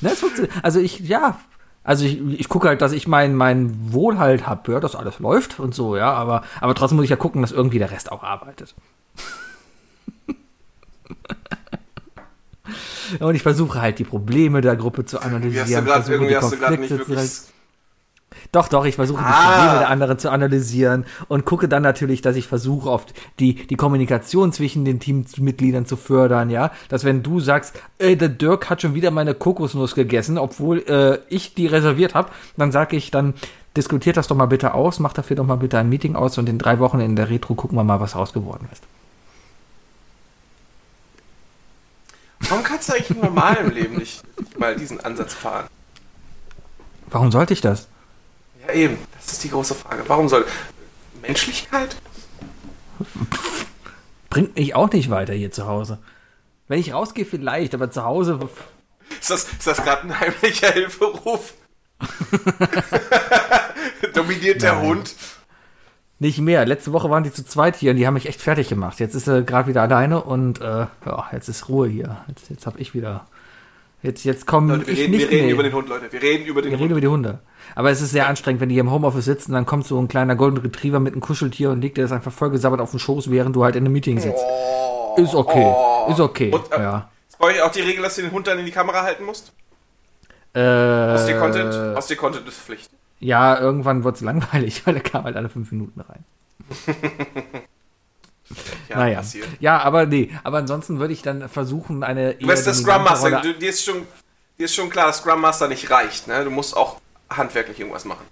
ne, 0.00 0.12
es 0.12 0.20
funktioniert. 0.20 0.52
also 0.62 0.78
ich, 0.78 1.00
ja. 1.00 1.40
Also 1.88 2.04
ich, 2.04 2.20
ich 2.38 2.50
gucke 2.50 2.68
halt, 2.68 2.82
dass 2.82 2.92
ich 2.92 3.08
mein, 3.08 3.34
mein 3.34 3.94
Wohlhalt 3.94 4.46
habe, 4.46 4.72
ja, 4.72 4.78
dass 4.78 4.94
alles 4.94 5.20
läuft 5.20 5.58
und 5.58 5.74
so, 5.74 5.96
ja, 5.96 6.12
aber, 6.12 6.42
aber 6.60 6.74
trotzdem 6.74 6.96
muss 6.96 7.04
ich 7.04 7.10
ja 7.10 7.16
gucken, 7.16 7.40
dass 7.40 7.50
irgendwie 7.50 7.78
der 7.78 7.90
Rest 7.90 8.12
auch 8.12 8.22
arbeitet. 8.22 8.74
und 13.20 13.34
ich 13.34 13.42
versuche 13.42 13.80
halt 13.80 13.98
die 13.98 14.04
Probleme 14.04 14.60
der 14.60 14.76
Gruppe 14.76 15.06
zu 15.06 15.22
analysieren. 15.22 15.86
irgendwie 16.10 16.36
hast 16.36 16.52
du 16.52 16.58
gerade 16.58 16.76
nicht 16.76 16.90
wirklich. 16.90 17.30
Doch, 18.52 18.68
doch, 18.68 18.84
ich 18.84 18.96
versuche 18.96 19.20
die 19.20 19.24
Ah. 19.28 19.52
Probleme 19.52 19.78
der 19.80 19.88
anderen 19.90 20.18
zu 20.18 20.30
analysieren 20.30 21.04
und 21.28 21.44
gucke 21.44 21.68
dann 21.68 21.82
natürlich, 21.82 22.22
dass 22.22 22.36
ich 22.36 22.46
versuche, 22.46 22.90
oft 22.90 23.14
die, 23.38 23.54
die 23.66 23.76
Kommunikation 23.76 24.52
zwischen 24.52 24.84
den 24.84 25.00
Teammitgliedern 25.00 25.86
zu 25.86 25.96
fördern, 25.96 26.50
ja. 26.50 26.70
Dass 26.88 27.04
wenn 27.04 27.22
du 27.22 27.40
sagst, 27.40 27.80
äh, 27.98 28.16
der 28.16 28.28
Dirk 28.28 28.70
hat 28.70 28.82
schon 28.82 28.94
wieder 28.94 29.10
meine 29.10 29.34
Kokosnuss 29.34 29.94
gegessen, 29.94 30.38
obwohl 30.38 30.78
äh, 30.88 31.18
ich 31.28 31.54
die 31.54 31.66
reserviert 31.66 32.14
habe, 32.14 32.30
dann 32.56 32.72
sage 32.72 32.96
ich, 32.96 33.10
dann 33.10 33.34
diskutiert 33.76 34.16
das 34.16 34.26
doch 34.26 34.36
mal 34.36 34.46
bitte 34.46 34.74
aus, 34.74 34.98
macht 34.98 35.18
dafür 35.18 35.36
doch 35.36 35.46
mal 35.46 35.56
bitte 35.56 35.78
ein 35.78 35.88
Meeting 35.88 36.16
aus 36.16 36.36
und 36.38 36.48
in 36.48 36.58
drei 36.58 36.78
Wochen 36.78 37.00
in 37.00 37.16
der 37.16 37.30
Retro 37.30 37.54
gucken 37.54 37.76
wir 37.78 37.84
mal, 37.84 38.00
was 38.00 38.16
raus 38.16 38.32
geworden 38.32 38.68
ist. 38.72 38.82
Warum 42.40 42.64
kannst 42.64 42.88
du 42.88 42.94
eigentlich 42.94 43.10
im 43.10 43.20
normalen 43.20 43.74
Leben 43.74 43.96
nicht 43.96 44.22
mal 44.58 44.74
diesen 44.76 45.00
Ansatz 45.00 45.34
fahren? 45.34 45.66
Warum 47.10 47.30
sollte 47.30 47.52
ich 47.52 47.60
das? 47.60 47.88
Ja, 48.68 48.74
eben. 48.74 48.98
Das 49.16 49.32
ist 49.32 49.44
die 49.44 49.50
große 49.50 49.74
Frage. 49.74 50.04
Warum 50.06 50.28
soll. 50.28 50.46
Menschlichkeit? 51.22 51.96
Bringt 54.30 54.56
mich 54.56 54.74
auch 54.74 54.90
nicht 54.92 55.10
weiter 55.10 55.32
hier 55.32 55.50
zu 55.50 55.66
Hause. 55.66 55.98
Wenn 56.68 56.78
ich 56.78 56.92
rausgehe, 56.92 57.24
vielleicht, 57.24 57.74
aber 57.74 57.90
zu 57.90 58.04
Hause. 58.04 58.38
Ist 59.20 59.30
das, 59.30 59.44
ist 59.44 59.66
das 59.66 59.82
gerade 59.82 60.02
ein 60.02 60.20
heimlicher 60.20 60.70
Hilferuf? 60.70 61.54
Dominiert 64.14 64.62
der 64.62 64.74
Nein. 64.74 64.82
Hund? 64.86 65.14
Nicht 66.18 66.38
mehr. 66.40 66.66
Letzte 66.66 66.92
Woche 66.92 67.10
waren 67.10 67.24
die 67.24 67.32
zu 67.32 67.44
zweit 67.44 67.76
hier 67.76 67.92
und 67.92 67.96
die 67.96 68.06
haben 68.06 68.14
mich 68.14 68.26
echt 68.26 68.42
fertig 68.42 68.68
gemacht. 68.68 69.00
Jetzt 69.00 69.14
ist 69.14 69.28
er 69.28 69.42
gerade 69.42 69.68
wieder 69.68 69.82
alleine 69.82 70.22
und 70.22 70.60
äh, 70.60 70.86
ja, 71.06 71.28
jetzt 71.32 71.48
ist 71.48 71.68
Ruhe 71.68 71.88
hier. 71.88 72.18
Jetzt, 72.28 72.50
jetzt 72.50 72.66
habe 72.66 72.78
ich 72.80 72.92
wieder. 72.92 73.26
Jetzt, 74.02 74.24
jetzt 74.24 74.46
kommen 74.46 74.68
Leute, 74.68 74.86
wir 74.86 74.92
ich 74.94 75.00
reden, 75.00 75.10
nicht 75.10 75.22
wir 75.22 75.30
reden 75.30 75.44
mehr. 75.46 75.54
über 75.54 75.62
den 75.64 75.72
Hund, 75.72 75.88
Leute. 75.88 76.12
Wir 76.12 76.22
reden 76.22 76.46
über 76.46 76.62
den 76.62 76.70
wir 76.70 76.78
Hund. 76.78 76.82
reden 76.84 76.92
über 76.92 77.00
die 77.00 77.08
Hunde. 77.08 77.40
Aber 77.74 77.90
es 77.90 78.00
ist 78.00 78.12
sehr 78.12 78.28
anstrengend, 78.28 78.60
wenn 78.60 78.68
die 78.68 78.74
hier 78.76 78.82
im 78.84 78.90
Homeoffice 78.92 79.24
sitzen, 79.24 79.52
dann 79.52 79.66
kommt 79.66 79.86
so 79.86 79.98
ein 80.00 80.06
kleiner 80.08 80.36
Golden 80.36 80.58
Retriever 80.58 81.00
mit 81.00 81.12
einem 81.14 81.20
Kuscheltier 81.20 81.70
und 81.70 81.80
legt 81.80 81.96
dir 81.98 82.02
das 82.02 82.12
einfach 82.12 82.32
vollgesabbert 82.32 82.80
auf 82.80 82.90
den 82.92 83.00
Schoß, 83.00 83.30
während 83.30 83.56
du 83.56 83.64
halt 83.64 83.74
in 83.76 83.84
einem 83.84 83.92
Meeting 83.92 84.20
sitzt. 84.20 84.44
ist 85.16 85.34
okay. 85.34 85.66
oh. 85.66 86.06
Ist 86.10 86.20
okay. 86.20 86.52
Und, 86.52 86.70
äh, 86.72 86.80
ja. 86.80 87.10
Ist 87.28 87.38
bei 87.38 87.46
euch 87.46 87.62
auch 87.62 87.72
die 87.72 87.80
Regel, 87.80 88.02
dass 88.02 88.14
du 88.16 88.22
den 88.22 88.30
Hund 88.30 88.46
dann 88.46 88.58
in 88.58 88.64
die 88.66 88.70
Kamera 88.72 89.02
halten 89.02 89.24
musst? 89.24 89.52
Äh, 90.54 90.60
Aus 90.60 91.26
dir 91.26 91.36
Content? 91.38 91.74
Aus 91.96 92.06
dir 92.06 92.16
Content 92.16 92.46
ist 92.48 92.58
Pflicht. 92.58 92.90
ja, 93.20 93.58
irgendwann 93.60 94.04
wird 94.04 94.14
es 94.16 94.22
langweilig, 94.22 94.82
weil 94.86 94.94
er 94.94 95.02
kam 95.02 95.24
halt 95.24 95.36
alle 95.36 95.48
fünf 95.48 95.72
Minuten 95.72 96.00
rein. 96.00 96.24
Ja, 98.88 98.96
naja. 98.98 99.18
passiert. 99.18 99.46
Ja, 99.60 99.78
aber 99.82 100.06
nee. 100.06 100.30
Aber 100.42 100.58
ansonsten 100.58 100.98
würde 100.98 101.12
ich 101.12 101.22
dann 101.22 101.48
versuchen, 101.48 102.02
eine. 102.02 102.34
Du 102.34 102.46
bist 102.46 102.66
der 102.66 102.74
Scrum 102.74 103.04
Master. 103.04 103.40
Du, 103.40 103.54
dir, 103.54 103.68
ist 103.68 103.84
schon, 103.84 104.06
dir 104.58 104.64
ist 104.64 104.74
schon 104.74 104.90
klar, 104.90 105.06
dass 105.08 105.18
Scrum 105.18 105.40
Master 105.40 105.68
nicht 105.68 105.90
reicht. 105.90 106.26
Ne? 106.26 106.44
Du 106.44 106.50
musst 106.50 106.76
auch 106.76 107.00
handwerklich 107.30 107.78
irgendwas 107.78 108.04
machen. 108.04 108.24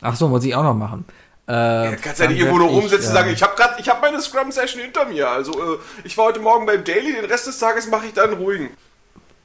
Ach 0.00 0.16
so, 0.16 0.28
muss 0.28 0.44
ich 0.44 0.54
auch 0.54 0.64
noch 0.64 0.74
machen. 0.74 1.04
Äh, 1.46 1.90
Du 1.90 1.96
kannst 2.02 2.20
ja 2.20 2.28
nicht 2.28 2.38
irgendwo 2.38 2.58
nur 2.58 2.68
rumsitzen 2.68 3.08
und 3.10 3.10
äh, 3.10 3.18
sagen, 3.18 3.30
ich 3.30 3.42
habe 3.42 3.54
gerade, 3.56 3.80
ich 3.80 3.88
habe 3.88 4.00
meine 4.00 4.20
Scrum 4.20 4.50
Session 4.50 4.80
hinter 4.82 5.06
mir. 5.06 5.28
Also 5.28 5.52
äh, 5.74 5.78
ich 6.04 6.16
war 6.18 6.26
heute 6.26 6.40
Morgen 6.40 6.66
beim 6.66 6.82
Daily, 6.84 7.12
den 7.12 7.24
Rest 7.24 7.46
des 7.46 7.58
Tages 7.58 7.88
mache 7.88 8.06
ich 8.06 8.12
dann 8.12 8.32
ruhigen. 8.34 8.70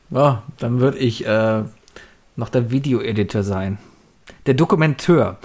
Ja, 0.10 0.44
dann 0.60 0.80
würde 0.80 0.98
ich 0.98 1.26
äh, 1.26 1.64
noch 2.36 2.50
der 2.50 2.72
Videoeditor 2.72 3.44
sein. 3.44 3.78
Der 4.46 4.54
Dokumenteur. 4.54 5.38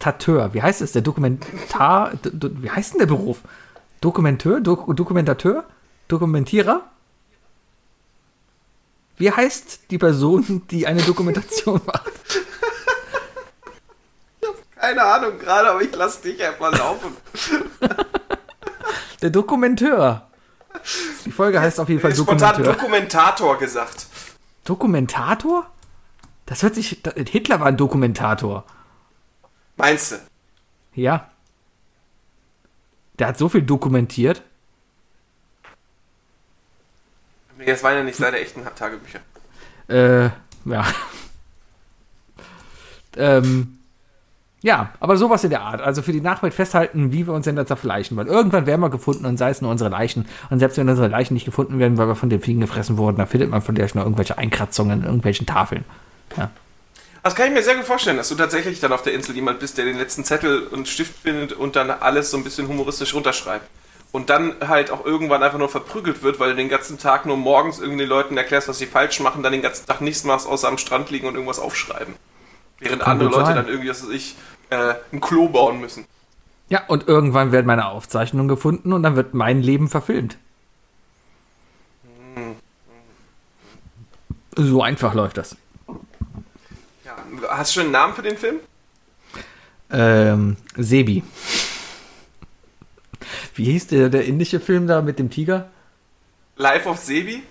Dokumentateur. 0.00 0.54
Wie 0.54 0.62
heißt 0.62 0.80
es? 0.80 0.92
Der 0.92 1.02
Dokumentar. 1.02 2.12
Wie 2.22 2.70
heißt 2.70 2.94
denn 2.94 3.00
der 3.00 3.06
Beruf? 3.06 3.40
Dokumenteur? 4.00 4.60
Dok 4.60 4.96
Dokumentateur? 4.96 5.64
Dokumentierer? 6.08 6.82
Wie 9.18 9.30
heißt 9.30 9.90
die 9.90 9.98
Person, 9.98 10.62
die 10.70 10.86
eine 10.86 11.02
Dokumentation 11.02 11.80
macht? 11.86 12.10
Keine 14.74 15.02
Ahnung 15.02 15.38
gerade, 15.38 15.70
aber 15.70 15.82
ich 15.82 15.94
lass 15.94 16.22
dich 16.22 16.42
einfach 16.42 16.72
laufen. 16.72 17.14
Der 19.20 19.28
Dokumenteur. 19.28 20.26
Die 21.26 21.30
Folge 21.30 21.60
heißt 21.60 21.78
auf 21.78 21.90
jeden 21.90 22.00
Fall 22.00 22.14
Spontan 22.14 22.54
Dokumenteur. 22.56 22.72
Dokumentator 22.72 23.58
gesagt. 23.58 24.06
Dokumentator? 24.64 25.66
Das 26.46 26.62
hört 26.62 26.74
sich. 26.74 27.02
Hitler 27.28 27.60
war 27.60 27.66
ein 27.66 27.76
Dokumentator. 27.76 28.64
Meinst 29.80 30.12
du? 30.12 30.16
Ja. 30.94 31.30
Der 33.18 33.28
hat 33.28 33.38
so 33.38 33.48
viel 33.48 33.62
dokumentiert. 33.62 34.42
Nee, 37.58 37.66
das 37.66 37.82
waren 37.82 37.94
ja 37.94 38.02
nicht 38.02 38.16
seine 38.16 38.38
echten 38.38 38.62
Tagebücher. 38.74 39.20
Äh, 39.88 40.30
ja. 40.64 40.86
ähm, 43.16 43.78
ja, 44.62 44.92
aber 45.00 45.16
sowas 45.16 45.44
in 45.44 45.50
der 45.50 45.62
Art. 45.62 45.80
Also 45.80 46.02
für 46.02 46.12
die 46.12 46.20
Nachwelt 46.20 46.52
festhalten, 46.52 47.12
wie 47.12 47.26
wir 47.26 47.32
uns 47.32 47.44
denn 47.44 47.56
da 47.56 47.64
zerfleischen. 47.64 48.16
Weil 48.16 48.26
irgendwann 48.26 48.66
werden 48.66 48.80
wir 48.82 48.90
gefunden 48.90 49.24
und 49.24 49.38
sei 49.38 49.50
es 49.50 49.62
nur 49.62 49.70
unsere 49.70 49.88
Leichen. 49.88 50.26
Und 50.50 50.58
selbst 50.58 50.76
wenn 50.76 50.88
unsere 50.88 51.08
Leichen 51.08 51.34
nicht 51.34 51.46
gefunden 51.46 51.78
werden, 51.78 51.96
weil 51.96 52.08
wir 52.08 52.16
von 52.16 52.28
den 52.28 52.40
Fliegen 52.40 52.60
gefressen 52.60 52.98
wurden, 52.98 53.16
dann 53.16 53.26
findet 53.26 53.50
man 53.50 53.62
von 53.62 53.74
der 53.74 53.88
schon 53.88 54.02
irgendwelche 54.02 54.36
Einkratzungen 54.36 55.00
in 55.00 55.06
irgendwelchen 55.06 55.46
Tafeln. 55.46 55.84
Ja. 56.36 56.50
Das 57.22 57.34
kann 57.34 57.48
ich 57.48 57.52
mir 57.52 57.62
sehr 57.62 57.76
gut 57.76 57.84
vorstellen, 57.84 58.16
dass 58.16 58.28
du 58.30 58.34
tatsächlich 58.34 58.80
dann 58.80 58.92
auf 58.92 59.02
der 59.02 59.12
Insel 59.12 59.34
jemand 59.34 59.60
bist, 59.60 59.76
der 59.76 59.84
den 59.84 59.98
letzten 59.98 60.24
Zettel 60.24 60.62
und 60.68 60.88
Stift 60.88 61.18
findet 61.22 61.52
und 61.52 61.76
dann 61.76 61.90
alles 61.90 62.30
so 62.30 62.36
ein 62.36 62.44
bisschen 62.44 62.66
humoristisch 62.68 63.14
runterschreibt. 63.14 63.68
Und 64.12 64.28
dann 64.28 64.54
halt 64.66 64.90
auch 64.90 65.04
irgendwann 65.04 65.42
einfach 65.42 65.58
nur 65.58 65.68
verprügelt 65.68 66.22
wird, 66.22 66.40
weil 66.40 66.50
du 66.50 66.56
den 66.56 66.68
ganzen 66.68 66.98
Tag 66.98 67.26
nur 67.26 67.36
morgens 67.36 67.78
irgendwie 67.78 68.00
den 68.00 68.08
Leuten 68.08 68.36
erklärst, 68.36 68.68
was 68.68 68.78
sie 68.78 68.86
falsch 68.86 69.20
machen, 69.20 69.42
dann 69.42 69.52
den 69.52 69.62
ganzen 69.62 69.86
Tag 69.86 70.00
nichts 70.00 70.24
machst, 70.24 70.48
außer 70.48 70.66
am 70.66 70.78
Strand 70.78 71.10
liegen 71.10 71.28
und 71.28 71.34
irgendwas 71.34 71.60
aufschreiben. 71.60 72.14
Während 72.80 73.06
andere 73.06 73.28
Leute 73.28 73.46
sein. 73.46 73.56
dann 73.56 73.68
irgendwie, 73.68 73.90
was 73.90 74.02
weiß 74.02 74.10
ich, 74.10 74.34
äh, 74.70 74.94
ein 75.12 75.20
Klo 75.20 75.48
bauen 75.48 75.80
müssen. 75.80 76.06
Ja, 76.70 76.84
und 76.86 77.06
irgendwann 77.06 77.52
werden 77.52 77.66
meine 77.66 77.86
Aufzeichnungen 77.86 78.48
gefunden 78.48 78.92
und 78.92 79.02
dann 79.02 79.14
wird 79.14 79.34
mein 79.34 79.62
Leben 79.62 79.88
verfilmt. 79.88 80.38
So 84.56 84.82
einfach 84.82 85.14
läuft 85.14 85.36
das. 85.36 85.56
Hast 87.48 87.70
du 87.70 87.74
schon 87.80 87.82
einen 87.84 87.92
Namen 87.92 88.14
für 88.14 88.22
den 88.22 88.36
Film? 88.36 88.56
Ähm, 89.90 90.56
Sebi. 90.76 91.22
Wie 93.54 93.64
hieß 93.64 93.88
der, 93.88 94.08
der 94.08 94.24
indische 94.24 94.60
Film 94.60 94.86
da 94.86 95.02
mit 95.02 95.18
dem 95.18 95.30
Tiger? 95.30 95.68
Life 96.56 96.88
of 96.88 96.98
Sebi? 96.98 97.42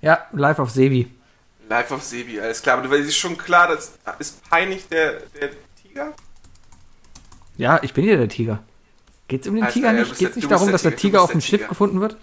Ja, 0.00 0.26
Life 0.32 0.60
of 0.60 0.70
Sebi. 0.70 1.10
Life 1.68 1.92
of 1.94 2.02
Sebi, 2.02 2.40
alles 2.40 2.62
klar. 2.62 2.78
Aber 2.78 2.86
du 2.86 2.90
weißt 2.94 3.08
ist 3.08 3.16
schon 3.16 3.36
klar, 3.36 3.68
das 3.68 3.92
ist 4.18 4.48
peinlich 4.48 4.86
der, 4.88 5.14
der 5.40 5.50
Tiger? 5.82 6.12
Ja, 7.56 7.80
ich 7.82 7.92
bin 7.92 8.04
ja 8.04 8.16
der 8.16 8.28
Tiger. 8.28 8.62
Geht's 9.28 9.48
um 9.48 9.54
den 9.54 9.64
Alles 9.64 9.74
Tiger 9.74 9.86
ja, 9.92 10.00
nicht? 10.00 10.10
Geht's 10.10 10.18
der- 10.34 10.36
nicht 10.36 10.50
darum, 10.50 10.66
der 10.66 10.72
dass 10.72 10.82
der 10.82 10.92
Tiger, 10.92 11.00
Tiger 11.00 11.22
auf 11.22 11.32
dem 11.32 11.40
Schiff 11.40 11.58
Tiger. 11.60 11.68
gefunden 11.68 12.00
wird? 12.00 12.16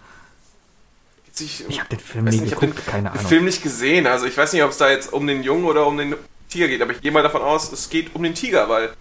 Ich, 1.40 1.68
Ich 1.68 1.80
habe 1.80 1.90
den 1.90 2.00
Film 2.00 2.26
nie 2.26 2.32
nicht, 2.32 2.46
ich 2.46 2.52
hab 2.54 2.60
den- 2.60 2.70
geguckt, 2.70 2.88
keine 2.88 3.10
den 3.10 3.18
Ahnung. 3.18 3.26
Film 3.28 3.46
nicht 3.46 3.64
gesehen. 3.64 4.06
Also 4.08 4.26
ich 4.28 4.38
weiß 4.38 4.54
nicht, 4.54 4.64
ob 4.64 4.70
es 4.72 4.78
da 4.78 4.90
jetzt 4.90 5.12
um 5.12 5.26
den 5.28 5.44
Jungen 5.44 5.66
oder 5.66 5.88
um 5.88 5.98
den 5.98 6.16
Tiger 6.54 6.68
geht, 6.68 6.82
aber 6.82 6.92
ich 6.92 7.02
gehe 7.02 7.12
mal 7.12 7.24
davon 7.24 7.42
aus, 7.42 7.72
es 7.72 7.90
geht 7.90 8.14
um 8.16 8.24
den 8.24 8.34
Tiger, 8.36 8.70
weil 8.70 8.94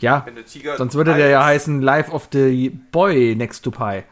Ja, 0.00 0.26
Tiger. 0.46 0.76
sonst 0.76 0.94
würde 0.94 1.14
der 1.14 1.28
ja 1.28 1.44
heißen 1.44 1.80
Life 1.80 2.10
of 2.12 2.28
the 2.32 2.68
Boy 2.70 3.34
Next 3.36 3.62
to 3.62 3.70
Pie. 3.70 4.02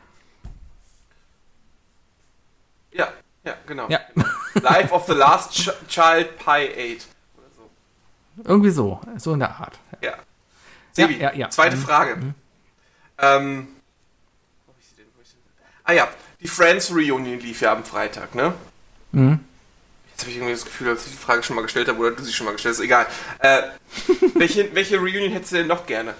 Ja, 2.92 3.08
ja, 3.44 3.54
genau. 3.66 3.88
Ja, 3.88 4.00
Life 4.54 4.92
of 4.94 5.06
the 5.06 5.12
Last 5.12 5.52
Ch 5.52 5.70
Child 5.88 6.38
Pie 6.38 6.96
8. 6.96 7.06
Oder 7.36 7.48
so. 7.56 7.70
irgendwie 8.44 8.70
so. 8.70 9.00
So 9.18 9.32
in 9.34 9.40
der 9.40 9.50
Art. 9.50 9.78
Ja. 10.00 10.14
Sebi, 10.92 11.18
Ja, 11.18 11.32
ja, 11.34 11.50
zweite 11.50 11.76
Mhm. 11.76 11.80
Frage. 11.82 12.34
Ähm, 13.18 13.68
sie 14.80 14.96
denn? 15.02 15.06
ah 15.84 15.92
ja, 15.92 16.08
die 16.40 16.48
Friends 16.48 16.90
Reunion 16.90 17.38
lief 17.40 17.60
ja 17.60 17.72
am 17.72 17.84
Freitag, 17.84 18.34
ne? 18.34 18.54
Mhm. 19.12 19.40
Jetzt 20.16 20.22
habe 20.22 20.30
ich 20.30 20.38
irgendwie 20.38 20.54
das 20.54 20.64
Gefühl, 20.64 20.94
dass 20.94 21.04
ich 21.04 21.12
die 21.12 21.18
Frage 21.18 21.42
schon 21.42 21.56
mal 21.56 21.62
gestellt 21.62 21.88
habe 21.88 21.98
oder 21.98 22.10
du 22.10 22.22
sie 22.22 22.32
schon 22.32 22.46
mal 22.46 22.52
gestellt 22.52 22.76
hast. 22.76 22.82
Egal. 22.82 23.06
Äh, 23.38 23.64
welche, 24.34 24.74
welche 24.74 24.96
Reunion 24.96 25.30
hättest 25.30 25.52
du 25.52 25.56
denn 25.56 25.66
noch 25.66 25.84
gerne? 25.84 26.14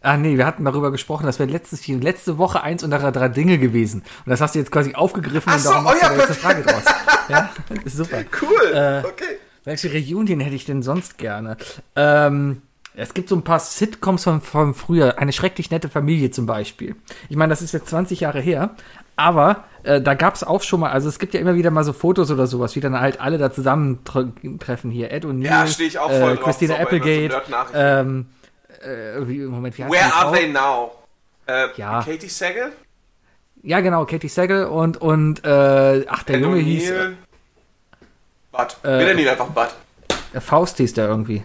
Ah 0.00 0.16
nee, 0.16 0.36
wir 0.36 0.46
hatten 0.46 0.64
darüber 0.64 0.92
gesprochen, 0.92 1.26
das 1.26 1.40
wäre 1.40 1.50
letztes, 1.50 1.84
letzte 1.88 2.38
Woche 2.38 2.62
eins 2.62 2.84
unserer 2.84 3.10
drei 3.10 3.28
Dinge 3.28 3.58
gewesen. 3.58 4.04
Und 4.24 4.30
das 4.30 4.40
hast 4.40 4.54
du 4.54 4.60
jetzt 4.60 4.70
quasi 4.70 4.94
aufgegriffen 4.94 5.48
Ach 5.50 5.56
und 5.56 5.60
so, 5.62 5.70
darum 5.70 5.84
machst 5.84 6.04
oh 6.04 6.06
du 6.06 6.12
ja, 6.12 6.16
da 6.16 6.16
jetzt 6.16 6.26
eine 6.26 6.36
Frage 6.36 6.62
draus. 6.62 6.84
Ja, 7.28 7.50
ist 7.84 7.96
super. 7.96 8.24
Cool. 8.40 8.72
Äh, 8.72 9.02
okay. 9.04 9.38
Welche 9.64 9.92
Reunion 9.92 10.38
hätte 10.38 10.54
ich 10.54 10.64
denn 10.64 10.84
sonst 10.84 11.18
gerne? 11.18 11.56
Ähm, 11.96 12.62
es 12.98 13.14
gibt 13.14 13.28
so 13.28 13.36
ein 13.36 13.42
paar 13.42 13.58
Sitcoms 13.60 14.24
von, 14.24 14.40
von 14.40 14.74
früher. 14.74 15.18
Eine 15.18 15.32
schrecklich 15.32 15.70
nette 15.70 15.88
Familie 15.88 16.30
zum 16.30 16.46
Beispiel. 16.46 16.96
Ich 17.28 17.36
meine, 17.36 17.50
das 17.50 17.62
ist 17.62 17.72
jetzt 17.72 17.88
20 17.88 18.20
Jahre 18.20 18.40
her. 18.40 18.70
Aber 19.16 19.64
äh, 19.82 20.00
da 20.00 20.14
gab 20.14 20.34
es 20.34 20.44
auch 20.44 20.62
schon 20.62 20.80
mal, 20.80 20.90
also 20.90 21.08
es 21.08 21.18
gibt 21.18 21.34
ja 21.34 21.40
immer 21.40 21.56
wieder 21.56 21.70
mal 21.72 21.82
so 21.84 21.92
Fotos 21.92 22.30
oder 22.30 22.46
sowas, 22.46 22.76
wie 22.76 22.80
dann 22.80 22.98
halt 23.00 23.20
alle 23.20 23.36
da 23.38 23.50
zusammentreffen 23.50 24.90
hier. 24.90 25.10
Ed 25.10 25.24
und 25.24 25.42
Ja, 25.42 25.66
stehe 25.66 25.88
ich 25.88 25.98
auch 25.98 26.10
voll 26.10 26.32
äh, 26.32 26.34
drauf, 26.36 26.44
Christina 26.44 26.74
so 26.74 26.78
so 26.78 26.82
Applegate. 26.86 27.28
Nerd-Nachrichten. 27.28 27.76
ähm, 27.76 28.26
äh, 28.82 29.26
wie, 29.28 29.38
Moment, 29.40 29.76
wie 29.76 29.84
heißt 29.84 29.92
Where 29.92 30.14
are 30.14 30.32
they 30.36 30.48
now? 30.52 30.92
Äh, 31.46 31.66
Ja. 31.76 32.02
Katie 32.02 32.28
Sagal? 32.28 32.72
Ja, 33.64 33.80
genau, 33.80 34.04
Katie 34.04 34.28
Sagal 34.28 34.66
und, 34.66 34.98
und 34.98 35.44
äh, 35.44 36.04
ach, 36.08 36.22
der 36.22 36.36
Ed 36.36 36.42
Junge 36.42 36.58
hieß? 36.60 36.92
Bud. 38.52 38.76
Äh, 38.84 38.98
Wir 38.98 39.06
nennen 39.06 39.18
ihn 39.18 39.28
einfach 39.28 39.48
Bud. 39.48 39.68
äh, 40.32 40.40
Faust 40.40 40.76
hieß 40.76 40.94
der 40.94 41.08
irgendwie. 41.08 41.42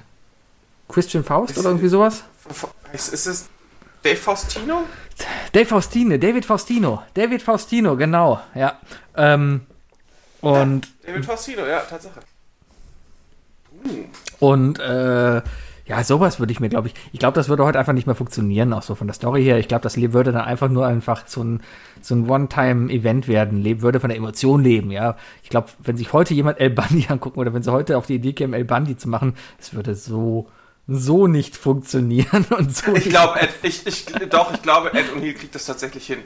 Christian 0.87 1.23
Faust 1.23 1.57
oder 1.57 1.69
irgendwie 1.69 1.87
sowas? 1.87 2.23
Ist, 2.91 3.13
ist 3.13 3.25
es 3.25 3.49
Dave 4.03 4.17
Faustino? 4.17 4.83
Dave 5.51 5.65
Faustino, 5.65 6.17
David 6.17 6.45
Faustino, 6.45 7.03
David 7.13 7.41
Faustino, 7.41 7.95
genau, 7.95 8.41
ja. 8.55 8.79
Ähm, 9.15 9.61
und 10.41 10.87
David 11.05 11.25
Faustino, 11.25 11.65
ja, 11.65 11.79
Tatsache. 11.81 12.19
und 14.39 14.79
äh, 14.79 15.41
ja, 15.85 16.01
sowas 16.03 16.39
würde 16.39 16.53
ich 16.53 16.61
mir, 16.61 16.69
glaube 16.69 16.87
ich, 16.87 16.93
ich 17.11 17.19
glaube, 17.19 17.35
das 17.35 17.49
würde 17.49 17.65
heute 17.65 17.77
einfach 17.77 17.93
nicht 17.93 18.07
mehr 18.07 18.15
funktionieren, 18.15 18.71
auch 18.71 18.83
so 18.83 18.95
von 18.95 19.07
der 19.07 19.13
Story 19.13 19.43
her. 19.43 19.57
Ich 19.59 19.67
glaube, 19.67 19.83
das 19.83 19.97
würde 19.97 20.31
dann 20.31 20.41
einfach 20.41 20.69
nur 20.69 20.87
einfach 20.87 21.27
so 21.27 21.43
ein, 21.43 21.61
so 22.01 22.15
ein 22.15 22.29
One-Time-Event 22.29 23.27
werden, 23.27 23.61
leben, 23.61 23.81
würde 23.81 23.99
von 23.99 24.09
der 24.09 24.17
Emotion 24.17 24.63
leben, 24.63 24.91
ja. 24.91 25.17
Ich 25.43 25.49
glaube, 25.49 25.67
wenn 25.79 25.97
sich 25.97 26.13
heute 26.13 26.33
jemand 26.33 26.59
El 26.59 26.69
Bundy 26.69 27.05
angucken 27.09 27.39
oder 27.39 27.53
wenn 27.53 27.63
sie 27.63 27.71
heute 27.71 27.97
auf 27.97 28.05
die 28.05 28.15
Idee 28.15 28.33
kämen, 28.33 28.53
El 28.53 28.63
Bundy 28.63 28.95
zu 28.95 29.09
machen, 29.09 29.35
es 29.59 29.73
würde 29.73 29.93
so, 29.93 30.47
so 30.87 31.27
nicht 31.27 31.55
funktionieren 31.55 32.45
und 32.49 32.75
so 32.75 32.93
Ich 32.95 33.09
glaube, 33.09 33.39
Ed, 33.41 33.49
ich, 33.63 33.85
ich, 33.87 34.05
doch, 34.29 34.53
ich 34.53 34.61
glaube, 34.61 34.93
Ed 34.93 35.05
O'Neill 35.13 35.33
kriegt 35.33 35.55
das 35.55 35.65
tatsächlich 35.65 36.05
hin. 36.05 36.19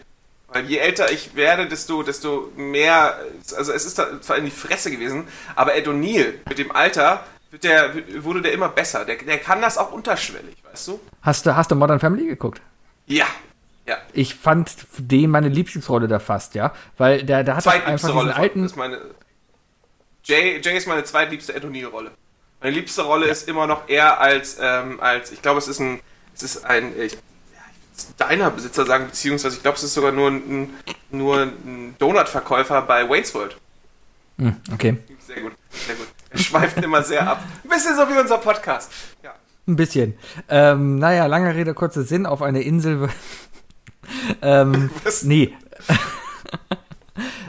Weil 0.47 0.65
je 0.65 0.77
älter 0.77 1.11
ich 1.11 1.35
werde, 1.35 1.67
desto, 1.67 2.03
desto 2.03 2.51
mehr, 2.55 3.19
also 3.55 3.71
es 3.71 3.85
ist 3.85 3.99
da 3.99 4.21
zwar 4.21 4.37
in 4.37 4.45
die 4.45 4.51
Fresse 4.51 4.89
gewesen, 4.89 5.27
aber 5.55 5.75
Ed 5.75 5.87
O'Neill 5.87 6.35
mit 6.47 6.57
dem 6.57 6.71
Alter 6.71 7.23
der, 7.63 7.93
wurde 8.23 8.41
der 8.41 8.53
immer 8.53 8.69
besser. 8.69 9.05
Der, 9.05 9.17
der 9.17 9.37
kann 9.37 9.61
das 9.61 9.77
auch 9.77 9.91
unterschwellig, 9.91 10.55
weißt 10.63 10.87
du? 10.87 10.99
Hast 11.21 11.45
du, 11.45 11.55
hast 11.55 11.71
du 11.71 11.75
Modern 11.75 11.99
Family 11.99 12.27
geguckt? 12.27 12.61
Ja. 13.05 13.25
Ja. 13.87 13.97
Ich 14.13 14.35
fand 14.35 14.75
den 14.97 15.29
meine 15.29 15.47
Lieblingsrolle 15.47 16.07
da 16.07 16.19
fast, 16.19 16.55
ja. 16.55 16.73
Weil 16.97 17.23
der, 17.23 17.43
der 17.43 17.55
hat 17.55 17.65
einfach 17.67 17.83
Rolle 17.85 17.95
diesen 17.95 18.11
von, 18.11 18.29
alten. 18.31 18.65
ist 18.65 18.75
meine. 18.75 18.99
Jay, 20.23 20.59
Jay 20.61 20.75
ist 20.75 20.87
meine 20.87 21.05
zweitliebste 21.05 21.55
Ed 21.55 21.63
O'Neill-Rolle. 21.63 22.11
Meine 22.59 22.75
liebste 22.75 23.03
Rolle 23.03 23.27
ist 23.27 23.47
immer 23.47 23.67
noch 23.67 23.87
er 23.87 24.19
als, 24.19 24.57
ähm, 24.59 24.99
als, 24.99 25.31
ich 25.31 25.41
glaube, 25.41 25.59
es 25.59 25.67
ist 25.67 25.79
ein, 25.79 25.99
es 26.35 26.43
ist 26.43 26.65
ein, 26.65 26.91
ich, 26.99 27.13
ja, 27.13 27.19
ich 27.71 28.07
will's 28.07 28.15
Diner-Besitzer 28.17 28.85
sagen, 28.85 29.05
beziehungsweise 29.07 29.57
ich 29.57 29.61
glaube, 29.61 29.77
es 29.77 29.83
ist 29.83 29.93
sogar 29.93 30.11
nur 30.11 30.31
ein, 30.31 30.73
nur 31.11 31.43
ein 31.43 31.95
Donut-Verkäufer 31.99 32.81
bei 32.81 33.07
Wayne's 33.07 33.33
World. 33.35 33.57
Hm, 34.39 34.55
okay. 34.73 34.97
Sehr 35.25 35.41
gut, 35.41 35.53
sehr 35.71 35.95
gut. 35.95 36.07
Er 36.29 36.39
schweift 36.39 36.77
immer 36.83 37.03
sehr 37.03 37.27
ab. 37.27 37.43
Ein 37.63 37.69
bisschen 37.69 37.95
so 37.95 38.07
wie 38.09 38.17
unser 38.17 38.37
Podcast. 38.37 38.91
Ja. 39.23 39.35
Ein 39.67 39.75
bisschen. 39.75 40.17
Ähm, 40.49 40.97
naja, 40.99 41.25
lange 41.25 41.53
Rede, 41.53 41.73
kurzer 41.73 42.03
Sinn, 42.03 42.25
auf 42.25 42.41
eine 42.41 42.61
Insel. 42.61 43.09
ähm, 44.41 44.89
nee. 45.23 45.53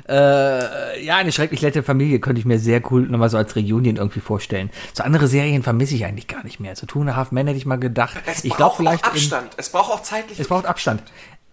äh, 0.08 1.04
ja, 1.04 1.16
eine 1.16 1.32
schrecklich 1.32 1.62
nette 1.62 1.82
Familie 1.82 2.18
könnte 2.18 2.40
ich 2.40 2.46
mir 2.46 2.58
sehr 2.58 2.80
cool 2.90 3.02
nochmal 3.02 3.28
so 3.28 3.36
als 3.36 3.54
Reunion 3.54 3.96
irgendwie 3.96 4.20
vorstellen. 4.20 4.70
So 4.94 5.02
andere 5.02 5.26
Serien 5.28 5.62
vermisse 5.62 5.94
ich 5.94 6.04
eigentlich 6.04 6.26
gar 6.28 6.42
nicht 6.44 6.60
mehr. 6.60 6.74
So 6.76 6.86
Two 6.86 7.00
and 7.02 7.10
a 7.10 7.16
Half 7.16 7.30
Men 7.32 7.46
hätte 7.46 7.58
ich 7.58 7.66
mal 7.66 7.76
gedacht. 7.76 8.16
Es 8.26 8.44
ich 8.44 8.54
braucht 8.54 8.76
vielleicht 8.78 9.04
in, 9.04 9.12
Abstand. 9.12 9.50
es 9.56 9.68
braucht 9.70 9.92
auch 9.92 10.02
zeitlich. 10.02 10.38
Es 10.40 10.48
braucht 10.48 10.66
Abstand. 10.66 11.02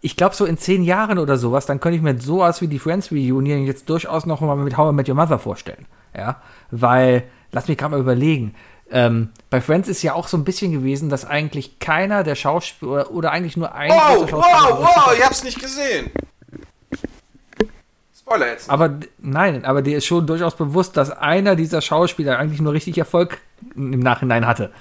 Ich 0.02 0.16
glaube, 0.16 0.36
so 0.36 0.46
in 0.46 0.58
zehn 0.58 0.84
Jahren 0.84 1.18
oder 1.20 1.38
sowas, 1.38 1.66
dann 1.66 1.80
könnte 1.80 1.98
ich 1.98 2.02
mir 2.04 2.20
sowas 2.22 2.62
wie 2.62 2.68
die 2.68 2.80
Friends 2.80 3.12
Reunion 3.12 3.66
jetzt 3.66 3.90
durchaus 3.90 4.26
noch 4.26 4.40
mal 4.42 4.56
mit 4.56 4.78
How 4.78 4.92
I 4.92 4.96
Met 4.96 5.10
Your 5.10 5.16
Mother 5.16 5.40
vorstellen. 5.40 5.86
Ja, 6.16 6.42
weil, 6.72 7.24
lass 7.52 7.68
mich 7.68 7.78
gerade 7.78 7.92
mal 7.92 8.00
überlegen. 8.00 8.56
Ähm, 8.92 9.30
bei 9.50 9.62
Friends 9.62 9.88
ist 9.90 10.04
ja 10.04 10.14
auch 10.14 10.28
so 10.28 10.38
ein 10.38 10.44
bisschen 10.44 10.72
gewesen, 10.72 11.10
dass 11.10 11.26
eigentlich 11.26 11.80
keiner 11.80 12.24
der 12.24 12.36
Schauspieler 12.36 13.10
oder 13.12 13.32
eigentlich 13.32 13.58
nur 13.58 13.74
ein 13.74 13.90
Wow, 13.90 14.18
großer 14.20 14.28
Schauspieler. 14.30 14.78
wow, 14.80 14.96
wow, 15.08 15.14
ich 15.18 15.26
hab's 15.26 15.44
nicht 15.44 15.60
gesehen. 15.60 16.12
Spoiler 18.26 18.48
jetzt. 18.50 18.70
Aber 18.70 19.00
nein, 19.20 19.66
aber 19.66 19.82
dir 19.84 19.98
ist 19.98 20.06
schon 20.06 20.26
durchaus 20.26 20.56
bewusst, 20.56 20.98
dass 20.98 21.12
einer 21.12 21.56
dieser 21.56 21.82
Schauspieler 21.82 22.40
eigentlich 22.40 22.60
nur 22.62 22.74
richtig 22.74 22.98
Erfolg 22.98 23.38
im 23.76 24.00
Nachhinein 24.00 24.48
hatte. 24.48 24.72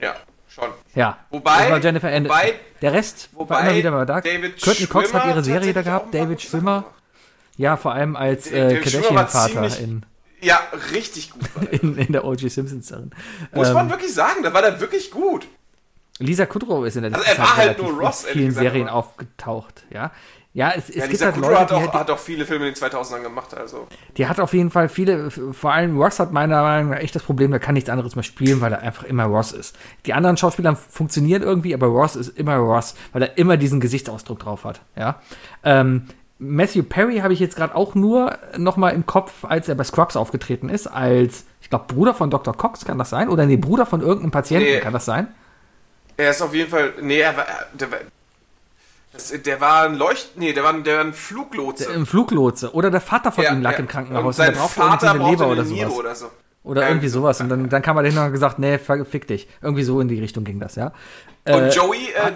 Ja, 0.00 0.14
schon. 0.48 0.68
Ja. 0.94 1.18
Wobei- 1.30 1.58
das 1.62 1.70
war 1.70 1.78
Jennifer 1.80 2.08
Aniston. 2.08 2.36
wobei- 2.36 2.54
Der 2.82 2.92
Rest 2.92 3.30
war 3.32 3.40
Wobei 3.40 3.60
immer 3.62 3.74
wieder 3.76 3.90
mal 3.90 4.06
da. 4.06 4.20
David 4.20 4.62
Courtney 4.62 4.86
Cox 4.86 5.12
hat 5.14 5.26
ihre 5.26 5.42
Serie 5.42 5.72
da 5.72 5.82
gehabt, 5.82 6.14
David 6.14 6.40
Schwimmer. 6.42 6.84
Ja, 7.56 7.76
vor 7.76 7.92
allem 7.92 8.14
als 8.14 8.46
äh, 8.52 8.74
war 8.74 8.82
Kardashian-Vater 8.82 9.78
in, 9.80 10.04
Ja, 10.40 10.60
richtig 10.92 11.30
gut. 11.32 11.42
War 11.56 11.64
der. 11.64 11.82
in, 11.82 11.96
in 11.98 12.12
der 12.12 12.24
O.J. 12.24 12.52
Simpsons 12.52 12.86
darin. 12.88 13.10
Muss 13.52 13.68
Ähm, 13.68 13.74
man 13.74 13.90
wirklich 13.90 14.14
sagen, 14.14 14.42
da 14.44 14.52
war 14.54 14.62
der 14.62 14.78
wirklich 14.80 15.10
gut. 15.10 15.48
Lisa 16.20 16.46
Kudrow 16.46 16.84
ist 16.86 16.96
in 16.96 17.02
der 17.02 17.12
Also 17.14 17.24
letzten 17.24 17.40
er 17.42 17.48
war 17.48 17.56
Zeit 17.56 17.66
halt 17.68 17.78
nur 17.82 17.92
Ross, 18.00 18.24
in 18.24 18.32
vielen 18.32 18.50
Serien 18.52 18.88
aufgetaucht, 18.88 19.84
ja. 19.90 20.12
Ja, 20.58 20.72
es, 20.74 20.88
es 20.88 20.96
Ja, 20.96 21.02
gibt 21.02 21.12
dieser 21.12 21.26
halt 21.26 21.34
Kudrow 21.36 21.50
Leute, 21.50 21.60
hat 21.60 21.70
die, 21.70 21.74
auch, 21.74 21.80
halt- 21.82 21.92
hat 21.94 22.10
auch 22.10 22.18
viele 22.18 22.44
Filme 22.44 22.66
in 22.66 22.74
den 22.74 22.82
2000ern 22.82 23.22
gemacht, 23.22 23.54
also. 23.56 23.86
die 24.16 24.26
hat 24.26 24.40
auf 24.40 24.52
jeden 24.54 24.70
Fall 24.70 24.88
viele, 24.88 25.30
vor 25.30 25.72
allem 25.72 25.96
Ross 25.96 26.18
hat 26.18 26.32
meiner 26.32 26.62
Meinung 26.62 26.90
nach 26.90 26.98
echt 26.98 27.14
das 27.14 27.22
Problem, 27.22 27.52
der 27.52 27.60
kann 27.60 27.74
nichts 27.74 27.88
anderes 27.88 28.16
mehr 28.16 28.24
spielen, 28.24 28.60
weil 28.60 28.72
er 28.72 28.80
einfach 28.80 29.04
immer 29.04 29.24
Ross 29.26 29.52
ist. 29.52 29.76
Die 30.06 30.14
anderen 30.14 30.36
Schauspieler 30.36 30.74
funktionieren 30.74 31.42
irgendwie, 31.42 31.74
aber 31.74 31.86
Ross 31.86 32.16
ist 32.16 32.36
immer 32.36 32.56
Ross, 32.56 32.96
weil 33.12 33.22
er 33.22 33.38
immer 33.38 33.56
diesen 33.56 33.78
Gesichtsausdruck 33.78 34.40
drauf 34.40 34.64
hat, 34.64 34.80
ja. 34.96 35.20
Ähm, 35.62 36.06
Matthew 36.40 36.82
Perry 36.82 37.18
habe 37.18 37.32
ich 37.32 37.38
jetzt 37.40 37.54
gerade 37.54 37.74
auch 37.76 37.94
nur 37.94 38.36
noch 38.56 38.76
mal 38.76 38.90
im 38.90 39.06
Kopf, 39.06 39.44
als 39.44 39.68
er 39.68 39.76
bei 39.76 39.84
Scrubs 39.84 40.16
aufgetreten 40.16 40.68
ist, 40.70 40.88
als, 40.88 41.44
ich 41.60 41.70
glaube, 41.70 41.84
Bruder 41.86 42.14
von 42.14 42.30
Dr. 42.30 42.56
Cox, 42.56 42.84
kann 42.84 42.98
das 42.98 43.10
sein? 43.10 43.28
Oder 43.28 43.46
nee, 43.46 43.56
Bruder 43.56 43.86
von 43.86 44.00
irgendeinem 44.00 44.32
Patienten, 44.32 44.66
Nee. 44.72 44.80
kann 44.80 44.92
das 44.92 45.04
sein? 45.04 45.28
Er 46.16 46.30
ist 46.30 46.42
auf 46.42 46.52
jeden 46.52 46.68
Fall. 46.70 46.94
Nee, 47.00 47.20
er 47.20 47.36
war. 47.36 47.46
Der 47.74 47.90
war, 47.92 47.98
das, 49.18 49.42
der 49.42 49.60
war 49.60 49.82
ein 49.84 49.94
Leucht. 49.96 50.36
Nee, 50.36 50.52
der 50.52 50.62
war, 50.64 50.72
ein- 50.72 50.84
der 50.84 50.96
war 50.98 51.04
ein 51.04 51.12
Fluglotse. 51.12 51.84
Im 51.92 52.06
Fluglotse. 52.06 52.72
Oder 52.74 52.90
der 52.90 53.00
Vater 53.00 53.32
von 53.32 53.44
Ja, 53.44 53.52
ihm 53.52 53.60
lag 53.62 53.72
ja. 53.72 53.78
im 53.78 53.84
Und 53.84 53.90
Krankenhaus. 53.90 54.36
sein 54.36 54.48
und 54.48 54.54
der 54.54 54.60
brauchte 54.60 54.80
Vater 54.80 55.10
eine 55.12 55.30
Leber 55.30 55.48
oder 55.48 55.64
sowas. 55.64 55.92
oder 55.92 56.14
so. 56.14 56.30
Oder 56.64 56.82
Ja, 56.82 56.88
irgendwie 56.88 57.08
sowas. 57.08 57.40
Und 57.40 57.48
dann, 57.48 57.68
dann 57.68 57.82
kam 57.82 57.96
er 57.96 58.02
dahin 58.02 58.18
und 58.18 58.24
hat 58.24 58.32
gesagt, 58.32 58.58
nee, 58.58 58.78
fick 58.78 59.26
dich. 59.28 59.48
Irgendwie 59.62 59.82
so 59.84 60.00
in 60.00 60.08
die 60.08 60.18
Richtung 60.20 60.44
ging 60.44 60.60
das, 60.60 60.74
ja. 60.76 60.92
Und 61.46 61.52
Äh, 61.54 61.68
Joey, 61.70 62.08
äh, 62.14 62.32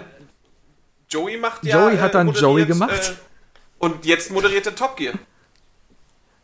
Joey 1.09 1.37
macht 1.37 1.63
ja. 1.63 1.79
Joey 1.87 1.97
hat 1.97 2.15
dann 2.15 2.25
moderiert, 2.27 2.41
Joey 2.51 2.65
gemacht. 2.65 2.91
Äh, 2.91 3.85
und 3.85 4.05
jetzt 4.05 4.31
moderiert 4.31 4.65
er 4.65 4.75
Top 4.75 4.95
Gear. 4.97 5.13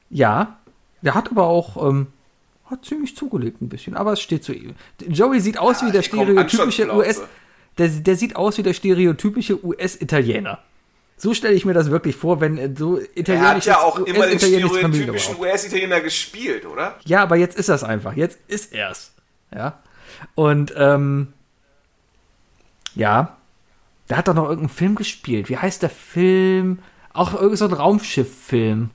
Ja, 0.09 0.57
der 1.01 1.15
hat 1.15 1.29
aber 1.31 1.45
auch 1.47 1.87
ähm, 1.89 2.07
hat 2.65 2.85
ziemlich 2.85 3.15
zugelegt 3.15 3.61
ein 3.61 3.69
bisschen, 3.69 3.95
aber 3.95 4.13
es 4.13 4.21
steht 4.21 4.43
zu 4.43 4.53
ihm. 4.53 4.75
Joey 5.07 5.39
sieht 5.39 5.57
aus 5.57 5.81
wie 5.83 5.91
der 5.91 6.03
stereotypische 6.03 6.93
US. 6.93 7.21
Der, 7.79 7.87
der 7.87 8.15
sieht 8.15 8.35
aus 8.35 8.57
wie 8.57 8.63
der 8.63 8.73
stereotypische 8.73 9.63
US-Italiener. 9.65 10.59
So 11.17 11.33
stelle 11.33 11.53
ich 11.55 11.65
mir 11.65 11.73
das 11.73 11.89
wirklich 11.91 12.15
vor, 12.15 12.39
wenn 12.39 12.57
äh, 12.57 12.69
so 12.77 12.97
Er 12.97 13.01
hat 13.03 13.09
italienisch 13.17 13.65
ja 13.65 13.79
auch 13.79 13.99
immer 13.99 14.27
den 14.27 14.39
stereotypischen. 14.39 15.37
US-Italiener 15.39 15.99
gespielt, 16.01 16.65
oder? 16.65 16.95
Ja, 17.05 17.23
aber 17.23 17.35
jetzt 17.35 17.57
ist 17.57 17.67
das 17.69 17.83
einfach. 17.83 18.13
Jetzt 18.13 18.37
ist 18.47 18.73
er's. 18.73 19.11
Ja. 19.53 19.79
Und 20.35 20.73
ähm, 20.77 21.33
ja, 22.95 23.35
der 24.09 24.17
hat 24.17 24.27
doch 24.27 24.33
noch 24.33 24.43
irgendeinen 24.45 24.69
Film 24.69 24.95
gespielt. 24.95 25.49
Wie 25.49 25.57
heißt 25.57 25.81
der 25.81 25.89
Film? 25.89 26.79
Auch 27.13 27.33
irgendein 27.33 27.57
so 27.57 27.65
ein 27.65 27.73
Raumschiff-Film. 27.73 28.89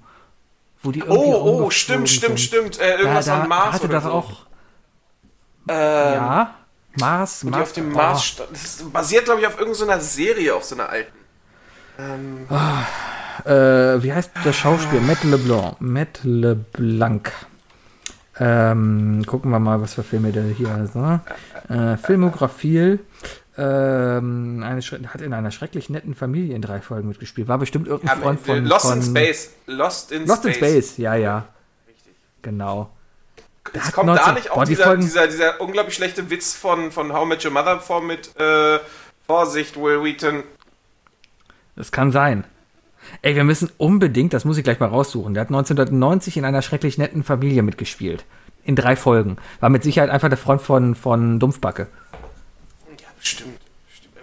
Wo 0.83 0.91
die 0.93 1.01
irgendwie 1.01 1.19
Oh, 1.19 1.65
oh, 1.65 1.71
stimmt, 1.71 2.09
stimmt, 2.09 2.39
sind. 2.39 2.41
stimmt. 2.41 2.79
Äh, 2.81 2.93
Da, 2.93 2.99
irgendwas 2.99 3.25
da 3.27 3.41
an 3.43 3.49
Mars 3.49 3.75
hatte 3.75 3.85
oder 3.85 3.95
das 3.95 4.05
so. 4.05 4.11
auch. 4.11 4.47
Ähm, 5.69 5.75
Ja. 6.15 6.55
Mars, 7.01 7.41
Die 7.41 7.47
Mars. 7.49 7.63
auf 7.63 7.73
dem 7.73 7.93
oh. 7.93 7.97
Mars 7.97 8.25
stand. 8.25 8.51
Das 8.53 8.83
basiert, 8.93 9.25
glaube 9.25 9.41
ich, 9.41 9.47
auf 9.47 9.59
irgendeiner 9.59 10.01
Serie, 10.01 10.55
auf 10.55 10.65
so 10.65 10.75
einer 10.75 10.89
alten. 10.89 11.13
Ähm, 11.99 12.47
Äh, 13.45 14.03
wie 14.03 14.13
heißt 14.13 14.31
der 14.45 14.53
Schauspieler? 14.53 15.01
Matt 15.03 15.25
LeBlanc. 15.25 15.81
Matt 15.81 16.21
LeBlanc. 16.23 17.33
Ähm, 18.39 19.25
gucken 19.27 19.51
wir 19.51 19.59
mal, 19.59 19.81
was 19.81 19.95
für 19.95 20.03
Filme 20.03 20.33
der 20.33 20.45
hier 20.45 20.71
hat. 20.73 20.95
Ne? 20.95 21.21
Äh, 21.69 21.97
Filmografie. 21.97 22.99
Ähm, 23.57 24.63
eine, 24.65 24.81
hat 24.81 25.21
in 25.21 25.33
einer 25.33 25.51
schrecklich 25.53 25.89
netten 25.89 26.15
Familie 26.15 26.57
in 26.57 26.63
drei 26.63 26.81
Folgen 26.81 27.09
mitgespielt. 27.09 27.47
War 27.47 27.59
bestimmt 27.59 27.87
irgendein 27.87 28.21
Freund 28.21 28.41
von. 28.41 28.65
Lost 28.65 28.87
von 28.87 28.99
in 28.99 29.03
Space. 29.05 29.51
Lost 29.67 30.11
in 30.13 30.27
Lost 30.27 30.43
Space. 30.43 30.57
in 30.57 30.65
Space, 30.65 30.97
ja, 30.99 31.15
ja. 31.15 31.45
Genau. 32.43 32.91
Es 33.73 33.93
kommt 33.93 34.07
19 34.07 34.27
da 34.27 34.33
nicht 34.33 34.51
auch 34.51 34.65
dieser, 34.65 34.97
dieser, 34.97 35.27
dieser 35.27 35.61
unglaublich 35.61 35.95
schlechte 35.95 36.31
Witz 36.31 36.55
von, 36.55 36.93
von 36.93 37.13
How 37.13 37.27
Met 37.27 37.45
Your 37.45 37.51
Mother 37.51 37.81
vor 37.81 38.03
mit 38.03 38.39
äh, 38.39 38.79
Vorsicht, 39.27 39.77
Will 39.77 40.03
Wheaton. 40.03 40.43
Das 41.77 41.91
kann 41.91 42.13
sein. 42.13 42.45
Ey, 43.23 43.35
wir 43.37 43.45
müssen 43.45 43.71
unbedingt, 43.79 44.33
das 44.33 44.45
muss 44.45 44.59
ich 44.59 44.65
gleich 44.65 44.81
mal 44.81 44.89
raussuchen. 44.89 45.35
Der 45.35 45.43
hat 45.43 45.49
1990 45.49 46.37
in 46.37 46.45
einer 46.45 46.63
schrecklich 46.63 46.99
netten 46.99 47.25
Familie 47.25 47.63
mitgespielt. 47.63 48.25
In 48.65 48.77
drei 48.77 48.97
Folgen. 48.97 49.37
War 49.61 49.71
mit 49.71 49.83
Sicherheit 49.83 50.11
einfach 50.11 50.29
der 50.29 50.39
Freund 50.39 50.63
von, 50.63 50.95
von 50.95 51.39
Dumpfbacke. 51.39 51.87
Ja, 52.99 53.07
bestimmt. 53.19 53.59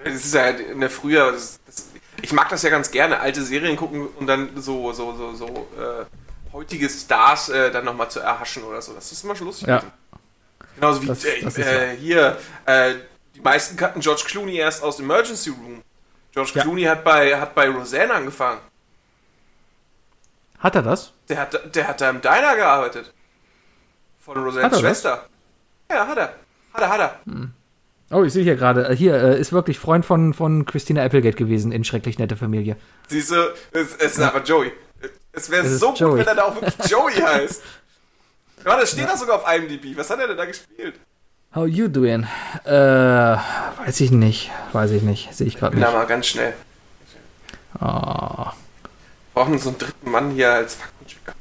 Das 0.03 0.15
ist 0.15 0.33
ja 0.33 0.47
in 0.47 0.79
der 0.79 0.89
früher. 0.89 1.31
Das, 1.31 1.59
das, 1.65 1.89
ich 2.21 2.33
mag 2.33 2.49
das 2.49 2.63
ja 2.63 2.69
ganz 2.69 2.91
gerne, 2.91 3.19
alte 3.19 3.43
Serien 3.43 3.75
gucken 3.75 4.07
und 4.19 4.27
dann 4.27 4.49
so, 4.55 4.91
so, 4.93 5.15
so, 5.15 5.33
so 5.33 5.45
äh, 5.45 6.05
heutige 6.53 6.89
Stars 6.89 7.49
äh, 7.49 7.71
dann 7.71 7.85
nochmal 7.85 8.09
zu 8.11 8.19
erhaschen 8.19 8.63
oder 8.63 8.81
so. 8.81 8.93
Das 8.93 9.11
ist 9.11 9.23
immer 9.23 9.35
schon 9.35 9.47
lustig. 9.47 9.67
Ja. 9.67 9.83
Genauso 10.75 11.01
wie 11.01 11.07
Das- 11.07 11.23
äh, 11.25 11.41
das 11.43 11.57
ist 11.57 11.65
äh, 11.67 11.95
hier, 11.97 12.37
äh, 12.65 12.95
die 13.35 13.41
meisten 13.41 13.75
kannten 13.77 13.99
George 14.01 14.23
Clooney 14.27 14.55
erst 14.57 14.83
aus 14.83 14.99
Emergency 14.99 15.49
Room. 15.49 15.81
George 16.33 16.51
Ja. 16.55 16.61
Clooney 16.63 16.83
hat 16.83 17.03
bei, 17.03 17.39
hat 17.39 17.53
bei 17.55 17.69
Roseanne 17.69 18.13
angefangen. 18.13 18.59
Hat 20.59 20.75
er 20.75 20.81
das? 20.83 21.13
Der 21.29 21.39
hat, 21.39 21.75
der 21.75 21.87
hat 21.87 22.01
da 22.01 22.09
im 22.09 22.21
Diner 22.21 22.55
gearbeitet. 22.55 23.13
Von 24.19 24.37
Roseannes 24.37 24.63
er 24.63 24.69
das? 24.69 24.79
Schwester. 24.79 25.25
Ja, 25.89 26.07
hat 26.07 26.17
er. 26.17 26.35
Hat 26.73 26.81
er, 26.81 26.89
hat 26.89 26.99
er. 26.99 27.19
Oh, 28.11 28.23
ich 28.23 28.33
sehe 28.33 28.43
hier 28.43 28.55
gerade. 28.55 28.89
äh, 28.89 28.95
Hier 28.95 29.15
äh, 29.15 29.39
ist 29.39 29.51
wirklich 29.51 29.79
Freund 29.79 30.05
von, 30.05 30.33
von 30.33 30.65
Christina 30.65 31.03
Applegate 31.03 31.35
gewesen 31.37 31.71
in 31.71 31.83
schrecklich 31.83 32.19
nette 32.19 32.35
Familie. 32.37 32.75
Siehst 33.07 33.31
du, 33.31 33.53
es, 33.71 33.95
es 33.95 34.17
ist 34.17 34.19
aber 34.21 34.41
Joey. 34.43 34.71
Es 35.33 35.49
wäre 35.49 35.65
Es 35.65 35.79
so 35.79 35.89
gut, 35.89 35.99
Joey. 35.99 36.19
wenn 36.19 36.27
er 36.27 36.35
da 36.35 36.43
auch 36.45 36.55
wirklich 36.55 36.89
Joey 36.89 37.13
heißt. 37.21 37.61
Ja, 38.65 38.77
das 38.79 38.91
steht 38.91 39.07
da 39.07 39.15
sogar 39.17 39.37
auf 39.37 39.51
IMDb. 39.55 39.97
Was 39.97 40.09
hat 40.09 40.19
er 40.19 40.27
denn 40.27 40.37
da 40.37 40.45
gespielt? 40.45 40.95
How 41.55 41.65
you 41.67 41.87
doing? 41.87 42.25
Äh, 42.63 42.71
weiß 42.71 43.99
ich 44.01 44.11
nicht. 44.11 44.51
Weiß 44.71 44.91
ich 44.91 45.01
nicht. 45.01 45.33
Sehe 45.33 45.47
ich 45.47 45.57
gerade 45.57 45.77
Na, 45.77 45.87
nicht. 45.87 45.95
mal 45.97 46.05
ganz 46.05 46.27
schnell. 46.27 46.53
Oh, 47.79 48.45
Brauchen 49.33 49.57
so 49.57 49.69
einen 49.69 49.77
dritten 49.77 50.11
Mann 50.11 50.31
hier 50.31 50.53
als 50.53 50.75
Faktenchecker. 50.75 51.33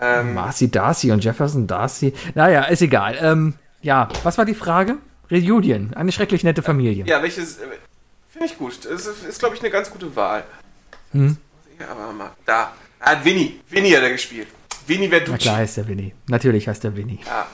Ähm, 0.00 0.34
Marcy 0.34 0.70
Darcy 0.70 1.12
und 1.12 1.22
Jefferson 1.24 1.66
Darcy. 1.66 2.12
Naja, 2.34 2.64
ist 2.64 2.82
egal. 2.82 3.16
Ähm, 3.20 3.54
ja, 3.82 4.08
was 4.24 4.36
war 4.36 4.44
die 4.44 4.54
Frage? 4.54 4.96
Reunion. 5.30 5.94
Eine 5.94 6.12
schrecklich 6.12 6.44
nette 6.44 6.62
Familie. 6.62 7.04
ja, 7.06 7.22
welches. 7.22 7.58
äh, 7.58 7.66
Finde 8.30 8.46
ich 8.46 8.58
gut. 8.58 8.84
Das 8.84 9.06
ist, 9.06 9.24
ist 9.24 9.38
glaube 9.38 9.54
ich, 9.54 9.60
eine 9.62 9.70
ganz 9.70 9.90
gute 9.90 10.14
Wahl. 10.16 10.44
Hm? 11.12 11.36
Ja, 11.78 11.88
aber 11.90 12.12
mal. 12.12 12.30
Da. 12.44 12.72
Er 13.04 13.12
hat 13.12 13.24
Winnie. 13.24 13.60
Winnie 13.68 13.94
hat 13.96 14.02
er 14.02 14.10
gespielt. 14.10 14.48
Winnie 14.86 15.08
Na 15.08 15.16
Verducci. 15.16 15.38
klar 15.38 15.56
heißt 15.56 15.76
der 15.76 15.88
Winnie. 15.88 16.12
Natürlich 16.28 16.68
heißt 16.68 16.84
der 16.84 16.96
Winnie. 16.96 17.20
Ja. 17.26 17.46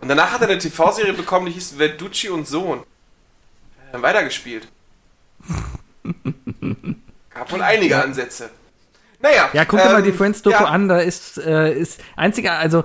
Und 0.00 0.08
danach 0.08 0.32
hat 0.32 0.42
er 0.42 0.48
eine 0.48 0.58
TV-Serie 0.58 1.12
bekommen, 1.12 1.46
die 1.46 1.52
hieß 1.52 1.72
Verducci 1.76 2.28
und 2.28 2.46
Sohn. 2.46 2.80
Er 3.86 3.92
dann 3.92 4.02
weitergespielt. 4.02 4.68
Gab 7.34 7.52
wohl 7.52 7.62
einige 7.62 8.02
Ansätze. 8.02 8.50
Naja. 9.20 9.50
Ja, 9.52 9.64
guck 9.64 9.80
dir 9.80 9.86
ähm, 9.86 9.92
mal 9.92 10.02
die 10.02 10.12
Friends-Doku 10.12 10.62
ja, 10.62 10.68
an, 10.68 10.88
da 10.88 10.98
ist, 10.98 11.36
äh, 11.38 11.74
ist 11.74 12.00
einziger, 12.16 12.58
also 12.58 12.84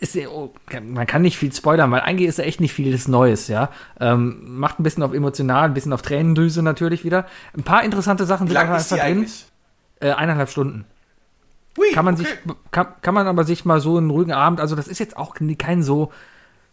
ist, 0.00 0.16
oh, 0.28 0.52
man 0.82 1.06
kann 1.06 1.22
nicht 1.22 1.38
viel 1.38 1.52
spoilern, 1.52 1.90
weil 1.90 2.00
eigentlich 2.00 2.28
ist 2.28 2.38
da 2.38 2.42
echt 2.42 2.60
nicht 2.60 2.74
vieles 2.74 3.08
Neues, 3.08 3.48
ja. 3.48 3.70
Ähm, 3.98 4.58
macht 4.58 4.78
ein 4.78 4.82
bisschen 4.82 5.02
auf 5.02 5.14
emotional, 5.14 5.64
ein 5.64 5.74
bisschen 5.74 5.92
auf 5.92 6.02
Tränendüse 6.02 6.62
natürlich 6.62 7.04
wieder. 7.04 7.26
Ein 7.56 7.62
paar 7.62 7.82
interessante 7.84 8.26
Sachen 8.26 8.46
Wie 8.46 8.50
sind 8.50 8.54
lang 8.54 8.66
einfach 8.66 8.80
ist 8.80 8.90
die 8.90 8.96
drin. 8.96 9.04
eigentlich? 9.04 9.46
Äh, 10.00 10.10
eineinhalb 10.10 10.50
Stunden. 10.50 10.84
Hui, 11.78 11.90
Kann 11.92 12.04
man 12.04 12.14
okay. 12.14 12.24
sich, 12.24 12.54
kann, 12.70 12.88
kann 13.00 13.14
man 13.14 13.26
aber 13.26 13.44
sich 13.44 13.64
mal 13.64 13.80
so 13.80 13.96
einen 13.96 14.10
ruhigen 14.10 14.32
Abend, 14.32 14.60
also 14.60 14.76
das 14.76 14.88
ist 14.88 14.98
jetzt 14.98 15.16
auch 15.16 15.34
kein 15.58 15.82
so, 15.82 16.12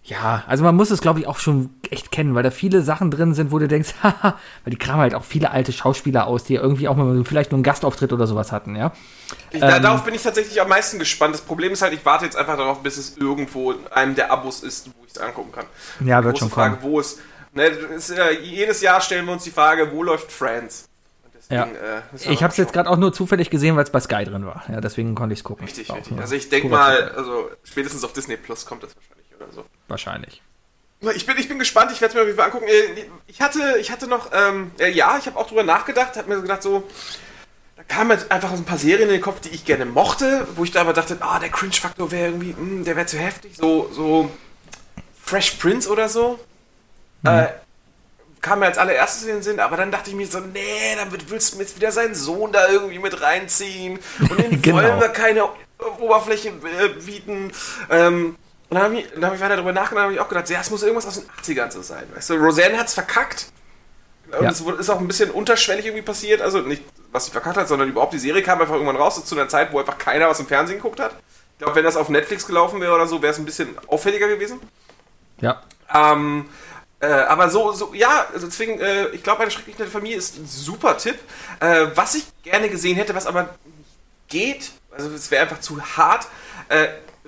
ja, 0.04 0.44
also 0.48 0.64
man 0.64 0.76
muss 0.76 0.92
es 0.92 1.02
glaube 1.02 1.20
ich 1.20 1.28
auch 1.28 1.40
schon 1.40 1.70
echt 1.90 2.12
kennen, 2.12 2.34
weil 2.36 2.44
da 2.44 2.52
viele 2.52 2.82
Sachen 2.82 3.12
drin 3.12 3.34
sind, 3.34 3.52
wo 3.52 3.60
du 3.60 3.68
denkst, 3.68 3.94
haha, 4.04 4.38
weil 4.64 4.72
die 4.72 4.78
kramen 4.78 5.02
halt 5.02 5.16
auch 5.16 5.24
viele 5.24 5.52
alte 5.52 5.72
Schauspieler 5.72 6.28
aus, 6.28 6.44
die 6.44 6.56
irgendwie 6.56 6.88
auch 6.88 6.96
mal 6.96 7.24
vielleicht 7.24 7.52
nur 7.52 7.58
einen 7.58 7.64
Gastauftritt 7.64 8.12
oder 8.12 8.28
sowas 8.28 8.52
hatten, 8.52 8.76
ja. 8.76 8.92
Ich, 9.52 9.62
ähm, 9.62 9.82
darauf 9.82 10.04
bin 10.04 10.14
ich 10.14 10.24
tatsächlich 10.24 10.60
am 10.62 10.70
meisten 10.70 11.00
gespannt. 11.00 11.34
Das 11.34 11.42
Problem 11.42 11.74
ist 11.74 11.82
halt, 11.82 11.94
ich 11.94 12.06
warte 12.06 12.26
jetzt 12.26 12.36
einfach 12.36 12.58
darauf, 12.58 12.82
bis 12.82 12.98
es 12.98 13.18
irgendwo 13.18 13.72
in 13.72 13.88
einem 13.88 14.16
der 14.16 14.32
Abos 14.32 14.64
ist, 14.64 14.88
wo 14.88 15.06
ich 15.06 15.12
es 15.12 15.18
angucken 15.18 15.52
kann. 15.52 15.66
Ja, 16.06 16.24
wird 16.24 16.40
schon 16.40 16.50
Frage, 16.50 16.78
kommen. 16.78 16.92
wo 16.92 17.00
es. 17.00 17.20
Ne, 17.54 17.66
ist, 17.66 18.12
äh, 18.12 18.40
jedes 18.42 18.82
Jahr 18.82 19.02
stellen 19.02 19.26
wir 19.26 19.34
uns 19.34 19.44
die 19.44 19.52
Frage, 19.52 19.92
wo 19.92 20.04
läuft 20.04 20.32
Friends? 20.32 20.89
Ja. 21.50 21.64
äh, 21.66 22.02
Ich 22.32 22.44
habe 22.44 22.52
es 22.52 22.58
jetzt 22.58 22.74
gerade 22.74 22.90
auch 22.90 22.98
nur 22.98 23.12
zufällig 23.12 23.50
gesehen, 23.50 23.76
weil 23.76 23.84
es 23.84 23.90
bei 23.90 24.00
Sky 24.00 24.24
drin 24.24 24.46
war. 24.46 24.64
Ja, 24.70 24.82
deswegen 24.82 25.16
konnte 25.16 25.34
ich 25.34 25.40
es 25.40 25.44
gucken. 25.44 25.66
Richtig, 25.66 25.92
richtig. 25.92 26.18
Also 26.20 26.36
ich 26.36 26.50
denke 26.50 26.68
mal, 26.70 27.10
also 27.12 27.50
spätestens 27.64 28.04
auf 28.04 28.14
Disney 28.14 28.38
Plus 28.38 28.66
kommt 28.66 28.84
das 28.84 28.96
wahrscheinlich 28.96 29.28
oder 29.36 29.52
so. 29.52 29.66
Wahrscheinlich. 29.88 30.42
Ich 31.16 31.26
bin, 31.26 31.38
ich 31.38 31.48
bin 31.48 31.58
gespannt, 31.58 31.92
ich 31.94 32.02
werde 32.02 32.10
es 32.12 32.16
mir 32.16 32.22
auf 32.22 32.28
jeden 32.28 32.38
Fall 32.38 32.48
angucken. 32.48 32.68
Äh, 32.68 33.06
Ich 33.28 33.42
hatte, 33.42 33.78
ich 33.80 33.90
hatte 33.90 34.08
noch, 34.08 34.32
ähm, 34.34 34.72
äh, 34.80 34.92
ja, 34.92 35.18
ich 35.18 35.26
habe 35.28 35.38
auch 35.40 35.48
drüber 35.48 35.64
nachgedacht, 35.64 36.18
habe 36.18 36.28
mir 36.30 36.36
so 36.36 36.42
gedacht, 36.42 36.62
so, 36.62 36.84
da 37.78 37.84
kamen 37.84 38.12
jetzt 38.12 38.30
einfach 38.32 38.52
ein 38.52 38.66
paar 38.66 38.78
Serien 38.78 39.08
in 39.08 39.14
den 39.16 39.22
Kopf, 39.22 39.40
die 39.40 39.50
ich 39.50 39.64
gerne 39.66 39.86
mochte, 39.86 40.46
wo 40.56 40.64
ich 40.66 40.72
da 40.72 40.82
aber 40.82 40.92
dachte, 40.94 41.18
ah, 41.22 41.40
der 41.40 41.50
Cringe-Faktor 41.50 42.12
wäre 42.12 42.28
irgendwie, 42.32 42.54
mh, 42.56 42.84
der 42.84 42.96
wäre 42.98 43.06
zu 43.06 43.18
heftig, 43.18 43.56
so, 43.56 43.90
so 43.94 44.30
Fresh 45.24 45.52
Prince 45.52 45.90
oder 45.90 46.10
so. 46.10 46.38
Äh, 47.24 47.48
kam 48.42 48.60
mir 48.60 48.66
als 48.68 48.78
allererstes 48.78 49.24
in 49.24 49.36
den 49.36 49.44
Sinn, 49.44 49.60
aber 49.60 49.78
dann 49.78 49.92
dachte 49.92 50.10
ich 50.10 50.16
mir 50.16 50.28
so, 50.28 50.40
nee, 50.40 50.96
dann 50.98 51.12
wird 51.12 51.30
Will 51.30 51.42
Smith 51.42 51.76
wieder 51.76 51.92
seinen 51.92 52.16
Sohn 52.16 52.52
da 52.52 52.68
irgendwie 52.70 53.00
mit 53.00 53.22
reinziehen 53.22 54.00
und 54.20 54.40
den 54.40 54.62
Genau. 54.62 54.78
wollen 54.78 55.00
wir 55.00 55.10
keine 55.10 55.44
Oberfläche 56.00 56.50
äh, 56.50 56.90
bieten. 57.06 57.52
Ähm, 57.90 58.36
Und 58.70 58.76
dann 58.76 58.84
habe 58.84 59.00
ich, 59.00 59.08
dann 59.14 59.26
hab 59.26 59.34
ich 59.36 59.42
weiter 59.42 59.56
darüber 59.56 59.72
nachgedacht, 59.74 60.04
habe 60.04 60.14
ich 60.14 60.20
auch 60.20 60.30
gedacht, 60.30 60.50
ja, 60.50 60.60
es 60.62 60.70
muss 60.70 60.84
irgendwas 60.84 61.08
aus 61.08 61.16
den 61.16 61.30
80ern 61.30 61.72
so 61.72 61.82
sein. 61.82 62.04
Weißt 62.14 62.30
du, 62.30 62.36
Roseanne 62.36 62.78
hat's 62.78 62.94
verkackt. 62.94 63.48
Und 64.40 64.46
es 64.46 64.62
ist 64.62 64.90
auch 64.92 65.00
ein 65.00 65.08
bisschen 65.08 65.32
unterschwellig 65.32 65.86
irgendwie 65.88 66.04
passiert. 66.04 66.40
Also 66.42 66.60
nicht, 66.60 66.84
was 67.12 67.26
sie 67.26 67.32
verkackt 67.32 67.58
hat, 67.58 67.68
sondern 67.68 67.90
überhaupt 67.90 68.14
die 68.14 68.20
Serie 68.20 68.44
kam 68.44 68.62
einfach 68.62 68.76
irgendwann 68.76 68.96
raus 68.98 69.24
zu 69.26 69.36
einer 69.36 69.50
Zeit, 69.50 69.74
wo 69.74 69.80
einfach 69.80 69.98
keiner 69.98 70.30
was 70.30 70.40
im 70.40 70.46
Fernsehen 70.46 70.78
geguckt 70.78 71.00
hat. 71.00 71.14
Ich 71.54 71.64
glaube, 71.64 71.76
wenn 71.76 71.84
das 71.84 71.96
auf 71.98 72.10
Netflix 72.10 72.46
gelaufen 72.46 72.80
wäre 72.80 72.94
oder 72.94 73.08
so, 73.08 73.22
wäre 73.24 73.34
es 73.34 73.40
ein 73.40 73.46
bisschen 73.46 73.76
auffälliger 73.88 74.28
gewesen. 74.28 74.60
Ja. 75.42 75.64
Ähm, 75.92 76.46
äh, 77.02 77.08
aber 77.08 77.50
so, 77.50 77.72
so, 77.72 77.94
ja, 77.94 78.26
also 78.34 78.48
deswegen, 78.48 78.80
äh, 78.80 79.08
ich 79.10 79.24
glaube, 79.24 79.42
eine 79.42 79.52
schrecklich 79.52 79.78
nette 79.80 79.90
Familie 79.92 80.18
ist 80.18 80.38
ein 80.38 80.46
super 80.48 80.98
Tipp. 80.98 81.16
Äh, 81.60 81.88
was 81.96 82.16
ich 82.16 82.26
gerne 82.44 82.70
gesehen 82.70 82.96
hätte, 82.98 83.16
was 83.16 83.26
aber 83.28 83.50
geht, 84.28 84.72
also 84.92 85.10
es 85.12 85.32
wäre 85.32 85.44
einfach 85.44 85.60
zu 85.60 85.82
hart, 85.82 86.28
äh, 86.70 86.88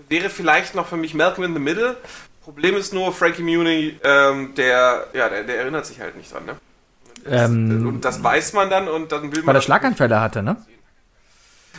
wäre 0.09 0.29
vielleicht 0.29 0.75
noch 0.75 0.87
für 0.87 0.97
mich 0.97 1.13
Malcolm 1.13 1.45
in 1.45 1.53
the 1.53 1.59
Middle. 1.59 1.97
Problem 2.43 2.75
ist 2.75 2.93
nur, 2.93 3.13
Frankie 3.13 3.43
Muni, 3.43 3.99
ähm, 4.03 4.53
der, 4.55 5.07
ja, 5.13 5.29
der, 5.29 5.43
der 5.43 5.57
erinnert 5.59 5.85
sich 5.85 5.99
halt 5.99 6.15
nicht 6.17 6.33
dran, 6.33 6.45
ne? 6.45 6.55
Ähm, 7.29 7.87
und 7.87 8.03
das 8.03 8.23
weiß 8.23 8.53
man 8.53 8.69
dann 8.71 8.87
und 8.87 9.11
dann 9.11 9.23
will 9.31 9.39
man. 9.43 9.47
weil 9.47 9.55
er 9.55 9.61
Schlaganfälle 9.61 10.19
hatte, 10.19 10.41
ne? 10.41 10.57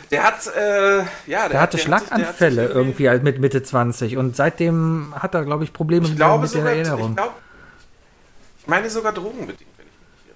Der 0.09 0.23
hat, 0.23 0.47
äh, 0.55 0.99
ja, 0.99 1.03
der, 1.27 1.49
Der 1.49 1.61
hatte 1.61 1.61
hat 1.61 1.71
sich- 1.73 1.83
der 1.85 1.95
hat 1.95 2.07
Schlaganfälle 2.07 2.65
irgendwie 2.67 3.09
als 3.09 3.23
mit 3.23 3.39
Mitte 3.39 3.61
20 3.61 4.17
und 4.17 4.35
seitdem 4.35 5.13
hat 5.17 5.33
er, 5.35 5.43
glaube 5.43 5.63
ich, 5.63 5.73
Probleme 5.73 6.05
Ich 6.07 6.15
glaube 6.15 6.43
mit 6.43 6.53
der 6.53 6.61
sogar, 6.61 6.73
Erinnerung. 6.73 7.09
ich, 7.11 7.15
glaub, 7.17 7.33
ich 8.63 8.67
meine 8.67 8.89
sogar 8.89 9.11
drogenbedingt, 9.13 9.69
wenn 9.77 9.85
ich 9.85 9.93
mich 9.99 10.25
nicht 10.25 10.27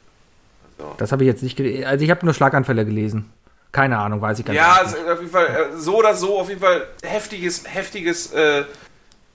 irre. 0.80 0.86
Also. 0.86 0.96
Das 0.98 1.12
habe 1.12 1.24
ich 1.24 1.28
jetzt 1.28 1.44
nicht 1.44 1.56
gelesen. 1.56 1.86
Also 1.86 2.04
ich 2.04 2.12
habe 2.12 2.26
nur 2.26 2.34
Schlaganfälle 2.34 2.86
gelesen. 2.86 3.32
Keine 3.72 3.98
Ahnung, 3.98 4.22
weiß 4.22 4.40
ich 4.40 4.46
gar 4.46 4.54
Ja, 4.54 4.82
nicht. 4.84 4.96
also 4.96 5.12
auf 5.12 5.20
jeden 5.20 5.32
Fall, 5.32 5.48
äh, 5.48 5.78
so 5.78 5.98
oder 5.98 6.14
so, 6.16 6.40
auf 6.40 6.50
jeden 6.50 6.62
Fall 6.62 6.88
heftiges, 7.04 7.64
heftiges, 7.66 8.32
äh, 8.34 8.64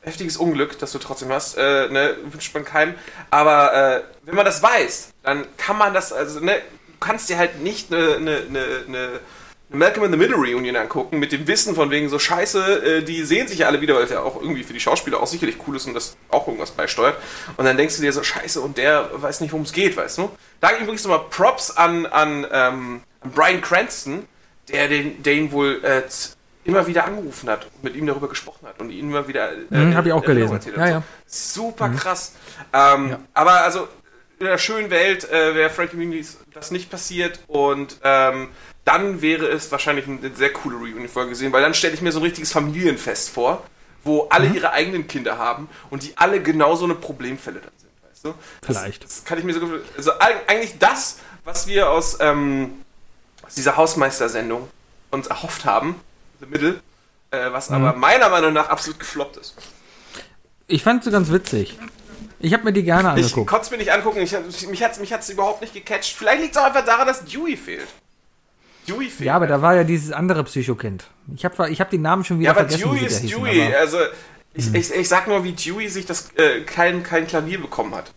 heftiges 0.00 0.36
Unglück, 0.36 0.78
das 0.78 0.92
du 0.92 0.98
trotzdem 0.98 1.30
hast, 1.30 1.56
äh, 1.56 1.88
ne, 1.88 2.16
wünscht 2.24 2.52
man 2.54 2.64
keinem. 2.64 2.94
Aber 3.30 3.72
äh, 3.74 4.02
wenn 4.24 4.34
man 4.34 4.44
das 4.44 4.62
weiß, 4.62 5.10
dann 5.22 5.46
kann 5.56 5.78
man 5.78 5.94
das, 5.94 6.12
also, 6.12 6.40
ne, 6.40 6.54
du 6.54 6.98
kannst 7.00 7.28
dir 7.28 7.38
halt 7.38 7.60
nicht 7.62 7.92
eine, 7.92 8.16
eine, 8.16 8.36
eine, 8.48 8.66
eine 8.88 9.08
Malcolm 9.72 10.04
in 10.04 10.12
the 10.12 10.16
Middle 10.18 10.36
Reunion 10.36 10.76
angucken, 10.76 11.18
mit 11.18 11.32
dem 11.32 11.46
Wissen 11.46 11.74
von 11.74 11.90
wegen 11.90 12.08
so 12.08 12.18
Scheiße, 12.18 12.98
äh, 12.98 13.02
die 13.02 13.24
sehen 13.24 13.48
sich 13.48 13.58
ja 13.60 13.66
alle 13.66 13.80
wieder, 13.80 13.94
weil 13.94 14.04
es 14.04 14.10
ja 14.10 14.20
auch 14.20 14.40
irgendwie 14.40 14.64
für 14.64 14.72
die 14.72 14.80
Schauspieler 14.80 15.20
auch 15.20 15.26
sicherlich 15.26 15.56
cool 15.66 15.76
ist 15.76 15.86
und 15.86 15.94
das 15.94 16.16
auch 16.28 16.46
irgendwas 16.46 16.70
beisteuert. 16.72 17.16
Und 17.56 17.64
dann 17.64 17.76
denkst 17.76 17.96
du 17.96 18.02
dir 18.02 18.12
so, 18.12 18.22
Scheiße, 18.22 18.60
und 18.60 18.76
der 18.78 19.10
weiß 19.12 19.40
nicht, 19.40 19.52
worum 19.52 19.64
es 19.64 19.72
geht, 19.72 19.96
weißt 19.96 20.18
du? 20.18 20.30
Da 20.60 20.70
übrigens 20.78 21.04
nochmal 21.04 21.26
Props 21.30 21.70
an, 21.76 22.06
an, 22.06 22.46
ähm, 22.52 23.02
an 23.20 23.30
Brian 23.34 23.60
Cranston, 23.60 24.26
der 24.70 24.88
den, 24.88 25.22
der 25.22 25.34
ihn 25.34 25.52
wohl 25.52 25.82
äh, 25.84 26.02
immer 26.64 26.86
wieder 26.86 27.04
angerufen 27.04 27.48
hat 27.48 27.64
und 27.64 27.84
mit 27.84 27.96
ihm 27.96 28.06
darüber 28.06 28.28
gesprochen 28.28 28.66
hat 28.68 28.80
und 28.80 28.90
ihn 28.90 29.08
immer 29.08 29.26
wieder. 29.26 29.52
Äh, 29.52 29.56
Mhm, 29.70 29.96
hab 29.96 30.06
ich 30.06 30.12
auch 30.12 30.24
gelesen. 30.24 30.60
Ja, 30.76 30.86
ja. 30.88 30.98
Mhm. 31.00 31.04
Super 31.26 31.88
krass. 31.88 32.34
Ähm, 32.72 33.16
Aber 33.34 33.52
also 33.62 33.88
in 34.38 34.46
der 34.46 34.58
schönen 34.58 34.90
Welt 34.90 35.28
äh, 35.30 35.54
wäre 35.54 35.70
Frankie 35.70 35.96
Muniz 35.96 36.38
das 36.52 36.70
nicht 36.70 36.90
passiert 36.90 37.40
und 37.46 37.96
ähm, 38.04 38.48
dann 38.84 39.22
wäre 39.22 39.46
es 39.48 39.70
wahrscheinlich 39.70 40.06
eine 40.06 40.18
sehr 40.34 40.52
coole 40.52 40.76
Reunion-Folge 40.76 41.30
gesehen, 41.30 41.52
weil 41.52 41.62
dann 41.62 41.74
stelle 41.74 41.94
ich 41.94 42.02
mir 42.02 42.10
so 42.12 42.18
ein 42.18 42.24
richtiges 42.24 42.52
Familienfest 42.52 43.30
vor, 43.30 43.62
wo 44.04 44.26
alle 44.30 44.48
Mhm. 44.48 44.54
ihre 44.56 44.72
eigenen 44.72 45.06
Kinder 45.06 45.38
haben 45.38 45.68
und 45.90 46.02
die 46.02 46.12
alle 46.16 46.42
genau 46.42 46.74
so 46.74 46.84
eine 46.84 46.94
Problemfälle 46.96 47.60
dann 47.60 47.72
sind, 47.78 47.90
weißt 48.10 48.24
du? 48.24 48.34
Das, 48.60 48.76
Vielleicht. 48.76 49.04
Das 49.04 49.24
kann 49.24 49.38
ich 49.38 49.44
mir 49.44 49.54
so 49.54 49.60
also 49.96 50.12
eig- 50.14 50.46
eigentlich 50.48 50.78
das, 50.78 51.18
was 51.44 51.66
wir 51.68 51.90
aus, 51.90 52.18
ähm, 52.20 52.72
aus 53.46 53.54
dieser 53.54 53.76
Hausmeister-Sendung 53.76 54.68
uns 55.12 55.28
erhofft 55.28 55.64
haben, 55.64 56.00
The 56.40 56.46
Middle, 56.46 56.80
äh, 57.30 57.52
was 57.52 57.70
Mhm. 57.70 57.76
aber 57.76 57.92
meiner 57.96 58.28
Meinung 58.30 58.52
nach 58.52 58.68
absolut 58.68 58.98
gefloppt 58.98 59.36
ist. 59.36 59.54
Ich 60.66 60.82
fand 60.82 61.04
sie 61.04 61.10
ganz 61.12 61.30
witzig. 61.30 61.78
Ich 62.40 62.52
habe 62.52 62.64
mir 62.64 62.72
die 62.72 62.82
gerne 62.82 63.12
Ich 63.20 63.26
angeguckt. 63.26 63.48
konnte 63.48 63.64
es 63.66 63.70
mir 63.70 63.76
nicht 63.76 63.92
angucken, 63.92 64.18
ich, 64.20 64.32
mich 64.66 64.82
hat 64.82 64.92
es 64.92 64.98
mich 64.98 65.12
hat's 65.12 65.28
überhaupt 65.28 65.60
nicht 65.60 65.72
gecatcht. 65.74 66.16
Vielleicht 66.16 66.42
liegt 66.42 66.56
es 66.56 66.60
auch 66.60 66.66
einfach 66.66 66.84
daran, 66.84 67.06
dass 67.06 67.24
Dewey 67.24 67.56
fehlt. 67.56 67.86
Dewey 68.88 69.08
fehlt. 69.08 69.26
Ja, 69.26 69.36
aber 69.36 69.46
da 69.46 69.62
war 69.62 69.74
ja 69.76 69.84
dieses 69.84 70.12
andere 70.12 70.44
Psychokind. 70.44 71.04
Ich 71.34 71.44
habe 71.44 71.70
ich 71.70 71.80
hab 71.80 71.90
den 71.90 72.02
Namen 72.02 72.24
schon 72.24 72.38
wieder 72.40 72.52
Ja, 72.52 72.58
aber 72.58 72.68
vergessen. 72.68 72.90
Dewey 72.94 73.06
ist 73.06 73.20
hießen, 73.20 73.38
Dewey. 73.44 73.62
aber- 73.66 73.78
Also, 73.78 73.98
ich, 74.54 74.74
ich, 74.74 74.94
ich 74.94 75.08
sag 75.08 75.28
nur, 75.28 75.44
wie 75.44 75.52
Dewey 75.52 75.88
sich 75.88 76.04
das 76.06 76.30
äh, 76.36 76.60
kein, 76.62 77.02
kein 77.02 77.26
Klavier 77.26 77.60
bekommen 77.60 77.94
hat. 77.94 78.12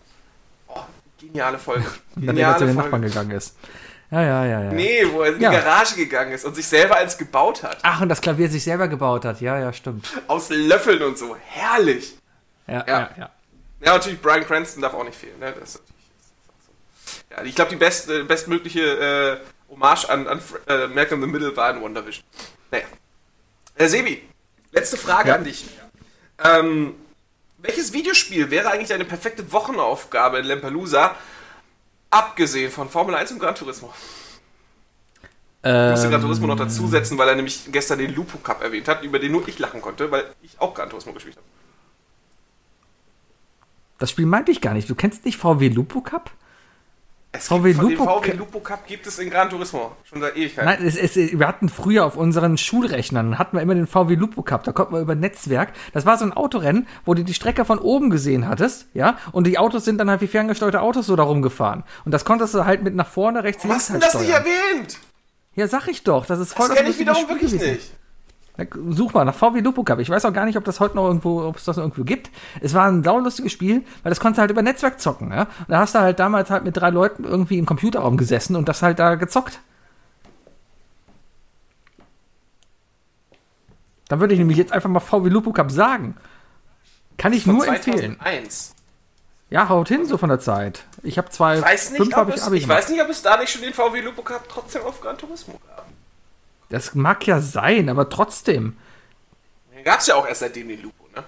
Oh, 0.68 0.80
geniale 1.20 1.58
Folge. 1.60 1.86
Nachdem 2.16 2.28
er 2.38 2.58
zu 2.58 2.66
Geniale 2.66 2.66
den 2.68 2.76
Nachbarn 2.76 3.02
gegangen 3.04 3.32
ist. 3.32 3.56
Ja, 4.12 4.22
ja, 4.22 4.46
ja, 4.46 4.64
ja. 4.66 4.72
Nee, 4.72 5.06
wo 5.12 5.22
er 5.22 5.34
in 5.34 5.40
die 5.40 5.44
Ja. 5.44 5.52
Garage 5.52 5.96
gegangen 5.96 6.32
ist 6.32 6.46
und 6.46 6.56
sich 6.56 6.68
selber 6.68 6.96
eins 6.98 7.18
gebaut 7.18 7.64
hat. 7.64 7.80
Ach, 7.82 8.02
und 8.02 8.10
das 8.10 8.22
Klavier 8.22 8.50
sich 8.50 8.64
selber 8.64 8.88
gebaut 8.88 9.26
hat. 9.26 9.42
Ja, 9.42 9.60
ja, 9.60 9.74
stimmt. 9.74 10.08
Aus 10.28 10.50
Löffeln 10.50 11.02
und 11.02 11.18
so. 11.18 11.36
Herrlich. 11.48 12.16
Ja, 12.68 12.74
Ja. 12.74 12.84
ja, 12.88 13.10
ja. 13.18 13.30
Ja, 13.82 13.94
natürlich, 13.94 14.22
Brian 14.22 14.46
Cranston 14.46 14.82
darf 14.82 14.94
auch 14.94 15.04
nicht 15.04 15.18
fehlen. 15.18 15.38
Ne? 15.40 15.54
Das. 15.60 15.82
Ja, 17.32 17.44
ich 17.44 17.56
glaube, 17.56 17.70
die 17.72 17.76
best, 17.78 18.10
äh, 18.10 18.24
bestmögliche 18.24 18.82
äh, 18.82 19.38
Hommage 19.70 20.06
an, 20.10 20.28
an 20.28 20.42
äh, 20.68 20.88
Malcolm 20.88 21.22
in 21.24 21.30
the 21.30 21.34
Middle 21.34 21.56
war 21.58 21.72
in 21.76 21.82
WandaVision. 21.82 22.24
Naja. 22.72 22.86
Äh, 23.76 23.88
Sebi, 23.88 24.22
letzte 24.72 24.98
Frage 24.98 25.30
Ja. 25.30 25.36
an 25.36 25.44
dich. 25.44 25.66
Ähm, 26.44 26.96
welches 27.58 27.94
Videospiel 27.94 28.52
wäre 28.52 28.70
eigentlich 28.70 28.94
eine 28.94 29.06
perfekte 29.06 29.52
Wochenaufgabe 29.52 30.40
in 30.40 30.46
Lampelusa, 30.46 31.16
abgesehen 32.12 32.72
von 32.72 32.90
Formel 32.90 33.16
1 33.16 33.32
und 33.32 33.40
Gran 33.40 33.56
Turismo? 33.56 33.94
Ich 35.64 35.72
musste 35.72 36.12
Gran 36.12 36.22
Turismo 36.22 36.46
noch 36.46 36.58
dazusetzen, 36.58 37.18
weil 37.18 37.28
er 37.28 37.36
nämlich 37.36 37.72
gestern 37.72 37.98
den 37.98 38.14
Lupo 38.14 38.38
Cup 38.38 38.62
erwähnt 38.62 38.88
hat, 38.88 39.02
über 39.04 39.18
den 39.18 39.32
nur 39.32 39.48
ich 39.48 39.58
lachen 39.58 39.82
konnte, 39.82 40.12
weil 40.12 40.32
ich 40.44 40.62
auch 40.62 40.76
Gran 40.76 40.92
Turismo 40.92 41.12
gespielt 41.12 41.38
habe. 41.38 41.46
Das 43.98 44.12
Spiel 44.12 44.28
meinte 44.28 44.52
ich 44.52 44.62
gar 44.62 44.74
nicht. 44.74 44.88
Du 44.90 44.94
kennst 44.94 45.26
nicht 45.26 45.38
VW 45.38 45.70
Lupo 45.70 46.02
Cup? 46.02 46.30
Es 47.38 47.48
VW 47.48 47.64
gibt, 47.74 47.76
von 47.82 47.90
Lupo 47.92 48.04
den 48.04 48.08
VW 48.24 48.30
Cup- 48.32 48.40
Lupo 48.40 48.60
Cup 48.60 48.88
gibt 48.88 49.08
es 49.08 49.20
in 49.20 49.30
Gran 49.30 49.50
Turismo 49.50 49.92
schon 50.04 50.22
seit 50.22 50.36
Ewigkeiten. 50.36 50.66
Nein, 50.70 50.86
es, 50.88 50.96
es, 50.98 51.16
wir 51.16 51.48
hatten 51.48 51.70
früher 51.70 52.06
auf 52.06 52.16
unseren 52.18 52.58
Schulrechnern, 52.58 53.38
hatten 53.40 53.58
wir 53.58 53.62
immer 53.64 53.76
den 53.76 53.88
VW 53.88 54.16
Lupo 54.16 54.42
Cup, 54.44 54.64
da 54.64 54.72
konnten 54.72 54.94
wir 54.94 55.02
über 55.02 55.16
Netzwerk, 55.16 55.74
das 55.94 56.06
war 56.06 56.18
so 56.18 56.26
ein 56.26 56.34
Autorennen, 56.34 56.88
wo 57.06 57.14
du 57.14 57.24
die 57.24 57.34
Strecke 57.34 57.66
von 57.66 57.80
oben 57.80 58.10
gesehen 58.10 58.48
hattest, 58.48 58.88
ja, 58.94 59.18
und 59.32 59.48
die 59.48 59.58
Autos 59.58 59.86
sind 59.86 59.98
dann 59.98 60.10
halt 60.10 60.22
wie 60.22 60.28
ferngesteuerte 60.28 60.82
Autos 60.82 61.06
so 61.08 61.16
da 61.16 61.24
rumgefahren. 61.24 61.84
Und 62.06 62.12
das 62.12 62.26
konntest 62.26 62.54
du 62.54 62.66
halt 62.66 62.84
mit 62.84 62.96
nach 62.96 63.08
vorne, 63.08 63.44
rechts, 63.44 63.64
Warum 63.64 63.76
hast 63.78 63.90
links 63.90 64.06
du 64.08 64.14
halt 64.14 64.14
das 64.16 64.22
nicht 64.22 64.30
steuern. 64.36 64.46
erwähnt? 64.76 64.98
Ja, 65.56 65.68
sag 65.68 65.88
ich 65.88 66.04
doch, 66.04 66.26
das 66.26 66.40
ist 66.40 66.54
voll 66.54 66.68
Das 66.68 66.78
kenne 66.78 66.90
ich 66.90 67.00
wiederum 67.00 67.28
wirklich 67.30 67.52
gewesen. 67.52 67.72
nicht. 67.74 67.92
Such 68.90 69.14
mal 69.14 69.26
nach 69.26 69.36
VW 69.36 69.60
Lupo 69.60 69.84
Cup. 69.84 70.00
Ich 70.00 70.10
weiß 70.10 70.24
auch 70.26 70.32
gar 70.34 70.46
nicht, 70.46 70.58
ob 70.58 70.64
das 70.64 70.80
heute 70.80 70.96
noch 70.96 71.08
irgendwo, 71.08 71.44
ob 71.44 71.58
es 71.58 71.66
das 71.66 71.76
noch 71.78 71.84
irgendwo 71.84 72.04
gibt. 72.04 72.30
Es 72.62 72.74
war 72.74 72.88
ein 72.88 73.04
saulustiges 73.04 73.52
Spiel, 73.52 73.84
weil 74.04 74.10
das 74.10 74.20
konntest 74.20 74.38
du 74.38 74.42
halt 74.42 74.52
über 74.52 74.62
Netzwerk 74.62 75.00
zocken, 75.02 75.32
ja. 75.32 75.42
Und 75.44 75.70
da 75.70 75.80
hast 75.80 75.94
du 75.96 76.00
halt 76.00 76.20
damals 76.20 76.50
halt 76.50 76.64
mit 76.64 76.78
drei 76.78 76.90
Leuten 76.90 77.26
irgendwie 77.26 77.58
im 77.58 77.66
Computerraum 77.66 78.16
gesessen 78.18 78.56
und 78.56 78.70
das 78.70 78.82
halt 78.82 79.00
da 79.00 79.16
gezockt. 79.16 79.60
Dann 84.08 84.20
würde 84.20 84.34
ich 84.34 84.40
nämlich 84.40 84.58
jetzt 84.58 84.72
einfach 84.72 84.90
mal 84.90 85.00
VW 85.00 85.30
Lupo 85.30 85.52
Cup 85.52 85.72
sagen. 85.72 86.16
Kann 87.18 87.34
ich 87.34 87.46
nur 87.46 87.68
empfehlen. 87.68 88.18
2001. 88.20 88.76
Ja, 89.50 89.70
haut 89.70 89.88
hin 89.88 90.06
so 90.06 90.18
von 90.18 90.30
der 90.30 90.40
Zeit. 90.40 90.86
Ich 91.04 91.18
habe 91.18 91.30
zwei, 91.30 91.58
Ich 91.58 91.64
weiß 91.64 91.92
nicht, 91.92 92.02
fünf 92.02 92.18
ob 92.18 92.30
ich 92.30 92.36
es, 92.36 92.52
ich 92.52 92.62
gemacht. 92.64 92.78
weiß 92.80 92.90
nicht, 92.90 93.02
ob 93.02 93.10
es 93.10 93.22
da 93.22 93.38
nicht 93.38 93.52
schon 93.52 93.62
den 93.62 93.74
VW 93.74 94.02
Lupo 94.02 94.22
Cup 94.22 94.48
trotzdem 94.50 94.84
auf 94.84 95.02
Gran 95.02 95.18
Turismo 95.18 95.60
gab. 95.68 95.86
Das 96.70 96.96
mag 96.96 97.26
ja 97.28 97.40
sein, 97.40 97.90
aber 97.90 98.10
trotzdem. 98.10 98.76
Gab 99.84 100.00
es 100.00 100.08
ja 100.08 100.16
auch 100.16 100.28
erst 100.28 100.40
seitdem 100.40 100.68
den 100.68 100.82
Lupo, 100.82 101.06
ne? 101.16 101.24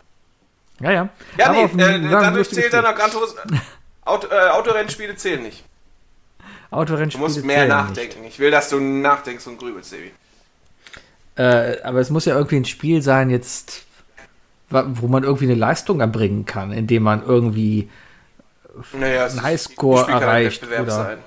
Ja, 0.79 0.91
ja. 0.91 1.09
Ja, 1.37 1.49
Aber 1.49 1.67
nee, 1.73 1.83
äh, 1.83 2.09
dadurch 2.09 2.49
zählt 2.49 2.73
dann 2.73 2.83
noch 2.83 2.95
Gran 2.95 3.11
Turismo. 3.11 3.39
Auto, 4.03 4.27
äh, 4.27 4.49
Autorennspiele 4.49 5.15
zählen 5.15 5.43
nicht. 5.43 5.63
Du 6.71 6.75
Autorennspiele 6.75 7.23
musst 7.27 7.45
mehr 7.45 7.67
nachdenken. 7.67 8.23
Ich 8.25 8.39
will, 8.39 8.49
dass 8.51 8.69
du 8.69 8.79
nachdenkst 8.79 9.45
und 9.47 9.57
grübelst, 9.59 9.91
Sebi. 9.91 10.11
Äh, 11.35 11.81
aber 11.83 11.99
es 11.99 12.09
muss 12.09 12.25
ja 12.25 12.35
irgendwie 12.35 12.57
ein 12.57 12.65
Spiel 12.65 13.01
sein, 13.03 13.29
jetzt, 13.29 13.85
wo 14.69 15.07
man 15.07 15.23
irgendwie 15.23 15.45
eine 15.45 15.53
Leistung 15.55 15.99
erbringen 15.99 16.45
kann, 16.45 16.71
indem 16.71 17.03
man 17.03 17.23
irgendwie. 17.23 17.89
Naja, 18.93 19.25
es 19.27 19.33
Ein 19.33 19.37
ist- 19.37 19.43
Highscore 19.43 20.09
erreicht, 20.11 20.63
oder? 20.67 20.89
sein. 20.91 21.17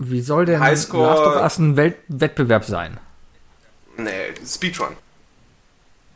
Wie 0.00 0.20
soll 0.20 0.44
denn 0.46 0.60
Highscore- 0.60 1.06
Last 1.06 1.22
of 1.22 1.36
Us 1.42 1.58
ein 1.58 1.76
Welt 1.76 1.96
Wettbewerb 2.08 2.64
sein? 2.64 2.98
Nee, 3.96 4.10
Speedrun. 4.46 4.96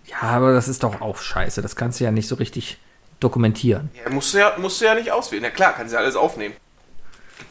Ja, 0.07 0.21
aber 0.23 0.53
das 0.53 0.69
ist 0.69 0.83
doch 0.83 1.01
auch 1.01 1.19
scheiße. 1.19 1.63
Das 1.63 1.75
kannst 1.77 2.01
du 2.01 2.05
ja 2.05 2.11
nicht 2.11 2.29
so 2.29 2.35
richtig 2.37 2.79
dokumentieren. 3.21 3.91
Ja, 4.05 4.11
musst 4.11 4.35
du 4.35 4.39
ja, 4.39 4.55
musst 4.59 4.81
du 4.81 4.85
ja 4.85 4.95
nicht 4.95 5.11
auswählen. 5.11 5.45
Ja 5.45 5.51
klar, 5.51 5.75
kannst 5.77 5.93
du 5.93 5.97
ja 5.97 6.03
alles 6.03 6.17
aufnehmen. 6.17 6.55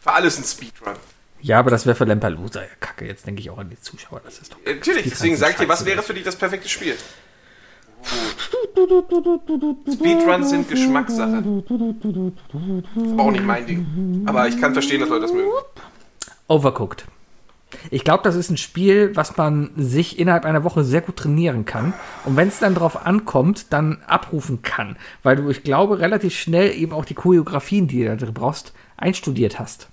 Für 0.02 0.12
alles 0.12 0.38
ein 0.38 0.44
Speedrun. 0.44 0.94
Ja, 1.40 1.58
aber 1.58 1.70
das 1.70 1.86
wäre 1.86 1.96
für 1.96 2.04
Lampelusa 2.04 2.60
ja 2.62 2.68
kacke. 2.78 3.04
Jetzt 3.04 3.26
denke 3.26 3.40
ich 3.40 3.50
auch 3.50 3.58
an 3.58 3.68
die 3.68 3.80
Zuschauer. 3.80 4.20
Das 4.24 4.38
ist 4.38 4.52
doch. 4.52 4.58
Ja, 4.64 4.74
Natürlich, 4.74 5.04
deswegen 5.10 5.34
kannst 5.34 5.40
sag 5.40 5.48
du 5.48 5.62
ich 5.62 5.68
dir, 5.68 5.68
was 5.68 5.84
wäre 5.84 6.02
für 6.02 6.14
dich 6.14 6.24
das 6.24 6.36
perfekte 6.36 6.68
Spiel? 6.68 6.96
Speedruns 9.92 10.50
sind 10.50 10.68
Geschmackssache. 10.68 11.38
Ist 11.38 13.12
aber 13.12 13.22
auch 13.22 13.30
nicht 13.30 13.44
mein 13.44 13.66
Ding. 13.66 14.22
Aber 14.26 14.46
ich 14.48 14.60
kann 14.60 14.72
verstehen, 14.72 15.00
dass 15.00 15.08
Leute 15.08 15.22
das 15.22 15.32
mögen. 15.32 15.50
Overcooked. 16.52 17.06
Ich 17.90 18.04
glaube, 18.04 18.22
das 18.22 18.36
ist 18.36 18.50
ein 18.50 18.58
Spiel, 18.58 19.16
was 19.16 19.38
man 19.38 19.70
sich 19.74 20.18
innerhalb 20.18 20.44
einer 20.44 20.64
Woche 20.64 20.84
sehr 20.84 21.00
gut 21.00 21.16
trainieren 21.16 21.64
kann. 21.64 21.94
Und 22.26 22.36
wenn 22.36 22.48
es 22.48 22.58
dann 22.58 22.74
drauf 22.74 23.06
ankommt, 23.06 23.72
dann 23.72 24.02
abrufen 24.06 24.60
kann. 24.60 24.96
Weil 25.22 25.36
du, 25.36 25.48
ich 25.48 25.62
glaube, 25.62 25.98
relativ 25.98 26.34
schnell 26.34 26.76
eben 26.76 26.92
auch 26.92 27.06
die 27.06 27.14
Choreografien, 27.14 27.88
die 27.88 28.04
du 28.04 28.14
da 28.14 28.26
brauchst, 28.30 28.74
einstudiert 28.98 29.58
hast. 29.58 29.88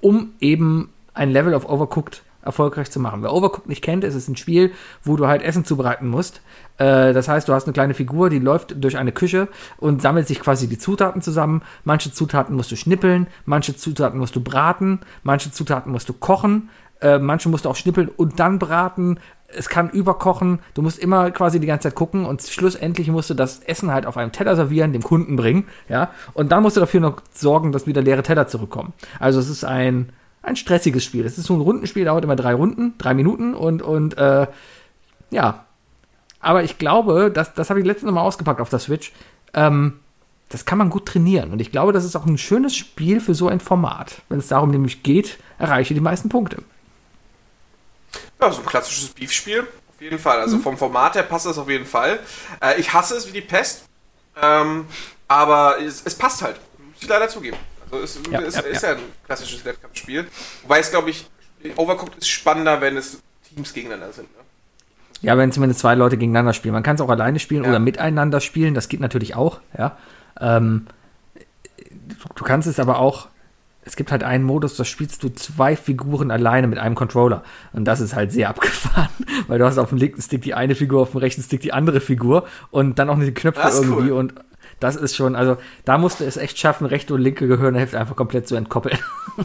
Um 0.00 0.32
eben 0.40 0.92
ein 1.14 1.30
Level 1.30 1.54
of 1.54 1.68
Overcooked 1.68 2.24
erfolgreich 2.42 2.90
zu 2.90 2.98
machen. 2.98 3.22
Wer 3.22 3.32
Overcooked 3.32 3.68
nicht 3.68 3.82
kennt, 3.82 4.02
es 4.02 4.16
ist 4.16 4.28
ein 4.28 4.36
Spiel, 4.36 4.72
wo 5.04 5.14
du 5.14 5.28
halt 5.28 5.42
Essen 5.42 5.64
zubereiten 5.64 6.08
musst. 6.08 6.40
Äh, 6.80 7.12
das 7.12 7.28
heißt, 7.28 7.46
du 7.46 7.52
hast 7.52 7.66
eine 7.66 7.74
kleine 7.74 7.94
Figur, 7.94 8.30
die 8.30 8.38
läuft 8.38 8.82
durch 8.82 8.96
eine 8.96 9.12
Küche 9.12 9.48
und 9.76 10.00
sammelt 10.00 10.26
sich 10.26 10.40
quasi 10.40 10.66
die 10.66 10.78
Zutaten 10.78 11.20
zusammen. 11.20 11.62
Manche 11.84 12.10
Zutaten 12.10 12.56
musst 12.56 12.72
du 12.72 12.76
schnippeln, 12.76 13.26
manche 13.44 13.76
Zutaten 13.76 14.18
musst 14.18 14.34
du 14.34 14.40
braten, 14.40 15.00
manche 15.22 15.52
Zutaten 15.52 15.92
musst 15.92 16.08
du 16.08 16.14
kochen, 16.14 16.70
äh, 17.02 17.18
manche 17.18 17.50
musst 17.50 17.66
du 17.66 17.68
auch 17.68 17.76
schnippeln 17.76 18.08
und 18.08 18.40
dann 18.40 18.58
braten. 18.58 19.20
Es 19.46 19.68
kann 19.68 19.90
überkochen, 19.90 20.60
du 20.74 20.80
musst 20.80 20.98
immer 20.98 21.30
quasi 21.32 21.60
die 21.60 21.66
ganze 21.66 21.88
Zeit 21.88 21.96
gucken 21.96 22.24
und 22.24 22.40
schlussendlich 22.40 23.08
musst 23.08 23.28
du 23.28 23.34
das 23.34 23.58
Essen 23.60 23.92
halt 23.92 24.06
auf 24.06 24.16
einem 24.16 24.32
Teller 24.32 24.56
servieren, 24.56 24.92
dem 24.92 25.02
Kunden 25.02 25.36
bringen, 25.36 25.64
ja. 25.88 26.10
Und 26.32 26.50
dann 26.52 26.62
musst 26.62 26.76
du 26.76 26.80
dafür 26.80 27.00
noch 27.00 27.20
sorgen, 27.32 27.72
dass 27.72 27.86
wieder 27.86 28.00
leere 28.00 28.22
Teller 28.22 28.46
zurückkommen. 28.46 28.94
Also 29.18 29.38
es 29.40 29.50
ist 29.50 29.64
ein 29.64 30.12
ein 30.42 30.56
stressiges 30.56 31.04
Spiel. 31.04 31.26
Es 31.26 31.36
ist 31.36 31.44
so 31.44 31.54
ein 31.54 31.60
Rundenspiel, 31.60 32.06
dauert 32.06 32.24
immer 32.24 32.36
drei 32.36 32.54
Runden, 32.54 32.94
drei 32.96 33.12
Minuten 33.12 33.54
und, 33.54 33.82
und 33.82 34.16
äh, 34.16 34.46
ja. 35.30 35.66
Aber 36.40 36.62
ich 36.64 36.78
glaube, 36.78 37.30
das, 37.30 37.54
das 37.54 37.70
habe 37.70 37.80
ich 37.80 37.86
letztens 37.86 38.12
Mal 38.12 38.22
ausgepackt 38.22 38.60
auf 38.60 38.70
der 38.70 38.78
Switch. 38.78 39.12
Ähm, 39.54 40.00
das 40.48 40.64
kann 40.64 40.78
man 40.78 40.90
gut 40.90 41.06
trainieren. 41.06 41.52
Und 41.52 41.60
ich 41.60 41.70
glaube, 41.70 41.92
das 41.92 42.04
ist 42.04 42.16
auch 42.16 42.26
ein 42.26 42.38
schönes 42.38 42.74
Spiel 42.74 43.20
für 43.20 43.34
so 43.34 43.48
ein 43.48 43.60
Format. 43.60 44.22
Wenn 44.28 44.38
es 44.38 44.48
darum 44.48 44.70
nämlich 44.70 45.02
geht, 45.02 45.38
erreiche 45.58 45.94
die 45.94 46.00
meisten 46.00 46.28
Punkte. 46.28 46.62
Ja, 48.40 48.50
so 48.50 48.60
ein 48.60 48.66
klassisches 48.66 49.10
Beef-Spiel. 49.10 49.60
Auf 49.60 50.00
jeden 50.00 50.18
Fall. 50.18 50.40
Also 50.40 50.58
vom 50.58 50.78
Format 50.78 51.14
her 51.14 51.22
passt 51.22 51.46
das 51.46 51.58
auf 51.58 51.68
jeden 51.68 51.86
Fall. 51.86 52.18
Äh, 52.62 52.80
ich 52.80 52.92
hasse 52.92 53.16
es 53.16 53.28
wie 53.28 53.32
die 53.32 53.42
Pest. 53.42 53.84
Ähm, 54.40 54.86
aber 55.28 55.78
es, 55.80 56.02
es 56.04 56.14
passt 56.14 56.42
halt. 56.42 56.56
Muss 56.78 57.02
ich 57.02 57.08
leider 57.08 57.28
zugeben. 57.28 57.56
Also 57.90 58.02
es 58.02 58.18
Ja, 58.30 58.38
ist, 58.40 58.56
ja, 58.56 58.62
ist 58.62 58.82
ja. 58.82 58.92
ein 58.92 58.98
klassisches 59.26 59.64
Wettkampfspiel. 59.64 60.26
Wobei 60.62 60.78
es, 60.78 60.90
glaube 60.90 61.10
ich, 61.10 61.28
Overcooked 61.76 62.16
ist 62.16 62.28
spannender, 62.28 62.80
wenn 62.80 62.96
es 62.96 63.18
Teams 63.48 63.72
gegeneinander 63.72 64.12
sind. 64.12 64.34
Ne? 64.36 64.42
Ja, 65.22 65.36
wenn 65.36 65.52
zumindest 65.52 65.80
zwei 65.80 65.94
Leute 65.94 66.16
gegeneinander 66.16 66.52
spielen. 66.54 66.72
Man 66.72 66.82
kann 66.82 66.94
es 66.96 67.00
auch 67.00 67.10
alleine 67.10 67.38
spielen 67.38 67.64
Ja. 67.64 67.70
oder 67.70 67.78
miteinander 67.78 68.40
spielen. 68.40 68.74
Das 68.74 68.88
geht 68.88 69.00
natürlich 69.00 69.36
auch. 69.36 69.60
Ja. 69.76 69.96
Ähm, 70.40 70.86
du, 72.34 72.44
kannst 72.44 72.66
es 72.68 72.80
aber 72.80 72.98
auch. 72.98 73.28
Es 73.82 73.96
gibt 73.96 74.12
halt 74.12 74.22
einen 74.24 74.44
Modus, 74.44 74.76
da 74.76 74.84
spielst 74.84 75.22
du 75.22 75.30
zwei 75.30 75.74
Figuren 75.74 76.30
alleine 76.30 76.68
mit 76.68 76.78
einem 76.78 76.94
Controller. 76.94 77.42
Und 77.72 77.86
das 77.86 78.00
ist 78.00 78.14
halt 78.14 78.30
sehr 78.30 78.48
abgefahren, 78.50 79.08
weil 79.48 79.58
du 79.58 79.64
hast 79.64 79.78
auf 79.78 79.88
dem 79.88 79.98
linken 79.98 80.20
Stick 80.20 80.42
die 80.42 80.54
eine 80.54 80.74
Figur, 80.74 81.02
auf 81.02 81.12
dem 81.12 81.18
rechten 81.18 81.42
Stick 81.42 81.60
die 81.62 81.72
andere 81.72 82.00
Figur 82.00 82.46
und 82.70 82.98
dann 82.98 83.08
auch 83.08 83.16
noch 83.16 83.24
die 83.24 83.32
Knöpfe 83.34 83.68
irgendwie. 83.68 84.10
cool. 84.10 84.12
Und 84.12 84.34
das 84.80 84.96
ist 84.96 85.16
schon, 85.16 85.34
also 85.34 85.56
da 85.84 85.98
musst 85.98 86.20
du 86.20 86.24
es 86.24 86.36
echt 86.36 86.58
schaffen, 86.58 86.86
rechte 86.86 87.14
und 87.14 87.20
linke 87.22 87.46
Gehirnhälfte 87.48 87.98
einfach 87.98 88.16
komplett 88.16 88.48
zu 88.48 88.54
entkoppeln. 88.56 88.98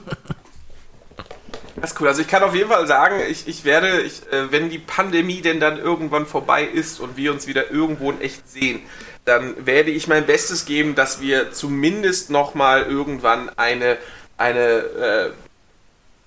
Das 1.76 1.91
ist 1.91 1.99
cool. 1.99 2.07
Also 2.07 2.21
ich 2.21 2.28
kann 2.28 2.43
auf 2.43 2.55
jeden 2.55 2.69
Fall 2.69 2.88
sagen, 2.88 3.19
ich, 3.30 3.47
ich 3.47 3.65
werde, 3.65 4.01
ich, 4.01 4.21
äh, 4.32 4.51
wenn 4.51 4.69
die 4.69 4.80
Pandemie 4.80 5.41
denn 5.41 5.59
dann 5.59 5.78
irgendwann 5.78 6.26
vorbei 6.26 6.63
ist 6.63 6.99
und 6.99 7.17
wir 7.17 7.32
uns 7.32 7.47
wieder 7.47 7.69
irgendwo 7.69 8.11
in 8.11 8.21
echt 8.21 8.49
sehen, 8.49 8.82
dann 9.26 9.65
werde 9.65 9.91
ich 9.91 10.07
mein 10.07 10.26
Bestes 10.26 10.65
geben, 10.65 10.95
dass 10.95 11.19
wir 11.19 11.51
zumindest 11.51 12.30
nochmal 12.30 12.84
irgendwann 12.84 13.49
eine, 13.57 13.97
eine, 14.38 14.59
äh, 14.59 15.32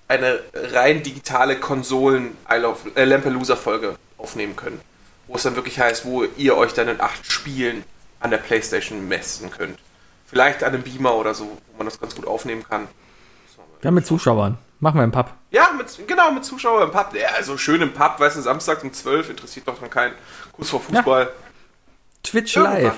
eine 0.07 0.39
rein 0.53 1.01
digitale 1.01 1.55
Konsolen 1.55 2.37
I 2.51 2.57
Love, 2.57 2.91
äh, 2.95 3.05
Lampelusa 3.05 3.55
Folge 3.55 3.95
aufnehmen 4.17 4.55
können. 4.55 4.79
Wo 5.27 5.35
es 5.35 5.43
dann 5.43 5.55
wirklich 5.55 5.79
heißt, 5.79 6.05
wo 6.05 6.23
ihr 6.37 6.57
euch 6.57 6.73
dann 6.73 6.89
in 6.89 7.01
acht 7.01 7.31
Spielen 7.31 7.83
an 8.19 8.31
der 8.31 8.37
Playstation 8.37 9.07
messen 9.07 9.49
könnt. 9.49 9.79
Vielleicht 10.25 10.63
an 10.63 10.73
einem 10.73 10.83
Beamer 10.83 11.15
oder 11.15 11.33
so, 11.33 11.45
wo 11.45 11.77
man 11.77 11.85
das 11.85 11.99
ganz 11.99 12.15
gut 12.15 12.27
aufnehmen 12.27 12.63
kann. 12.67 12.87
Ja, 13.81 13.91
mit 13.91 14.05
Zuschauern. 14.05 14.57
Machen 14.79 14.97
wir 14.97 15.03
im 15.03 15.11
Pub. 15.11 15.38
Ja, 15.51 15.71
mit, 15.75 15.87
genau, 16.07 16.31
mit 16.31 16.45
Zuschauern 16.45 16.83
im 16.83 16.91
Pub. 16.91 17.13
Ja, 17.15 17.29
also 17.29 17.57
schön 17.57 17.81
im 17.81 17.93
Pub, 17.93 18.19
weißt 18.19 18.37
du, 18.37 18.41
Samstag 18.41 18.83
um 18.83 18.93
12 18.93 19.31
interessiert 19.31 19.67
doch 19.67 19.79
dann 19.79 19.89
keinen. 19.89 20.13
Kurz 20.51 20.69
vor 20.69 20.81
Fußball. 20.81 21.31
Twitch 22.23 22.55
Irgendwann. 22.55 22.83
live. 22.83 22.95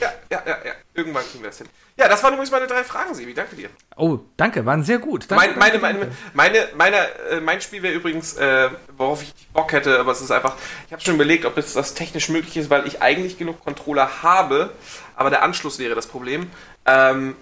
Ja, 0.00 0.12
ja, 0.30 0.42
ja, 0.46 0.58
ja. 0.64 0.72
Irgendwann 0.94 1.24
kriegen 1.24 1.42
wir 1.42 1.50
das 1.50 1.58
hin. 1.58 1.68
Ja, 1.96 2.08
das 2.08 2.22
waren 2.22 2.32
übrigens 2.34 2.52
meine 2.52 2.68
drei 2.68 2.84
Fragen, 2.84 3.12
Sebi. 3.14 3.34
Danke 3.34 3.56
dir. 3.56 3.70
Oh, 3.96 4.20
danke, 4.36 4.64
waren 4.64 4.84
sehr 4.84 4.98
gut. 4.98 5.24
Danke, 5.28 5.46
Mein, 5.46 5.58
meine, 5.58 5.78
danke, 5.80 6.06
meine, 6.32 6.68
meine, 6.76 6.96
meine, 6.96 6.96
äh, 7.30 7.40
mein 7.40 7.60
Spiel 7.60 7.82
wäre 7.82 7.94
übrigens, 7.94 8.36
äh, 8.36 8.70
worauf 8.96 9.22
ich 9.22 9.34
Bock 9.52 9.72
hätte, 9.72 9.98
aber 9.98 10.12
es 10.12 10.20
ist 10.20 10.30
einfach, 10.30 10.54
ich 10.86 10.92
habe 10.92 11.02
schon 11.02 11.16
überlegt, 11.16 11.44
ob 11.44 11.58
es 11.58 11.72
das 11.72 11.94
technisch 11.94 12.28
möglich 12.28 12.56
ist, 12.56 12.70
weil 12.70 12.86
ich 12.86 13.02
eigentlich 13.02 13.38
genug 13.38 13.64
Controller 13.64 14.22
habe, 14.22 14.70
aber 15.16 15.30
der 15.30 15.42
Anschluss 15.42 15.80
wäre 15.80 15.96
das 15.96 16.06
Problem. 16.06 16.48
Ähm, 16.86 17.34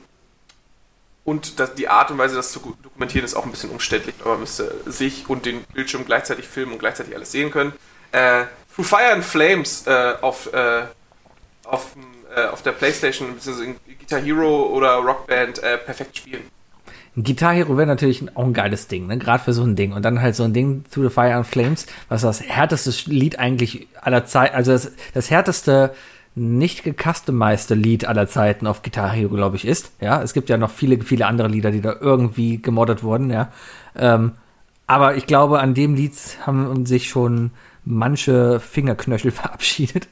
und 1.27 1.59
das, 1.59 1.75
die 1.75 1.89
Art 1.89 2.11
und 2.13 2.19
Weise, 2.19 2.37
das 2.37 2.53
zu 2.53 2.77
dokumentieren, 2.83 3.25
ist 3.25 3.35
auch 3.35 3.45
ein 3.45 3.51
bisschen 3.51 3.71
umständlich, 3.71 4.15
weil 4.23 4.33
man 4.33 4.41
müsste 4.41 4.73
sich 4.87 5.29
und 5.29 5.45
den 5.45 5.65
Bildschirm 5.75 6.05
gleichzeitig 6.07 6.47
filmen 6.47 6.73
und 6.73 6.79
gleichzeitig 6.79 7.15
alles 7.17 7.33
sehen 7.33 7.51
können. 7.51 7.73
Äh, 8.13 8.45
Through 8.75 8.87
Fire 8.87 9.13
and 9.13 9.25
Flames 9.25 9.87
äh, 9.89 10.15
auf, 10.21 10.53
äh, 10.55 10.83
auf, 11.65 11.97
äh, 12.35 12.47
auf 12.47 12.63
der 12.63 12.73
Playstation, 12.73 13.35
beziehungsweise 13.35 13.71
in 13.71 13.77
Guitar 13.99 14.21
Hero 14.21 14.67
oder 14.67 14.95
Rockband 14.95 15.59
äh, 15.59 15.79
perfekt 15.79 16.17
spielen. 16.17 16.43
Guitar 17.17 17.55
Hero 17.55 17.77
wäre 17.77 17.89
natürlich 17.89 18.25
auch 18.37 18.45
ein 18.45 18.55
geiles 18.55 18.87
Ding, 18.87 19.09
ne? 19.09 19.19
Gerade 19.19 19.43
für 19.43 19.53
so 19.53 19.65
ein 19.65 19.75
Ding. 19.75 19.95
Und 19.95 20.05
dann 20.05 20.21
halt 20.21 20.37
so 20.37 20.45
ein 20.45 20.53
Ding 20.53 20.85
To 20.93 21.03
the 21.03 21.09
Fire 21.09 21.35
and 21.35 21.47
Flames, 21.47 21.87
was 22.09 22.23
das 22.23 22.41
härteste 22.41 23.11
Lied 23.11 23.41
eigentlich 23.41 23.89
aller 24.01 24.27
Zeiten, 24.27 24.55
also 24.55 24.71
das, 24.71 24.93
das 25.13 25.31
härteste 25.31 25.93
nicht 26.37 26.85
gecustomized 26.85 27.71
Lied 27.71 28.05
aller 28.05 28.29
Zeiten 28.29 28.67
auf 28.67 28.83
Guitar 28.83 29.11
Hero, 29.11 29.35
glaube 29.35 29.57
ich, 29.57 29.67
ist. 29.67 29.91
Ja, 30.01 30.23
es 30.23 30.35
gibt 30.35 30.51
ja 30.51 30.59
noch 30.59 30.71
viele, 30.71 31.03
viele 31.03 31.27
andere 31.27 31.49
Lieder, 31.49 31.71
die 31.71 31.81
da 31.81 31.97
irgendwie 31.99 32.61
gemoddet 32.61 33.03
wurden, 33.03 33.31
ja. 33.31 33.51
Ähm, 33.97 34.33
aber 34.87 35.17
ich 35.17 35.27
glaube, 35.27 35.61
an 35.61 35.75
dem 35.75 35.95
Lied 35.95 36.13
haben 36.45 36.87
sich 36.87 37.09
schon 37.09 37.51
manche 37.85 38.61
Fingerknöchel 38.61 39.31
verabschiedet. 39.33 40.09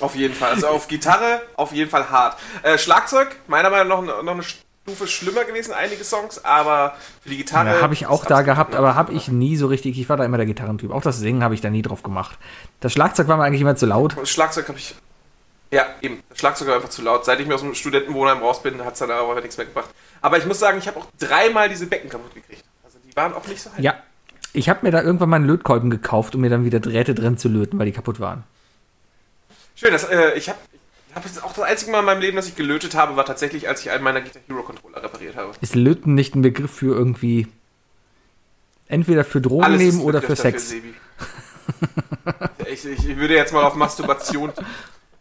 Auf 0.00 0.16
jeden 0.16 0.34
Fall. 0.34 0.50
Also 0.50 0.66
auf 0.66 0.88
Gitarre 0.88 1.40
auf 1.54 1.72
jeden 1.72 1.88
Fall 1.88 2.10
hart. 2.10 2.36
Äh, 2.64 2.76
Schlagzeug, 2.76 3.36
meiner 3.46 3.70
Meinung 3.70 4.06
nach 4.06 4.16
noch, 4.16 4.22
noch 4.24 4.32
eine 4.32 4.42
Stufe 4.42 5.06
schlimmer 5.06 5.44
gewesen, 5.44 5.72
einige 5.72 6.02
Songs, 6.02 6.44
aber 6.44 6.96
für 7.22 7.28
die 7.28 7.36
Gitarre. 7.36 7.76
Ja, 7.76 7.80
habe 7.80 7.94
ich 7.94 8.08
auch 8.08 8.24
da 8.24 8.42
gehabt, 8.42 8.74
aber 8.74 8.96
habe 8.96 9.12
ich 9.12 9.28
nie 9.28 9.56
so 9.56 9.68
richtig. 9.68 9.98
Ich 10.00 10.08
war 10.08 10.16
da 10.16 10.24
immer 10.24 10.36
der 10.36 10.46
Gitarrentyp. 10.46 10.90
Auch 10.90 11.02
das 11.02 11.20
Singen 11.20 11.44
habe 11.44 11.54
ich 11.54 11.60
da 11.60 11.70
nie 11.70 11.82
drauf 11.82 12.02
gemacht. 12.02 12.36
Das 12.80 12.92
Schlagzeug 12.92 13.28
war 13.28 13.36
mir 13.36 13.44
eigentlich 13.44 13.60
immer 13.60 13.76
zu 13.76 13.86
laut. 13.86 14.16
Das 14.16 14.30
Schlagzeug 14.30 14.66
habe 14.66 14.78
ich. 14.78 14.96
Ja, 15.70 15.86
eben. 16.02 16.22
Das 16.28 16.38
Schlagzeug 16.38 16.68
war 16.68 16.76
einfach 16.76 16.90
zu 16.90 17.02
laut. 17.02 17.24
Seit 17.24 17.40
ich 17.40 17.46
mir 17.46 17.54
aus 17.54 17.62
dem 17.62 17.74
Studentenwohnheim 17.74 18.38
raus 18.38 18.62
bin, 18.62 18.84
hat 18.84 18.94
es 18.94 19.00
dann 19.00 19.10
aber 19.10 19.40
nichts 19.40 19.56
mehr 19.56 19.66
gebracht. 19.66 19.90
Aber 20.20 20.38
ich 20.38 20.46
muss 20.46 20.58
sagen, 20.58 20.78
ich 20.78 20.86
habe 20.86 21.00
auch 21.00 21.06
dreimal 21.18 21.68
diese 21.68 21.86
Becken 21.86 22.08
kaputt 22.10 22.34
gekriegt. 22.34 22.64
Also 22.84 22.98
die 23.04 23.14
waren 23.16 23.32
auch 23.34 23.46
nicht 23.46 23.60
so 23.60 23.70
heiß. 23.70 23.78
Ja. 23.80 23.94
Ich 24.52 24.68
habe 24.68 24.80
mir 24.82 24.92
da 24.92 25.02
irgendwann 25.02 25.28
mal 25.30 25.36
einen 25.36 25.46
Lötkolben 25.46 25.90
gekauft, 25.90 26.36
um 26.36 26.40
mir 26.40 26.48
dann 26.48 26.64
wieder 26.64 26.78
Drähte 26.78 27.12
drin 27.14 27.36
zu 27.36 27.48
löten, 27.48 27.76
weil 27.78 27.86
die 27.86 27.92
kaputt 27.92 28.20
waren. 28.20 28.44
Schön, 29.74 29.90
das, 29.90 30.04
äh, 30.04 30.34
ich 30.34 30.48
habe 30.48 30.58
hab 31.14 31.24
auch 31.44 31.52
das 31.52 31.64
einzige 31.64 31.90
Mal 31.90 32.00
in 32.00 32.04
meinem 32.04 32.20
Leben, 32.20 32.36
dass 32.36 32.46
ich 32.46 32.54
gelötet 32.54 32.94
habe, 32.94 33.16
war 33.16 33.24
tatsächlich, 33.26 33.68
als 33.68 33.80
ich 33.80 33.90
einen 33.90 34.04
meiner 34.04 34.20
Guitar 34.20 34.42
Hero 34.46 34.62
Controller 34.62 35.02
repariert 35.02 35.34
habe. 35.34 35.52
Ist 35.60 35.74
Löten 35.74 36.14
nicht 36.14 36.36
ein 36.36 36.42
Begriff 36.42 36.70
für 36.70 36.94
irgendwie 36.94 37.48
entweder 38.86 39.24
für 39.24 39.40
Drogen 39.40 39.64
Alles 39.64 39.82
nehmen 39.82 40.00
oder 40.00 40.20
für 40.20 40.34
dafür, 40.34 40.52
Sex? 40.52 40.72
Ich, 40.72 40.84
ich, 42.84 42.86
ich 42.86 43.16
würde 43.16 43.34
jetzt 43.34 43.52
mal 43.52 43.64
auf 43.64 43.74
Masturbation. 43.74 44.52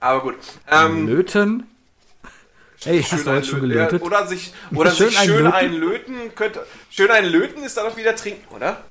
Aber 0.03 0.21
gut. 0.21 0.35
Ähm, 0.69 1.07
Löten? 1.07 1.63
Hey, 2.83 3.01
hast 3.01 3.25
du 3.25 3.31
heute 3.31 3.47
schon 3.47 3.61
einlöten. 3.61 3.69
gelötet? 3.69 4.01
Ja, 4.01 4.05
oder 4.05 4.27
sich, 4.27 4.53
oder 4.75 4.91
Schön 4.95 5.07
sich 5.11 5.17
schön 5.19 5.47
einlöten? 5.47 5.53
einlöten 5.53 6.35
könnte. 6.35 6.65
Schön 6.89 7.09
einlöten 7.09 7.63
ist 7.63 7.77
dann 7.77 7.87
auch 7.87 7.95
wieder 7.95 8.13
trinken, 8.13 8.53
oder? 8.53 8.83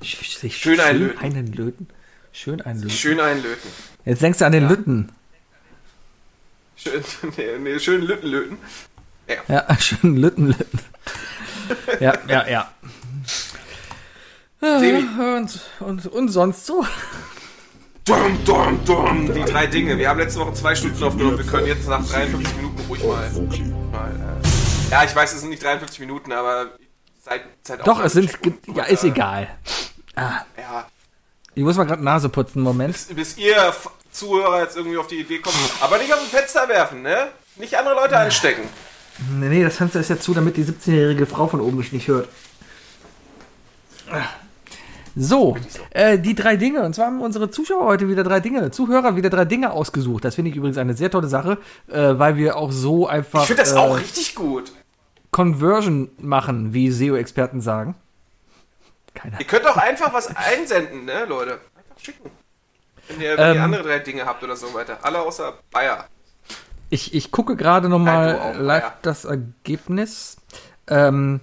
Sich 0.00 0.40
Schön 0.40 0.50
schön 0.50 0.80
einlöten. 0.80 1.18
einen 1.20 1.52
löten. 1.52 1.88
Schön 2.32 2.62
einen 2.62 2.80
löten. 2.80 2.90
Schön 2.96 3.20
einlöten. 3.20 3.70
Jetzt 4.06 4.22
denkst 4.22 4.38
du 4.38 4.46
an 4.46 4.52
den 4.52 4.68
Lütten. 4.68 5.12
Schön, 6.76 7.04
nee, 7.36 7.58
nee, 7.58 7.78
schön 7.78 8.00
Lütten 8.00 8.26
löten. 8.26 8.58
Ja, 9.48 9.66
schön 9.80 10.16
Lütten, 10.16 10.46
Lütten. 10.46 10.80
ja, 12.00 12.14
ja, 12.26 12.48
ja. 12.48 12.70
Sebi. 14.62 15.06
Und, 15.20 15.60
und, 15.80 16.06
und 16.06 16.28
sonst 16.30 16.64
so? 16.64 16.86
Dum, 18.04 18.38
dum, 18.44 18.84
dum. 18.84 19.32
Die 19.34 19.42
drei 19.44 19.66
Dinge. 19.66 19.96
Wir 19.98 20.08
haben 20.08 20.18
letzte 20.18 20.40
Woche 20.40 20.54
zwei 20.54 20.74
Stunden 20.74 21.02
aufgenommen. 21.02 21.38
Wir 21.38 21.46
können 21.46 21.66
jetzt 21.66 21.86
nach 21.86 22.04
53 22.06 22.56
Minuten 22.56 22.80
ruhig 22.88 23.04
mal. 23.04 23.30
mal 23.92 24.40
äh, 24.42 24.90
ja, 24.90 25.04
ich 25.04 25.14
weiß, 25.14 25.32
es 25.34 25.40
sind 25.40 25.50
nicht 25.50 25.62
53 25.62 26.00
Minuten, 26.00 26.32
aber 26.32 26.70
seit, 27.22 27.42
seit 27.62 27.86
Doch, 27.86 28.02
es 28.02 28.14
sind. 28.14 28.30
Ja, 28.74 28.84
ist 28.84 29.04
äh, 29.04 29.08
egal. 29.08 29.48
Ja, 30.16 30.44
Ich 31.54 31.62
muss 31.62 31.76
mal 31.76 31.84
gerade 31.84 32.02
Nase 32.02 32.28
putzen, 32.28 32.62
Moment. 32.62 32.92
bis, 32.94 33.06
bis 33.14 33.36
ihr 33.38 33.56
F- 33.56 33.90
Zuhörer 34.10 34.62
jetzt 34.62 34.76
irgendwie 34.76 34.98
auf 34.98 35.06
die 35.06 35.20
Idee 35.20 35.38
kommt. 35.38 35.54
Aber 35.80 35.98
nicht 35.98 36.12
auf 36.12 36.18
dem 36.20 36.28
Fenster 36.28 36.68
werfen, 36.68 37.02
ne? 37.02 37.28
Nicht 37.56 37.76
andere 37.78 37.94
Leute 37.94 38.16
anstecken. 38.18 38.64
Nee, 39.38 39.48
nee, 39.48 39.62
das 39.62 39.76
Fenster 39.76 40.00
ist 40.00 40.10
ja 40.10 40.18
zu, 40.18 40.34
damit 40.34 40.56
die 40.56 40.64
17-jährige 40.64 41.26
Frau 41.26 41.46
von 41.46 41.60
oben 41.60 41.76
mich 41.78 41.92
nicht 41.92 42.08
hört. 42.08 42.28
So, 45.16 45.56
äh, 45.90 46.18
die 46.18 46.34
drei 46.34 46.56
Dinge. 46.56 46.82
Und 46.82 46.94
zwar 46.94 47.06
haben 47.06 47.20
unsere 47.20 47.50
Zuschauer 47.50 47.84
heute 47.84 48.08
wieder 48.08 48.22
drei 48.22 48.40
Dinge, 48.40 48.70
Zuhörer 48.70 49.16
wieder 49.16 49.30
drei 49.30 49.44
Dinge 49.44 49.72
ausgesucht. 49.72 50.24
Das 50.24 50.34
finde 50.36 50.50
ich 50.50 50.56
übrigens 50.56 50.78
eine 50.78 50.94
sehr 50.94 51.10
tolle 51.10 51.28
Sache, 51.28 51.58
äh, 51.88 52.18
weil 52.18 52.36
wir 52.36 52.56
auch 52.56 52.72
so 52.72 53.06
einfach 53.06 53.42
Ich 53.42 53.48
finde 53.48 53.62
das 53.62 53.72
äh, 53.72 53.76
auch 53.76 53.96
richtig 53.98 54.34
gut. 54.34 54.72
Conversion 55.30 56.10
machen, 56.18 56.72
wie 56.74 56.90
SEO-Experten 56.90 57.60
sagen. 57.60 57.94
Keiner. 59.14 59.40
Ihr 59.40 59.46
könnt 59.46 59.66
auch 59.66 59.76
einfach 59.76 60.12
was 60.12 60.34
einsenden, 60.34 61.04
ne, 61.04 61.24
Leute? 61.24 61.52
Einfach 61.76 62.00
schicken. 62.00 62.30
Wenn 63.08 63.20
ihr, 63.20 63.36
wenn 63.36 63.48
ihr 63.48 63.54
Ähm. 63.56 63.62
andere 63.62 63.82
drei 63.82 63.98
Dinge 63.98 64.24
habt 64.26 64.42
oder 64.42 64.56
so 64.56 64.72
weiter. 64.74 64.98
Alle 65.02 65.20
außer 65.20 65.54
Bayer. 65.72 66.06
Ich, 66.90 67.14
ich 67.14 67.30
gucke 67.30 67.56
gerade 67.56 67.88
nochmal 67.88 68.56
live 68.58 68.82
ja. 68.82 68.94
das 69.02 69.24
Ergebnis. 69.24 70.36
Ähm, 70.88 71.40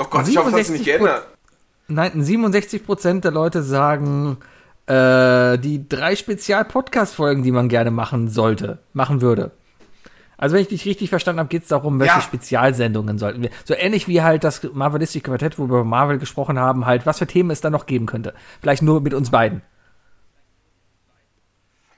Oh 0.00 0.06
Gott, 0.08 0.26
ich 0.28 0.36
hoffe, 0.38 0.50
das 0.50 0.60
hat 0.60 0.66
sich 0.66 0.78
nicht 0.80 0.88
67%. 0.88 0.92
geändert. 0.92 1.26
Nein, 1.90 2.12
67% 2.22 3.20
der 3.20 3.30
Leute 3.32 3.62
sagen, 3.62 4.38
äh, 4.86 5.58
die 5.58 5.88
drei 5.88 6.16
Spezial-Podcast-Folgen, 6.16 7.42
die 7.42 7.52
man 7.52 7.68
gerne 7.68 7.90
machen 7.90 8.28
sollte, 8.28 8.78
machen 8.92 9.20
würde. 9.20 9.50
Also 10.36 10.54
wenn 10.54 10.62
ich 10.62 10.68
dich 10.68 10.86
richtig 10.86 11.10
verstanden 11.10 11.38
habe, 11.40 11.48
geht 11.50 11.64
es 11.64 11.68
darum, 11.68 12.00
welche 12.00 12.14
Ja. 12.14 12.20
Spezialsendungen 12.22 13.18
sollten 13.18 13.42
wir. 13.42 13.50
So 13.64 13.74
ähnlich 13.74 14.08
wie 14.08 14.22
halt 14.22 14.42
das 14.42 14.62
Marvelistische 14.72 15.22
Quartett, 15.22 15.58
wo 15.58 15.64
wir 15.64 15.80
über 15.80 15.84
Marvel 15.84 16.16
gesprochen 16.18 16.58
haben, 16.58 16.86
halt, 16.86 17.04
was 17.04 17.18
für 17.18 17.26
Themen 17.26 17.50
es 17.50 17.60
da 17.60 17.68
noch 17.68 17.84
geben 17.84 18.06
könnte. 18.06 18.32
Vielleicht 18.62 18.82
nur 18.82 19.02
mit 19.02 19.12
uns 19.12 19.30
beiden. 19.30 19.60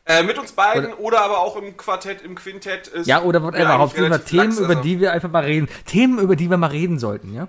Äh, 0.04 0.24
mit 0.24 0.36
uns 0.36 0.50
beiden 0.52 0.92
oder, 0.94 1.20
aber 1.22 1.38
auch 1.38 1.56
im 1.56 1.76
Quartett, 1.76 2.22
im 2.22 2.34
Quintett. 2.34 2.88
Ist 2.88 3.06
Ja, 3.06 3.22
oder 3.22 3.40
whatever. 3.44 3.74
über 3.76 3.96
relativ 3.96 4.28
Themen, 4.28 4.42
lax, 4.46 4.58
über 4.58 4.68
also- 4.70 4.82
die 4.82 4.98
wir 5.00 5.12
einfach 5.12 5.30
mal 5.30 5.44
reden. 5.44 5.68
Themen, 5.86 6.18
über 6.18 6.34
die 6.34 6.50
wir 6.50 6.56
mal 6.56 6.70
reden 6.70 6.98
sollten, 6.98 7.32
ja? 7.32 7.46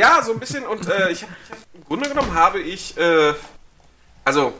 Ja, 0.00 0.22
so 0.22 0.32
ein 0.32 0.40
bisschen. 0.40 0.64
Und 0.66 0.88
äh, 0.88 1.10
ich 1.10 1.22
habe 1.22 1.32
ich 1.44 1.50
hab, 1.50 1.58
im 1.74 1.84
Grunde 1.84 2.08
genommen 2.08 2.32
habe 2.34 2.58
ich, 2.60 2.96
äh, 2.96 3.34
also 4.24 4.54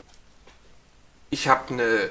ich 1.31 1.49
habe 1.49 1.73
eine 1.73 1.85
äh, 1.85 2.11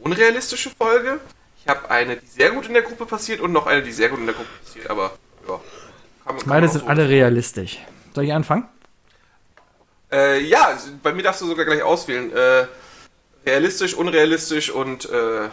unrealistische 0.00 0.70
Folge. 0.70 1.20
Ich 1.62 1.68
habe 1.68 1.90
eine, 1.90 2.16
die 2.16 2.26
sehr 2.26 2.50
gut 2.52 2.66
in 2.66 2.72
der 2.72 2.82
Gruppe 2.82 3.04
passiert 3.04 3.40
und 3.40 3.52
noch 3.52 3.66
eine, 3.66 3.82
die 3.82 3.92
sehr 3.92 4.08
gut 4.08 4.18
in 4.20 4.24
der 4.26 4.34
Gruppe 4.34 4.48
passiert. 4.64 4.88
Aber 4.88 5.12
ja, 5.46 5.60
kann, 6.24 6.38
kann 6.38 6.48
Meine 6.48 6.68
sind 6.68 6.80
so- 6.82 6.86
alle 6.86 7.08
realistisch. 7.10 7.78
Soll 8.14 8.24
ich 8.24 8.32
anfangen? 8.32 8.66
Äh, 10.10 10.40
ja, 10.40 10.76
bei 11.02 11.12
mir 11.12 11.22
darfst 11.22 11.42
du 11.42 11.46
sogar 11.46 11.66
gleich 11.66 11.82
auswählen. 11.82 12.32
Äh, 12.34 12.66
realistisch, 13.46 13.92
unrealistisch 13.94 14.70
und 14.70 15.04
äh, 15.10 15.48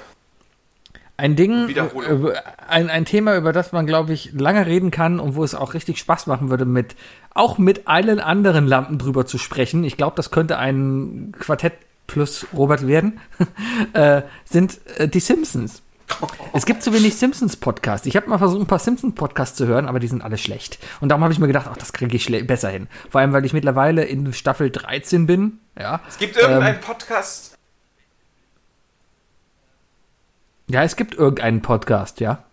Ein 1.19 1.35
Ding, 1.35 1.69
äh, 1.69 2.33
ein, 2.67 2.89
ein 2.91 3.05
Thema, 3.05 3.35
über 3.35 3.51
das 3.51 3.71
man, 3.71 3.87
glaube 3.87 4.13
ich, 4.13 4.33
lange 4.33 4.67
reden 4.67 4.91
kann 4.91 5.19
und 5.19 5.35
wo 5.35 5.43
es 5.43 5.55
auch 5.55 5.73
richtig 5.73 5.97
Spaß 5.97 6.27
machen 6.27 6.51
würde, 6.51 6.65
mit 6.65 6.95
auch 7.33 7.57
mit 7.57 7.87
allen 7.87 8.19
anderen 8.19 8.67
Lampen 8.67 8.99
drüber 8.99 9.25
zu 9.25 9.39
sprechen. 9.39 9.83
Ich 9.83 9.97
glaube, 9.97 10.15
das 10.15 10.29
könnte 10.29 10.59
ein 10.59 11.33
Quartett 11.39 11.73
plus 12.05 12.45
Robert 12.55 12.87
werden. 12.87 13.19
äh, 13.93 14.21
sind 14.45 14.79
äh, 14.97 15.07
die 15.07 15.19
Simpsons. 15.19 15.81
Es 16.53 16.65
gibt 16.65 16.83
zu 16.83 16.93
wenig 16.93 17.15
Simpsons-Podcasts. 17.15 18.07
Ich 18.07 18.15
habe 18.15 18.29
mal 18.29 18.37
versucht, 18.37 18.61
ein 18.61 18.67
paar 18.67 18.79
Simpsons-Podcasts 18.79 19.57
zu 19.57 19.67
hören, 19.67 19.87
aber 19.87 19.99
die 19.99 20.07
sind 20.07 20.23
alle 20.23 20.37
schlecht. 20.37 20.79
Und 21.01 21.09
darum 21.09 21.23
habe 21.23 21.33
ich 21.33 21.39
mir 21.39 21.47
gedacht, 21.47 21.67
ach, 21.69 21.77
das 21.77 21.93
kriege 21.93 22.15
ich 22.15 22.47
besser 22.47 22.69
hin. 22.69 22.87
Vor 23.09 23.21
allem, 23.21 23.33
weil 23.33 23.45
ich 23.45 23.53
mittlerweile 23.53 24.05
in 24.05 24.31
Staffel 24.33 24.69
13 24.71 25.25
bin. 25.25 25.59
Ja, 25.77 25.99
es 26.07 26.17
gibt 26.17 26.37
irgendeinen 26.37 26.75
Ähm. 26.75 26.81
Podcast. 26.81 27.56
Ja 30.69 30.83
es 30.83 30.95
gibt 30.95 31.15
irgendeinen 31.15 31.61
Podcast, 31.61 32.19
ja. 32.19 32.43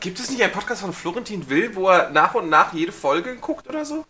Gibt 0.00 0.18
es 0.20 0.30
nicht 0.30 0.42
einen 0.42 0.52
Podcast 0.52 0.82
von 0.82 0.92
Florentin 0.92 1.48
Will, 1.48 1.74
wo 1.74 1.88
er 1.88 2.10
nach 2.10 2.34
und 2.34 2.50
nach 2.50 2.72
jede 2.74 2.92
Folge 2.92 3.36
guckt 3.36 3.68
oder 3.68 3.84
so? 3.84 4.04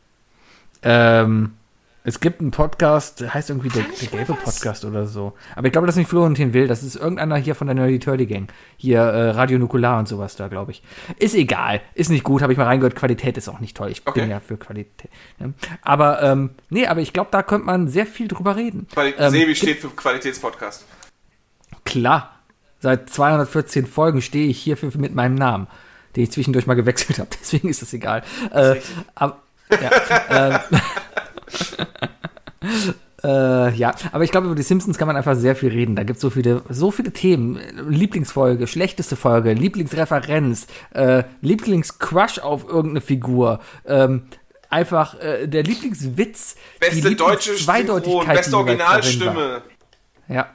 Ähm, 0.83 1.55
es 2.03 2.19
gibt 2.19 2.41
einen 2.41 2.51
Podcast, 2.51 3.21
der 3.21 3.35
heißt 3.35 3.51
irgendwie 3.51 3.69
der, 3.69 3.85
der 3.85 4.09
gelbe? 4.09 4.35
Podcast 4.35 4.85
oder 4.85 5.07
so. 5.07 5.35
Aber 5.55 5.67
ich 5.67 5.73
glaube, 5.73 5.87
das 5.87 5.95
ist 5.95 5.99
nicht 5.99 6.09
Florentin 6.09 6.55
Will, 6.55 6.67
das 6.67 6.83
ist 6.83 6.97
irgendeiner 6.97 7.37
hier 7.37 7.55
von 7.55 7.69
der 7.69 7.75
Nerdy 7.75 7.99
Turdy 8.01 8.27
Gang. 8.27 8.51
Hier 8.79 9.01
äh, 9.01 9.31
Radio 9.31 9.59
Nukular 9.59 9.99
und 9.99 10.09
sowas 10.09 10.35
da, 10.35 10.49
glaube 10.49 10.73
ich. 10.73 10.83
Ist 11.19 11.35
egal, 11.35 11.83
ist 11.95 12.09
nicht 12.11 12.25
gut, 12.25 12.43
habe 12.43 12.53
ich 12.53 12.59
mal 12.59 12.65
reingehört. 12.65 12.97
Qualität 12.97 13.37
ist 13.37 13.49
auch 13.49 13.61
nicht 13.61 13.77
toll. 13.77 13.91
Ich 13.91 14.03
Okay. 14.07 14.23
bin 14.23 14.31
ja 14.31 14.41
für 14.41 14.57
Qualität. 14.57 15.11
Ne? 15.39 15.53
Aber, 15.83 16.23
ähm, 16.23 16.51
nee, 16.71 16.87
aber 16.87 17.01
ich 17.01 17.13
glaube, 17.13 17.29
da 17.31 17.43
könnte 17.45 17.67
man 17.67 17.87
sehr 17.87 18.07
viel 18.07 18.27
drüber 18.29 18.57
reden. 18.57 18.89
Quali 18.93 19.15
Ähm, 19.19 19.31
Sebi 19.31 19.55
steht 19.55 19.79
für 19.79 19.91
Qualitätspodcast. 19.91 20.87
Klar, 21.85 22.40
seit 22.81 23.11
214 23.11 23.87
Folgen 23.87 24.23
stehe 24.23 24.49
ich 24.49 24.59
hier 24.59 24.77
für, 24.77 24.87
mit 24.99 25.15
meinem 25.15 25.37
Namen, 25.37 25.69
den 26.17 26.25
ich 26.25 26.33
zwischendurch 26.33 26.67
mal 26.67 26.75
gewechselt 26.75 27.19
habe. 27.19 27.31
Deswegen 27.41 27.69
ist 27.69 27.83
das 27.83 27.93
egal. 27.93 28.23
äh, 28.53 28.77
aber, 29.15 29.39
ja, 29.71 30.61
ähm, 30.71 30.81
äh, 33.23 33.75
ja, 33.75 33.95
aber 34.13 34.25
ich 34.25 34.31
glaube, 34.31 34.47
über 34.47 34.57
die 34.57 34.63
Simpsons 34.63 34.99
kann 34.99 35.07
man 35.07 35.17
einfach 35.17 35.37
sehr 35.37 35.55
viel 35.55 35.69
reden. 35.71 35.95
Da 35.95 36.03
gibt 36.03 36.17
es 36.17 36.23
so 36.23 36.31
viele, 36.31 36.63
so 36.69 36.91
viele 36.91 37.13
Themen. 37.13 37.61
Lieblingsfolge, 37.89 38.67
schlechteste 38.67 39.15
Folge, 39.15 39.53
Lieblingsreferenz, 39.53 40.67
äh, 40.93 41.23
Lieblingscrush 41.41 42.41
auf 42.41 42.65
irgendeine 42.67 43.01
Figur. 43.01 43.61
Ähm, 43.87 44.25
einfach 44.71 45.21
äh, 45.21 45.47
der 45.47 45.63
Lieblingswitz. 45.63 46.55
die 46.55 47.01
Beste 47.01 47.15
deutsche 47.15 47.51
die 47.51 47.65
beste 47.65 47.73
jeweils 47.83 48.51
darin 48.51 48.51
war. 48.51 48.59
Originalstimme. 48.59 49.63
Ja. 50.29 50.49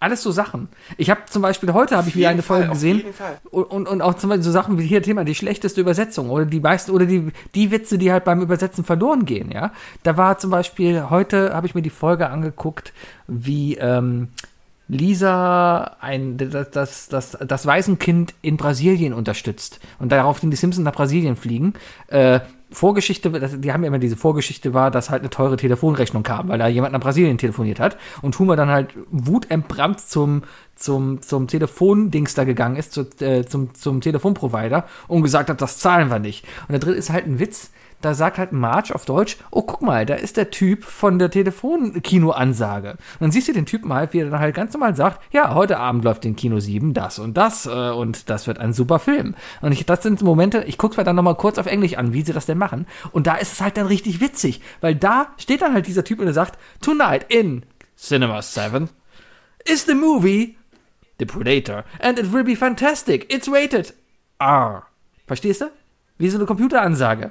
Alles 0.00 0.22
so 0.22 0.30
Sachen. 0.30 0.68
Ich 0.96 1.10
habe 1.10 1.20
zum 1.28 1.42
Beispiel 1.42 1.74
heute 1.74 1.94
habe 1.98 2.08
ich 2.08 2.16
wieder 2.16 2.30
eine 2.30 2.40
Folge 2.40 2.64
Fall, 2.64 2.70
auf 2.70 2.76
gesehen 2.76 2.96
jeden 2.96 3.12
Fall. 3.12 3.38
und, 3.50 3.64
und, 3.64 3.86
und 3.86 4.00
auch 4.00 4.14
zum 4.14 4.30
Beispiel 4.30 4.44
so 4.44 4.50
Sachen 4.50 4.78
wie 4.78 4.86
hier 4.86 5.02
Thema 5.02 5.24
die 5.24 5.34
schlechteste 5.34 5.82
Übersetzung 5.82 6.30
oder 6.30 6.46
die 6.46 6.60
meisten 6.60 6.90
oder 6.90 7.04
die 7.04 7.30
die 7.54 7.70
Witze, 7.70 7.98
die 7.98 8.10
halt 8.10 8.24
beim 8.24 8.40
Übersetzen 8.40 8.82
verloren 8.82 9.26
gehen. 9.26 9.50
Ja, 9.52 9.72
da 10.02 10.16
war 10.16 10.38
zum 10.38 10.50
Beispiel 10.50 11.10
heute 11.10 11.52
habe 11.52 11.66
ich 11.66 11.74
mir 11.74 11.82
die 11.82 11.90
Folge 11.90 12.30
angeguckt, 12.30 12.94
wie 13.26 13.76
ähm, 13.76 14.28
Lisa 14.88 15.96
ein 16.00 16.38
das, 16.38 16.70
das, 16.70 17.08
das, 17.08 17.38
das 17.46 17.66
Waisenkind 17.66 18.34
in 18.40 18.56
Brasilien 18.56 19.12
unterstützt 19.12 19.80
und 19.98 20.10
daraufhin 20.10 20.50
die 20.50 20.56
Simpsons 20.56 20.84
nach 20.84 20.94
Brasilien 20.94 21.36
fliegen. 21.36 21.74
Äh, 22.06 22.40
Vorgeschichte, 22.72 23.30
die 23.58 23.72
haben 23.72 23.82
ja 23.82 23.88
immer 23.88 23.98
diese 23.98 24.16
Vorgeschichte 24.16 24.74
war, 24.74 24.90
dass 24.90 25.10
halt 25.10 25.22
eine 25.22 25.30
teure 25.30 25.56
Telefonrechnung 25.56 26.22
kam, 26.22 26.48
weil 26.48 26.58
da 26.58 26.68
jemand 26.68 26.92
nach 26.92 27.00
Brasilien 27.00 27.38
telefoniert 27.38 27.80
hat 27.80 27.96
und 28.22 28.38
Homer 28.38 28.56
dann 28.56 28.68
halt 28.68 28.94
wutentbrannt 29.10 30.00
zum 30.00 30.42
zum 30.76 31.20
zum 31.20 31.48
Telefondings 31.48 32.34
da 32.34 32.44
gegangen 32.44 32.76
ist, 32.76 32.92
zu, 32.92 33.06
äh, 33.20 33.44
zum 33.44 33.74
zum 33.74 34.00
Telefonprovider 34.00 34.86
und 35.08 35.22
gesagt 35.22 35.50
hat, 35.50 35.60
das 35.60 35.78
zahlen 35.78 36.10
wir 36.10 36.18
nicht. 36.18 36.44
Und 36.62 36.72
der 36.72 36.78
dritte 36.78 36.98
ist 36.98 37.10
halt 37.10 37.26
ein 37.26 37.38
Witz, 37.38 37.70
da 38.00 38.14
sagt 38.14 38.38
halt 38.38 38.52
Marge 38.52 38.94
auf 38.94 39.04
Deutsch, 39.04 39.36
oh 39.50 39.62
guck 39.62 39.82
mal, 39.82 40.06
da 40.06 40.14
ist 40.14 40.36
der 40.36 40.50
Typ 40.50 40.84
von 40.84 41.18
der 41.18 41.30
Telefonkinoansage. 41.30 42.90
Und 42.92 42.98
dann 43.20 43.30
siehst 43.30 43.48
du 43.48 43.52
den 43.52 43.66
Typen 43.66 43.92
halt, 43.92 44.12
wie 44.12 44.20
er 44.20 44.30
dann 44.30 44.40
halt 44.40 44.54
ganz 44.54 44.72
normal 44.72 44.96
sagt, 44.96 45.20
ja, 45.32 45.54
heute 45.54 45.78
Abend 45.78 46.04
läuft 46.04 46.24
in 46.24 46.36
Kino 46.36 46.58
7 46.60 46.94
das 46.94 47.18
und 47.18 47.36
das 47.36 47.66
äh, 47.66 47.90
und 47.90 48.30
das 48.30 48.46
wird 48.46 48.58
ein 48.58 48.72
super 48.72 48.98
Film. 48.98 49.34
Und 49.60 49.72
ich, 49.72 49.84
das 49.86 50.02
sind 50.02 50.22
Momente, 50.22 50.64
ich 50.64 50.78
guck's 50.78 50.96
mir 50.96 51.04
dann 51.04 51.16
nochmal 51.16 51.36
kurz 51.36 51.58
auf 51.58 51.66
Englisch 51.66 51.96
an, 51.96 52.12
wie 52.12 52.22
sie 52.22 52.32
das 52.32 52.46
denn 52.46 52.58
machen. 52.58 52.86
Und 53.12 53.26
da 53.26 53.36
ist 53.36 53.52
es 53.52 53.60
halt 53.60 53.76
dann 53.76 53.86
richtig 53.86 54.20
witzig, 54.20 54.60
weil 54.80 54.94
da 54.94 55.28
steht 55.36 55.62
dann 55.62 55.74
halt 55.74 55.86
dieser 55.86 56.04
Typ 56.04 56.20
und 56.20 56.26
er 56.26 56.32
sagt, 56.32 56.58
tonight 56.80 57.26
in 57.28 57.64
Cinema 57.96 58.40
7 58.40 58.88
is 59.66 59.84
the 59.84 59.94
movie 59.94 60.56
The 61.18 61.26
Predator 61.26 61.84
and 62.00 62.18
it 62.18 62.32
will 62.32 62.44
be 62.44 62.56
fantastic. 62.56 63.32
It's 63.32 63.46
rated 63.46 63.92
R. 64.38 64.84
Verstehst 65.26 65.60
du? 65.60 65.70
Wie 66.16 66.30
so 66.30 66.38
eine 66.38 66.46
Computeransage. 66.46 67.30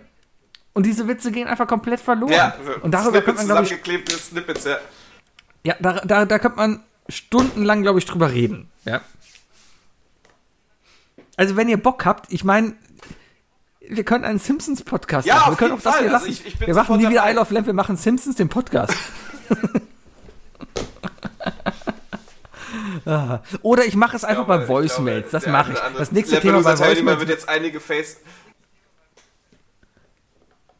Und 0.80 0.86
diese 0.86 1.10
Witze 1.10 1.32
gehen 1.34 1.46
einfach 1.46 1.68
komplett 1.68 2.00
verloren. 2.00 2.32
Ja, 2.32 2.56
und 2.82 2.92
darüber 2.94 3.22
könnte 3.22 3.40
man, 3.40 3.48
glaube 3.48 3.64
ich, 3.64 3.70
zusammengeklebte 3.70 4.16
Snippets, 4.18 4.64
ja. 4.64 4.78
ja, 5.66 5.76
da, 5.82 5.94
da, 6.06 6.24
da 6.26 6.40
könnte 6.40 6.56
man 6.56 6.80
stundenlang, 7.10 7.82
glaube 7.82 8.00
ich, 8.00 8.06
drüber 8.06 8.32
reden. 8.32 8.70
Ja. 8.86 9.02
Also, 11.36 11.58
wenn 11.58 11.68
ihr 11.68 11.76
Bock 11.76 12.06
habt, 12.06 12.32
ich 12.32 12.46
meine, 12.46 12.76
wir 13.82 14.06
können 14.06 14.24
einen 14.24 14.40
Simpsons-Podcast 14.40 15.28
Ja, 15.28 15.36
machen. 15.36 15.44
auf 15.44 15.50
Wir 15.52 15.58
können 15.58 15.72
jeden 15.72 15.80
auch 15.80 15.84
das 15.84 15.96
Fall. 15.96 16.04
hier 16.06 16.14
Also 16.14 16.26
lassen. 16.28 16.32
ich- 16.48 16.54
ich 16.54 16.60
wir 16.66 16.74
machen 16.74 16.96
nie 16.98 17.10
wieder 17.10 17.16
dabei. 17.22 17.32
I 17.32 17.36
Love 17.36 17.54
Lamp, 17.54 17.66
wir 17.68 17.74
machen 17.74 17.98
Simpsons, 17.98 18.38
den 18.38 18.48
Podcast. 18.48 18.94
Ah. 23.06 23.40
Oder 23.64 23.86
ich 23.86 23.96
mache 23.96 24.16
es 24.16 24.24
einfach 24.24 24.46
glaube, 24.46 24.62
bei 24.64 24.68
Voicemails. 24.68 25.32
Das 25.32 25.48
mache 25.48 25.74
ich. 25.74 25.80
Das 25.98 26.12
nächste 26.12 26.40
Thema 26.40 26.62
bei 26.62 26.78
Voicemails 26.78 27.20
wird 27.20 27.30
jetzt 27.30 27.50
einige 27.50 27.80
Face. 27.80 28.18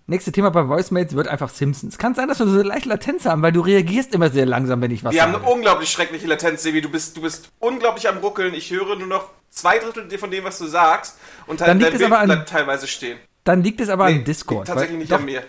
Nächste 0.10 0.32
Thema 0.32 0.50
bei 0.50 0.68
Voicemails 0.68 1.14
wird 1.16 1.28
einfach 1.28 1.50
Simpsons. 1.50 2.00
Kann 2.00 2.16
sein, 2.16 2.28
dass 2.28 2.40
wir 2.40 2.48
so 2.48 2.54
eine 2.54 2.64
leichte 2.64 2.90
Latenz 2.90 3.26
haben, 3.26 3.44
weil 3.44 3.52
du 3.52 3.62
reagierst 3.62 4.14
immer 4.16 4.30
sehr 4.32 4.48
langsam, 4.48 4.82
wenn 4.82 4.90
ich 4.90 5.04
was 5.04 5.14
Wir 5.14 5.22
haben 5.22 5.34
sage. 5.34 5.44
eine 5.46 5.54
unglaublich 5.54 5.90
schreckliche 5.92 6.26
Latenz, 6.26 6.64
Sebi. 6.64 6.82
Du 6.82 6.90
bist, 6.90 7.16
du 7.16 7.22
bist 7.22 7.50
unglaublich 7.60 8.10
am 8.10 8.18
Ruckeln. 8.18 8.56
Ich 8.56 8.72
höre 8.72 8.96
nur 8.96 9.08
noch 9.08 9.30
zwei 9.52 9.78
Drittel 9.78 10.18
von 10.18 10.32
dem, 10.32 10.44
was 10.46 10.58
du 10.58 10.66
sagst. 10.66 11.18
Und 11.46 11.62
Dann 11.62 11.78
liegt 11.80 11.92
es 11.94 12.00
Bild 12.00 12.12
aber 12.12 12.20
an- 12.22 12.26
bleibt 12.28 12.50
teilweise 12.50 12.88
stehen. 12.88 13.20
Dann 13.44 13.62
liegt 13.62 13.80
es 13.82 13.90
aber 13.90 14.10
Nee, 14.10 14.16
an 14.18 14.24
Discord. 14.24 14.60
liegt 14.62 14.68
tatsächlich 14.68 14.98
nicht 14.98 15.12
doch, 15.12 15.20
an 15.20 15.26
mir. 15.26 15.44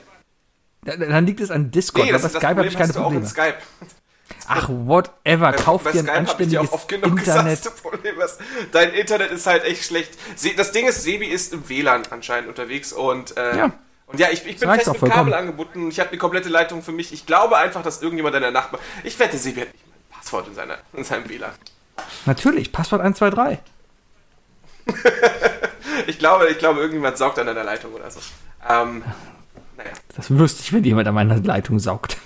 Dann 0.85 1.27
liegt 1.27 1.41
es 1.41 1.51
an 1.51 1.71
Discord. 1.71 2.05
Nee, 2.07 2.13
das, 2.13 2.23
das 2.23 2.33
Skype 2.33 2.47
habe 2.49 2.67
ich 2.67 2.77
Problem 2.77 2.79
keine 2.79 2.89
hast 2.89 2.97
du 2.97 3.01
auch 3.01 3.13
in 3.13 3.25
Probleme. 3.25 3.27
Skype. 3.27 3.57
Ach, 4.47 4.69
whatever. 4.69 5.53
Kauf 5.53 5.85
Bei 5.85 5.93
dir 5.93 6.01
ein 6.01 6.05
Skype 6.27 6.27
habe 6.33 6.43
ich 6.43 6.49
dir 6.51 6.61
auch 6.61 6.65
anständiges 6.65 6.73
oft 6.73 6.89
genug 6.89 7.19
Internet. 7.19 7.59
gesagt, 7.63 7.83
Problem 7.83 8.21
ist, 8.21 8.39
dein 8.73 8.93
Internet 8.93 9.31
ist 9.31 9.47
halt 9.47 9.65
echt 9.65 9.85
schlecht. 9.85 10.13
Das 10.59 10.73
Ding 10.73 10.87
ist, 10.87 11.03
Sebi 11.03 11.27
ist 11.27 11.53
im 11.55 11.67
WLAN 11.69 12.03
anscheinend 12.11 12.49
unterwegs 12.49 12.93
und 12.93 13.37
äh, 13.39 13.57
Ja. 13.57 13.73
Und 14.11 14.19
ja, 14.19 14.29
ich, 14.31 14.45
ich 14.47 14.59
bin 14.59 14.69
fest 14.69 15.01
mit 15.01 15.13
Kabel 15.13 15.35
angebunden. 15.35 15.89
Ich 15.89 16.01
habe 16.01 16.11
die 16.11 16.19
komplette 16.19 16.49
Leitung 16.49 16.83
für 16.83 16.93
mich. 16.93 17.13
Ich 17.13 17.27
glaube 17.27 17.57
einfach, 17.57 17.83
dass 17.83 18.03
irgendjemand 18.03 18.35
deiner 18.35 18.51
Nachbar. 18.51 18.81
Ich 19.05 19.19
wette, 19.19 19.39
Sebi 19.39 19.61
hat 19.61 19.73
nicht 19.73 19.87
mal 19.87 19.95
ein 19.95 20.11
Passwort 20.11 20.49
in, 20.49 20.55
seiner, 20.55 20.79
in 20.93 21.05
seinem 21.05 21.29
WLAN. 21.29 21.53
Natürlich, 22.27 22.73
Passwort 22.73 23.03
123. 23.03 23.59
Ich 26.07 26.19
glaube, 26.19 26.49
ich 26.49 26.59
glaube, 26.59 26.81
irgendjemand 26.81 27.19
saugt 27.19 27.39
an 27.39 27.47
deiner 27.47 27.65
Leitung 27.65 27.93
oder 27.93 28.11
so. 28.11 28.21
Ähm, 28.69 29.05
naja. 29.77 29.91
Das 30.17 30.31
wüsste 30.31 30.63
ich, 30.63 30.73
wenn 30.73 30.83
jemand 30.83 31.07
an 31.09 31.15
meiner 31.15 31.37
Leitung 31.37 31.79
saugt. 31.79 32.17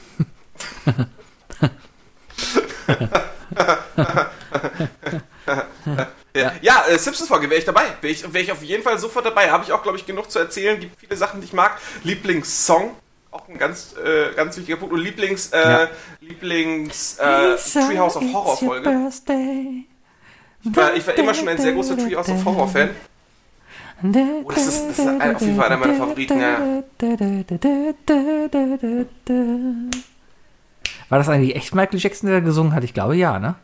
Ja, 6.36 6.52
ja 6.60 6.84
äh, 6.88 6.98
Simpsons-Folge 6.98 7.48
wäre 7.48 7.58
ich 7.60 7.64
dabei. 7.64 7.84
Wäre 8.00 8.12
ich, 8.12 8.32
wär 8.32 8.40
ich 8.40 8.50
auf 8.52 8.62
jeden 8.62 8.82
Fall 8.82 8.98
sofort 8.98 9.24
dabei. 9.26 9.50
Habe 9.50 9.64
ich 9.64 9.72
auch, 9.72 9.82
glaube 9.82 9.98
ich, 9.98 10.06
genug 10.06 10.30
zu 10.30 10.38
erzählen. 10.38 10.78
Gibt 10.80 10.98
viele 10.98 11.16
Sachen, 11.16 11.40
die 11.40 11.46
ich 11.46 11.52
mag. 11.52 11.78
Lieblingssong, 12.02 12.90
auch 13.30 13.48
ein 13.48 13.58
ganz, 13.58 13.94
äh, 13.96 14.34
ganz 14.34 14.56
wichtiger 14.56 14.76
Punkt. 14.76 14.92
Und 14.94 15.00
Lieblings, 15.00 15.52
äh, 15.52 15.60
Ja. 15.60 15.88
Lieblings 16.20 17.18
äh, 17.18 17.56
Treehouse 17.56 18.16
of 18.16 18.24
Horror-Folge. 18.32 19.10
Ich 20.64 20.76
war, 20.76 20.94
ich 20.94 21.06
war 21.06 21.14
immer 21.14 21.34
schon 21.34 21.48
ein 21.48 21.58
sehr 21.58 21.72
großer 21.72 21.96
Treehouse 21.96 22.28
of 22.30 22.44
Horror-Fan. 22.44 22.90
Oh, 24.44 24.50
das 24.50 24.66
ist, 24.66 24.88
das 24.88 24.98
ist 24.98 25.06
auf 25.06 25.40
jeden 25.40 25.56
Fall 25.56 25.66
einer 25.66 25.76
meiner 25.76 25.94
Favoriten, 25.94 26.40
ja. 26.40 26.82
War 31.08 31.18
das 31.18 31.28
eigentlich 31.28 31.54
echt 31.54 31.74
Michael 31.74 32.00
Jackson, 32.00 32.28
der 32.28 32.40
da 32.40 32.44
gesungen 32.44 32.74
hat? 32.74 32.82
Ich 32.82 32.92
glaube 32.92 33.16
ja, 33.16 33.38
ne? 33.38 33.54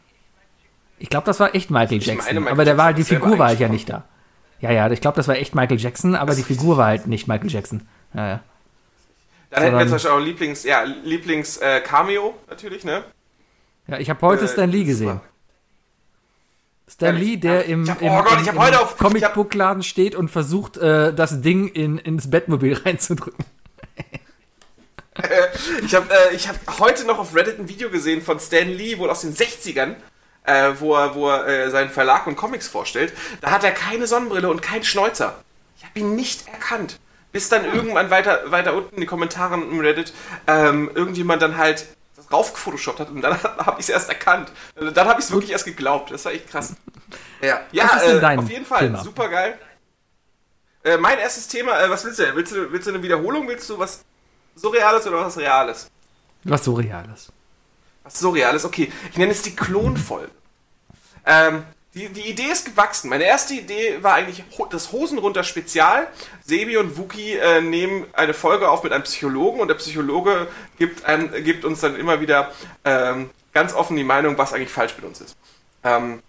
Ich 1.00 1.08
glaube, 1.10 1.24
das 1.26 1.40
war 1.40 1.54
echt 1.54 1.70
Michael 1.70 1.98
Ich 1.98 2.06
Jackson. 2.06 2.34
Michael 2.36 2.52
aber 2.52 2.64
der 2.64 2.76
war, 2.76 2.92
die 2.92 3.04
Figur 3.04 3.38
war 3.38 3.48
halt 3.48 3.58
ja 3.58 3.68
nicht 3.68 3.88
da. 3.88 4.04
Ja, 4.60 4.70
ja, 4.70 4.90
ich 4.90 5.00
glaube, 5.00 5.16
das 5.16 5.26
war 5.28 5.36
echt 5.36 5.54
Michael 5.54 5.80
Jackson, 5.80 6.14
aber 6.14 6.34
die 6.34 6.42
Figur 6.42 6.76
war 6.76 6.86
halt 6.88 7.06
nicht 7.06 7.26
Michael 7.26 7.50
Jackson. 7.50 7.88
Ja, 8.14 8.28
ja. 8.28 8.40
Dann 9.50 9.62
hätten 9.64 9.76
wir 9.78 9.82
zum 9.86 9.92
Beispiel 9.92 10.10
auch 10.10 10.20
Lieblings, 10.20 10.62
ja, 10.64 10.82
Lieblings 10.82 11.56
äh, 11.56 11.80
Cameo 11.80 12.34
natürlich, 12.48 12.84
ne? 12.84 13.02
ja 13.88 13.98
ich 13.98 14.08
habe 14.10 14.20
heute 14.20 14.44
Äh, 14.44 14.48
Stan 14.48 14.70
Lee 14.70 14.84
gesehen. 14.84 15.20
Stan? 16.88 17.16
Lee, 17.16 17.36
der 17.36 17.64
im, 17.64 17.88
hab- 17.88 18.02
im, 18.02 18.10
oh 18.12 18.22
Gott, 18.22 18.38
im, 18.40 18.46
im 18.48 18.96
Comicbuchladen 18.98 19.82
steht 19.82 20.14
und 20.14 20.28
versucht, 20.30 20.76
äh, 20.76 21.14
das 21.14 21.40
Ding 21.40 21.68
in, 21.68 21.98
ins 21.98 22.28
Bettmobil 22.30 22.74
reinzudrücken. 22.84 23.44
Ich 25.84 25.94
habe 25.94 26.06
äh, 26.12 26.34
ich 26.34 26.48
hab 26.48 26.56
heute 26.78 27.04
noch 27.06 27.18
auf 27.18 27.34
Reddit 27.34 27.58
ein 27.58 27.68
Video 27.68 27.90
gesehen 27.90 28.22
von 28.22 28.38
Stan 28.40 28.66
Lee, 28.68 28.96
wohl 28.98 29.10
aus 29.10 29.20
den 29.22 29.34
60ern, 29.34 29.96
äh, 30.44 30.72
wo 30.78 30.94
er, 30.94 31.14
wo 31.14 31.28
er 31.28 31.46
äh, 31.46 31.70
seinen 31.70 31.90
Verlag 31.90 32.26
und 32.26 32.36
Comics 32.36 32.68
vorstellt. 32.68 33.12
Da 33.40 33.50
hat 33.50 33.64
er 33.64 33.72
keine 33.72 34.06
Sonnenbrille 34.06 34.48
und 34.48 34.62
keinen 34.62 34.84
Schnäuzer. 34.84 35.36
Ich 35.76 35.84
habe 35.84 35.98
ihn 35.98 36.14
nicht 36.16 36.48
erkannt. 36.48 36.98
Bis 37.32 37.48
dann 37.48 37.64
irgendwann 37.64 38.10
weiter, 38.10 38.50
weiter 38.50 38.74
unten 38.74 38.96
in 38.96 39.02
den 39.02 39.08
Kommentaren 39.08 39.62
im 39.62 39.80
Reddit 39.80 40.12
ähm, 40.48 40.90
irgendjemand 40.94 41.40
dann 41.42 41.56
halt 41.56 41.86
das 42.16 42.30
raufgefotoshoppt 42.32 43.00
hat 43.00 43.10
und 43.10 43.22
dann 43.22 43.40
habe 43.42 43.76
ich 43.78 43.84
es 43.84 43.88
erst 43.88 44.08
erkannt. 44.08 44.50
Also 44.74 44.90
Dann 44.90 45.06
habe 45.06 45.20
ich 45.20 45.26
es 45.26 45.32
wirklich 45.32 45.52
erst 45.52 45.64
geglaubt. 45.64 46.10
Das 46.10 46.24
war 46.24 46.32
echt 46.32 46.48
krass. 46.48 46.74
Ja, 47.40 47.60
ja 47.70 47.84
äh, 48.02 48.36
auf 48.36 48.50
jeden 48.50 48.66
Fall. 48.66 48.80
Thema? 48.80 49.04
Super 49.04 49.28
geil. 49.28 49.58
Äh, 50.82 50.96
mein 50.96 51.18
erstes 51.18 51.46
Thema, 51.46 51.80
äh, 51.80 51.90
was 51.90 52.04
willst 52.04 52.18
du 52.18 52.24
denn? 52.24 52.34
Willst 52.34 52.52
du, 52.52 52.72
willst 52.72 52.86
du 52.86 52.92
eine 52.92 53.02
Wiederholung? 53.02 53.46
Willst 53.46 53.68
du 53.70 53.78
was 53.78 54.04
Surreales 54.56 55.06
oder 55.06 55.24
was 55.24 55.36
Reales? 55.36 55.88
Was 56.44 56.64
Surreales. 56.64 57.30
Was 58.04 58.18
Surreales? 58.18 58.64
Okay, 58.64 58.90
ich 59.10 59.18
nenne 59.18 59.32
es 59.32 59.42
die 59.42 59.54
Klonfolge. 59.54 60.30
Ähm, 61.26 61.64
die, 61.94 62.08
die 62.08 62.28
Idee 62.28 62.50
ist 62.52 62.66
gewachsen. 62.66 63.10
Meine 63.10 63.24
erste 63.24 63.54
Idee 63.54 64.02
war 64.02 64.14
eigentlich 64.14 64.44
das 64.70 64.92
Hosen 64.92 65.18
runter 65.18 65.42
Spezial. 65.42 66.06
Sebi 66.44 66.76
und 66.76 66.96
Wookie 66.96 67.32
äh, 67.32 67.60
nehmen 67.60 68.06
eine 68.12 68.32
Folge 68.32 68.68
auf 68.68 68.84
mit 68.84 68.92
einem 68.92 69.02
Psychologen 69.02 69.60
und 69.60 69.68
der 69.68 69.74
Psychologe 69.74 70.46
gibt, 70.78 71.04
einem, 71.04 71.32
gibt 71.42 71.64
uns 71.64 71.80
dann 71.80 71.96
immer 71.96 72.20
wieder 72.20 72.52
ähm, 72.84 73.30
ganz 73.52 73.74
offen 73.74 73.96
die 73.96 74.04
Meinung, 74.04 74.38
was 74.38 74.52
eigentlich 74.52 74.70
falsch 74.70 74.94
mit 74.96 75.04
uns 75.04 75.20
ist. 75.20 75.36
Ähm, 75.82 76.22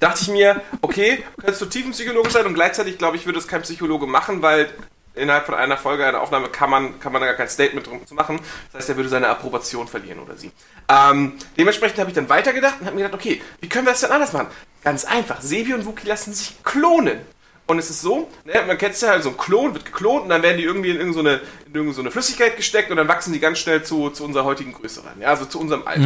dachte 0.00 0.22
ich 0.22 0.28
mir, 0.28 0.62
okay, 0.80 1.22
könntest 1.38 1.60
du 1.60 1.66
Tiefenpsychologe 1.66 2.30
sein 2.30 2.46
und 2.46 2.54
gleichzeitig 2.54 2.96
glaube 2.96 3.16
ich, 3.16 3.26
würde 3.26 3.38
es 3.38 3.48
kein 3.48 3.62
Psychologe 3.62 4.06
machen, 4.06 4.40
weil 4.40 4.70
innerhalb 5.16 5.46
von 5.46 5.54
einer 5.54 5.76
Folge 5.76 6.06
einer 6.06 6.20
Aufnahme 6.20 6.48
kann 6.48 6.70
man, 6.70 7.00
kann 7.00 7.12
man 7.12 7.20
da 7.20 7.26
gar 7.26 7.36
kein 7.36 7.48
Statement 7.48 7.86
drum 7.86 8.06
zu 8.06 8.14
machen. 8.14 8.40
Das 8.72 8.80
heißt, 8.80 8.90
er 8.90 8.96
würde 8.96 9.08
seine 9.08 9.28
Approbation 9.28 9.88
verlieren 9.88 10.20
oder 10.20 10.36
sie. 10.36 10.52
Ähm, 10.88 11.34
dementsprechend 11.56 11.98
habe 11.98 12.10
ich 12.10 12.14
dann 12.14 12.28
weitergedacht 12.28 12.76
und 12.80 12.86
habe 12.86 12.96
mir 12.96 13.02
gedacht, 13.02 13.20
okay, 13.20 13.40
wie 13.60 13.68
können 13.68 13.86
wir 13.86 13.92
das 13.92 14.00
denn 14.00 14.10
anders 14.10 14.32
machen? 14.32 14.48
Ganz 14.84 15.04
einfach, 15.04 15.40
Sebi 15.40 15.74
und 15.74 15.84
Wookie 15.86 16.06
lassen 16.06 16.32
sich 16.32 16.62
klonen. 16.62 17.18
Und 17.66 17.80
es 17.80 17.90
ist 17.90 18.00
so, 18.00 18.28
ne, 18.44 18.62
man 18.66 18.78
kennt 18.78 18.94
es 18.94 19.00
ja, 19.00 19.20
so 19.20 19.30
ein 19.30 19.36
Klon 19.36 19.74
wird 19.74 19.84
geklont 19.84 20.22
und 20.22 20.28
dann 20.28 20.42
werden 20.42 20.56
die 20.56 20.62
irgendwie 20.62 20.90
in 20.90 20.98
irgendeine, 20.98 21.38
so 21.38 21.44
in 21.66 21.74
irgend 21.74 21.94
so 21.96 22.00
eine 22.00 22.12
Flüssigkeit 22.12 22.56
gesteckt 22.56 22.92
und 22.92 22.96
dann 22.96 23.08
wachsen 23.08 23.32
die 23.32 23.40
ganz 23.40 23.58
schnell 23.58 23.82
zu, 23.82 24.10
zu 24.10 24.24
unserer 24.24 24.44
heutigen 24.44 24.72
Größe 24.72 25.04
rein. 25.04 25.20
Ja, 25.20 25.28
also 25.28 25.46
zu 25.46 25.58
unserem 25.58 25.84
Alter. 25.84 26.02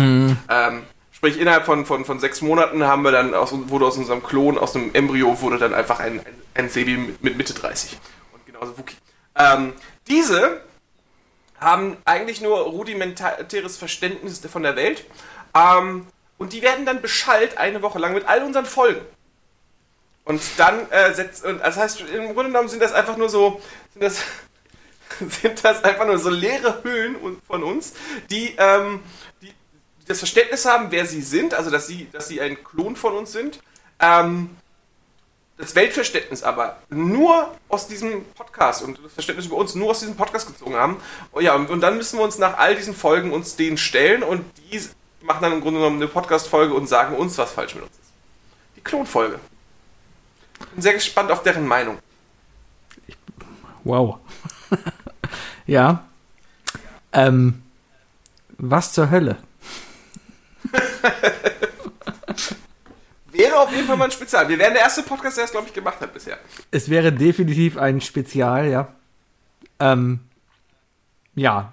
Ähm, 0.49 0.83
sprich, 1.13 1.39
innerhalb 1.39 1.67
von, 1.67 1.85
von, 1.85 2.07
von 2.07 2.19
sechs 2.19 2.41
Monaten 2.41 2.83
haben 2.85 3.03
wir 3.03 3.13
dann 3.13 3.35
aus, 3.35 3.53
wurde 3.53 3.85
aus 3.85 3.99
unserem 3.99 4.23
Klon, 4.23 4.57
aus 4.57 4.75
einem 4.75 4.91
Embryo, 4.95 5.39
wurde 5.43 5.59
dann 5.59 5.75
einfach 5.75 6.01
ein, 6.01 6.21
ein, 6.21 6.35
ein 6.55 6.69
Sebi 6.71 6.97
mit, 6.97 7.23
mit 7.23 7.37
Mitte 7.37 7.53
30. 7.53 7.99
Und 8.33 8.47
genauso 8.47 8.79
Wookie. 8.79 8.97
Ähm, 9.41 9.73
diese 10.09 10.61
haben 11.59 11.97
eigentlich 12.05 12.41
nur 12.41 12.59
rudimentäres 12.61 13.77
Verständnis 13.77 14.41
von 14.51 14.63
der 14.63 14.77
Welt. 14.77 15.05
Ähm, 15.55 16.07
und 16.39 16.53
die 16.53 16.63
werden 16.63 16.87
dann 16.87 17.03
beschallt 17.03 17.59
eine 17.59 17.83
Woche 17.83 17.99
lang 17.99 18.15
mit 18.15 18.27
all 18.27 18.43
unseren 18.43 18.65
Folgen. 18.65 19.05
Und 20.25 20.41
dann 20.59 20.91
äh, 20.91 21.13
setzt, 21.13 21.45
und 21.45 21.61
das 21.61 21.77
heißt, 21.77 22.01
im 22.03 22.35
Grunde 22.35 22.45
genommen 22.45 22.69
sind 22.69 22.81
das 22.83 22.93
einfach 22.93 23.17
nur 23.17 23.29
so, 23.29 23.61
sind 23.93 24.03
das, 24.03 24.23
sind 25.43 25.65
das 25.65 25.85
einfach 25.85 26.07
nur 26.07 26.19
so 26.19 26.31
leere 26.31 26.83
Hüllen 26.83 27.17
un- 27.17 27.43
von 27.47 27.63
uns, 27.63 27.95
die, 28.31 28.55
ähm, 28.59 29.03
die 29.43 29.53
das 30.07 30.19
Verständnis 30.19 30.65
haben, 30.67 30.91
wer 30.91 31.05
sie 31.05 31.23
sind, 31.23 31.53
also 31.55 31.71
dass 31.71 31.87
sie, 31.87 32.09
dass 32.13 32.29
sie 32.29 32.41
ein 32.41 32.63
Klon 32.65 32.97
von 32.97 33.15
uns 33.15 33.33
sind. 33.33 33.61
Ähm, 33.99 34.57
das 35.61 35.75
Weltverständnis 35.75 36.43
aber 36.43 36.79
nur 36.89 37.55
aus 37.69 37.87
diesem 37.87 38.25
Podcast 38.35 38.83
und 38.83 38.99
das 39.05 39.13
Verständnis 39.13 39.47
über 39.47 39.57
uns 39.57 39.75
nur 39.75 39.91
aus 39.91 40.01
diesem 40.01 40.17
Podcast 40.17 40.47
gezogen 40.47 40.75
haben. 40.75 40.97
Und 41.33 41.45
ja, 41.45 41.55
und, 41.55 41.71
und 41.71 41.81
dann 41.81 41.97
müssen 41.97 42.19
wir 42.19 42.25
uns 42.25 42.39
nach 42.39 42.59
all 42.59 42.75
diesen 42.75 42.95
Folgen 42.95 43.33
uns 43.33 43.57
denen 43.57 43.77
stellen 43.77 44.23
und 44.23 44.45
die 44.59 44.81
machen 45.23 45.43
dann 45.43 45.53
im 45.53 45.61
Grunde 45.61 45.81
genommen 45.81 45.97
eine 45.97 46.09
Podcast-Folge 46.09 46.75
und 46.75 46.89
sagen 46.89 47.15
uns, 47.15 47.37
was 47.39 47.53
falsch 47.53 47.75
mit 47.75 47.85
uns 47.85 47.93
ist. 47.93 48.11
Die 48.77 48.81
Klonfolge. 48.81 49.39
Bin 50.73 50.83
sehr 50.83 50.95
gespannt 50.95 51.31
auf 51.31 51.43
deren 51.43 51.67
Meinung. 51.67 51.99
Wow. 53.85 54.19
ja. 55.67 56.05
Ähm, 57.13 57.63
was 58.59 58.93
zur 58.93 59.11
Hölle? 59.11 59.37
Wäre 63.41 63.59
auf 63.59 63.73
jeden 63.73 63.87
Fall 63.87 63.97
mal 63.97 64.05
ein 64.07 64.11
Spezial. 64.11 64.49
Wir 64.49 64.59
wären 64.59 64.75
der 64.75 64.83
erste 64.83 65.03
Podcast, 65.03 65.37
der 65.37 65.45
es, 65.45 65.51
glaube 65.53 65.67
ich, 65.69 65.73
gemacht 65.73 66.01
hat 66.01 66.13
bisher. 66.13 66.39
Es 66.71 66.89
wäre 66.91 67.13
definitiv 67.13 67.77
ein 67.77 68.01
Spezial, 68.01 68.69
ja. 68.69 68.89
Ähm, 69.79 70.21
ja. 71.35 71.73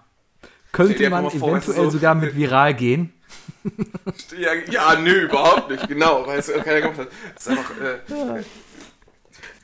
Könnte 0.71 1.09
man 1.09 1.29
vor, 1.31 1.49
eventuell 1.49 1.83
so- 1.85 1.89
sogar 1.91 2.15
mit 2.15 2.35
viral 2.35 2.73
gehen. 2.73 3.13
Ja, 4.37 4.53
ja 4.69 4.95
nö, 4.99 5.25
überhaupt 5.25 5.69
nicht. 5.69 5.87
Genau, 5.87 6.25
weil 6.25 6.39
es 6.39 6.47
keiner 6.63 6.81
gemacht 6.81 6.99
hat. 6.99 7.07
Das 7.35 7.47
ist 7.47 7.49
einfach. 7.57 7.71
Äh, 7.81 8.43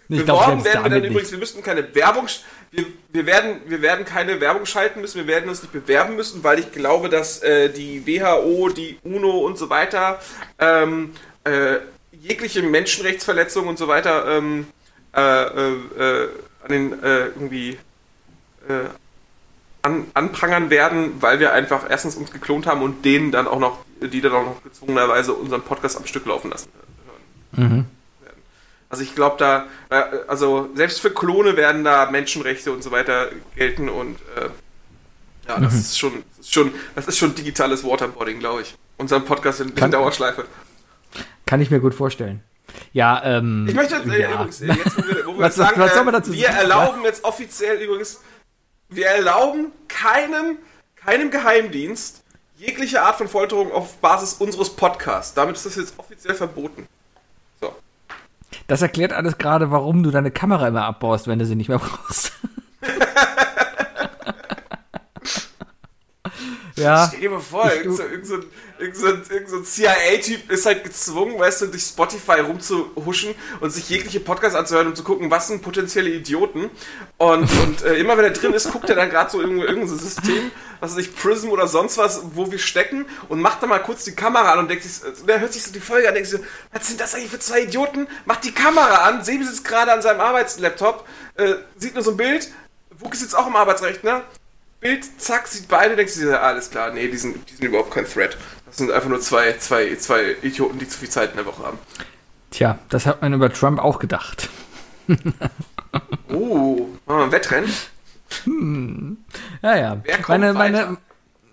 Ich 0.10 0.26
glaube, 0.26 0.42
Beworben 0.44 0.62
selbst 0.62 0.66
werden 0.66 0.84
wir 0.84 0.90
dann 0.90 1.00
übrigens, 1.10 1.22
nicht. 1.24 1.32
wir 1.32 1.40
müssten 1.40 1.64
keine 1.64 1.96
Werbung, 1.96 2.28
wir, 2.72 2.86
wir, 3.12 3.26
werden, 3.26 3.62
wir 3.68 3.82
werden 3.82 4.04
keine 4.06 4.40
Werbung 4.42 4.66
schalten 4.66 5.00
müssen, 5.02 5.18
wir 5.20 5.28
werden 5.28 5.50
uns 5.50 5.62
nicht 5.62 5.72
bewerben 5.72 6.16
müssen, 6.18 6.44
weil 6.44 6.60
ich 6.60 6.72
glaube, 6.74 7.08
dass 7.10 7.42
äh, 7.42 7.70
die 7.70 8.06
WHO, 8.06 8.70
die 8.70 9.00
UNO 9.04 9.40
und 9.40 9.58
so 9.58 9.70
weiter 9.70 10.20
ähm, 10.60 11.14
äh, 11.46 11.78
jegliche 12.24 12.64
Menschenrechtsverletzungen 12.64 13.70
und 13.70 13.78
so 13.78 13.88
weiter 13.88 14.38
ähm, 14.38 14.68
äh, 15.14 15.22
äh, 15.22 15.74
äh, 16.00 16.30
an 16.64 16.70
den 16.70 17.04
äh, 17.04 17.26
irgendwie 17.26 17.78
äh, 18.70 18.88
an, 19.82 20.06
anprangern 20.14 20.70
werden, 20.70 21.22
weil 21.22 21.42
wir 21.42 21.52
einfach 21.52 21.90
erstens 21.90 22.16
uns 22.16 22.32
geklont 22.32 22.66
haben 22.66 22.82
und 22.82 23.04
denen 23.04 23.32
dann 23.32 23.48
auch 23.48 23.60
noch, 23.60 23.80
die 24.02 24.22
dann 24.22 24.32
auch 24.32 24.46
noch 24.46 24.64
gezwungenerweise 24.64 25.34
unseren 25.34 25.62
Podcast 25.62 25.98
am 25.98 26.06
Stück 26.06 26.26
laufen 26.26 26.52
lassen. 26.52 26.70
Mhm. 27.52 27.86
Also 28.88 29.04
ich 29.04 29.16
glaube 29.16 29.36
da, 29.40 29.66
also 30.28 30.70
selbst 30.76 31.02
für 31.02 31.10
Klone 31.10 31.58
werden 31.58 31.84
da 31.84 32.10
Menschenrechte 32.10 32.72
und 32.72 32.84
so 32.84 32.92
weiter 32.92 33.30
gelten 33.56 33.90
und 33.90 34.20
ja, 35.48 35.60
das 35.60 35.74
ist 35.74 36.00
schon, 36.00 36.24
das 36.38 36.46
ist 36.46 36.54
schon, 36.54 36.72
das 36.96 37.08
ist 37.08 37.18
schon 37.18 37.36
digitales 37.36 37.84
Waterboarding, 37.84 38.40
glaube 38.40 38.62
ich. 38.62 38.76
Unseren 38.98 39.26
Podcast 39.26 39.62
in, 39.62 39.70
in 39.70 39.92
Dauerschleife. 39.92 40.46
Kann 41.46 41.62
ich 41.62 41.72
mir 41.72 41.80
gut 41.80 41.94
vorstellen. 41.94 42.44
Ja, 42.94 43.22
ähm. 43.24 43.66
Ich 43.68 43.76
möchte 43.76 43.96
äh, 43.96 44.22
ja. 44.22 44.34
übrigens, 44.34 44.62
äh, 44.62 44.68
jetzt, 44.68 44.98
wo 44.98 45.08
wir, 45.08 45.26
wo 45.26 45.34
wir 45.38 45.40
Was- 45.40 45.56
sagen, 45.56 45.80
was 45.80 45.92
soll 45.94 46.02
äh, 46.02 46.06
man 46.06 46.14
dazu 46.14 46.34
wir 46.34 46.46
sagen? 46.48 46.58
erlauben 46.58 47.04
jetzt 47.04 47.24
offiziell 47.24 47.78
übrigens, 47.82 48.22
wir 48.90 49.08
erlauben 49.08 49.72
keinem, 49.88 50.58
keinem 50.96 51.30
Geheimdienst 51.32 52.24
jegliche 52.56 53.02
Art 53.02 53.18
von 53.18 53.28
Folterung 53.28 53.72
auf 53.72 53.98
Basis 53.98 54.34
unseres 54.34 54.70
Podcasts. 54.76 55.34
Damit 55.34 55.58
ist 55.58 55.66
das 55.66 55.76
jetzt 55.76 56.00
offiziell 56.00 56.36
verboten. 56.36 56.88
So. 57.60 57.76
Das 58.68 58.82
erklärt 58.82 59.12
alles 59.12 59.38
gerade, 59.38 59.70
warum 59.72 60.04
du 60.04 60.12
deine 60.12 60.32
Kamera 60.32 60.68
immer 60.68 60.86
abbaust, 60.86 61.28
wenn 61.28 61.40
du 61.40 61.46
sie 61.46 61.56
nicht 61.56 61.68
mehr 61.68 61.80
brauchst. 61.80 62.32
ja. 66.84 67.08
Stell 67.10 67.22
dir 67.22 67.30
mal 67.32 67.40
vor, 67.40 67.66
Ich- 67.68 67.80
irgend 67.80 67.98
so, 67.98 68.04
irgend 68.04 68.28
so, 68.28 68.34
ein- 68.36 68.46
irgend 68.80 68.98
so, 68.98 69.08
ein- 69.08 69.24
irgend 69.30 69.50
so 69.50 69.56
ein 69.58 69.66
CIA-Typ 69.66 70.52
ist 70.52 70.66
halt 70.66 70.84
gezwungen, 70.84 71.40
weißt 71.40 71.62
du, 71.62 71.68
durch 71.68 71.84
Spotify 71.84 72.40
rumzuhuschen 72.42 73.36
und 73.62 73.70
sich 73.72 73.90
jegliche 73.90 74.20
Podcasts 74.20 74.56
anzuhören, 74.58 74.88
um 74.88 74.96
zu 74.96 75.04
gucken, 75.04 75.32
was 75.32 75.48
sind 75.48 75.62
potenzielle 75.62 76.10
Idioten. 76.10 76.70
Und, 77.18 77.50
und 77.64 77.82
äh, 77.84 77.96
immer 77.96 78.18
wenn 78.18 78.26
er 78.26 78.32
drin 78.32 78.54
ist, 78.54 78.72
guckt 78.72 78.90
er 78.90 78.96
dann 78.96 79.10
gerade 79.10 79.30
so 79.32 79.42
irgendwo 79.42 79.64
irgendein 79.64 79.98
System, 79.98 80.52
was 80.80 80.92
weiß 80.92 81.00
ich, 81.00 81.16
Prism 81.16 81.50
oder 81.50 81.68
sonst 81.68 81.98
was, 81.98 82.22
wo 82.34 82.52
wir 82.52 82.60
stecken 82.60 83.06
und 83.30 83.40
macht 83.40 83.62
dann 83.62 83.70
mal 83.70 83.80
kurz 83.80 84.04
die 84.04 84.16
Kamera 84.16 84.52
an 84.52 84.60
und 84.60 84.70
denkt 84.70 84.84
sich, 84.84 85.02
äh, 85.08 85.14
der 85.26 85.40
hört 85.40 85.54
sich 85.54 85.64
so 85.64 85.72
die 85.72 85.80
Folge 85.80 86.08
an, 86.08 86.14
denkt 86.14 86.30
sich 86.30 86.40
so, 86.40 86.46
was 86.74 86.88
sind 86.88 87.00
das 87.00 87.16
eigentlich 87.16 87.32
für 87.32 87.40
zwei 87.40 87.62
Idioten? 87.62 88.08
Macht 88.26 88.44
die 88.44 88.52
Kamera 88.54 89.06
an, 89.08 89.24
Sebi 89.24 89.46
sitzt 89.46 89.64
gerade 89.66 89.94
an 89.94 90.02
seinem 90.02 90.20
Arbeitslaptop, 90.20 91.08
äh, 91.36 91.54
sieht 91.78 91.94
nur 91.94 92.04
so 92.04 92.12
ein 92.12 92.18
Bild, 92.18 92.52
Wookie 93.00 93.18
sitzt 93.18 93.36
auch 93.38 93.48
im 93.48 93.56
Arbeitsrechner, 93.56 94.24
Bild, 94.84 95.06
zack, 95.20 95.48
sieht 95.48 95.70
beide, 95.70 95.96
denkst 95.96 96.16
du 96.16 96.26
dir, 96.26 96.44
alles 96.44 96.70
klar, 96.70 96.92
nee, 96.92 97.08
die 97.08 97.18
sind, 97.18 97.50
die 97.50 97.56
sind 97.56 97.66
überhaupt 97.66 97.92
kein 97.92 98.06
Threat. 98.06 98.38
Das 98.66 98.78
sind 98.78 98.92
einfach 98.92 99.08
nur 99.08 99.22
zwei, 99.22 99.54
zwei, 99.54 99.96
zwei 99.96 100.36
Idioten, 100.42 100.78
die 100.78 100.88
zu 100.88 101.00
viel 101.00 101.10
Zeit 101.10 101.32
in 101.32 101.38
der 101.38 101.46
Woche 101.46 101.64
haben. 101.64 101.78
Tja, 102.52 102.78
das 102.90 103.06
hat 103.06 103.22
man 103.22 103.34
über 103.34 103.52
Trump 103.52 103.80
auch 103.80 103.98
gedacht. 103.98 104.50
Oh, 106.30 106.90
machen 107.06 107.18
wir 107.20 107.24
ein 107.26 107.32
Wettrennen? 107.32 107.70
Ja, 109.62 109.78
ja. 109.78 110.02
Wer 110.04 110.16
kommt 110.18 110.28
meine, 110.28 110.56
weiter? 110.56 110.86
meine, 110.86 110.98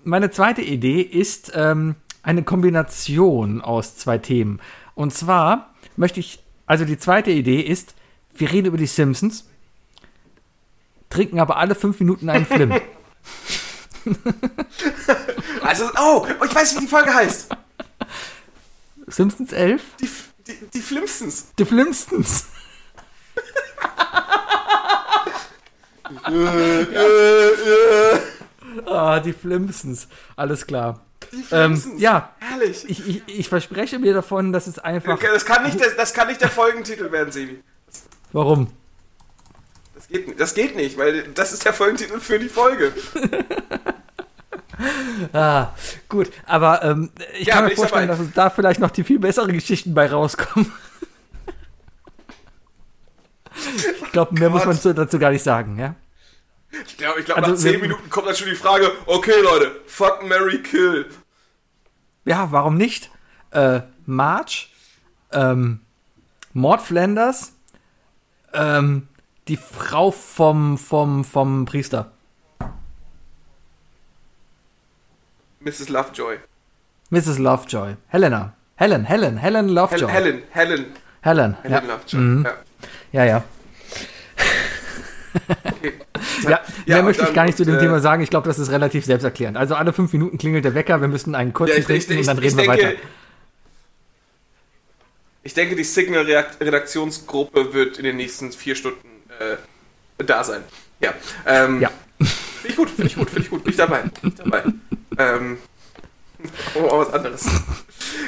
meine 0.02 0.30
zweite 0.30 0.62
Idee 0.62 1.02
ist 1.02 1.52
ähm, 1.54 1.96
eine 2.22 2.42
Kombination 2.42 3.60
aus 3.60 3.96
zwei 3.96 4.18
Themen. 4.18 4.60
Und 4.94 5.12
zwar 5.12 5.74
möchte 5.96 6.20
ich, 6.20 6.42
also 6.66 6.84
die 6.84 6.98
zweite 6.98 7.30
Idee 7.30 7.60
ist, 7.60 7.94
wir 8.34 8.50
reden 8.50 8.68
über 8.68 8.78
die 8.78 8.86
Simpsons, 8.86 9.48
trinken 11.10 11.38
aber 11.38 11.58
alle 11.58 11.74
fünf 11.74 12.00
Minuten 12.00 12.28
einen 12.28 12.46
Flim. 12.46 12.72
Also, 15.62 15.88
oh, 16.00 16.26
ich 16.44 16.54
weiß, 16.54 16.76
wie 16.76 16.80
die 16.80 16.86
Folge 16.86 17.12
heißt. 17.14 17.48
Simpsons 19.06 19.52
11? 19.52 19.82
Die, 20.00 20.08
die, 20.46 20.58
die 20.74 20.80
Flimstens. 20.80 21.46
Die 21.58 21.64
Flimstons. 21.64 22.46
Ah, 28.86 29.20
die 29.20 29.32
Flimstons. 29.32 30.08
Alles 30.36 30.66
klar. 30.66 31.00
Die 31.32 31.36
Ähm, 31.50 31.76
Flimstens. 31.76 32.00
ja, 32.00 32.34
Herrlich. 32.38 32.84
ich, 32.88 33.08
ich, 33.08 33.22
ich 33.26 33.48
verspreche 33.48 33.98
mir 33.98 34.14
davon, 34.14 34.52
dass 34.52 34.66
es 34.66 34.78
einfach. 34.78 35.14
Okay, 35.14 35.28
das, 35.32 35.44
kann 35.44 35.64
nicht 35.64 35.78
der, 35.80 35.90
das 35.90 36.12
kann 36.14 36.28
nicht 36.28 36.40
der 36.40 36.50
Folgentitel 36.50 37.10
werden, 37.12 37.32
Sebi. 37.32 37.62
Warum? 38.32 38.68
Das 40.10 40.18
geht, 40.18 40.26
nicht- 40.28 40.40
das 40.40 40.54
geht 40.54 40.76
nicht, 40.76 40.98
weil 40.98 41.22
das 41.34 41.52
ist 41.52 41.64
der 41.64 41.72
Folgentitel 41.72 42.18
für 42.20 42.38
die 42.38 42.48
Folge. 42.48 42.92
Ah, 45.34 45.74
gut. 46.08 46.30
Aber 46.46 46.82
ähm, 46.82 47.10
ich 47.38 47.46
Ja, 47.48 47.56
kann 47.56 47.64
mir 47.66 47.76
vorstellen, 47.76 48.08
dass 48.08 48.18
es 48.18 48.32
da 48.32 48.48
vielleicht 48.48 48.80
noch 48.80 48.90
die 48.90 49.04
viel 49.04 49.18
besseren 49.18 49.52
Geschichten 49.52 49.92
bei 49.92 50.10
rauskommen. 50.10 50.72
ich 54.02 54.12
glaube, 54.12 54.34
mehr 54.38 54.48
muss 54.48 54.64
man 54.64 54.72
Gott. 54.74 54.82
zu- 54.82 54.94
dazu 54.94 55.18
gar 55.18 55.30
nicht 55.32 55.42
sagen, 55.42 55.78
ja? 55.78 55.94
Ich 56.86 56.96
glaube, 56.96 57.20
ich 57.20 57.26
glaub, 57.26 57.36
Also, 57.38 57.50
nach 57.50 57.58
10 57.58 57.72
wir- 57.72 57.78
Minuten 57.80 58.08
kommt 58.08 58.28
dann 58.28 58.36
schon 58.36 58.48
die 58.48 58.54
Frage, 58.54 58.90
okay 59.04 59.34
Leute, 59.42 59.80
fuck, 59.86 60.26
Mary 60.26 60.62
kill. 60.62 61.10
Ja, 62.24 62.50
warum 62.50 62.76
nicht? 62.78 63.10
Äh, 63.50 63.80
Marge, 64.06 64.66
ähm, 65.32 65.80
Mord 66.54 66.80
Flanders, 66.80 67.52
ähm, 68.54 69.08
die 69.50 69.56
Frau 69.56 70.12
vom, 70.12 70.78
vom, 70.78 71.24
vom 71.24 71.64
Priester. 71.64 72.12
Mrs. 75.58 75.88
Lovejoy. 75.88 76.36
Mrs. 77.10 77.38
Lovejoy. 77.38 77.96
Helena. 78.08 78.54
Helen, 78.76 79.04
Helen, 79.04 79.36
Helen 79.36 79.66
Hel 79.66 79.74
Lovejoy. 79.74 80.08
Helen, 80.08 80.42
Helen, 80.50 80.86
Helen. 81.20 81.56
Helen 81.62 81.72
ja. 81.72 81.80
Lovejoy. 81.80 82.20
Mhm. 82.20 82.46
Ja. 83.12 83.24
ja, 83.24 83.24
ja. 83.24 83.44
Okay. 85.64 85.92
Ja, 86.42 86.60
mehr 86.86 87.02
möchte 87.02 87.24
ich 87.24 87.34
gar 87.34 87.44
nicht 87.44 87.56
zu 87.56 87.64
dem 87.64 87.76
äh, 87.76 87.78
Thema 87.78 88.00
sagen. 88.00 88.22
Ich 88.22 88.30
glaube, 88.30 88.48
das 88.48 88.58
ist 88.58 88.70
relativ 88.70 89.04
selbsterklärend. 89.04 89.56
Also 89.56 89.74
alle 89.74 89.92
fünf 89.92 90.12
Minuten 90.12 90.38
klingelt 90.38 90.64
der 90.64 90.74
Wecker, 90.74 91.00
wir 91.00 91.08
müssen 91.08 91.34
einen 91.34 91.52
kurzen 91.52 91.72
Ja, 91.72 91.78
ich, 91.78 91.88
ich, 91.88 92.06
trinken 92.06 92.12
ich, 92.12 92.18
und 92.20 92.26
dann 92.26 92.38
ich 92.38 92.44
reden 92.44 92.56
wir 92.58 92.66
denke, 92.66 92.82
weiter. 92.86 92.96
ich 95.42 95.54
denke, 95.54 95.76
die 95.76 95.84
Signal-Redaktionsgruppe 95.84 97.74
wird 97.74 97.98
in 97.98 98.04
den 98.04 98.16
nächsten 98.16 98.52
vier 98.52 98.74
Stunden 98.74 99.09
äh, 99.40 99.56
da 100.24 100.44
sein. 100.44 100.62
Ja. 101.00 101.12
Ähm, 101.46 101.80
Ja. 101.80 101.90
Finde 102.18 102.68
ich 102.68 102.76
gut, 102.76 102.90
finde 102.90 103.06
ich 103.06 103.16
gut, 103.16 103.28
finde 103.30 103.42
ich 103.44 103.50
gut. 103.50 103.64
Bin 103.64 103.70
ich 103.70 103.76
dabei. 103.78 104.02
Bin 104.20 104.30
ich 104.30 104.34
dabei. 104.36 104.64
ähm, 105.18 105.56
oh, 106.74 106.80
oh, 106.90 106.98
was 107.00 107.12
anderes. 107.14 107.46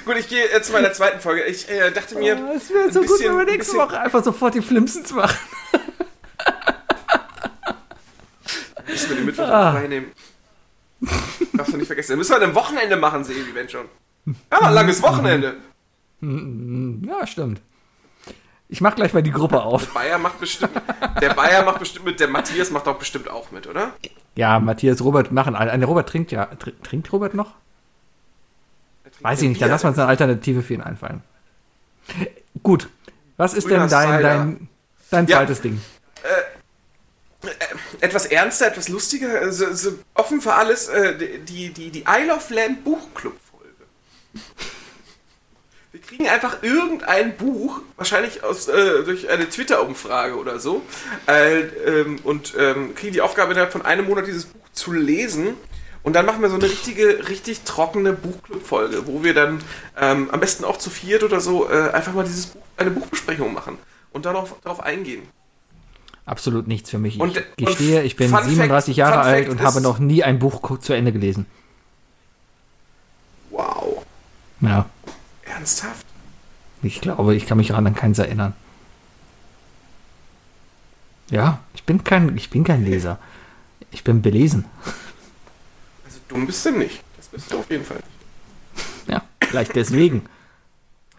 gut, 0.06 0.16
ich 0.16 0.28
gehe 0.28 0.48
äh, 0.50 0.62
zu 0.62 0.72
meiner 0.72 0.92
zweiten 0.94 1.20
Folge. 1.20 1.42
Ich 1.44 1.68
äh, 1.68 1.90
dachte 1.90 2.16
mir. 2.16 2.38
Oh, 2.42 2.56
es 2.56 2.70
wäre 2.70 2.90
so 2.90 3.00
gut, 3.00 3.08
bisschen- 3.10 3.30
wenn 3.36 3.46
wir 3.46 3.52
nächste 3.52 3.72
bisschen- 3.72 3.78
Woche 3.78 4.00
einfach 4.00 4.24
sofort 4.24 4.54
die 4.54 4.62
Flimsens 4.62 5.12
machen. 5.12 5.36
Müssen 8.88 9.08
wir 9.10 9.16
den 9.16 9.26
Mittwoch 9.26 9.44
Ah. 9.48 9.72
frei 9.72 9.86
nehmen. 9.88 10.12
Darfst 11.54 11.72
du 11.72 11.76
nicht 11.76 11.86
vergessen. 11.86 12.12
Dann 12.12 12.18
müssen 12.18 12.30
wir 12.30 12.36
an 12.36 12.42
einem 12.42 12.54
Wochenende 12.54 12.96
machen, 12.96 13.24
Sebi, 13.24 13.54
wenn 13.54 13.68
schon. 13.68 13.86
Ja, 14.50 14.60
ein 14.60 14.74
langes 14.74 15.02
Wochenende. 15.02 15.56
Ja, 16.20 17.26
stimmt. 17.26 17.60
Ich 18.73 18.81
mach 18.81 18.95
gleich 18.97 19.12
mal 19.12 19.23
die 19.23 19.31
Gruppe 19.31 19.62
auf. 19.62 19.93
Bayer 19.93 20.16
macht 20.16 20.41
bestimmt. 20.41 20.73
Der 21.20 21.35
Bayer 21.35 21.62
macht 21.62 21.79
bestimmt 21.79 22.07
mit, 22.07 22.18
der 22.20 22.29
Matthias 22.29 22.70
macht 22.70 22.89
auch 22.89 22.97
bestimmt 22.99 23.29
auch 23.29 23.51
mit, 23.51 23.66
oder? 23.66 23.93
Ja, 24.35 24.59
Matthias, 24.61 25.03
Robert 25.03 25.31
machen 25.31 25.55
alle. 25.55 25.70
Eine 25.70 25.85
Robert 25.85 26.09
trinkt 26.09 26.33
ja. 26.33 26.45
Tr- 26.45 26.73
Trinkt 26.83 27.12
Robert 27.12 27.35
noch? 27.35 27.53
Weiß 29.20 29.43
ich 29.43 29.51
nicht, 29.51 29.61
dann 29.61 29.68
lass 29.68 29.85
uns 29.85 29.99
eine 29.99 30.09
Alternative 30.09 30.62
für 30.62 30.73
ihn 30.73 30.81
einfallen. 30.81 31.23
Gut. 32.62 32.89
Was 33.37 33.53
ist 33.53 33.68
Grüner 33.68 33.81
denn 33.81 33.91
dein, 33.91 34.09
Cider. 34.16 34.23
dein, 34.23 34.68
dein 35.11 35.27
Ja. 35.27 35.37
zweites 35.37 35.61
Ding? 35.61 35.79
etwas 38.01 38.25
ernster, 38.27 38.68
etwas 38.68 38.89
lustiger, 38.89 39.39
also, 39.41 39.73
so 39.75 39.99
offen 40.14 40.41
für 40.41 40.55
alles, 40.55 40.89
äh, 40.89 41.39
die, 41.45 41.73
die, 41.75 41.91
die 41.91 42.05
Isle 42.09 42.35
of 42.37 42.49
Lamb 42.51 42.85
Buchclub-Folge. 42.85 43.85
Wir 45.93 46.01
kriegen 46.01 46.26
einfach 46.26 46.62
irgendein 46.62 47.36
Buch, 47.36 47.80
wahrscheinlich 47.97 48.43
aus, 48.43 48.66
äh, 48.68 49.05
durch 49.05 49.28
eine 49.28 49.49
Twitter-Umfrage 49.49 50.36
oder 50.38 50.59
so, 50.59 50.80
äh, 51.28 51.61
ähm, 51.61 52.18
und 52.24 52.55
ähm, 52.59 52.95
kriegen 52.95 53.12
die 53.12 53.20
Aufgabe, 53.20 53.53
innerhalb 53.53 53.72
von 53.72 53.82
einem 53.82 54.07
Monat 54.07 54.26
dieses 54.26 54.47
Buch 54.47 54.64
zu 54.72 54.93
lesen. 54.93 55.55
Und 56.03 56.14
dann 56.14 56.24
machen 56.26 56.40
wir 56.43 56.49
so 56.49 56.55
eine 56.57 56.64
richtige, 56.64 57.28
richtig 57.28 57.61
trockene 57.61 58.12
Buchclub-Folge, 58.14 59.07
wo 59.07 59.22
wir 59.22 59.34
dann 59.34 59.62
ähm, 60.01 60.30
am 60.32 60.40
besten 60.40 60.64
auch 60.64 60.78
zu 60.78 60.88
viert 60.90 61.22
oder 61.22 61.40
so 61.40 61.70
äh, 61.70 61.90
einfach 61.90 62.12
mal 62.14 62.24
dieses 62.24 62.47
Buch, 62.47 62.62
eine 62.78 62.90
Buchbesprechung 62.90 63.53
machen 63.53 63.76
und 64.12 64.24
darauf, 64.24 64.57
darauf 64.64 64.80
eingehen. 64.80 65.22
Absolut 66.24 66.66
nichts 66.68 66.88
für 66.90 66.99
mich. 66.99 67.16
Ich 67.16 67.20
Und- 67.20 67.43
gestehe, 67.57 68.01
und 68.01 68.07
ich 68.07 68.16
bin 68.16 68.30
Fun 68.30 68.38
Fact- 68.38 68.49
37 68.51 68.97
Jahre 68.97 69.19
Fun 69.19 69.23
alt 69.32 69.47
Fact 69.47 69.51
und 69.60 69.66
habe 69.66 69.81
noch 69.82 69.98
nie 69.98 70.24
ein 70.24 70.39
Buch 70.39 70.78
zu 70.78 70.93
Ende 70.94 71.12
gelesen. 71.12 71.47
Wow. 73.51 74.05
Ja, 74.60 74.86
Ernsthaft? 75.62 76.06
ich 76.82 77.01
glaube, 77.01 77.36
ich 77.36 77.47
kann 77.47 77.59
mich 77.59 77.68
daran 77.68 77.86
an 77.86 77.94
keins 77.94 78.18
erinnern. 78.18 78.55
Ja, 81.30 81.60
ich 81.74 81.84
bin 81.84 82.02
kein, 82.02 82.36
ich 82.36 82.51
bin 82.51 82.64
kein 82.64 82.84
Leser. 82.84 83.20
Ich 83.93 84.02
bin 84.02 84.22
belesen. 84.22 84.64
Also 86.05 86.18
dumm 86.28 86.47
bist 86.47 86.66
du 86.66 86.72
nicht. 86.72 87.01
Das 87.16 87.28
bist 87.28 87.52
du 87.52 87.60
auf 87.60 87.70
jeden 87.70 87.84
Fall. 87.84 88.01
Ja, 89.06 89.22
vielleicht 89.40 89.76
deswegen. 89.76 90.26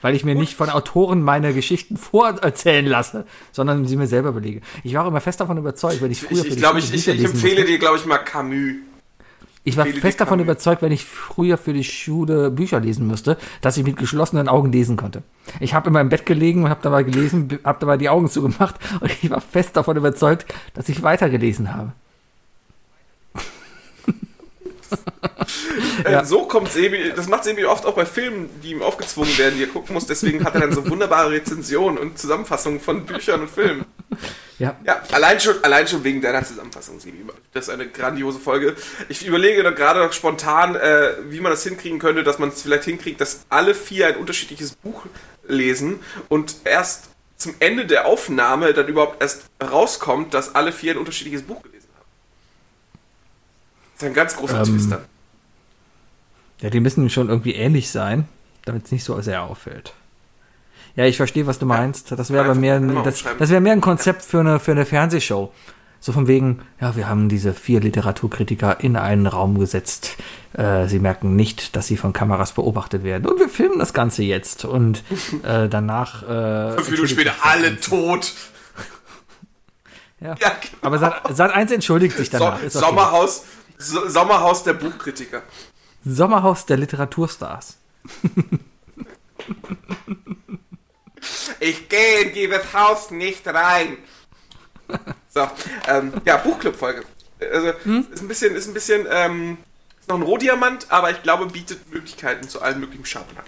Weil 0.01 0.13
ich 0.15 0.25
mir 0.25 0.35
nicht 0.35 0.55
von 0.55 0.69
Autoren 0.69 1.21
meine 1.21 1.53
Geschichten 1.53 1.95
vorerzählen 1.95 2.85
lasse, 2.85 3.25
sondern 3.53 3.87
sie 3.87 3.95
mir 3.95 4.07
selber 4.07 4.33
belege. 4.33 4.59
Ich 4.83 4.93
war 4.93 5.05
auch 5.05 5.07
immer 5.07 5.21
fest 5.21 5.39
davon 5.39 5.57
überzeugt, 5.57 6.01
wenn 6.01 6.11
ich 6.11 6.21
früher 6.21 6.43
Ich, 6.43 6.51
ich 6.51 6.57
glaube, 6.57 6.79
ich, 6.79 6.93
ich, 6.93 7.07
ich 7.07 7.23
empfehle 7.23 7.61
musste. 7.61 7.65
dir, 7.65 7.79
glaube 7.79 7.97
ich, 7.97 8.05
mal 8.05 8.17
Camus. 8.17 8.73
Ich 9.65 9.77
war 9.77 9.85
fest 9.85 10.19
davon 10.19 10.41
überzeugt, 10.41 10.81
wenn 10.81 10.91
ich 10.91 11.05
früher 11.05 11.57
für 11.57 11.71
die 11.71 11.85
Schule 11.85 12.51
Bücher 12.51 12.81
lesen 12.81 13.07
müsste, 13.07 13.37
dass 13.61 13.77
ich 13.77 13.85
mit 13.85 13.95
geschlossenen 13.95 14.49
Augen 14.49 14.73
lesen 14.73 14.97
konnte. 14.97 15.23
Ich 15.61 15.73
habe 15.73 15.89
immer 15.89 16.01
im 16.01 16.09
Bett 16.09 16.25
gelegen 16.25 16.63
und 16.63 16.69
habe 16.69 16.81
dabei 16.83 17.03
gelesen, 17.03 17.59
habe 17.63 17.79
dabei 17.79 17.95
die 17.95 18.09
Augen 18.09 18.29
zugemacht 18.29 18.75
und 18.99 19.09
ich 19.21 19.29
war 19.29 19.39
fest 19.39 19.77
davon 19.77 19.95
überzeugt, 19.95 20.53
dass 20.73 20.89
ich 20.89 21.03
weitergelesen 21.03 21.73
habe. 21.73 21.93
Ja. 26.03 26.21
Äh, 26.21 26.25
so 26.25 26.45
kommt 26.45 26.69
Sebi, 26.69 27.11
das 27.15 27.27
macht 27.27 27.45
Sebi 27.45 27.65
oft 27.65 27.85
auch 27.87 27.95
bei 27.95 28.05
Filmen, 28.05 28.47
die 28.61 28.71
ihm 28.71 28.83
aufgezwungen 28.83 29.35
werden, 29.39 29.55
die 29.57 29.63
er 29.63 29.69
gucken 29.69 29.95
muss. 29.95 30.05
Deswegen 30.05 30.43
hat 30.43 30.53
er 30.53 30.61
dann 30.61 30.73
so 30.73 30.87
wunderbare 30.87 31.31
Rezensionen 31.31 31.97
und 31.97 32.19
Zusammenfassungen 32.19 32.79
von 32.79 33.05
Büchern 33.05 33.41
und 33.41 33.49
Filmen. 33.49 33.85
Ja. 34.59 34.77
Ja, 34.85 35.01
allein 35.11 35.39
schon, 35.39 35.63
allein 35.63 35.87
schon 35.87 36.03
wegen 36.03 36.21
deiner 36.21 36.43
Zusammenfassung, 36.43 36.99
Sibi. 36.99 37.25
Das 37.53 37.67
ist 37.67 37.69
eine 37.73 37.87
grandiose 37.87 38.39
Folge. 38.39 38.75
Ich 39.09 39.25
überlege 39.25 39.63
gerade 39.73 39.99
noch 39.99 40.13
spontan, 40.13 40.75
äh, 40.75 41.13
wie 41.29 41.39
man 41.39 41.51
das 41.51 41.63
hinkriegen 41.63 41.99
könnte, 41.99 42.23
dass 42.23 42.39
man 42.39 42.49
es 42.49 42.61
vielleicht 42.61 42.83
hinkriegt, 42.85 43.19
dass 43.19 43.45
alle 43.49 43.73
vier 43.73 44.07
ein 44.07 44.17
unterschiedliches 44.17 44.73
Buch 44.75 45.05
lesen 45.47 45.99
und 46.29 46.55
erst 46.65 47.09
zum 47.37 47.55
Ende 47.59 47.85
der 47.85 48.05
Aufnahme 48.05 48.73
dann 48.73 48.87
überhaupt 48.87 49.21
erst 49.21 49.45
rauskommt, 49.61 50.33
dass 50.33 50.55
alle 50.55 50.71
vier 50.71 50.93
ein 50.93 50.97
unterschiedliches 50.97 51.41
Buch 51.43 51.61
gelesen 51.61 51.89
haben. 51.97 52.05
Das 53.95 54.03
ist 54.03 54.07
ein 54.07 54.13
ganz 54.13 54.35
großer 54.35 54.59
Ähm, 54.59 54.65
Twist 54.65 54.91
dann. 54.91 55.05
Ja, 56.61 56.69
die 56.69 56.79
müssen 56.79 57.09
schon 57.09 57.27
irgendwie 57.29 57.55
ähnlich 57.55 57.89
sein, 57.91 58.27
damit 58.63 58.85
es 58.85 58.91
nicht 58.91 59.03
so 59.03 59.19
sehr 59.21 59.41
auffällt. 59.43 59.93
Ja, 60.95 61.05
ich 61.05 61.17
verstehe, 61.17 61.47
was 61.47 61.57
du 61.59 61.65
meinst. 61.65 62.11
Das 62.11 62.31
wäre 62.31 62.45
aber 62.45 62.55
mehr, 62.55 62.75
ein- 62.75 63.03
das, 63.03 63.23
das 63.39 63.49
wäre 63.49 63.61
mehr 63.61 63.73
ein 63.73 63.81
Konzept 63.81 64.23
für 64.23 64.39
eine, 64.41 64.59
für 64.59 64.71
eine 64.71 64.85
Fernsehshow. 64.85 65.51
So 65.99 66.11
von 66.11 66.27
wegen, 66.27 66.59
ja, 66.81 66.95
wir 66.97 67.07
haben 67.07 67.29
diese 67.29 67.53
vier 67.53 67.79
Literaturkritiker 67.79 68.81
in 68.81 68.97
einen 68.97 69.25
Raum 69.25 69.57
gesetzt. 69.57 70.17
Äh, 70.51 70.87
sie 70.87 70.99
merken 70.99 71.35
nicht, 71.37 71.75
dass 71.77 71.87
sie 71.87 71.95
von 71.97 72.11
Kameras 72.13 72.51
beobachtet 72.51 73.03
werden. 73.05 73.25
Und 73.25 73.39
wir 73.39 73.47
filmen 73.49 73.79
das 73.79 73.93
Ganze 73.93 74.21
jetzt. 74.23 74.65
Und 74.65 75.03
äh, 75.43 75.69
danach. 75.69 76.23
Äh, 76.23 76.73
Fünf 76.75 76.91
Minuten 76.91 77.07
später 77.09 77.31
alle 77.41 77.79
tot. 77.79 78.33
Ja. 80.19 80.35
Ja, 80.39 80.49
genau. 80.49 80.77
Aber 80.81 80.99
Sat, 80.99 81.35
Sat 81.35 81.51
1 81.53 81.71
entschuldigt 81.71 82.15
sich 82.17 82.29
danach. 82.29 82.59
So. 82.67 82.79
Sommerhaus, 82.79 83.45
so, 83.77 84.07
Sommerhaus 84.09 84.63
der 84.63 84.73
Buchkritiker. 84.73 85.41
Sommerhaus 86.05 86.65
der 86.65 86.77
Literaturstars. 86.77 87.77
Ich 91.59 91.89
gehe 91.89 92.21
in 92.21 92.33
dieses 92.33 92.73
Haus 92.73 93.11
nicht 93.11 93.47
rein. 93.47 93.97
So, 95.29 95.47
ähm, 95.87 96.13
ja, 96.25 96.37
Buchclub-Folge. 96.37 97.03
Also, 97.51 97.69
ist 97.69 98.21
ein 98.21 98.27
bisschen, 98.27 98.55
ist 98.55 98.67
ein 98.67 98.73
bisschen, 98.73 99.07
ähm, 99.09 99.57
ist 99.99 100.09
noch 100.09 100.17
ein 100.17 100.21
Rohdiamant, 100.21 100.87
aber 100.89 101.11
ich 101.11 101.23
glaube, 101.23 101.47
bietet 101.47 101.91
Möglichkeiten 101.91 102.47
zu 102.47 102.61
allen 102.61 102.79
möglichen 102.79 103.05
Schabernack. 103.05 103.45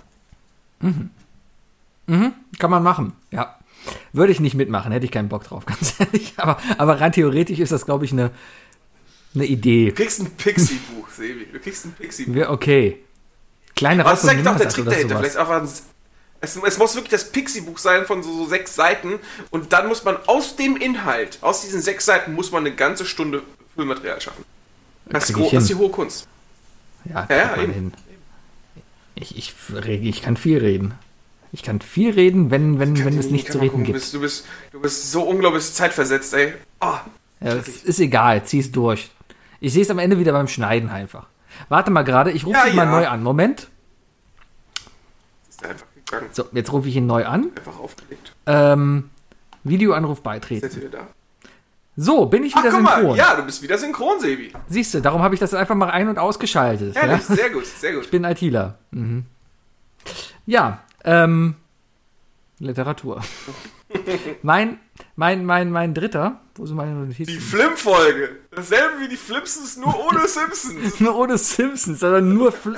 Kann 2.60 2.72
man 2.72 2.84
machen, 2.84 3.14
ja. 3.32 3.58
Würde 4.14 4.32
ich 4.32 4.40
nicht 4.40 4.56
mitmachen, 4.56 4.92
hätte 4.92 5.06
ich 5.06 5.12
keinen 5.12 5.30
Bock 5.30 5.44
drauf, 5.44 5.66
ganz 5.68 6.00
ehrlich. 6.00 6.34
Aber, 6.38 6.58
aber 6.78 7.00
rein 7.00 7.12
theoretisch 7.12 7.60
ist 7.60 7.72
das, 7.72 7.86
glaube 7.86 8.06
ich, 8.06 8.12
eine, 8.12 8.32
eine 9.34 9.46
Idee. 9.46 9.90
Du 9.90 9.96
kriegst 9.96 10.20
ein 10.22 10.32
Pixie-Buch, 10.32 11.10
Sebi. 11.10 11.48
Du 11.52 11.60
kriegst 11.60 11.86
ein 11.86 11.94
Pixie-Buch. 11.94 12.50
Okay. 12.50 13.04
Kleine 13.76 14.06
Was 14.06 14.24
ist 14.24 14.30
eigentlich 14.30 14.48
auch 14.48 14.56
der 14.56 14.68
Rasse 14.68 14.76
Trick 14.76 14.86
dahinter? 14.90 15.18
Vielleicht 15.18 15.38
einfach 15.38 15.62
ein, 15.62 15.70
es, 16.42 16.56
es 16.58 16.78
muss 16.78 16.96
wirklich 16.96 17.12
das 17.12 17.32
Pixie-Buch 17.32 17.78
sein 17.78 18.06
von 18.06 18.22
so, 18.24 18.32
so 18.36 18.46
sechs 18.46 18.76
Seiten 18.76 19.20
und 19.52 19.74
dann 19.74 19.88
muss 19.88 20.04
man 20.04 20.18
aus 20.28 20.56
dem 20.56 20.76
Inhalt, 20.78 21.40
aus 21.42 21.62
diesen 21.62 21.82
sechs 21.82 22.06
Seiten, 22.06 22.34
muss 22.34 22.52
man 22.52 22.66
eine 22.66 22.76
ganze 22.76 23.06
Stunde 23.06 23.42
Füllmaterial 23.76 24.22
schaffen. 24.22 24.46
Das 25.08 25.30
ist, 25.30 25.38
das 25.40 25.54
ist 25.54 25.70
die 25.70 25.76
hohe 25.76 25.90
Kunst. 25.90 26.28
Ja, 27.06 27.28
Ja, 27.30 27.36
ja, 27.36 27.62
eben. 27.62 27.74
hin. 27.74 27.94
Ich, 29.16 29.38
ich, 29.38 29.54
ich 29.72 30.22
kann 30.22 30.36
viel 30.38 30.58
reden. 30.58 30.94
Ich 31.52 31.64
kann 31.64 31.80
viel 31.80 32.12
reden, 32.12 32.52
wenn, 32.52 32.80
wenn, 32.80 33.04
wenn 33.06 33.18
es 33.18 33.30
nichts 33.30 33.52
zu 33.52 33.60
reden 33.60 33.70
gucken, 33.72 33.86
Du 33.86 33.92
gibt. 33.94 34.00
bist, 34.02 34.14
du, 34.14 34.20
bist, 34.20 34.46
du 34.72 34.82
bist 34.82 35.12
so 35.12 35.22
unglaublich 35.24 35.64
zeitversetzt, 35.72 36.34
ey. 36.34 36.54
Oh, 36.82 36.96
Ja, 37.40 37.54
es 37.54 37.68
ist 37.84 38.00
egal, 38.00 38.44
zieh's 38.46 38.72
durch. 38.74 39.10
Ich 39.62 39.72
sehe 39.72 39.84
es 39.84 39.90
am 39.90 40.00
Ende 40.00 40.20
wieder 40.20 40.34
beim 40.34 40.50
Schneiden 40.50 40.90
einfach. 40.90 41.28
Warte 41.70 41.92
mal 41.92 42.04
gerade, 42.04 42.32
ich 42.32 42.46
rufe 42.46 42.58
Ja, 42.58 42.66
dich 42.66 42.74
mal 42.74 42.86
ja. 42.86 42.92
neu 42.92 43.08
an. 43.08 43.24
Moment. 43.24 43.70
ist 45.50 45.64
er 45.64 45.70
einfach 45.70 45.86
gegangen. 46.06 46.30
So, 46.32 46.46
jetzt 46.52 46.72
rufe 46.72 46.88
ich 46.90 46.96
ihn 46.96 47.06
neu 47.08 47.26
an. 47.26 47.52
Einfach 47.58 47.80
aufgelegt. 47.80 48.34
Ähm, 48.46 49.10
Videoanruf 49.64 50.20
Ist 50.20 50.24
beitreten. 50.24 50.64
jetzt 50.66 50.78
wieder 50.78 50.90
da. 50.90 51.08
So, 51.98 52.26
bin 52.26 52.44
ich 52.44 52.54
Ach, 52.56 52.62
wieder 52.62 52.72
guck 52.72 52.82
mal. 52.82 52.96
synchron. 52.98 53.16
Ja, 53.18 53.36
du 53.36 53.44
bist 53.44 53.62
wieder 53.62 53.78
synchron, 53.78 54.20
Sebi. 54.20 54.52
Siehst 54.68 54.94
du, 54.94 55.02
darum 55.02 55.22
habe 55.22 55.34
ich 55.34 55.40
das 55.40 55.54
einfach 55.54 55.76
mal 55.76 55.90
ein- 55.90 56.10
und 56.10 56.20
ausgeschaltet. 56.20 56.94
Ja? 56.96 57.02
Herrlich, 57.04 57.24
sehr 57.26 57.50
gut, 57.50 57.66
sehr 57.66 57.94
gut. 57.94 58.04
Ich 58.06 58.12
bin 58.12 58.24
ITler. 58.26 58.78
Mhm. 58.92 59.26
Ja, 60.46 60.84
ähm, 61.06 61.56
Literatur. 62.60 63.22
mein, 64.44 64.78
mein, 65.16 65.46
mein, 65.46 65.72
mein 65.72 65.94
dritter, 65.94 66.42
wo 66.56 66.66
sind 66.66 66.76
meine 66.76 66.92
Die 67.08 67.24
Notizen? 67.24 67.40
Flim-Folge. 67.40 68.30
Dasselbe 68.52 69.00
wie 69.00 69.08
die 69.08 69.18
Flimpsons, 69.18 69.78
nur 69.78 69.98
ohne 70.08 70.28
Simpsons. 70.28 71.00
Nur 71.00 71.16
ohne 71.18 71.38
Simpsons, 71.38 72.00
sondern 72.02 72.34
nur 72.34 72.52
Fl 72.52 72.76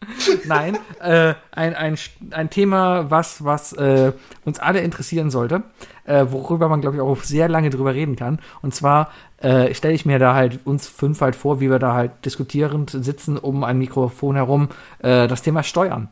Nein, 0.46 0.78
äh, 1.00 1.34
ein, 1.52 1.74
ein, 1.74 1.96
ein 2.30 2.50
Thema, 2.50 3.10
was, 3.10 3.44
was 3.44 3.72
äh, 3.72 4.12
uns 4.44 4.58
alle 4.58 4.80
interessieren 4.80 5.30
sollte, 5.30 5.62
äh, 6.04 6.26
worüber 6.28 6.68
man, 6.68 6.80
glaube 6.80 6.96
ich, 6.96 7.02
auch 7.02 7.22
sehr 7.22 7.48
lange 7.48 7.70
drüber 7.70 7.94
reden 7.94 8.16
kann. 8.16 8.38
Und 8.62 8.74
zwar 8.74 9.10
äh, 9.38 9.72
stelle 9.74 9.94
ich 9.94 10.06
mir 10.06 10.18
da 10.18 10.34
halt 10.34 10.60
uns 10.64 10.86
fünf 10.88 11.20
halt 11.20 11.34
vor, 11.34 11.60
wie 11.60 11.70
wir 11.70 11.78
da 11.78 11.94
halt 11.94 12.24
diskutierend 12.24 12.90
sitzen 12.90 13.38
um 13.38 13.64
ein 13.64 13.78
Mikrofon 13.78 14.36
herum, 14.36 14.68
äh, 15.00 15.26
das 15.26 15.42
Thema 15.42 15.62
Steuern. 15.62 16.08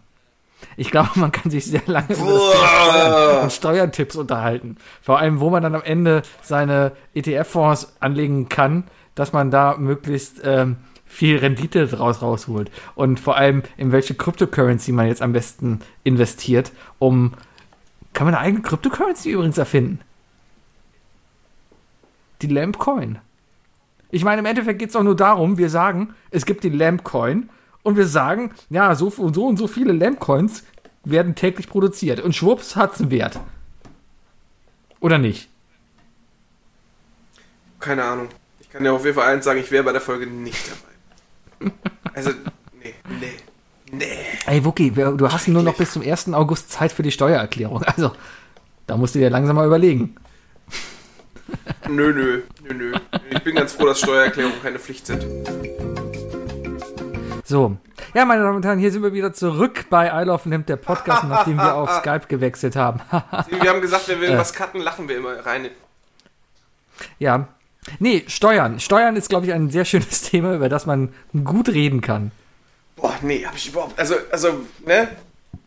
Ich 0.76 0.90
glaube, 0.90 1.10
man 1.16 1.30
kann 1.30 1.50
sich 1.50 1.66
sehr 1.66 1.82
lange 1.86 2.14
über 2.14 2.32
das 2.32 2.52
Thema 2.52 2.88
Steuern 2.88 3.42
und 3.42 3.52
Steuertipps 3.52 4.16
unterhalten. 4.16 4.76
Vor 5.02 5.18
allem, 5.18 5.40
wo 5.40 5.50
man 5.50 5.62
dann 5.62 5.74
am 5.74 5.82
Ende 5.82 6.22
seine 6.42 6.92
ETF-Fonds 7.14 7.96
anlegen 8.00 8.48
kann, 8.48 8.84
dass 9.14 9.32
man 9.32 9.50
da 9.50 9.76
möglichst 9.78 10.40
ähm, 10.42 10.76
viel 11.14 11.38
Rendite 11.38 11.86
draus 11.86 12.22
rausholt. 12.22 12.70
Und 12.96 13.20
vor 13.20 13.36
allem, 13.36 13.62
in 13.76 13.92
welche 13.92 14.14
Cryptocurrency 14.14 14.92
man 14.92 15.06
jetzt 15.06 15.22
am 15.22 15.32
besten 15.32 15.80
investiert, 16.02 16.72
um. 16.98 17.34
Kann 18.12 18.26
man 18.26 18.34
eine 18.34 18.44
eigene 18.44 18.62
Cryptocurrency 18.62 19.30
übrigens 19.30 19.58
erfinden? 19.58 20.00
Die 22.42 22.46
Lamp 22.46 22.78
Coin. 22.78 23.18
Ich 24.10 24.22
meine, 24.22 24.40
im 24.40 24.46
Endeffekt 24.46 24.78
geht 24.78 24.90
es 24.90 24.92
doch 24.92 25.02
nur 25.02 25.16
darum, 25.16 25.58
wir 25.58 25.68
sagen, 25.68 26.14
es 26.30 26.46
gibt 26.46 26.62
die 26.62 26.68
Lamp 26.68 27.02
Coin 27.02 27.48
und 27.82 27.96
wir 27.96 28.06
sagen, 28.06 28.52
ja, 28.70 28.94
so, 28.94 29.10
so 29.10 29.46
und 29.46 29.56
so 29.56 29.66
viele 29.66 29.92
Lamp 29.92 30.20
Coins 30.20 30.62
werden 31.04 31.34
täglich 31.34 31.68
produziert 31.68 32.20
und 32.20 32.34
schwupps 32.34 32.76
hat's 32.76 33.00
einen 33.00 33.10
Wert. 33.10 33.40
Oder 35.00 35.18
nicht? 35.18 35.48
Keine 37.80 38.04
Ahnung. 38.04 38.28
Ich 38.60 38.70
kann 38.70 38.84
dir 38.84 38.92
auf 38.92 39.04
jeden 39.04 39.16
Fall 39.16 39.32
eins 39.32 39.44
sagen, 39.44 39.58
ich 39.58 39.70
wäre 39.70 39.84
bei 39.84 39.92
der 39.92 40.00
Folge 40.00 40.26
nicht 40.26 40.70
dabei. 40.70 40.93
Also, 42.14 42.30
nee, 42.82 42.94
nee, 43.20 43.32
nee. 43.92 44.06
Ey, 44.46 44.64
Wookie, 44.64 44.90
du 44.90 45.30
hast 45.32 45.48
nur 45.48 45.62
noch 45.62 45.76
bis 45.76 45.92
zum 45.92 46.02
1. 46.02 46.32
August 46.34 46.70
Zeit 46.70 46.92
für 46.92 47.02
die 47.02 47.10
Steuererklärung. 47.12 47.82
Also, 47.84 48.12
da 48.86 48.96
musst 48.96 49.14
du 49.14 49.18
dir 49.18 49.30
langsam 49.30 49.56
mal 49.56 49.66
überlegen. 49.66 50.14
Nö, 51.88 52.12
nö, 52.12 52.42
nö, 52.62 52.74
nö. 52.74 52.92
Ich 53.30 53.42
bin 53.42 53.54
ganz 53.54 53.72
froh, 53.74 53.86
dass 53.86 54.00
Steuererklärungen 54.00 54.62
keine 54.62 54.78
Pflicht 54.78 55.06
sind. 55.06 55.24
So. 57.44 57.76
Ja, 58.14 58.24
meine 58.24 58.42
Damen 58.42 58.56
und 58.56 58.64
Herren, 58.64 58.78
hier 58.78 58.90
sind 58.92 59.02
wir 59.02 59.12
wieder 59.12 59.32
zurück 59.32 59.86
bei 59.90 60.06
I 60.08 60.24
Love 60.24 60.48
Lamp, 60.48 60.66
der 60.66 60.76
Podcast, 60.76 61.24
nachdem 61.24 61.56
wir 61.56 61.74
auf 61.74 61.90
Skype 62.00 62.26
gewechselt 62.28 62.76
haben. 62.76 63.00
Wir 63.48 63.68
haben 63.70 63.80
gesagt, 63.80 64.08
wenn 64.08 64.20
wir 64.20 64.28
Äh. 64.28 64.30
irgendwas 64.30 64.52
cutten, 64.54 64.80
lachen 64.80 65.08
wir 65.08 65.16
immer 65.18 65.44
rein. 65.44 65.68
ja. 67.18 67.48
Nee, 67.98 68.24
Steuern. 68.26 68.80
Steuern 68.80 69.16
ist, 69.16 69.28
glaube 69.28 69.46
ich, 69.46 69.52
ein 69.52 69.70
sehr 69.70 69.84
schönes 69.84 70.22
Thema, 70.30 70.54
über 70.54 70.68
das 70.68 70.86
man 70.86 71.12
gut 71.44 71.68
reden 71.68 72.00
kann. 72.00 72.30
Boah, 72.96 73.14
nee, 73.22 73.44
hab 73.44 73.56
ich 73.56 73.68
überhaupt. 73.68 73.98
Also, 73.98 74.16
also, 74.30 74.64
ne? 74.86 75.08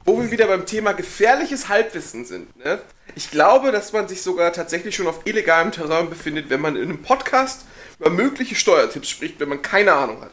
Wo 0.05 0.21
wir 0.21 0.31
wieder 0.31 0.47
beim 0.47 0.65
Thema 0.65 0.93
gefährliches 0.93 1.67
Halbwissen 1.67 2.23
sind, 2.25 2.55
ne? 2.57 2.79
Ich 3.15 3.29
glaube, 3.29 3.71
dass 3.71 3.93
man 3.93 4.07
sich 4.07 4.21
sogar 4.21 4.53
tatsächlich 4.53 4.95
schon 4.95 5.07
auf 5.07 5.25
illegalem 5.25 5.71
Terrain 5.71 6.09
befindet, 6.09 6.49
wenn 6.49 6.61
man 6.61 6.75
in 6.75 6.83
einem 6.83 7.01
Podcast 7.01 7.65
über 7.99 8.09
mögliche 8.09 8.55
Steuertipps 8.55 9.09
spricht, 9.09 9.39
wenn 9.39 9.49
man 9.49 9.61
keine 9.61 9.93
Ahnung 9.93 10.21
hat. 10.21 10.31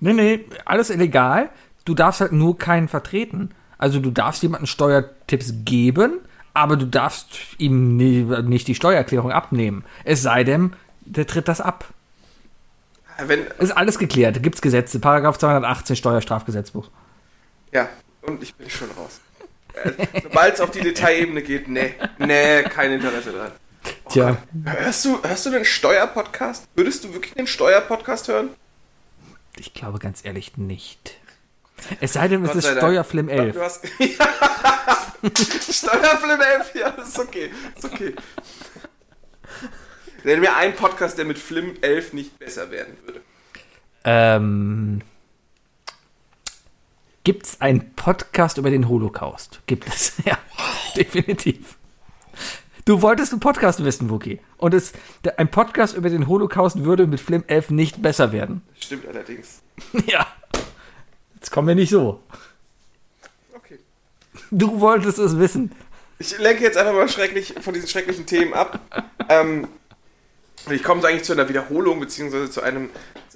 Nee, 0.00 0.12
nee, 0.12 0.44
alles 0.64 0.90
illegal. 0.90 1.50
Du 1.84 1.94
darfst 1.94 2.20
halt 2.20 2.32
nur 2.32 2.58
keinen 2.58 2.88
vertreten. 2.88 3.50
Also 3.78 4.00
du 4.00 4.10
darfst 4.10 4.42
jemandem 4.42 4.66
Steuertipps 4.66 5.54
geben, 5.64 6.20
aber 6.52 6.76
du 6.76 6.86
darfst 6.86 7.28
ihm 7.58 7.96
nicht 7.96 8.68
die 8.68 8.74
Steuererklärung 8.74 9.30
abnehmen. 9.30 9.84
Es 10.04 10.22
sei 10.22 10.44
denn, 10.44 10.74
der 11.06 11.26
tritt 11.26 11.48
das 11.48 11.60
ab. 11.60 11.86
Wenn, 13.18 13.46
Ist 13.58 13.72
alles 13.76 13.98
geklärt. 13.98 14.42
Gibt's 14.42 14.60
Gesetze. 14.60 14.98
Paragraph 14.98 15.38
218 15.38 15.96
Steuerstrafgesetzbuch. 15.96 16.90
ja, 17.72 17.88
und 18.22 18.42
ich 18.42 18.54
bin 18.54 18.68
schon 18.68 18.90
raus. 18.90 19.20
Äh, 19.74 19.92
Sobald 20.22 20.54
es 20.54 20.60
auf 20.60 20.70
die 20.70 20.80
Detailebene 20.80 21.42
geht, 21.42 21.68
nee, 21.68 21.94
nee, 22.18 22.62
kein 22.64 22.92
Interesse 22.92 23.32
dran. 23.32 23.52
Tja. 24.10 24.36
Hörst 24.64 25.04
du, 25.04 25.22
hörst 25.22 25.46
du 25.46 25.50
den 25.50 25.64
Steuerpodcast? 25.64 26.66
Würdest 26.74 27.04
du 27.04 27.12
wirklich 27.12 27.34
den 27.34 27.46
Steuerpodcast 27.46 28.28
hören? 28.28 28.50
Ich 29.58 29.72
glaube 29.74 29.98
ganz 29.98 30.24
ehrlich 30.24 30.56
nicht. 30.56 31.18
Es 32.00 32.14
sei 32.14 32.26
denn, 32.28 32.44
es 32.44 32.54
ist. 32.54 32.66
Steuerflim 32.68 33.28
11. 33.28 33.54
Du 33.54 33.62
hast, 33.62 33.86
Steuerflim 35.70 36.40
11, 36.40 36.74
ja, 36.74 36.90
das 36.90 37.08
ist 37.08 37.18
okay. 37.18 37.50
Ist 37.76 37.84
okay. 37.84 38.14
Nenn 40.26 40.40
mir 40.40 40.56
einen 40.56 40.74
Podcast, 40.74 41.18
der 41.18 41.24
mit 41.24 41.38
Flim 41.38 41.76
11 41.82 42.12
nicht 42.12 42.36
besser 42.40 42.72
werden 42.72 42.96
würde. 43.04 43.20
Ähm, 44.02 45.00
Gibt 47.22 47.46
es 47.46 47.60
einen 47.60 47.94
Podcast 47.94 48.58
über 48.58 48.70
den 48.70 48.88
Holocaust? 48.88 49.60
Gibt 49.66 49.86
es, 49.86 50.14
ja, 50.24 50.36
definitiv. 50.96 51.78
Du 52.84 53.02
wolltest 53.02 53.30
einen 53.30 53.38
Podcast 53.38 53.84
wissen, 53.84 54.10
Wookie. 54.10 54.40
Und 54.56 54.74
es, 54.74 54.94
ein 55.36 55.48
Podcast 55.48 55.96
über 55.96 56.10
den 56.10 56.26
Holocaust 56.26 56.82
würde 56.82 57.06
mit 57.06 57.20
Flim 57.20 57.44
11 57.46 57.70
nicht 57.70 58.02
besser 58.02 58.32
werden. 58.32 58.62
Stimmt 58.80 59.06
allerdings. 59.06 59.62
ja. 60.06 60.26
Jetzt 61.36 61.52
kommen 61.52 61.68
wir 61.68 61.76
nicht 61.76 61.90
so. 61.90 62.20
Okay. 63.54 63.78
Du 64.50 64.80
wolltest 64.80 65.20
es 65.20 65.38
wissen. 65.38 65.70
Ich 66.18 66.36
lenke 66.38 66.64
jetzt 66.64 66.76
einfach 66.76 66.94
mal 66.94 67.08
schrecklich 67.08 67.54
von 67.60 67.74
diesen 67.74 67.88
schrecklichen 67.88 68.26
Themen 68.26 68.54
ab. 68.54 68.80
ähm, 69.28 69.68
ich 70.70 70.82
komme 70.82 71.06
eigentlich 71.06 71.24
zu 71.24 71.32
einer 71.32 71.48
Wiederholung, 71.48 72.00
beziehungsweise 72.00 72.50
zu 72.50 72.62
einem, 72.62 72.90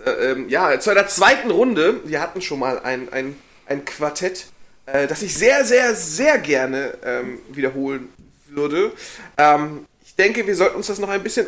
äh, 0.05 0.11
ähm, 0.11 0.49
ja, 0.49 0.79
zu 0.81 0.91
einer 0.91 1.07
zweiten 1.07 1.51
Runde. 1.51 2.01
Wir 2.05 2.21
hatten 2.21 2.41
schon 2.41 2.59
mal 2.59 2.81
ein, 2.81 3.13
ein, 3.13 3.37
ein 3.67 3.85
Quartett, 3.85 4.47
äh, 4.87 5.07
das 5.07 5.23
ich 5.23 5.37
sehr, 5.37 5.65
sehr, 5.65 5.95
sehr 5.95 6.39
gerne 6.39 6.95
ähm, 7.05 7.39
wiederholen 7.51 8.09
würde. 8.49 8.93
Ähm, 9.39 9.87
ich 10.05 10.15
denke, 10.17 10.47
wir 10.47 10.57
sollten 10.57 10.77
uns 10.77 10.89
das 10.89 10.99
noch 10.99 11.09
ein 11.09 11.23
bisschen 11.23 11.47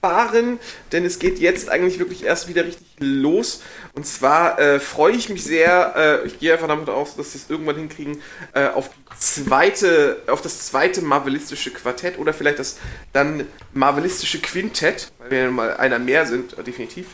aufsparen, 0.00 0.58
denn 0.92 1.04
es 1.04 1.18
geht 1.18 1.38
jetzt 1.38 1.68
eigentlich 1.68 1.98
wirklich 1.98 2.24
erst 2.24 2.48
wieder 2.48 2.64
richtig 2.64 2.86
los. 2.98 3.62
Und 3.94 4.06
zwar 4.06 4.58
äh, 4.58 4.80
freue 4.80 5.14
ich 5.14 5.28
mich 5.28 5.44
sehr, 5.44 5.94
äh, 5.96 6.26
ich 6.26 6.38
gehe 6.38 6.52
einfach 6.52 6.68
damit 6.68 6.88
aus, 6.88 7.16
dass 7.16 7.34
wir 7.34 7.40
es 7.40 7.50
irgendwann 7.50 7.76
hinkriegen, 7.76 8.20
äh, 8.54 8.66
auf 8.66 8.90
zweite, 9.18 10.22
auf 10.28 10.42
das 10.42 10.66
zweite 10.66 11.02
marvelistische 11.02 11.70
Quartett 11.70 12.18
oder 12.18 12.32
vielleicht 12.32 12.58
das 12.58 12.78
dann 13.12 13.46
marvelistische 13.72 14.40
Quintett, 14.40 15.12
weil 15.18 15.30
wir 15.30 15.38
ja 15.38 15.50
mal 15.50 15.76
einer 15.76 15.98
mehr 15.98 16.26
sind, 16.26 16.58
äh, 16.58 16.62
definitiv. 16.62 17.08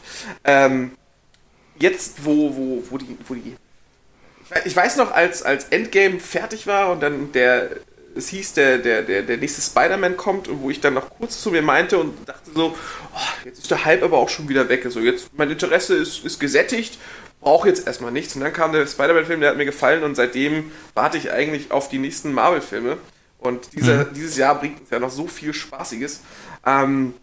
Ähm, 0.45 0.93
jetzt, 1.79 2.25
wo, 2.25 2.55
wo, 2.57 2.85
wo 2.91 2.99
die, 2.99 3.17
wo 3.27 3.35
die 3.35 3.57
ich 4.67 4.77
weiß 4.77 4.99
noch, 4.99 5.11
als, 5.11 5.43
als 5.43 5.65
Endgame 5.71 6.21
fertig 6.21 6.67
war 6.67 6.93
und 6.93 7.03
dann 7.03 7.33
der, 7.33 7.71
es 8.17 8.29
hieß, 8.29 8.55
der, 8.55 8.79
der, 8.79 9.03
der, 9.03 9.23
der 9.23 9.37
nächste 9.37 9.61
Spider-Man 9.61 10.17
kommt 10.17 10.49
und 10.49 10.63
wo 10.63 10.71
ich 10.71 10.81
dann 10.81 10.95
noch 10.95 11.11
kurz 11.11 11.41
zu 11.41 11.51
mir 11.51 11.63
meinte 11.63 11.99
und 11.99 12.29
dachte 12.29 12.51
so, 12.55 12.77
oh, 13.15 13.45
jetzt 13.45 13.59
ist 13.59 13.71
der 13.71 13.85
Hype 13.85 14.03
aber 14.03 14.19
auch 14.19 14.29
schon 14.29 14.49
wieder 14.49 14.69
weg. 14.69 14.85
Also 14.85 15.01
jetzt, 15.01 15.31
mein 15.37 15.51
Interesse 15.51 15.95
ist, 15.95 16.25
ist 16.25 16.39
gesättigt, 16.39 16.99
brauche 17.41 17.69
jetzt 17.69 17.87
erstmal 17.87 18.13
nichts. 18.13 18.35
Und 18.35 18.43
dann 18.43 18.53
kam 18.53 18.73
der 18.73 18.87
Spider-Man-Film, 18.87 19.41
der 19.41 19.51
hat 19.51 19.57
mir 19.57 19.65
gefallen 19.65 20.03
und 20.03 20.15
seitdem 20.15 20.71
warte 20.95 21.19
ich 21.19 21.33
eigentlich 21.33 21.71
auf 21.71 21.89
die 21.89 21.99
nächsten 21.99 22.33
Marvel-Filme. 22.33 22.99
Und 23.39 23.75
dieser, 23.75 24.05
dieses 24.05 24.37
Jahr 24.37 24.59
bringt 24.59 24.81
uns 24.81 24.91
ja 24.91 24.99
noch 24.99 25.11
so 25.11 25.27
viel 25.27 25.53
Spaßiges. 25.53 26.21
Ähm, 26.65 27.15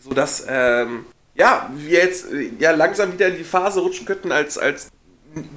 so 0.00 0.14
dass 0.14 0.44
ähm, 0.48 1.04
ja 1.34 1.70
wir 1.74 2.00
jetzt 2.00 2.32
äh, 2.32 2.50
ja 2.58 2.72
langsam 2.72 3.12
wieder 3.12 3.28
in 3.28 3.36
die 3.36 3.44
Phase 3.44 3.80
rutschen 3.80 4.06
könnten 4.06 4.32
als 4.32 4.58
als 4.58 4.90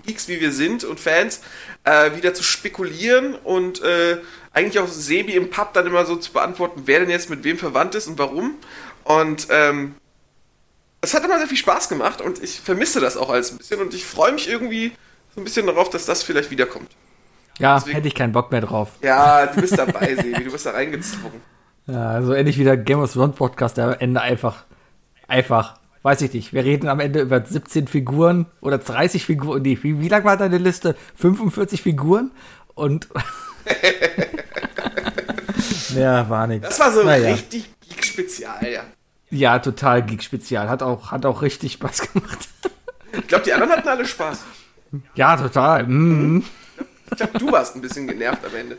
Geeks 0.05 0.27
wie 0.27 0.39
wir 0.39 0.51
sind 0.51 0.84
und 0.84 0.99
Fans 0.99 1.41
äh, 1.84 2.15
wieder 2.15 2.34
zu 2.34 2.43
spekulieren 2.43 3.35
und 3.35 3.81
äh, 3.81 4.17
eigentlich 4.53 4.80
auch 4.80 4.88
Sebi 4.88 5.34
im 5.34 5.49
Pub 5.49 5.73
dann 5.73 5.88
immer 5.88 6.05
so 6.05 6.15
zu 6.15 6.31
beantworten, 6.31 6.84
wer 6.85 6.99
denn 6.99 7.09
jetzt 7.09 7.30
mit 7.30 7.43
wem 7.43 7.57
verwandt 7.57 7.95
ist 7.95 8.07
und 8.07 8.17
warum. 8.19 8.55
Und 9.03 9.47
ähm, 9.49 9.95
es 11.01 11.13
hat 11.13 11.25
immer 11.25 11.38
sehr 11.39 11.47
viel 11.47 11.57
Spaß 11.57 11.89
gemacht 11.89 12.21
und 12.21 12.41
ich 12.41 12.59
vermisse 12.61 12.99
das 13.01 13.17
auch 13.17 13.30
alles 13.30 13.51
ein 13.51 13.57
bisschen 13.57 13.81
und 13.81 13.93
ich 13.93 14.05
freue 14.05 14.31
mich 14.31 14.47
irgendwie 14.49 14.93
so 15.35 15.41
ein 15.41 15.43
bisschen 15.43 15.65
darauf, 15.65 15.89
dass 15.89 16.05
das 16.05 16.23
vielleicht 16.23 16.51
wiederkommt. 16.51 16.89
Ja, 17.59 17.75
Deswegen- 17.77 17.95
hätte 17.95 18.07
ich 18.07 18.15
keinen 18.15 18.31
Bock 18.31 18.51
mehr 18.51 18.61
drauf. 18.61 18.89
Ja, 19.01 19.45
du 19.47 19.59
bist 19.61 19.77
dabei, 19.77 20.15
Sebi, 20.15 20.43
du 20.43 20.51
bist 20.51 20.65
da 20.65 20.71
reingezogen. 20.71 21.41
Ja, 21.88 22.21
so 22.21 22.34
ähnlich 22.34 22.57
wie 22.57 22.63
der 22.63 22.77
Game 22.77 22.99
of 22.99 23.11
Thrones 23.11 23.35
Podcast, 23.35 23.77
der 23.77 23.85
am 23.85 23.93
Ende 23.99 24.21
einfach, 24.21 24.63
einfach, 25.27 25.77
weiß 26.03 26.21
ich 26.21 26.34
nicht. 26.34 26.53
Wir 26.53 26.63
reden 26.63 26.88
am 26.88 26.99
Ende 27.01 27.21
über 27.21 27.43
17 27.43 27.88
Figuren 27.88 28.45
oder 28.61 28.77
30 28.77 29.25
Figuren. 29.25 29.61
Nee, 29.63 29.77
wie, 29.81 29.99
wie 29.99 30.07
lang 30.07 30.23
war 30.23 30.38
deine 30.38 30.57
Liste? 30.59 30.95
45 31.15 31.81
Figuren? 31.81 32.31
Und. 32.75 33.09
ja, 35.95 36.29
war 36.29 36.47
nix. 36.47 36.67
Das 36.67 36.79
war 36.79 36.91
so 36.91 37.03
Naja. 37.03 37.33
richtig 37.33 37.69
Geek-Spezial, 37.87 38.67
ja. 38.71 38.81
Ja, 39.29 39.59
total 39.59 40.03
Geek-Spezial. 40.03 40.69
Hat 40.69 40.83
auch, 40.83 41.11
hat 41.11 41.25
auch 41.25 41.41
richtig 41.41 41.73
Spaß 41.73 42.11
gemacht. 42.13 42.49
Ich 43.13 43.27
glaube, 43.27 43.43
die 43.45 43.53
anderen 43.53 43.71
hatten 43.73 43.87
alle 43.87 44.05
Spaß. 44.05 44.43
ja, 45.15 45.37
total. 45.37 45.85
Mhm. 45.87 46.43
Ich 47.11 47.17
glaube, 47.17 47.37
du 47.39 47.51
warst 47.51 47.75
ein 47.75 47.81
bisschen 47.81 48.07
genervt 48.07 48.43
am 48.45 48.55
Ende. 48.55 48.77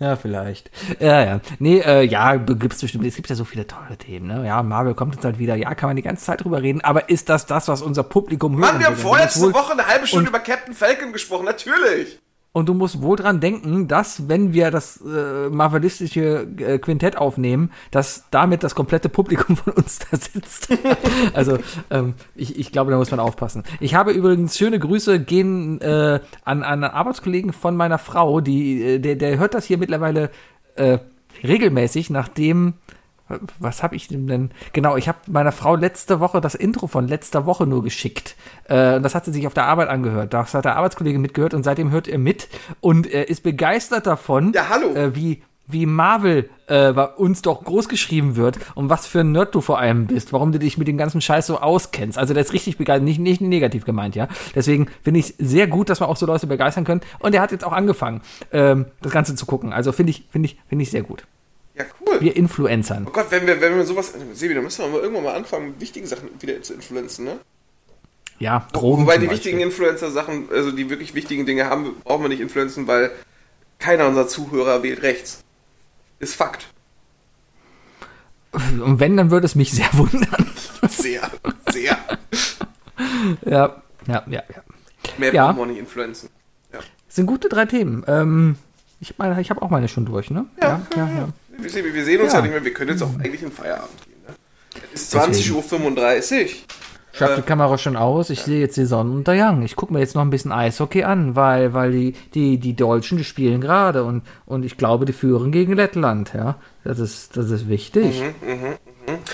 Ja, 0.00 0.14
vielleicht. 0.14 0.70
Ja, 1.00 1.24
ja. 1.24 1.40
Nee, 1.58 1.80
äh, 1.80 2.02
ja, 2.02 2.36
gibt's 2.36 2.80
bestimmt. 2.80 3.04
Es 3.04 3.16
gibt 3.16 3.28
ja 3.28 3.34
so 3.34 3.44
viele 3.44 3.66
tolle 3.66 3.96
Themen, 3.98 4.28
ne? 4.28 4.46
Ja, 4.46 4.62
Marvel 4.62 4.94
kommt 4.94 5.14
jetzt 5.16 5.24
halt 5.24 5.40
wieder. 5.40 5.56
Ja, 5.56 5.74
kann 5.74 5.88
man 5.88 5.96
die 5.96 6.02
ganze 6.02 6.24
Zeit 6.24 6.44
drüber 6.44 6.62
reden. 6.62 6.80
Aber 6.82 7.08
ist 7.10 7.28
das 7.28 7.46
das, 7.46 7.66
was 7.66 7.82
unser 7.82 8.04
Publikum 8.04 8.52
hören 8.52 8.60
Mann, 8.60 8.78
wir 8.78 8.86
haben 8.86 8.96
vorletzte 8.96 9.52
Woche 9.52 9.72
eine 9.72 9.86
halbe 9.86 10.06
Stunde 10.06 10.30
und- 10.30 10.36
über 10.36 10.38
Captain 10.38 10.72
Falcon 10.74 11.12
gesprochen, 11.12 11.46
natürlich. 11.46 12.20
Und 12.52 12.68
du 12.68 12.74
musst 12.74 13.02
wohl 13.02 13.16
dran 13.16 13.40
denken, 13.40 13.88
dass, 13.88 14.28
wenn 14.28 14.52
wir 14.52 14.70
das 14.70 15.00
äh, 15.02 15.48
marvelistische 15.50 16.48
äh, 16.58 16.78
Quintett 16.78 17.18
aufnehmen, 17.18 17.70
dass 17.90 18.24
damit 18.30 18.62
das 18.62 18.74
komplette 18.74 19.08
Publikum 19.08 19.56
von 19.56 19.74
uns 19.74 19.98
da 19.98 20.16
sitzt. 20.16 20.68
also, 21.34 21.58
ähm, 21.90 22.14
ich, 22.34 22.58
ich 22.58 22.72
glaube, 22.72 22.90
da 22.90 22.96
muss 22.96 23.10
man 23.10 23.20
aufpassen. 23.20 23.64
Ich 23.80 23.94
habe 23.94 24.12
übrigens 24.12 24.56
schöne 24.56 24.78
Grüße 24.78 25.20
gehen 25.20 25.80
äh, 25.82 26.20
an, 26.44 26.62
an 26.62 26.84
Arbeitskollegen 26.84 27.52
von 27.52 27.76
meiner 27.76 27.98
Frau, 27.98 28.40
die, 28.40 28.82
äh, 28.82 28.98
der, 28.98 29.16
der 29.16 29.38
hört 29.38 29.54
das 29.54 29.66
hier 29.66 29.78
mittlerweile 29.78 30.30
äh, 30.76 30.98
regelmäßig, 31.42 32.10
nachdem 32.10 32.74
was 33.58 33.82
habe 33.82 33.96
ich 33.96 34.08
denn? 34.08 34.50
Genau, 34.72 34.96
ich 34.96 35.08
habe 35.08 35.18
meiner 35.26 35.52
Frau 35.52 35.76
letzte 35.76 36.20
Woche 36.20 36.40
das 36.40 36.54
Intro 36.54 36.86
von 36.86 37.06
letzter 37.08 37.46
Woche 37.46 37.66
nur 37.66 37.82
geschickt. 37.82 38.36
Äh, 38.64 38.96
und 38.96 39.02
das 39.02 39.14
hat 39.14 39.24
sie 39.24 39.32
sich 39.32 39.46
auf 39.46 39.54
der 39.54 39.66
Arbeit 39.66 39.88
angehört. 39.88 40.34
Das 40.34 40.54
hat 40.54 40.64
der 40.64 40.76
Arbeitskollege 40.76 41.18
mitgehört 41.18 41.54
und 41.54 41.62
seitdem 41.62 41.90
hört 41.90 42.08
er 42.08 42.18
mit 42.18 42.48
und 42.80 43.06
er 43.06 43.28
ist 43.28 43.42
begeistert 43.42 44.06
davon, 44.06 44.52
Ja, 44.54 44.68
hallo. 44.68 44.94
Äh, 44.94 45.14
wie, 45.14 45.42
wie 45.66 45.86
Marvel 45.86 46.48
äh, 46.66 46.92
bei 46.92 47.04
uns 47.04 47.42
doch 47.42 47.62
groß 47.62 47.88
geschrieben 47.88 48.36
wird 48.36 48.58
und 48.74 48.88
was 48.88 49.06
für 49.06 49.20
ein 49.20 49.32
Nerd 49.32 49.54
du 49.54 49.60
vor 49.60 49.78
allem 49.78 50.06
bist, 50.06 50.32
warum 50.32 50.52
du 50.52 50.58
dich 50.58 50.78
mit 50.78 50.88
dem 50.88 50.96
ganzen 50.96 51.20
Scheiß 51.20 51.46
so 51.46 51.58
auskennst. 51.58 52.18
Also 52.18 52.34
der 52.34 52.42
ist 52.42 52.52
richtig 52.52 52.78
begeistert, 52.78 53.04
nicht, 53.04 53.20
nicht 53.20 53.40
negativ 53.40 53.84
gemeint, 53.84 54.16
ja. 54.16 54.28
Deswegen 54.54 54.88
finde 55.02 55.20
ich 55.20 55.34
sehr 55.38 55.66
gut, 55.66 55.90
dass 55.90 56.00
wir 56.00 56.08
auch 56.08 56.16
so 56.16 56.26
Leute 56.26 56.46
begeistern 56.46 56.84
können. 56.84 57.02
Und 57.18 57.34
er 57.34 57.42
hat 57.42 57.52
jetzt 57.52 57.64
auch 57.64 57.72
angefangen, 57.72 58.22
ähm, 58.52 58.86
das 59.02 59.12
Ganze 59.12 59.34
zu 59.34 59.46
gucken. 59.46 59.72
Also 59.72 59.92
finde 59.92 60.10
ich, 60.10 60.26
finde 60.30 60.46
ich, 60.46 60.58
finde 60.68 60.82
ich 60.82 60.90
sehr 60.90 61.02
gut. 61.02 61.26
Ja, 61.78 61.84
cool. 62.00 62.20
Wir 62.20 62.36
Influencern. 62.36 63.06
Oh 63.08 63.12
Gott, 63.12 63.26
wenn 63.30 63.46
wir, 63.46 63.60
wenn 63.60 63.76
wir 63.76 63.84
sowas. 63.86 64.12
Sebi, 64.34 64.54
da 64.54 64.60
müssen 64.60 64.84
wir 64.84 64.88
mal 64.90 65.00
irgendwann 65.00 65.24
mal 65.24 65.34
anfangen, 65.34 65.74
wichtige 65.78 66.06
Sachen 66.06 66.28
wieder 66.40 66.60
zu 66.62 66.74
influenzen, 66.74 67.24
ne? 67.24 67.38
Ja, 68.40 68.66
Drogen. 68.72 69.02
Wobei 69.02 69.18
die 69.18 69.30
wichtigen 69.30 69.60
Influencer-Sachen, 69.60 70.48
also 70.52 70.70
die 70.70 70.90
wirklich 70.90 71.14
wichtigen 71.14 71.46
Dinge 71.46 71.66
haben, 71.66 71.96
brauchen 72.04 72.22
wir 72.22 72.28
nicht 72.28 72.40
influenzen, 72.40 72.86
weil 72.86 73.10
keiner 73.78 74.06
unserer 74.06 74.28
Zuhörer 74.28 74.82
wählt 74.82 75.02
rechts. 75.02 75.42
Ist 76.20 76.34
Fakt. 76.34 76.66
Und 78.52 78.98
wenn, 79.00 79.16
dann 79.16 79.30
würde 79.30 79.46
es 79.46 79.54
mich 79.54 79.72
sehr 79.72 79.88
wundern. 79.92 80.46
Sehr, 80.88 81.28
sehr. 81.70 81.98
ja, 83.44 83.82
ja, 84.06 84.22
ja, 84.26 84.26
ja. 84.26 84.42
Mehr 85.18 85.34
Ja. 85.34 85.46
brauchen 85.52 85.58
wir 85.58 85.66
nicht 85.66 85.78
influenzen. 85.78 86.30
Ja. 86.72 86.78
Das 86.78 87.16
sind 87.16 87.26
gute 87.26 87.48
drei 87.48 87.66
Themen. 87.66 88.04
Ähm, 88.06 88.56
ich 89.00 89.18
meine, 89.18 89.40
ich 89.40 89.50
habe 89.50 89.60
auch 89.62 89.70
meine 89.70 89.88
schon 89.88 90.06
durch, 90.06 90.30
ne? 90.30 90.46
Ja, 90.62 90.80
ja, 90.96 90.96
ja. 90.96 91.06
Wir, 91.06 91.08
sehen, 91.08 91.32
wir 91.58 92.04
sehen 92.04 92.20
uns 92.20 92.32
Ja. 92.32 92.38
ja. 92.38 92.42
nicht 92.42 92.52
mehr, 92.52 92.64
wir 92.64 92.74
können 92.74 92.90
jetzt 92.90 93.02
auch 93.02 93.14
eigentlich 93.18 93.42
in 93.42 93.52
Feierabend 93.52 93.90
gehen. 94.04 94.22
Ne? 94.26 94.34
Es 94.94 95.02
ist 95.02 95.16
20.35 95.16 96.42
Uhr. 96.42 96.48
Ich 97.12 97.22
habe 97.22 97.34
die 97.34 97.42
Kamera 97.42 97.78
schon 97.78 97.96
aus, 97.96 98.30
ich 98.30 98.42
sehe 98.42 98.60
jetzt 98.60 98.76
die 98.76 98.84
Sonnenuntergang. 98.84 99.62
Ich 99.62 99.74
gucke 99.74 99.92
mir 99.92 99.98
jetzt 99.98 100.14
noch 100.14 100.22
ein 100.22 100.30
bisschen 100.30 100.52
Eishockey 100.52 101.02
an, 101.02 101.34
weil, 101.34 101.74
weil 101.74 101.90
die, 101.90 102.12
die, 102.34 102.58
die 102.58 102.76
Deutschen, 102.76 103.18
die 103.18 103.24
spielen 103.24 103.60
gerade 103.60 104.04
und, 104.04 104.22
und 104.46 104.64
ich 104.64 104.76
glaube, 104.76 105.04
die 105.04 105.12
führen 105.12 105.50
gegen 105.50 105.72
Lettland, 105.72 106.32
ja. 106.32 106.56
Das 106.84 107.00
ist, 107.00 107.36
das 107.36 107.50
ist 107.50 107.68
wichtig. 107.68 108.22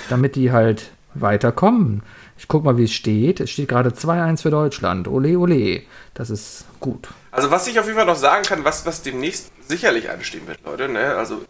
Damit 0.08 0.34
die 0.34 0.50
halt 0.50 0.92
weiterkommen. 1.12 2.02
Ich 2.38 2.48
guck 2.48 2.64
mal, 2.64 2.78
wie 2.78 2.84
es 2.84 2.92
steht. 2.92 3.40
Es 3.40 3.50
steht 3.50 3.68
gerade 3.68 3.90
2-1 3.90 4.42
für 4.42 4.50
Deutschland. 4.50 5.06
Ole, 5.06 5.38
ole. 5.38 5.82
Das 6.14 6.30
ist 6.30 6.64
gut. 6.80 7.08
Also 7.30 7.50
was 7.50 7.66
ich 7.66 7.78
auf 7.78 7.84
jeden 7.84 7.98
Fall 7.98 8.06
noch 8.06 8.16
sagen 8.16 8.44
kann, 8.44 8.64
was, 8.64 8.86
was 8.86 9.02
demnächst 9.02 9.52
sicherlich 9.68 10.08
anstehen 10.10 10.46
wird, 10.46 10.58
Leute, 10.64 10.88
ne? 10.88 11.16
also 11.16 11.42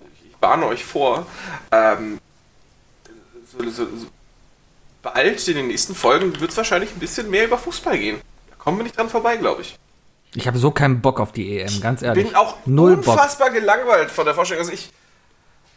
warne 0.44 0.66
euch 0.66 0.84
vor, 0.84 1.26
ähm, 1.72 2.18
so, 3.50 3.70
so, 3.70 3.84
so, 3.84 4.06
bald 5.02 5.48
in 5.48 5.56
den 5.56 5.68
nächsten 5.68 5.94
Folgen 5.94 6.38
wird 6.40 6.50
es 6.50 6.56
wahrscheinlich 6.56 6.90
ein 6.92 6.98
bisschen 6.98 7.30
mehr 7.30 7.46
über 7.46 7.56
Fußball 7.58 7.98
gehen. 7.98 8.20
Da 8.50 8.56
kommen 8.56 8.78
wir 8.78 8.84
nicht 8.84 8.96
dran 8.96 9.08
vorbei, 9.08 9.36
glaube 9.36 9.62
ich. 9.62 9.78
Ich 10.34 10.46
habe 10.46 10.58
so 10.58 10.70
keinen 10.70 11.00
Bock 11.00 11.20
auf 11.20 11.32
die 11.32 11.58
EM, 11.58 11.80
ganz 11.80 12.02
ehrlich. 12.02 12.26
Bin 12.26 12.34
auch 12.34 12.56
Null 12.66 12.96
Bock. 12.96 13.14
unfassbar 13.14 13.50
gelangweilt 13.50 14.10
von 14.10 14.24
der 14.26 14.34
Vorstellung. 14.34 14.62
Also 14.62 14.72
ich 14.72 14.90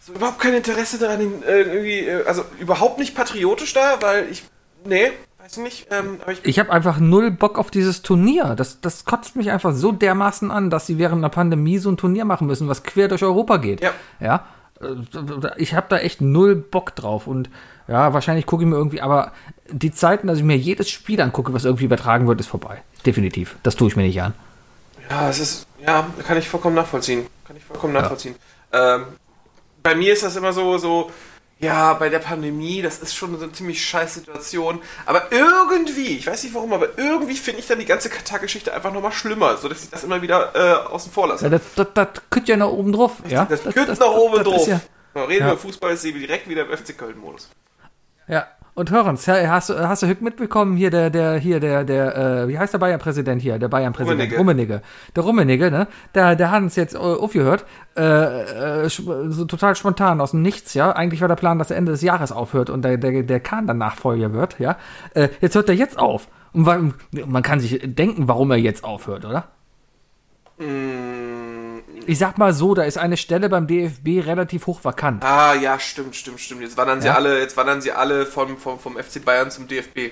so 0.02 0.14
überhaupt 0.14 0.40
kein 0.40 0.54
Interesse 0.54 0.98
daran, 0.98 1.44
äh, 1.44 1.62
irgendwie, 1.62 2.00
äh, 2.00 2.26
also 2.26 2.44
überhaupt 2.60 2.98
nicht 2.98 3.16
patriotisch 3.16 3.74
da, 3.74 4.02
weil 4.02 4.30
ich, 4.32 4.44
nee, 4.86 5.12
weiß 5.38 5.58
nicht, 5.58 5.88
ähm, 5.92 6.20
aber 6.22 6.32
ich 6.32 6.44
Ich 6.44 6.60
habe 6.60 6.72
einfach 6.72 7.00
null 7.00 7.32
Bock 7.32 7.58
auf 7.58 7.72
dieses 7.72 8.02
Turnier. 8.02 8.56
Das, 8.56 8.82
das 8.82 9.06
kotzt 9.06 9.36
mich 9.36 9.52
einfach 9.52 9.74
so 9.74 9.92
dermaßen 9.92 10.50
an, 10.52 10.70
dass 10.70 10.88
sie 10.88 10.98
während 10.98 11.20
einer 11.20 11.30
Pandemie 11.30 11.78
so 11.78 11.90
ein 11.92 11.98
Turnier 11.98 12.26
machen 12.26 12.48
müssen, 12.48 12.68
was 12.68 12.84
quer 12.84 13.08
durch 13.08 13.24
Europa 13.24 13.58
geht. 13.58 13.82
Ja. 13.82 13.92
Ja. 14.20 14.46
Äh, 14.82 15.52
Ich 15.58 15.74
habe 15.74 15.88
da 15.90 15.98
echt 15.98 16.22
null 16.22 16.56
Bock 16.56 16.96
drauf. 16.96 17.28
Und 17.28 17.50
ja, 17.88 18.14
wahrscheinlich 18.14 18.46
gucke 18.46 18.64
ich 18.64 18.70
mir 18.70 18.76
irgendwie, 18.76 19.02
aber 19.02 19.32
die 19.70 19.92
Zeiten, 19.92 20.28
dass 20.28 20.38
ich 20.38 20.44
mir 20.44 20.58
jedes 20.58 20.90
Spiel 20.90 21.20
angucke, 21.22 21.54
was 21.54 21.66
irgendwie 21.66 21.86
übertragen 21.86 22.28
wird, 22.28 22.40
ist 22.40 22.48
vorbei. 22.48 22.82
Definitiv. 23.06 23.56
Das 23.64 23.76
tue 23.76 23.88
ich 23.88 23.96
mir 23.96 24.04
nicht 24.04 24.22
an. 24.22 24.34
Ja, 25.10 25.30
es 25.30 25.40
ist, 25.40 25.68
ja, 25.86 26.08
kann 26.26 26.38
ich 26.38 26.50
vollkommen 26.50 26.76
nachvollziehen. 26.76 27.28
Kann 27.46 27.56
ich 27.56 27.64
vollkommen 27.64 27.94
nachvollziehen. 27.94 28.36
Ähm, 28.74 29.06
bei 29.82 29.96
mir 29.96 30.12
ist 30.12 30.24
das 30.24 30.36
immer 30.36 30.52
so, 30.52 30.78
so, 30.78 31.12
ja, 31.60 31.94
bei 31.96 32.10
der 32.10 32.20
Pandemie, 32.20 32.82
das 32.84 33.00
ist 33.00 33.16
schon 33.16 33.36
so 33.38 33.44
eine 33.44 33.52
ziemlich 33.52 33.84
scheiß 33.84 34.14
Situation. 34.16 34.80
Aber 35.06 35.32
irgendwie, 35.32 36.18
ich 36.18 36.28
weiß 36.28 36.44
nicht 36.44 36.54
warum, 36.54 36.72
aber 36.74 36.98
irgendwie 37.00 37.34
finde 37.36 37.62
ich 37.62 37.68
dann 37.68 37.80
die 37.80 37.86
ganze 37.86 38.10
Katar-Geschichte 38.10 38.74
einfach 38.74 38.94
nochmal 38.94 39.12
schlimmer, 39.12 39.58
sodass 39.58 39.84
ich 39.84 39.90
das 39.90 40.04
immer 40.04 40.22
wieder 40.22 40.54
äh, 40.56 40.88
außen 40.88 41.12
vor 41.12 41.28
lasse. 41.28 41.46
Ja, 41.46 41.50
das, 41.50 41.62
das, 41.76 41.88
das 41.96 42.08
könnte 42.30 42.52
ja 42.52 42.58
noch 42.58 42.72
oben 42.72 42.92
drauf. 42.94 43.14
Ja? 43.28 43.46
das 43.46 43.64
könnte 43.64 43.94
noch 44.00 44.16
oben 44.16 44.36
das 44.36 44.44
drauf. 44.46 44.68
Ja, 44.68 45.24
reden 45.24 45.40
Ja. 45.42 45.46
wir 45.48 45.54
über 45.54 45.58
Fußball, 45.58 45.94
ist 45.94 46.04
sie 46.04 46.14
direkt 46.14 46.48
wieder 46.48 46.70
im 46.70 46.78
FC 46.78 46.96
Köln-Modus. 46.98 47.50
ja. 48.28 48.48
Und 48.78 48.92
hörens, 48.92 49.26
ja, 49.26 49.34
hast 49.48 49.72
du, 49.72 49.80
hast 49.80 50.04
du 50.04 50.08
Hück 50.08 50.22
mitbekommen, 50.22 50.78
hier 50.78 50.92
der, 50.92 51.10
der, 51.10 51.40
hier 51.40 51.60
der, 51.60 51.84
der, 51.84 52.16
äh, 52.16 52.48
wie 52.48 52.60
heißt 52.60 52.74
der 52.74 52.78
Bayern-Präsident 52.78 53.42
hier, 53.42 53.58
der 53.58 53.70
Bayern-Präsident? 53.70 54.38
Rummenigge. 54.38 54.84
Der 55.16 55.24
Rummenigge, 55.24 55.72
ne? 55.72 55.88
Der, 56.14 56.36
der 56.36 56.52
hat 56.52 56.62
uns 56.62 56.76
jetzt 56.76 56.94
äh, 56.94 57.00
aufgehört, 57.00 57.66
äh, 57.98 58.84
äh, 58.84 58.88
so 58.88 59.46
total 59.46 59.76
spontan 59.76 60.22
aus 60.22 60.30
dem 60.30 60.44
Nichts, 60.44 60.76
ja. 60.76 60.92
Eigentlich 60.92 61.22
war 61.22 61.28
der 61.28 61.38
Plan, 61.38 61.58
dass 61.58 61.72
er 61.72 61.78
Ende 61.78 61.92
des 61.92 62.04
Jahres 62.04 62.32
aufhört 62.32 62.70
und 62.70 62.86
der, 62.86 62.98
der, 62.98 63.24
der 63.24 63.40
Kahn 63.40 63.66
dann 63.66 63.80
Nachfolger 63.80 64.32
wird, 64.32 64.60
ja. 64.60 64.78
Äh, 65.16 65.30
jetzt 65.42 65.56
hört 65.56 65.70
er 65.70 65.76
jetzt 65.76 65.98
auf. 65.98 66.28
Und 66.54 66.94
man 67.12 67.42
kann 67.42 67.60
sich 67.60 67.82
denken, 67.84 68.28
warum 68.28 68.52
er 68.52 68.58
jetzt 68.58 68.84
aufhört, 68.84 69.26
oder? 69.26 69.46
Mm, 70.60 71.37
Ich 72.08 72.18
sag 72.20 72.38
mal 72.38 72.54
so, 72.54 72.74
da 72.74 72.84
ist 72.84 72.98
eine 72.98 73.18
Stelle 73.18 73.50
beim 73.50 73.68
DFB 73.68 74.26
relativ 74.26 74.66
hoch 74.68 74.80
vakant. 74.84 75.24
ah, 75.24 75.54
ja, 75.54 75.78
stimmt, 75.80 76.16
stimmt, 76.16 76.40
stimmt. 76.40 76.62
Jetzt 76.62 76.78
wandern 76.78 77.02
sie 77.02 77.08
Ja. 77.08 77.16
alle, 77.16 77.40
jetzt 77.40 77.58
wandern 77.58 77.82
sie 77.82 77.92
alle 77.92 78.26
vom, 78.26 78.58
vom, 78.58 78.80
vom 78.80 78.98
FC 78.98 79.24
Bayern 79.24 79.52
zum 79.52 79.68
DFB. 79.68 80.12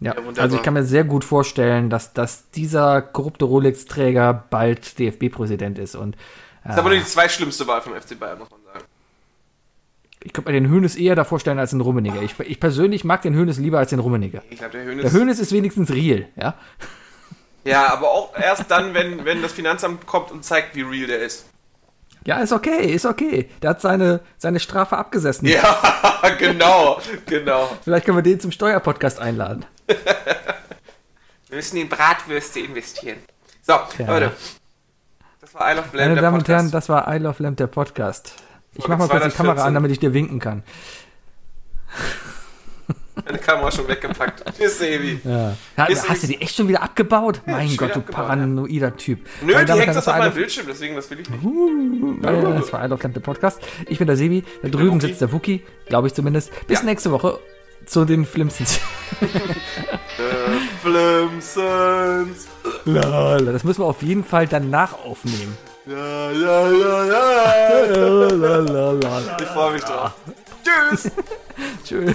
Ja, 0.00 0.14
Ja, 0.14 0.42
also 0.42 0.56
ich 0.56 0.62
kann 0.62 0.74
mir 0.74 0.84
sehr 0.84 1.04
gut 1.04 1.24
vorstellen, 1.24 1.88
dass, 1.88 2.12
dass 2.12 2.50
dieser 2.50 3.00
korrupte 3.00 3.46
Rolex-Träger 3.46 4.44
bald 4.50 4.98
DFB-Präsident 4.98 5.78
ist. 5.78 5.94
Und 5.96 6.16
Das 6.62 6.74
ist 6.74 6.78
aber 6.80 6.90
nur 6.90 6.98
die 6.98 7.04
zweitschlimmste 7.04 7.66
Wahl 7.66 7.80
vom 7.80 7.94
FC 7.94 8.18
Bayern, 8.18 8.38
muss 8.38 8.50
man 8.50 8.60
sagen. 8.72 8.84
ich 10.22 10.34
könnte 10.34 10.52
mir 10.52 10.60
den 10.60 10.68
Hönes 10.68 10.96
eher 10.96 11.14
da 11.14 11.24
vorstellen 11.24 11.58
als 11.58 11.70
den 11.70 11.80
Rummeniger. 11.80 12.20
Ich, 12.20 12.38
ich 12.40 12.60
persönlich 12.60 13.04
mag 13.04 13.22
den 13.22 13.34
Hönes 13.34 13.58
lieber 13.58 13.78
als 13.78 13.88
den 13.88 14.00
Rummeniger. 14.00 14.42
Ich 14.50 14.60
Hönes. 14.60 15.02
Der 15.10 15.12
Hönes 15.12 15.38
ist 15.38 15.52
wenigstens 15.52 15.90
real, 15.90 16.26
ja. 16.36 16.56
Ja, 17.66 17.92
aber 17.92 18.10
auch 18.10 18.36
erst 18.38 18.70
dann, 18.70 18.94
wenn, 18.94 19.24
wenn 19.24 19.42
das 19.42 19.52
Finanzamt 19.52 20.06
kommt 20.06 20.30
und 20.30 20.44
zeigt, 20.44 20.74
wie 20.76 20.82
real 20.82 21.08
der 21.08 21.20
ist. 21.20 21.46
Ja, 22.24 22.38
ist 22.40 22.52
okay, 22.52 22.92
ist 22.92 23.06
okay. 23.06 23.48
Der 23.62 23.70
hat 23.70 23.80
seine, 23.80 24.20
seine 24.36 24.58
Strafe 24.58 24.96
abgesessen. 24.96 25.46
Ja, 25.46 25.78
genau, 26.38 27.00
genau. 27.26 27.70
Vielleicht 27.84 28.04
können 28.04 28.18
wir 28.18 28.22
den 28.22 28.40
zum 28.40 28.50
Steuerpodcast 28.50 29.20
einladen. 29.20 29.64
Wir 29.86 29.96
müssen 31.50 31.76
in 31.76 31.88
Bratwürste 31.88 32.60
investieren. 32.60 33.18
So, 33.62 33.74
Leute. 34.04 34.32
Das 35.40 35.54
war 35.54 35.70
Isle 35.70 35.80
of 35.80 35.92
Lamb, 35.92 36.08
Meine 36.08 36.20
Damen 36.20 36.38
und 36.38 36.48
Herren, 36.48 36.70
das 36.72 36.88
war 36.88 37.12
I 37.14 37.18
Love 37.18 37.42
Lamp, 37.42 37.56
der 37.58 37.68
Podcast. 37.68 38.34
Ich 38.74 38.88
mach 38.88 38.98
mal 38.98 39.08
kurz 39.08 39.24
die 39.24 39.30
Kamera 39.30 39.54
214. 39.54 39.66
an, 39.66 39.74
damit 39.74 39.90
ich 39.92 40.00
dir 40.00 40.12
winken 40.12 40.40
kann. 40.40 40.64
Meine 43.24 43.38
Kamera 43.38 43.70
schon 43.72 43.88
weggepackt. 43.88 44.44
Tschüss, 44.56 44.78
Sebi. 44.78 45.18
Ja. 45.24 45.56
Ja, 45.76 45.88
hast 46.08 46.22
du 46.22 46.26
die 46.26 46.40
echt 46.40 46.54
schon 46.54 46.68
wieder 46.68 46.82
abgebaut? 46.82 47.40
mein 47.46 47.68
schon 47.68 47.78
Gott, 47.78 47.96
du 47.96 48.00
paranoider 48.02 48.94
Typ. 48.96 49.20
Nö, 49.42 49.54
Meine 49.54 49.64
die 49.64 49.72
hängt 49.72 49.96
das 49.96 50.06
auf 50.06 50.16
meinem 50.18 50.34
Bildschirm, 50.34 50.66
deswegen 50.68 50.94
das 50.96 51.10
will 51.10 51.20
ich 51.20 51.30
nicht. 51.30 51.42
Äh, 51.42 52.58
Das 52.58 52.72
war 52.72 52.86
Love 52.86 53.02
Lamp, 53.02 53.14
der 53.14 53.20
Podcast. 53.20 53.60
Ich 53.88 53.98
bin 53.98 54.06
der 54.06 54.16
Sebi, 54.16 54.44
da 54.62 54.68
drüben 54.68 54.96
Wookie. 54.96 55.06
sitzt 55.06 55.20
der 55.22 55.32
Wookie, 55.32 55.62
glaube 55.86 56.08
ich 56.08 56.14
zumindest. 56.14 56.50
Bis 56.66 56.80
Ja. 56.80 56.84
nächste 56.84 57.10
Woche 57.10 57.38
zu 57.86 58.04
den 58.04 58.26
Flimsons. 58.26 58.80
Flimsons. 60.82 62.46
Lala, 62.84 63.52
das 63.52 63.64
müssen 63.64 63.80
wir 63.80 63.86
auf 63.86 64.02
jeden 64.02 64.24
Fall 64.24 64.46
danach 64.46 64.92
aufnehmen. 65.04 65.56
Ja, 65.86 66.30
ja, 66.32 66.70
ja, 66.70 67.04
ja. 67.06 67.86
Lalalala. 67.96 69.36
Ich 69.40 69.46
freue 69.46 69.72
mich 69.74 69.82
drauf. 69.84 70.12
Tschüss. 70.90 71.10
Tschüss. 71.84 72.14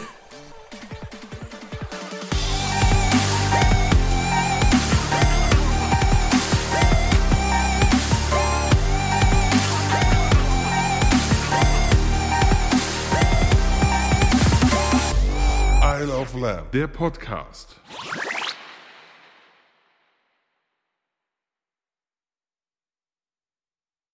Isle 16.02 16.14
of 16.14 16.34
Lamb, 16.34 16.72
der 16.72 16.88
Podcast. 16.88 17.76